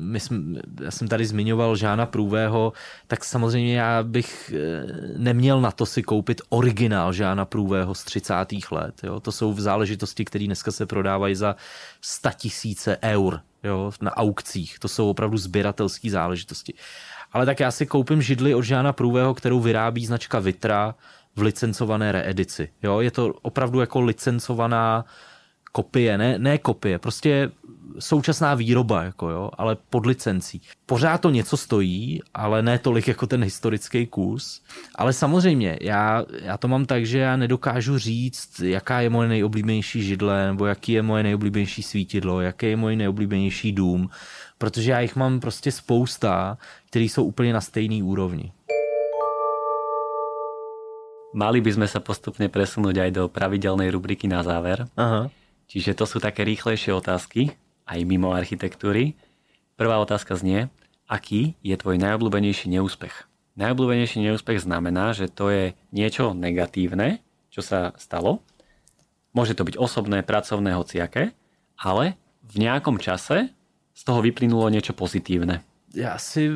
My 0.00 0.20
jsme, 0.20 0.60
já 0.80 0.90
jsem 0.90 1.08
tady 1.08 1.26
zmiňoval 1.26 1.76
Žána 1.76 2.06
Průvého, 2.06 2.72
tak 3.06 3.24
samozřejmě 3.24 3.78
já 3.78 4.02
bych 4.02 4.52
eh, 4.56 4.86
neměl 5.16 5.60
na 5.60 5.70
to 5.70 5.86
si 5.86 6.02
koupit 6.02 6.40
originál 6.48 7.12
Žána 7.12 7.44
Průvého 7.44 7.94
z 7.94 8.04
30. 8.04 8.34
let. 8.70 8.94
Jo. 9.02 9.20
To 9.20 9.32
jsou 9.32 9.52
v 9.52 9.60
záležitosti, 9.60 10.24
které 10.24 10.46
dneska 10.46 10.72
se 10.72 10.86
prodávají 10.86 11.34
za 11.34 11.56
100 12.00 12.30
tisíce 12.36 12.98
eur 13.02 13.40
jo, 13.64 13.92
na 14.00 14.16
aukcích. 14.16 14.78
To 14.78 14.88
jsou 14.88 15.10
opravdu 15.10 15.36
sběratelské 15.36 16.10
záležitosti. 16.10 16.74
Ale 17.32 17.46
tak 17.46 17.60
já 17.60 17.70
si 17.70 17.86
koupím 17.86 18.22
židli 18.22 18.54
od 18.54 18.62
Žána 18.62 18.92
Průvého, 18.92 19.34
kterou 19.34 19.60
vyrábí 19.60 20.06
značka 20.06 20.38
Vitra, 20.38 20.94
v 21.36 21.42
licencované 21.42 22.12
reedici. 22.12 22.68
Jo? 22.82 23.00
Je 23.00 23.10
to 23.10 23.34
opravdu 23.42 23.80
jako 23.80 24.00
licencovaná 24.00 25.04
kopie, 25.72 26.18
ne, 26.18 26.38
ne 26.38 26.58
kopie, 26.58 26.98
prostě 26.98 27.50
současná 27.98 28.54
výroba, 28.54 29.02
jako 29.02 29.30
jo, 29.30 29.50
ale 29.58 29.76
pod 29.90 30.06
licencí. 30.06 30.60
Pořád 30.86 31.20
to 31.20 31.30
něco 31.30 31.56
stojí, 31.56 32.22
ale 32.34 32.62
ne 32.62 32.78
tolik 32.78 33.08
jako 33.08 33.26
ten 33.26 33.44
historický 33.44 34.06
kus. 34.06 34.62
Ale 34.94 35.12
samozřejmě, 35.12 35.78
já, 35.80 36.24
já 36.42 36.56
to 36.56 36.68
mám 36.68 36.86
tak, 36.86 37.06
že 37.06 37.18
já 37.18 37.36
nedokážu 37.36 37.98
říct, 37.98 38.60
jaká 38.60 39.00
je 39.00 39.10
moje 39.10 39.28
nejoblíbenější 39.28 40.02
židle, 40.02 40.46
nebo 40.46 40.66
jaký 40.66 40.92
je 40.92 41.02
moje 41.02 41.22
nejoblíbenější 41.22 41.82
svítidlo, 41.82 42.40
jaký 42.40 42.66
je 42.66 42.76
můj 42.76 42.96
nejoblíbenější 42.96 43.72
dům, 43.72 44.10
protože 44.58 44.90
já 44.90 45.00
jich 45.00 45.16
mám 45.16 45.40
prostě 45.40 45.72
spousta, 45.72 46.58
které 46.86 47.04
jsou 47.04 47.24
úplně 47.24 47.52
na 47.52 47.60
stejné 47.60 48.04
úrovni. 48.04 48.52
Mali 51.34 51.58
by 51.58 51.70
sme 51.74 51.86
sa 51.90 51.98
postupne 51.98 52.46
presunúť 52.46 52.96
aj 53.02 53.10
do 53.10 53.22
pravidelnej 53.26 53.90
rubriky 53.90 54.30
na 54.30 54.46
záver. 54.46 54.86
Aha. 54.94 55.34
Čiže 55.66 55.98
to 55.98 56.06
sú 56.06 56.22
také 56.22 56.46
rýchlejšie 56.46 56.94
otázky, 56.94 57.58
aj 57.90 57.98
mimo 58.06 58.30
architektúry. 58.30 59.18
Prvá 59.74 59.98
otázka 59.98 60.38
znie, 60.38 60.70
aký 61.10 61.58
je 61.58 61.74
tvoj 61.74 61.98
najobľúbenejší 61.98 62.70
neúspech? 62.78 63.26
Najobľúbenejší 63.58 64.22
neúspech 64.22 64.62
znamená, 64.62 65.10
že 65.10 65.26
to 65.26 65.50
je 65.50 65.64
niečo 65.90 66.38
negatívne, 66.38 67.18
čo 67.50 67.66
sa 67.66 67.90
stalo. 67.98 68.38
Môže 69.34 69.58
to 69.58 69.66
byť 69.66 69.74
osobné, 69.74 70.22
pracovné, 70.22 70.78
hociaké, 70.78 71.34
ale 71.74 72.14
v 72.46 72.62
nejakom 72.62 73.02
čase 73.02 73.50
z 73.90 74.02
toho 74.06 74.22
vyplynulo 74.22 74.70
niečo 74.70 74.94
pozitívne. 74.94 75.66
Já 75.94 76.18
si 76.18 76.50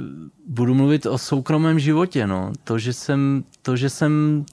budu 0.47 0.75
mluvit 0.75 1.07
o 1.07 1.19
soukromém 1.19 1.79
životě, 1.79 2.27
no. 2.27 2.53
To, 2.65 2.79
že 2.79 2.93
jsem, 2.93 3.45
to, 3.63 3.77
že 3.77 3.91
jsem 3.91 4.45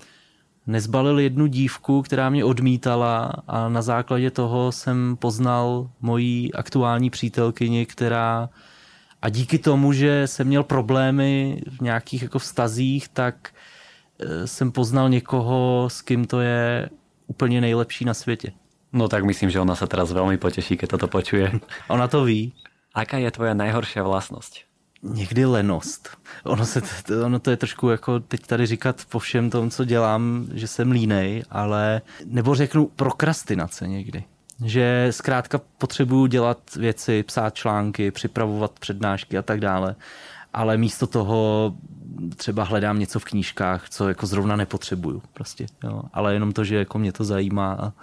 nezbalil 0.68 1.20
jednu 1.20 1.48
dívku, 1.48 2.02
která 2.02 2.30
mě 2.30 2.46
odmítala 2.46 3.34
a 3.48 3.70
na 3.70 3.82
základě 3.82 4.32
toho 4.32 4.72
jsem 4.72 5.18
poznal 5.18 5.90
moji 6.02 6.52
aktuální 6.52 7.10
přítelkyni, 7.10 7.86
která 7.86 8.50
a 9.22 9.30
díky 9.30 9.58
tomu, 9.58 9.94
že 9.94 10.28
jsem 10.28 10.48
měl 10.48 10.64
problémy 10.64 11.62
v 11.78 11.82
nějakých 11.82 12.22
jako 12.22 12.40
vztazích, 12.40 13.08
tak 13.08 13.50
eh, 14.20 14.48
jsem 14.48 14.72
poznal 14.72 15.10
někoho, 15.10 15.88
s 15.92 16.02
kým 16.02 16.26
to 16.26 16.42
je 16.42 16.90
úplně 17.28 17.62
nejlepší 17.62 18.06
na 18.06 18.14
světě. 18.14 18.52
No 18.94 19.08
tak 19.08 19.24
myslím, 19.24 19.50
že 19.50 19.60
ona 19.60 19.76
se 19.76 19.88
teraz 19.88 20.12
velmi 20.12 20.38
potěší, 20.38 20.78
keď 20.78 20.90
toto 20.90 21.08
počuje. 21.08 21.52
ona 21.90 22.08
to 22.08 22.24
ví. 22.24 22.54
Aká 22.94 23.18
je 23.18 23.32
tvoje 23.32 23.56
nejhorší 23.56 24.00
vlastnost? 24.00 24.56
Někdy 25.14 25.46
lenost. 25.46 26.10
Ono, 26.44 26.66
se, 26.66 26.82
ono 27.26 27.40
to 27.40 27.50
je 27.50 27.58
trošku 27.58 27.90
jako 27.90 28.20
teď 28.20 28.48
tady 28.48 28.66
říkat 28.66 29.02
po 29.10 29.20
všem 29.20 29.50
tom, 29.50 29.70
co 29.70 29.86
dělám, 29.86 30.48
že 30.54 30.68
jsem 30.68 30.92
línej, 30.92 31.44
ale 31.50 32.02
nebo 32.26 32.56
řeknu 32.56 32.86
prokrastinace 32.96 33.88
někdy. 33.88 34.24
Že 34.66 35.08
zkrátka 35.12 35.62
potřebuju 35.78 36.26
dělat 36.26 36.58
věci, 36.76 37.24
psát 37.24 37.56
články, 37.56 38.12
připravovat 38.12 38.80
přednášky 38.80 39.38
a 39.38 39.42
tak 39.42 39.60
dále, 39.60 39.96
ale 40.54 40.78
místo 40.78 41.08
toho 41.08 41.74
třeba 42.36 42.64
hledám 42.64 43.00
něco 43.00 43.20
v 43.20 43.26
knížkách, 43.26 43.90
co 43.90 44.08
jako 44.10 44.26
zrovna 44.26 44.56
nepotřebuju 44.56 45.22
prostě, 45.34 45.66
jo. 45.84 46.02
ale 46.14 46.34
jenom 46.34 46.54
to, 46.54 46.64
že 46.64 46.76
jako 46.76 47.00
mě 47.00 47.12
to 47.12 47.24
zajímá 47.24 47.94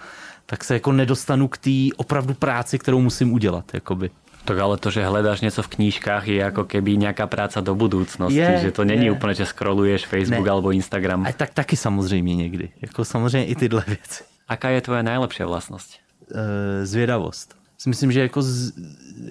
tak 0.46 0.64
se 0.64 0.74
jako 0.74 0.92
nedostanu 0.92 1.48
k 1.48 1.58
té 1.58 1.70
opravdu 1.96 2.34
práci, 2.34 2.78
kterou 2.78 3.00
musím 3.00 3.32
udělat, 3.32 3.74
jakoby. 3.74 4.10
Tak 4.44 4.58
ale 4.58 4.76
to, 4.76 4.90
že 4.90 5.06
hledáš 5.06 5.40
něco 5.40 5.62
v 5.62 5.68
knížkách, 5.68 6.28
je 6.28 6.36
jako 6.36 6.64
keby 6.64 6.96
nějaká 6.96 7.26
práca 7.26 7.60
do 7.60 7.74
budoucnosti, 7.74 8.38
je, 8.38 8.58
že 8.62 8.70
to 8.70 8.84
není 8.84 9.06
je. 9.06 9.12
úplně, 9.12 9.34
že 9.34 9.46
scrolluješ 9.46 10.06
Facebook 10.06 10.44
ne. 10.44 10.50
alebo 10.50 10.70
Instagram. 10.70 11.26
A 11.26 11.32
tak 11.32 11.50
taky 11.50 11.76
samozřejmě 11.76 12.36
někdy, 12.36 12.68
jako 12.82 13.04
samozřejmě 13.04 13.46
i 13.46 13.54
tyhle 13.54 13.84
věci. 13.86 14.24
Aká 14.48 14.68
je 14.68 14.80
tvoje 14.80 15.02
nejlepší 15.02 15.42
vlastnost? 15.42 15.90
E, 16.34 16.86
zvědavost. 16.86 17.56
Myslím, 17.86 18.12
že 18.12 18.20
jako, 18.20 18.42
z, 18.42 18.72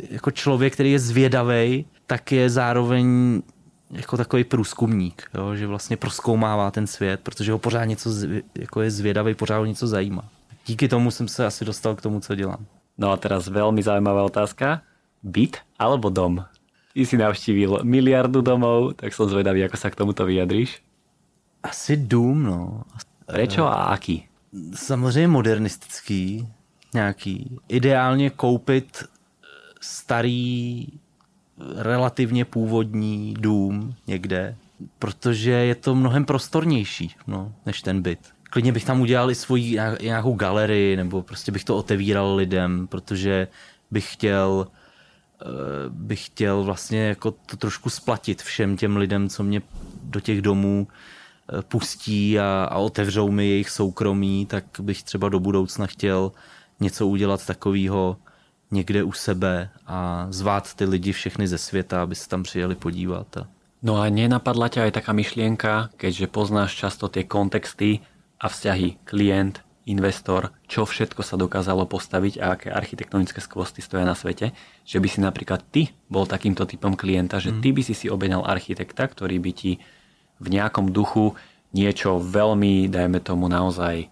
jako 0.10 0.32
člověk, 0.32 0.74
který 0.74 0.92
je 0.92 1.00
zvědavý, 1.00 1.86
tak 2.08 2.32
je 2.32 2.50
zároveň 2.50 3.42
jako 3.92 4.18
takový 4.18 4.44
průzkumník, 4.44 5.30
jo? 5.34 5.56
že 5.56 5.68
vlastně 5.68 5.98
proskoumává 5.98 6.72
ten 6.72 6.88
svět, 6.88 7.20
protože 7.24 7.52
ho 7.52 7.60
pořád 7.60 7.86
něco 7.86 8.10
jako 8.56 8.82
je 8.82 8.92
zvědavý, 8.92 9.36
pořád 9.36 9.58
ho 9.58 9.66
něco 9.66 9.88
zajímá. 9.88 10.30
Díky 10.66 10.88
tomu 10.88 11.12
jsem 11.12 11.28
se 11.28 11.46
asi 11.46 11.66
dostal 11.66 11.96
k 11.96 12.02
tomu, 12.02 12.20
co 12.20 12.36
dělám. 12.36 12.66
No 12.98 13.12
a 13.12 13.18
teraz 13.18 13.48
velmi 13.48 13.84
zajímavá 13.84 14.24
otázka 14.24 14.82
byt 15.24 15.58
alebo 15.80 16.10
dom? 16.10 16.46
Ty 16.94 17.06
si 17.06 17.18
navštívil 17.18 17.80
miliardu 17.84 18.42
domov, 18.42 18.94
tak 19.00 19.14
som 19.16 19.30
zvedavý, 19.30 19.64
ako 19.64 19.78
sa 19.80 19.88
k 19.90 19.96
tomuto 19.96 20.28
vyjadríš. 20.28 20.84
Asi 21.64 21.98
dům, 21.98 22.44
no. 22.44 22.84
Prečo 23.26 23.66
a 23.66 23.96
aký? 23.96 24.28
Samozřejmě 24.76 25.28
modernistický, 25.28 26.48
nějaký. 26.94 27.60
Ideálně 27.68 28.30
koupit 28.30 29.04
starý, 29.82 30.88
relativně 31.76 32.46
původní 32.46 33.34
dům 33.40 33.96
někde, 34.08 34.56
protože 35.00 35.52
je 35.52 35.76
to 35.76 35.96
mnohem 35.96 36.26
prostornější 36.26 37.16
no, 37.28 37.54
než 37.66 37.82
ten 37.82 38.02
byt. 38.02 38.20
Klidně 38.44 38.72
bych 38.72 38.86
tam 38.86 39.02
udělal 39.02 39.32
i 39.32 39.36
svoji 39.36 39.80
nějakou 40.02 40.34
galerii, 40.34 40.96
nebo 40.96 41.22
prostě 41.22 41.52
bych 41.52 41.64
to 41.64 41.78
otevíral 41.78 42.36
lidem, 42.36 42.88
protože 42.88 43.48
bych 43.92 44.14
chtěl 44.14 44.68
bych 45.90 46.26
chtěl 46.26 46.64
vlastně 46.64 47.08
jako 47.08 47.32
to 47.32 47.58
trošku 47.58 47.90
splatit 47.90 48.42
všem 48.42 48.78
těm 48.78 48.98
lidem, 48.98 49.30
co 49.30 49.44
mě 49.44 49.62
do 50.04 50.20
těch 50.20 50.42
domů 50.42 50.88
eh, 50.88 51.62
pustí 51.62 52.40
a, 52.40 52.68
a 52.72 52.78
otevřou 52.78 53.32
mi 53.32 53.48
jejich 53.48 53.70
soukromí, 53.70 54.46
tak 54.46 54.66
bych 54.80 55.04
třeba 55.04 55.30
do 55.30 55.40
budoucna 55.40 55.88
chtěl 55.88 56.32
něco 56.80 57.08
udělat 57.08 57.46
takového 57.46 58.18
někde 58.72 59.04
u 59.04 59.12
sebe 59.12 59.70
a 59.88 60.28
zvát 60.30 60.74
ty 60.74 60.86
lidi 60.86 61.12
všechny 61.12 61.48
ze 61.48 61.58
světa, 61.58 62.02
aby 62.02 62.16
se 62.16 62.30
tam 62.30 62.44
přijeli 62.44 62.76
podívat. 62.76 63.38
A... 63.38 63.48
No 63.82 63.98
a 63.98 64.14
nenapadla 64.14 64.70
ťa 64.70 64.86
aj 64.86 65.02
taká 65.02 65.10
myšlienka, 65.10 65.90
keďže 65.98 66.30
poznáš 66.30 66.78
často 66.78 67.10
tie 67.10 67.26
kontexty 67.26 68.06
a 68.38 68.46
vzťahy 68.46 69.02
klient, 69.10 69.66
investor, 69.86 70.54
čo 70.70 70.86
všetko 70.86 71.26
sa 71.26 71.36
dokázalo 71.38 71.90
postaviť 71.90 72.34
a 72.38 72.46
aké 72.54 72.68
architektonické 72.70 73.42
skvosty 73.42 73.82
stoja 73.82 74.06
na 74.06 74.14
svete, 74.14 74.54
že 74.86 74.98
by 75.02 75.08
si 75.10 75.20
napríklad 75.22 75.66
ty 75.74 75.90
bol 76.06 76.30
takýmto 76.30 76.70
typom 76.70 76.94
klienta, 76.94 77.42
že 77.42 77.50
ty 77.64 77.74
mhm. 77.74 77.76
by 77.76 77.82
si 77.82 77.94
si 77.98 78.08
objednal 78.10 78.46
architekta, 78.46 79.10
ktorý 79.10 79.42
by 79.42 79.52
ti 79.52 79.72
v 80.42 80.48
nejakom 80.50 80.94
duchu 80.94 81.34
niečo 81.74 82.20
veľmi, 82.20 82.92
dajme 82.92 83.20
tomu 83.24 83.48
naozaj 83.48 84.10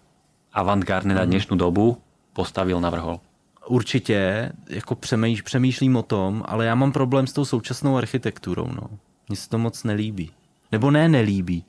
avantgardné 0.54 1.14
na 1.14 1.26
mhm. 1.26 1.30
dnešnú 1.30 1.56
dobu 1.60 2.02
postavil, 2.34 2.80
navrhol. 2.82 3.20
Určitě, 3.68 4.52
jako 4.70 4.96
přemýš, 4.96 5.41
přemýšlím 5.41 5.96
o 5.96 6.04
tom, 6.04 6.44
ale 6.48 6.66
já 6.66 6.76
mám 6.76 6.91
problém 6.91 7.28
s 7.28 7.34
tou 7.34 7.46
současnou 7.46 7.98
architekturou. 7.98 8.68
No. 8.68 8.90
Mně 9.30 9.38
se 9.38 9.50
to 9.50 9.58
moc 9.58 9.84
nelíbí. 9.84 10.32
Nebo 10.72 10.91
ne, 10.91 11.10
nelíbí. 11.10 11.66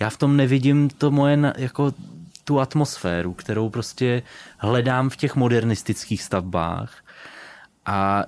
Já 0.00 0.10
v 0.10 0.16
tom 0.16 0.36
nevidím 0.36 0.88
to 0.88 1.10
moje 1.10 1.38
jako 1.56 1.92
tu 2.44 2.60
atmosféru, 2.60 3.32
kterou 3.32 3.68
prostě 3.68 4.22
hledám 4.58 5.10
v 5.10 5.16
těch 5.16 5.36
modernistických 5.36 6.22
stavbách 6.22 7.04
a 7.86 8.24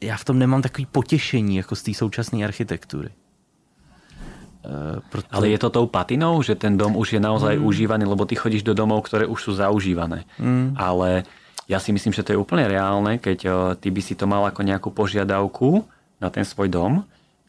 já 0.00 0.16
v 0.16 0.24
tom 0.24 0.38
nemám 0.38 0.62
takový 0.62 0.86
potěšení 0.86 1.56
jako 1.56 1.76
z 1.76 1.82
té 1.82 1.94
současné 1.94 2.44
architektury. 2.44 3.08
E, 3.08 5.00
proto... 5.10 5.28
Ale 5.30 5.48
je 5.48 5.58
to 5.58 5.70
tou 5.70 5.86
patinou, 5.86 6.42
že 6.42 6.54
ten 6.54 6.78
dom 6.78 6.96
už 6.96 7.12
je 7.12 7.20
naozaj 7.20 7.58
mm. 7.58 7.64
užívaný, 7.64 8.04
lebo 8.04 8.24
ty 8.24 8.34
chodíš 8.34 8.62
do 8.62 8.74
domov, 8.74 9.04
které 9.04 9.26
už 9.26 9.42
jsou 9.42 9.52
zaužívané. 9.52 10.24
Mm. 10.38 10.74
Ale 10.76 11.22
ja 11.68 11.78
si 11.80 11.92
myslím, 11.92 12.12
že 12.16 12.24
to 12.24 12.32
je 12.32 12.40
úplne 12.40 12.64
reálne, 12.64 13.18
keď 13.18 13.38
e, 13.44 13.50
ty 13.76 13.90
by 13.90 14.00
si 14.02 14.14
to 14.14 14.24
mal 14.24 14.46
ako 14.46 14.62
nejakú 14.64 14.88
požiadavku 14.94 15.84
na 16.16 16.30
ten 16.30 16.46
svoj 16.46 16.72
dom, 16.72 17.04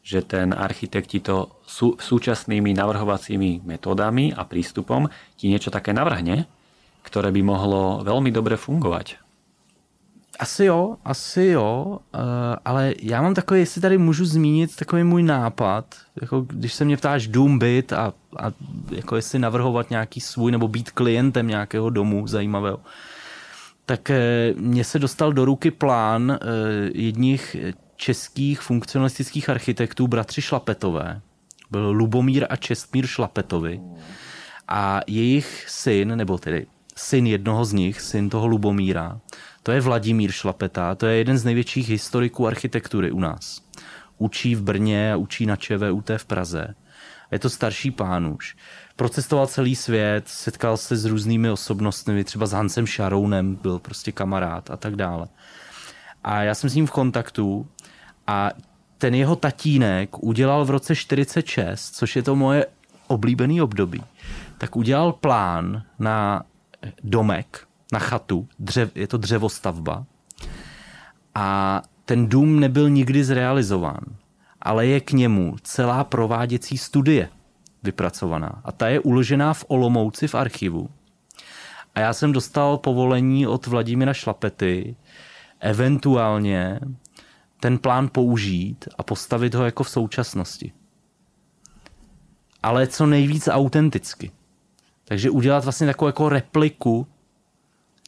že 0.10 0.26
ten 0.26 0.58
architekt 0.58 1.14
ti 1.14 1.22
to 1.22 1.62
sú, 1.70 1.94
súčasnými 2.02 2.74
navrhovacími 2.74 3.62
metódami 3.62 4.34
a 4.34 4.42
prístupom 4.42 5.06
ti 5.38 5.54
niečo 5.54 5.70
také 5.70 5.94
navrhne, 5.94 6.50
ktoré 7.06 7.30
by 7.30 7.42
mohlo 7.46 8.02
veľmi 8.02 8.34
dobre 8.34 8.58
fungovať. 8.58 9.22
Asi 10.40 10.66
jo, 10.66 10.98
asi 11.06 11.46
jo, 11.54 12.00
uh, 12.00 12.20
ale 12.66 12.96
já 13.02 13.22
mám 13.22 13.34
takový, 13.34 13.60
jestli 13.60 13.82
tady 13.82 13.98
můžu 13.98 14.26
zmínit 14.26 14.76
takový 14.76 15.04
můj 15.04 15.24
nápad, 15.24 15.86
jako 16.22 16.42
když 16.42 16.74
se 16.74 16.86
mě 16.86 16.98
ptáš 16.98 17.28
dům, 17.28 17.60
byt 17.60 17.94
a, 17.94 18.14
a 18.38 18.46
jako 18.92 19.16
jestli 19.16 19.40
navrhovat 19.40 19.90
nějaký 19.90 20.22
svůj 20.22 20.52
nebo 20.52 20.68
být 20.68 20.92
klientem 20.92 21.48
nějakého 21.48 21.90
domu 21.90 22.28
zajímavého, 22.28 22.80
tak 23.86 24.10
uh, 24.10 24.62
mně 24.62 24.84
se 24.84 25.00
dostal 25.00 25.34
do 25.34 25.46
ruky 25.46 25.72
plán 25.72 26.32
uh, 26.32 26.38
jedních 26.94 27.56
českých 28.00 28.62
funkcionalistických 28.62 29.50
architektů 29.50 30.08
bratři 30.08 30.42
Šlapetové. 30.42 31.22
Byl 31.72 31.92
Lubomír 31.92 32.46
a 32.50 32.56
Čestmír 32.56 33.08
Šlapetovi. 33.08 33.82
A 34.68 35.02
jejich 35.08 35.66
syn, 35.68 36.18
nebo 36.18 36.38
tedy 36.38 36.68
syn 36.96 37.28
jednoho 37.28 37.66
z 37.66 37.74
nich, 37.74 38.02
syn 38.02 38.30
toho 38.30 38.48
Lubomíra, 38.48 39.20
to 39.64 39.72
je 39.72 39.82
Vladimír 39.82 40.32
Šlapeta, 40.32 40.96
to 40.96 41.06
je 41.06 41.18
jeden 41.18 41.38
z 41.38 41.46
největších 41.46 41.90
historiků 41.90 42.48
architektury 42.48 43.12
u 43.12 43.20
nás. 43.20 43.62
Učí 44.18 44.56
v 44.56 44.62
Brně 44.62 45.14
a 45.14 45.16
učí 45.16 45.46
na 45.46 45.56
ČVUT 45.56 46.12
v 46.18 46.26
Praze. 46.26 46.76
Je 47.32 47.40
to 47.40 47.50
starší 47.50 47.92
pán 47.92 48.28
už. 48.28 48.56
Procestoval 48.96 49.48
celý 49.48 49.76
svět, 49.76 50.24
setkal 50.28 50.78
se 50.78 50.98
s 50.98 51.06
různými 51.06 51.50
osobnostmi, 51.50 52.24
třeba 52.24 52.46
s 52.46 52.52
Hansem 52.52 52.88
Šarounem, 52.88 53.56
byl 53.56 53.80
prostě 53.80 54.12
kamarád 54.12 54.70
a 54.70 54.78
tak 54.78 54.96
dále. 54.96 55.28
A 56.24 56.44
já 56.44 56.56
jsem 56.56 56.70
s 56.70 56.76
ním 56.76 56.88
v 56.88 56.92
kontaktu 56.92 57.68
a 58.30 58.52
ten 58.98 59.16
jeho 59.16 59.36
tatínek 59.36 60.24
udělal 60.24 60.66
v 60.66 60.70
roce 60.70 60.96
46, 60.96 61.96
což 61.96 62.16
je 62.16 62.24
to 62.24 62.36
moje 62.36 62.66
oblíbený 63.08 63.62
období, 63.62 64.04
tak 64.58 64.76
udělal 64.76 65.12
plán 65.12 65.84
na 66.00 66.44
domek, 67.04 67.68
na 67.92 68.00
chatu, 68.00 68.48
dřev, 68.60 68.96
je 68.96 69.08
to 69.08 69.18
dřevostavba 69.18 70.06
a 71.36 71.82
ten 72.06 72.28
dům 72.28 72.60
nebyl 72.60 72.90
nikdy 72.90 73.24
zrealizován, 73.24 74.04
ale 74.62 74.86
je 74.86 75.00
k 75.00 75.12
němu 75.12 75.56
celá 75.64 76.04
prováděcí 76.04 76.78
studie 76.78 77.30
vypracovaná 77.84 78.62
a 78.64 78.72
ta 78.72 78.88
je 78.88 79.00
uložená 79.00 79.54
v 79.54 79.66
Olomouci 79.68 80.28
v 80.28 80.36
archivu. 80.36 80.90
A 81.96 82.00
já 82.00 82.14
jsem 82.14 82.32
dostal 82.32 82.78
povolení 82.78 83.48
od 83.48 83.68
Vladimira 83.68 84.14
Šlapety, 84.14 84.96
eventuálně 85.60 86.80
ten 87.60 87.78
plán 87.78 88.10
použít 88.12 88.88
a 88.98 89.04
postavit 89.04 89.56
ho 89.56 89.66
jako 89.66 89.84
v 89.84 89.90
současnosti. 89.90 90.72
Ale 92.64 92.88
co 92.88 93.06
nejvíc 93.06 93.48
autenticky. 93.48 94.32
Takže 95.06 95.30
udělat 95.30 95.64
vlastně 95.64 95.88
takovou 95.88 96.08
jako 96.08 96.30
repliku 96.30 97.08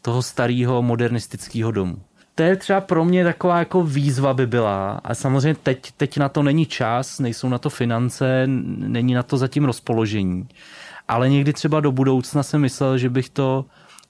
toho 0.01 0.21
starého 0.21 0.81
modernistického 0.81 1.71
domu. 1.71 2.01
To 2.35 2.43
je 2.43 2.55
třeba 2.55 2.81
pro 2.81 3.05
mě 3.05 3.23
taková 3.23 3.59
jako 3.59 3.83
výzva 3.83 4.33
by 4.33 4.47
byla. 4.47 5.01
A 5.03 5.15
samozřejmě 5.15 5.55
teď, 5.63 5.91
teď 5.91 6.17
na 6.17 6.29
to 6.29 6.43
není 6.43 6.65
čas, 6.65 7.19
nejsou 7.19 7.49
na 7.49 7.57
to 7.57 7.69
finance, 7.69 8.43
není 8.47 9.13
na 9.13 9.23
to 9.23 9.37
zatím 9.37 9.65
rozpoložení. 9.65 10.47
ale 11.07 11.29
někdy 11.29 11.53
třeba 11.53 11.79
do 11.79 11.91
budoucna 11.91 12.43
jsem 12.43 12.61
myslel, 12.61 12.97
že 12.97 13.09
bych 13.09 13.29
to, 13.29 13.65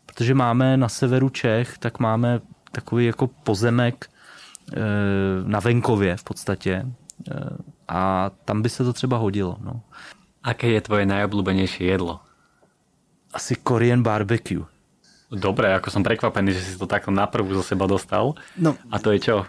protože 0.05 0.33
máme 0.33 0.77
na 0.77 0.89
severu 0.89 1.29
Čech, 1.29 1.77
tak 1.77 1.99
máme 1.99 2.39
takový 2.71 3.05
jako 3.05 3.27
pozemek 3.27 4.10
na 5.45 5.59
venkově 5.59 6.17
v 6.17 6.23
podstatě 6.23 6.85
eh, 7.31 7.49
a 7.87 8.31
tam 8.45 8.61
by 8.61 8.69
se 8.69 8.83
to 8.83 8.93
třeba 8.93 9.17
hodilo. 9.17 9.57
No. 9.61 9.81
Aké 10.43 10.73
je 10.73 10.81
tvoje 10.81 11.05
najobľúbenejšie 11.05 11.85
jedlo? 11.85 12.17
Asi 13.29 13.53
Korean 13.61 14.01
barbecue. 14.01 14.65
Dobre, 15.31 15.69
ako 15.71 15.93
som 15.93 16.01
prekvapený, 16.03 16.51
že 16.51 16.61
si 16.65 16.75
to 16.81 16.89
takto 16.89 17.13
naprvu 17.13 17.53
zo 17.53 17.63
seba 17.63 17.85
dostal. 17.85 18.33
No. 18.57 18.73
A 18.91 18.97
to 18.99 19.13
je 19.13 19.19
čo? 19.19 19.45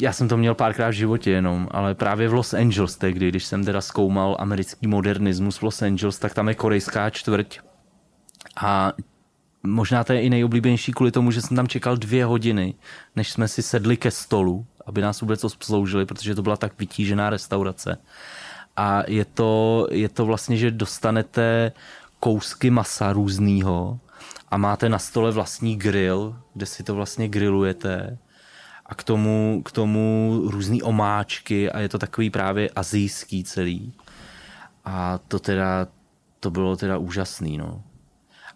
Já 0.00 0.12
jsem 0.12 0.28
to 0.28 0.36
měl 0.36 0.54
párkrát 0.54 0.88
v 0.88 1.02
životě 1.04 1.30
jenom, 1.30 1.68
ale 1.70 1.94
právě 1.94 2.28
v 2.28 2.34
Los 2.34 2.54
Angeles 2.54 2.96
tehdy, 2.96 3.28
když 3.28 3.44
jsem 3.44 3.64
teda 3.64 3.80
zkoumal 3.80 4.36
americký 4.38 4.86
modernismus 4.86 5.56
v 5.56 5.62
Los 5.62 5.82
Angeles, 5.82 6.18
tak 6.18 6.34
tam 6.34 6.48
je 6.48 6.54
korejská 6.54 7.10
čtvrť. 7.10 7.60
A 8.56 8.92
možná 9.62 10.04
to 10.04 10.12
je 10.12 10.22
i 10.22 10.30
nejoblíbenější 10.30 10.92
kvůli 10.92 11.10
tomu, 11.10 11.30
že 11.30 11.42
jsem 11.42 11.56
tam 11.56 11.68
čekal 11.68 11.96
dvě 11.96 12.24
hodiny, 12.24 12.74
než 13.16 13.30
jsme 13.30 13.48
si 13.48 13.62
sedli 13.62 13.96
ke 13.96 14.10
stolu, 14.10 14.66
aby 14.86 15.00
nás 15.00 15.20
vůbec 15.20 15.44
obsloužili, 15.44 16.06
protože 16.06 16.34
to 16.34 16.42
byla 16.42 16.56
tak 16.56 16.78
vytížená 16.78 17.30
restaurace. 17.30 17.98
A 18.76 19.02
je 19.06 19.24
to, 19.24 19.86
je 19.90 20.08
to 20.08 20.26
vlastně, 20.26 20.56
že 20.56 20.70
dostanete 20.70 21.72
kousky 22.20 22.70
masa 22.70 23.12
různýho 23.12 23.98
a 24.48 24.56
máte 24.56 24.88
na 24.88 24.98
stole 24.98 25.30
vlastní 25.30 25.76
grill, 25.76 26.36
kde 26.54 26.66
si 26.66 26.82
to 26.82 26.94
vlastně 26.94 27.28
grillujete 27.28 28.18
a 28.86 28.94
k 28.94 29.02
tomu, 29.02 29.62
k 29.64 29.72
tomu 29.72 30.40
různý 30.44 30.82
omáčky 30.82 31.70
a 31.70 31.80
je 31.80 31.88
to 31.88 31.98
takový 31.98 32.30
právě 32.30 32.70
azijský 32.70 33.44
celý. 33.44 33.92
A 34.84 35.18
to 35.28 35.38
teda, 35.38 35.86
to 36.40 36.50
bylo 36.50 36.76
teda 36.76 36.98
úžasný, 36.98 37.58
no. 37.58 37.82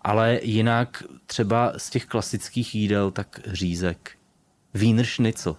Ale 0.05 0.41
jinak 0.43 1.03
třeba 1.27 1.73
z 1.77 1.91
těch 1.91 2.07
klasických 2.07 2.75
jídel, 2.75 3.11
tak 3.11 3.41
řízek. 3.47 4.11
Schnitzel. 5.05 5.57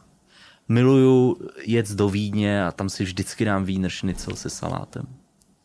Miluju 0.67 1.37
jet 1.65 1.91
do 1.91 2.09
Vídně 2.09 2.65
a 2.65 2.71
tam 2.71 2.89
si 2.89 3.03
vždycky 3.03 3.45
dám 3.45 3.65
Schnitzel 3.89 4.35
se 4.35 4.49
salátem. 4.49 5.05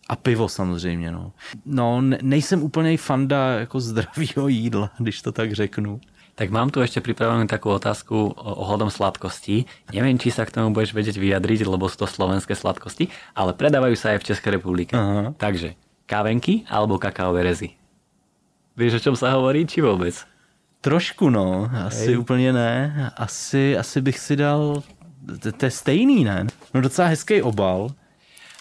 A 0.08 0.16
pivo 0.16 0.48
samozřejmě, 0.48 1.10
no. 1.10 1.32
No, 1.66 2.02
nejsem 2.22 2.62
úplně 2.62 2.98
fanda 2.98 3.58
jako 3.58 3.80
zdravého 3.80 4.48
jídla, 4.48 4.90
když 4.98 5.22
to 5.22 5.32
tak 5.32 5.52
řeknu. 5.52 6.00
Tak 6.34 6.48
mám 6.50 6.72
tu 6.72 6.80
ešte 6.80 7.04
pripravenú 7.04 7.44
takú 7.44 7.68
otázku 7.68 8.32
ohľadom 8.32 8.88
sladkostí. 8.88 9.68
Neviem, 9.92 10.16
či 10.16 10.32
sa 10.32 10.48
k 10.48 10.54
tomu 10.56 10.72
budeš 10.72 10.96
vedieť 10.96 11.20
vyjadriť, 11.20 11.68
lebo 11.68 11.84
sú 11.84 12.00
to 12.00 12.08
slovenské 12.08 12.56
sladkosti, 12.56 13.12
ale 13.36 13.52
predávajú 13.52 13.92
sa 13.92 14.16
aj 14.16 14.24
v 14.24 14.28
Českej 14.32 14.56
republike. 14.56 14.96
Aha. 14.96 15.36
Takže, 15.36 15.76
kávenky 16.08 16.64
alebo 16.72 16.96
kakaové 16.96 17.44
rezy? 17.44 17.76
Víš, 18.80 18.96
o 18.96 19.12
čom 19.12 19.12
sa 19.12 19.36
hovorí, 19.36 19.68
či 19.68 19.84
vôbec? 19.84 20.16
Trošku, 20.80 21.28
no. 21.28 21.68
Asi 21.68 22.16
Hej. 22.16 22.24
úplně 22.24 22.52
ne. 22.52 23.12
Asi, 23.12 23.76
asi 23.76 24.00
bych 24.00 24.18
si 24.18 24.36
dal... 24.36 24.80
To 25.60 25.64
je 25.64 25.70
stejný, 25.70 26.24
ne? 26.24 26.48
No 26.72 26.80
docela 26.80 27.12
hezký 27.12 27.44
obal. 27.44 27.92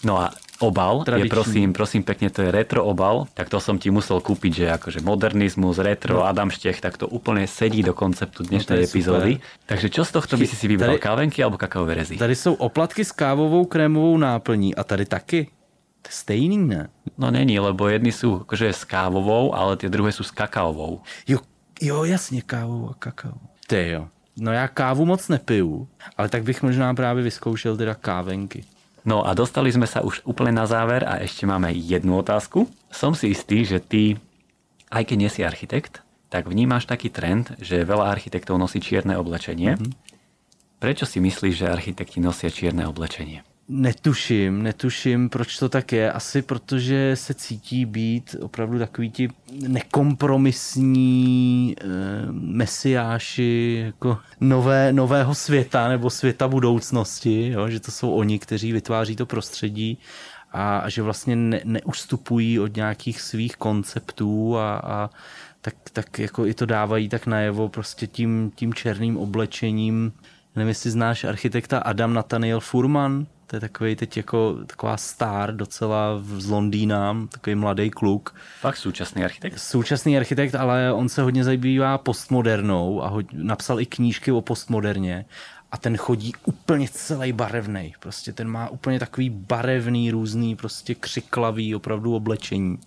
No 0.03 0.19
a 0.19 0.35
obal 0.59 1.07
Tradičný. 1.07 1.23
je 1.23 1.29
prosím, 1.31 1.67
prosím 1.73 2.03
pekne, 2.03 2.27
to 2.27 2.43
je 2.43 2.51
retro 2.51 2.83
obal, 2.83 3.31
tak 3.31 3.47
to 3.47 3.63
som 3.63 3.79
ti 3.79 3.87
musel 3.87 4.19
kúpiť, 4.19 4.51
že 4.51 4.65
akože 4.75 4.99
modernizmus, 4.99 5.79
retro, 5.79 6.19
no. 6.19 6.27
Adam 6.27 6.51
Štech, 6.51 6.83
tak 6.83 6.99
to 6.99 7.07
úplne 7.07 7.47
sedí 7.47 7.79
do 7.79 7.95
konceptu 7.95 8.43
dnešnej 8.43 8.83
no 8.83 8.83
epizódy. 8.83 9.31
Takže 9.71 9.87
čo 9.87 10.03
z 10.03 10.11
tohto 10.11 10.35
by 10.35 10.45
si 10.47 10.55
si 10.59 10.67
vybral, 10.67 10.99
tady, 10.99 11.03
kávenky 11.03 11.39
alebo 11.39 11.55
kakaové 11.55 12.03
rezy? 12.03 12.19
Tady 12.19 12.35
jsou 12.35 12.59
oplatky 12.59 13.07
s 13.07 13.11
kávovou 13.15 13.65
krémovou 13.65 14.19
náplní 14.19 14.75
a 14.75 14.83
tady 14.83 15.07
taky. 15.07 15.47
Stejný, 16.09 16.57
ne? 16.57 16.89
No 17.17 17.31
není, 17.31 17.59
lebo 17.61 17.85
jedni 17.85 18.09
sú 18.09 18.41
akože 18.41 18.73
s 18.73 18.83
kávovou, 18.83 19.53
ale 19.53 19.77
tie 19.77 19.93
druhé 19.93 20.09
sú 20.09 20.25
s 20.25 20.33
kakaovou. 20.33 21.05
Jo, 21.29 21.39
jo 21.81 22.03
jasně, 22.03 22.41
kávovou 22.41 22.89
a 22.89 22.93
kakao. 22.99 23.37
Ty 23.67 23.89
jo. 23.89 24.07
No 24.39 24.51
já 24.51 24.67
kávu 24.67 25.05
moc 25.05 25.27
nepiju, 25.27 25.87
ale 26.17 26.29
tak 26.29 26.43
bych 26.43 26.63
možná 26.63 26.93
právě 26.93 27.23
vyzkoušel 27.23 27.77
teda 27.77 27.95
kávenky. 27.95 28.63
No 29.05 29.23
a 29.27 29.31
dostali 29.33 29.71
sme 29.71 29.87
sa 29.87 30.03
už 30.03 30.27
úplne 30.27 30.51
na 30.51 30.67
záver 30.67 31.07
a 31.07 31.23
ešte 31.23 31.47
máme 31.47 31.71
jednu 31.71 32.19
otázku. 32.19 32.67
Som 32.91 33.15
si 33.15 33.31
istý, 33.31 33.63
že 33.63 33.79
ty, 33.79 34.19
aj 34.91 35.03
keď 35.07 35.17
nie 35.17 35.31
si 35.31 35.41
architekt, 35.41 36.03
tak 36.29 36.45
vnímáš 36.45 36.85
taký 36.85 37.09
trend, 37.09 37.55
že 37.63 37.87
veľa 37.87 38.11
architektov 38.11 38.59
nosí 38.59 38.83
čierne 38.83 39.15
oblečenie. 39.15 39.79
Mm-hmm. 39.79 39.91
Prečo 40.79 41.09
si 41.09 41.19
myslíš, 41.19 41.55
že 41.63 41.73
architekti 41.73 42.21
nosia 42.21 42.53
čierne 42.53 42.85
oblečenie? 42.85 43.43
Netuším, 43.71 44.63
netuším, 44.63 45.29
proč 45.29 45.57
to 45.57 45.69
tak 45.69 45.91
je. 45.91 46.11
Asi 46.11 46.41
protože 46.41 47.15
se 47.15 47.33
cítí 47.33 47.85
být 47.85 48.35
opravdu 48.41 48.79
takový 48.79 49.11
ti 49.11 49.29
nekompromisní 49.67 51.75
e, 51.81 51.85
mesiáši 52.31 53.81
jako 53.85 54.17
nové, 54.39 54.93
nového 54.93 55.35
světa 55.35 55.87
nebo 55.87 56.09
světa 56.09 56.47
budoucnosti, 56.47 57.49
jo? 57.49 57.69
že 57.69 57.79
to 57.79 57.91
jsou 57.91 58.13
oni, 58.13 58.39
kteří 58.39 58.71
vytváří 58.71 59.15
to 59.15 59.25
prostředí 59.25 59.97
a, 60.51 60.77
a 60.77 60.89
že 60.89 61.01
vlastně 61.01 61.35
ne, 61.35 61.61
neustupují 61.63 62.59
od 62.59 62.75
nějakých 62.75 63.21
svých 63.21 63.55
konceptů 63.55 64.57
a, 64.57 64.77
a 64.77 65.09
tak, 65.61 65.73
tak 65.93 66.19
jako 66.19 66.45
i 66.45 66.53
to 66.53 66.65
dávají 66.65 67.09
tak 67.09 67.27
najevo 67.27 67.69
prostě 67.69 68.07
tím, 68.07 68.51
tím 68.55 68.73
černým 68.73 69.17
oblečením. 69.17 70.13
Nevím, 70.55 70.69
jestli 70.69 70.91
znáš 70.91 71.23
architekta 71.23 71.79
Adam 71.79 72.13
Nathaniel 72.13 72.59
Furman, 72.59 73.25
to 73.49 73.55
je 73.55 73.59
takový 73.59 73.95
teď 73.95 74.17
jako 74.17 74.57
taková 74.65 74.97
star 74.97 75.55
docela 75.55 76.21
z 76.37 76.49
Londýna, 76.49 77.17
takový 77.31 77.55
mladý 77.55 77.89
kluk. 77.89 78.35
Fakt 78.59 78.77
současný 78.77 79.23
architekt? 79.23 79.59
Současný 79.59 80.17
architekt, 80.17 80.55
ale 80.55 80.93
on 80.93 81.09
se 81.09 81.21
hodně 81.21 81.43
zabývá 81.43 81.97
postmodernou 81.97 83.03
a 83.03 83.07
ho, 83.07 83.21
napsal 83.33 83.79
i 83.79 83.85
knížky 83.85 84.31
o 84.31 84.41
postmoderně 84.41 85.25
a 85.71 85.77
ten 85.77 85.97
chodí 85.97 86.33
úplně 86.45 86.87
celý 86.91 87.33
barevný. 87.33 87.93
Prostě 87.99 88.33
ten 88.33 88.47
má 88.47 88.69
úplně 88.69 88.99
takový 88.99 89.29
barevný, 89.29 90.11
různý, 90.11 90.55
prostě 90.55 90.95
křiklavý 90.95 91.75
opravdu 91.75 92.15
oblečení. 92.15 92.79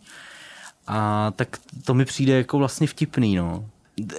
A 0.87 1.33
tak 1.37 1.59
to 1.85 1.95
mi 1.95 2.05
přijde 2.05 2.33
jako 2.33 2.59
vlastně 2.59 2.87
vtipný, 2.87 3.37
no. 3.37 3.65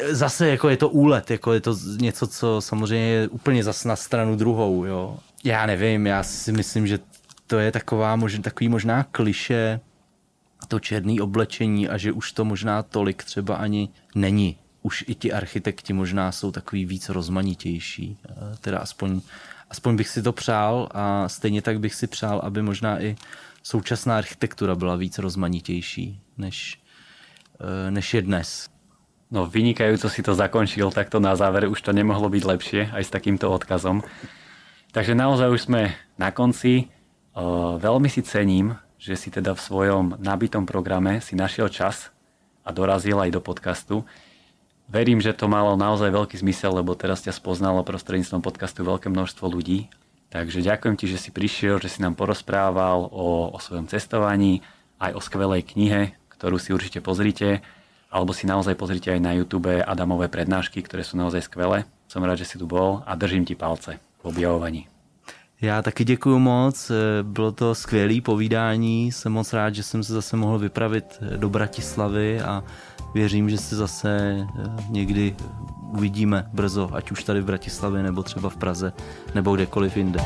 Zase 0.10 0.48
jako 0.48 0.70
je 0.70 0.78
to 0.78 0.90
úlet, 0.90 1.32
jako 1.32 1.53
je 1.53 1.61
to 1.61 1.76
něco, 1.98 2.28
co 2.28 2.61
samozřejmě 2.61 3.06
je 3.06 3.28
úplně 3.28 3.64
zas 3.64 3.86
na 3.86 3.95
stranu 3.95 4.36
druhou, 4.36 4.86
jo. 4.86 5.18
Já 5.44 5.65
nevím, 5.65 6.07
já 6.07 6.24
si 6.24 6.52
myslím, 6.52 6.88
že 6.88 6.99
to 7.48 7.60
je 7.60 7.72
taková, 7.72 8.15
možná, 8.15 8.41
takový 8.41 8.70
možná 8.70 9.03
kliše 9.03 9.80
to 10.68 10.80
černé 10.80 11.22
oblečení 11.22 11.90
a 11.90 11.98
že 11.98 12.11
už 12.11 12.32
to 12.32 12.45
možná 12.45 12.84
tolik 12.84 13.24
třeba 13.24 13.56
ani 13.56 13.90
není. 14.15 14.57
Už 14.82 15.03
i 15.07 15.15
ti 15.15 15.34
architekti 15.34 15.94
možná 15.94 16.32
jsou 16.32 16.52
takový 16.52 16.86
víc 16.86 17.10
rozmanitější. 17.10 18.18
Teda 18.61 18.80
aspoň, 18.80 19.22
aspoň 19.70 19.95
bych 19.95 20.10
si 20.10 20.22
to 20.22 20.34
přál 20.34 20.90
a 20.91 21.30
stejně 21.30 21.61
tak 21.61 21.80
bych 21.80 21.95
si 21.95 22.07
přál, 22.07 22.40
aby 22.44 22.61
možná 22.61 23.02
i 23.02 23.15
současná 23.64 24.18
architektura 24.18 24.76
byla 24.76 24.95
víc 24.95 25.18
rozmanitější, 25.18 26.22
než, 26.38 26.80
eh, 27.60 27.91
než 27.91 28.14
je 28.14 28.22
dnes. 28.22 28.70
No 29.32 29.49
vynikajúco 29.49 30.10
si 30.10 30.22
to 30.22 30.36
zakončil, 30.36 30.91
takto 30.91 31.20
na 31.20 31.36
záver 31.36 31.65
už 31.65 31.82
to 31.82 31.90
nemohlo 31.90 32.30
byť 32.30 32.44
lepšie 32.45 32.82
aj 32.94 33.03
s 33.03 33.10
takýmto 33.10 33.49
odkazom. 33.49 34.06
Takže 34.94 35.18
naozaj 35.18 35.49
už 35.49 35.61
sme 35.65 35.98
na 36.22 36.30
konci. 36.30 36.86
Veľmi 37.82 38.14
si 38.14 38.22
cením, 38.22 38.78
že 39.02 39.18
si 39.18 39.34
teda 39.34 39.57
v 39.57 39.65
svojom 39.65 40.22
nabitom 40.22 40.70
programe 40.70 41.18
si 41.18 41.34
našiel 41.34 41.65
čas 41.74 42.14
a 42.61 42.70
dorazil 42.70 43.18
aj 43.18 43.34
do 43.34 43.41
podcastu. 43.41 44.06
Verím, 44.86 45.18
že 45.18 45.34
to 45.34 45.49
malo 45.49 45.74
naozaj 45.74 46.14
veľký 46.14 46.38
zmysel, 46.38 46.78
lebo 46.78 46.94
teraz 46.94 47.26
ťa 47.26 47.34
spoznalo 47.34 47.82
prostredníctvom 47.82 48.45
podcastu 48.45 48.86
veľké 48.86 49.10
množstvo 49.10 49.49
ľudí. 49.49 49.90
Takže 50.30 50.61
ďakujem 50.61 50.94
ti, 50.94 51.10
že 51.10 51.18
si 51.18 51.34
prišiel, 51.34 51.82
že 51.82 51.90
si 51.90 51.98
nám 52.06 52.14
porozprával 52.14 53.10
o, 53.10 53.49
o 53.49 53.57
svojom 53.57 53.90
cestovaní, 53.90 54.61
aj 55.02 55.18
o 55.18 55.22
skvelej 55.26 55.74
knihe, 55.74 56.14
ktorú 56.38 56.61
si 56.61 56.70
určite 56.70 57.02
pozrite, 57.02 57.65
alebo 58.14 58.30
si 58.30 58.45
naozaj 58.45 58.78
pozrite 58.78 59.10
aj 59.10 59.26
na 59.26 59.34
YouTube 59.34 59.74
Adamové 59.74 60.30
prednášky, 60.30 60.86
ktoré 60.86 61.02
sú 61.02 61.18
naozaj 61.18 61.49
skvelé. 61.49 61.90
Som 62.06 62.22
rád, 62.22 62.45
že 62.45 62.45
si 62.45 62.61
tu 62.61 62.70
bol 62.70 63.02
a 63.10 63.18
držím 63.18 63.41
ti 63.41 63.57
palce 63.57 63.98
objavovaní. 64.24 64.88
Já 65.62 65.82
taky 65.82 66.04
děkuji 66.04 66.40
moc, 66.40 66.91
bylo 67.24 67.52
to 67.52 67.76
skvělé 67.76 68.22
povídání, 68.22 69.12
jsem 69.12 69.32
moc 69.32 69.54
rád, 69.54 69.76
že 69.76 69.84
jsem 69.84 70.04
se 70.04 70.14
zase 70.14 70.38
mohl 70.38 70.60
vypravit 70.60 71.20
do 71.38 71.50
Bratislavy 71.50 72.41
a 72.41 72.64
věřím, 73.14 73.50
že 73.50 73.58
se 73.58 73.76
zase 73.76 74.18
eh, 74.20 74.70
někdy 74.90 75.36
uvidíme 75.94 76.50
brzo, 76.54 76.90
ať 76.94 77.12
už 77.12 77.24
tady 77.24 77.41
v 77.41 77.45
Bratislavě, 77.45 78.04
nebo 78.04 78.24
třeba 78.24 78.50
v 78.50 78.58
Praze, 78.58 78.94
nebo 79.36 79.56
kdekoliv 79.56 79.98
jinde. 79.98 80.20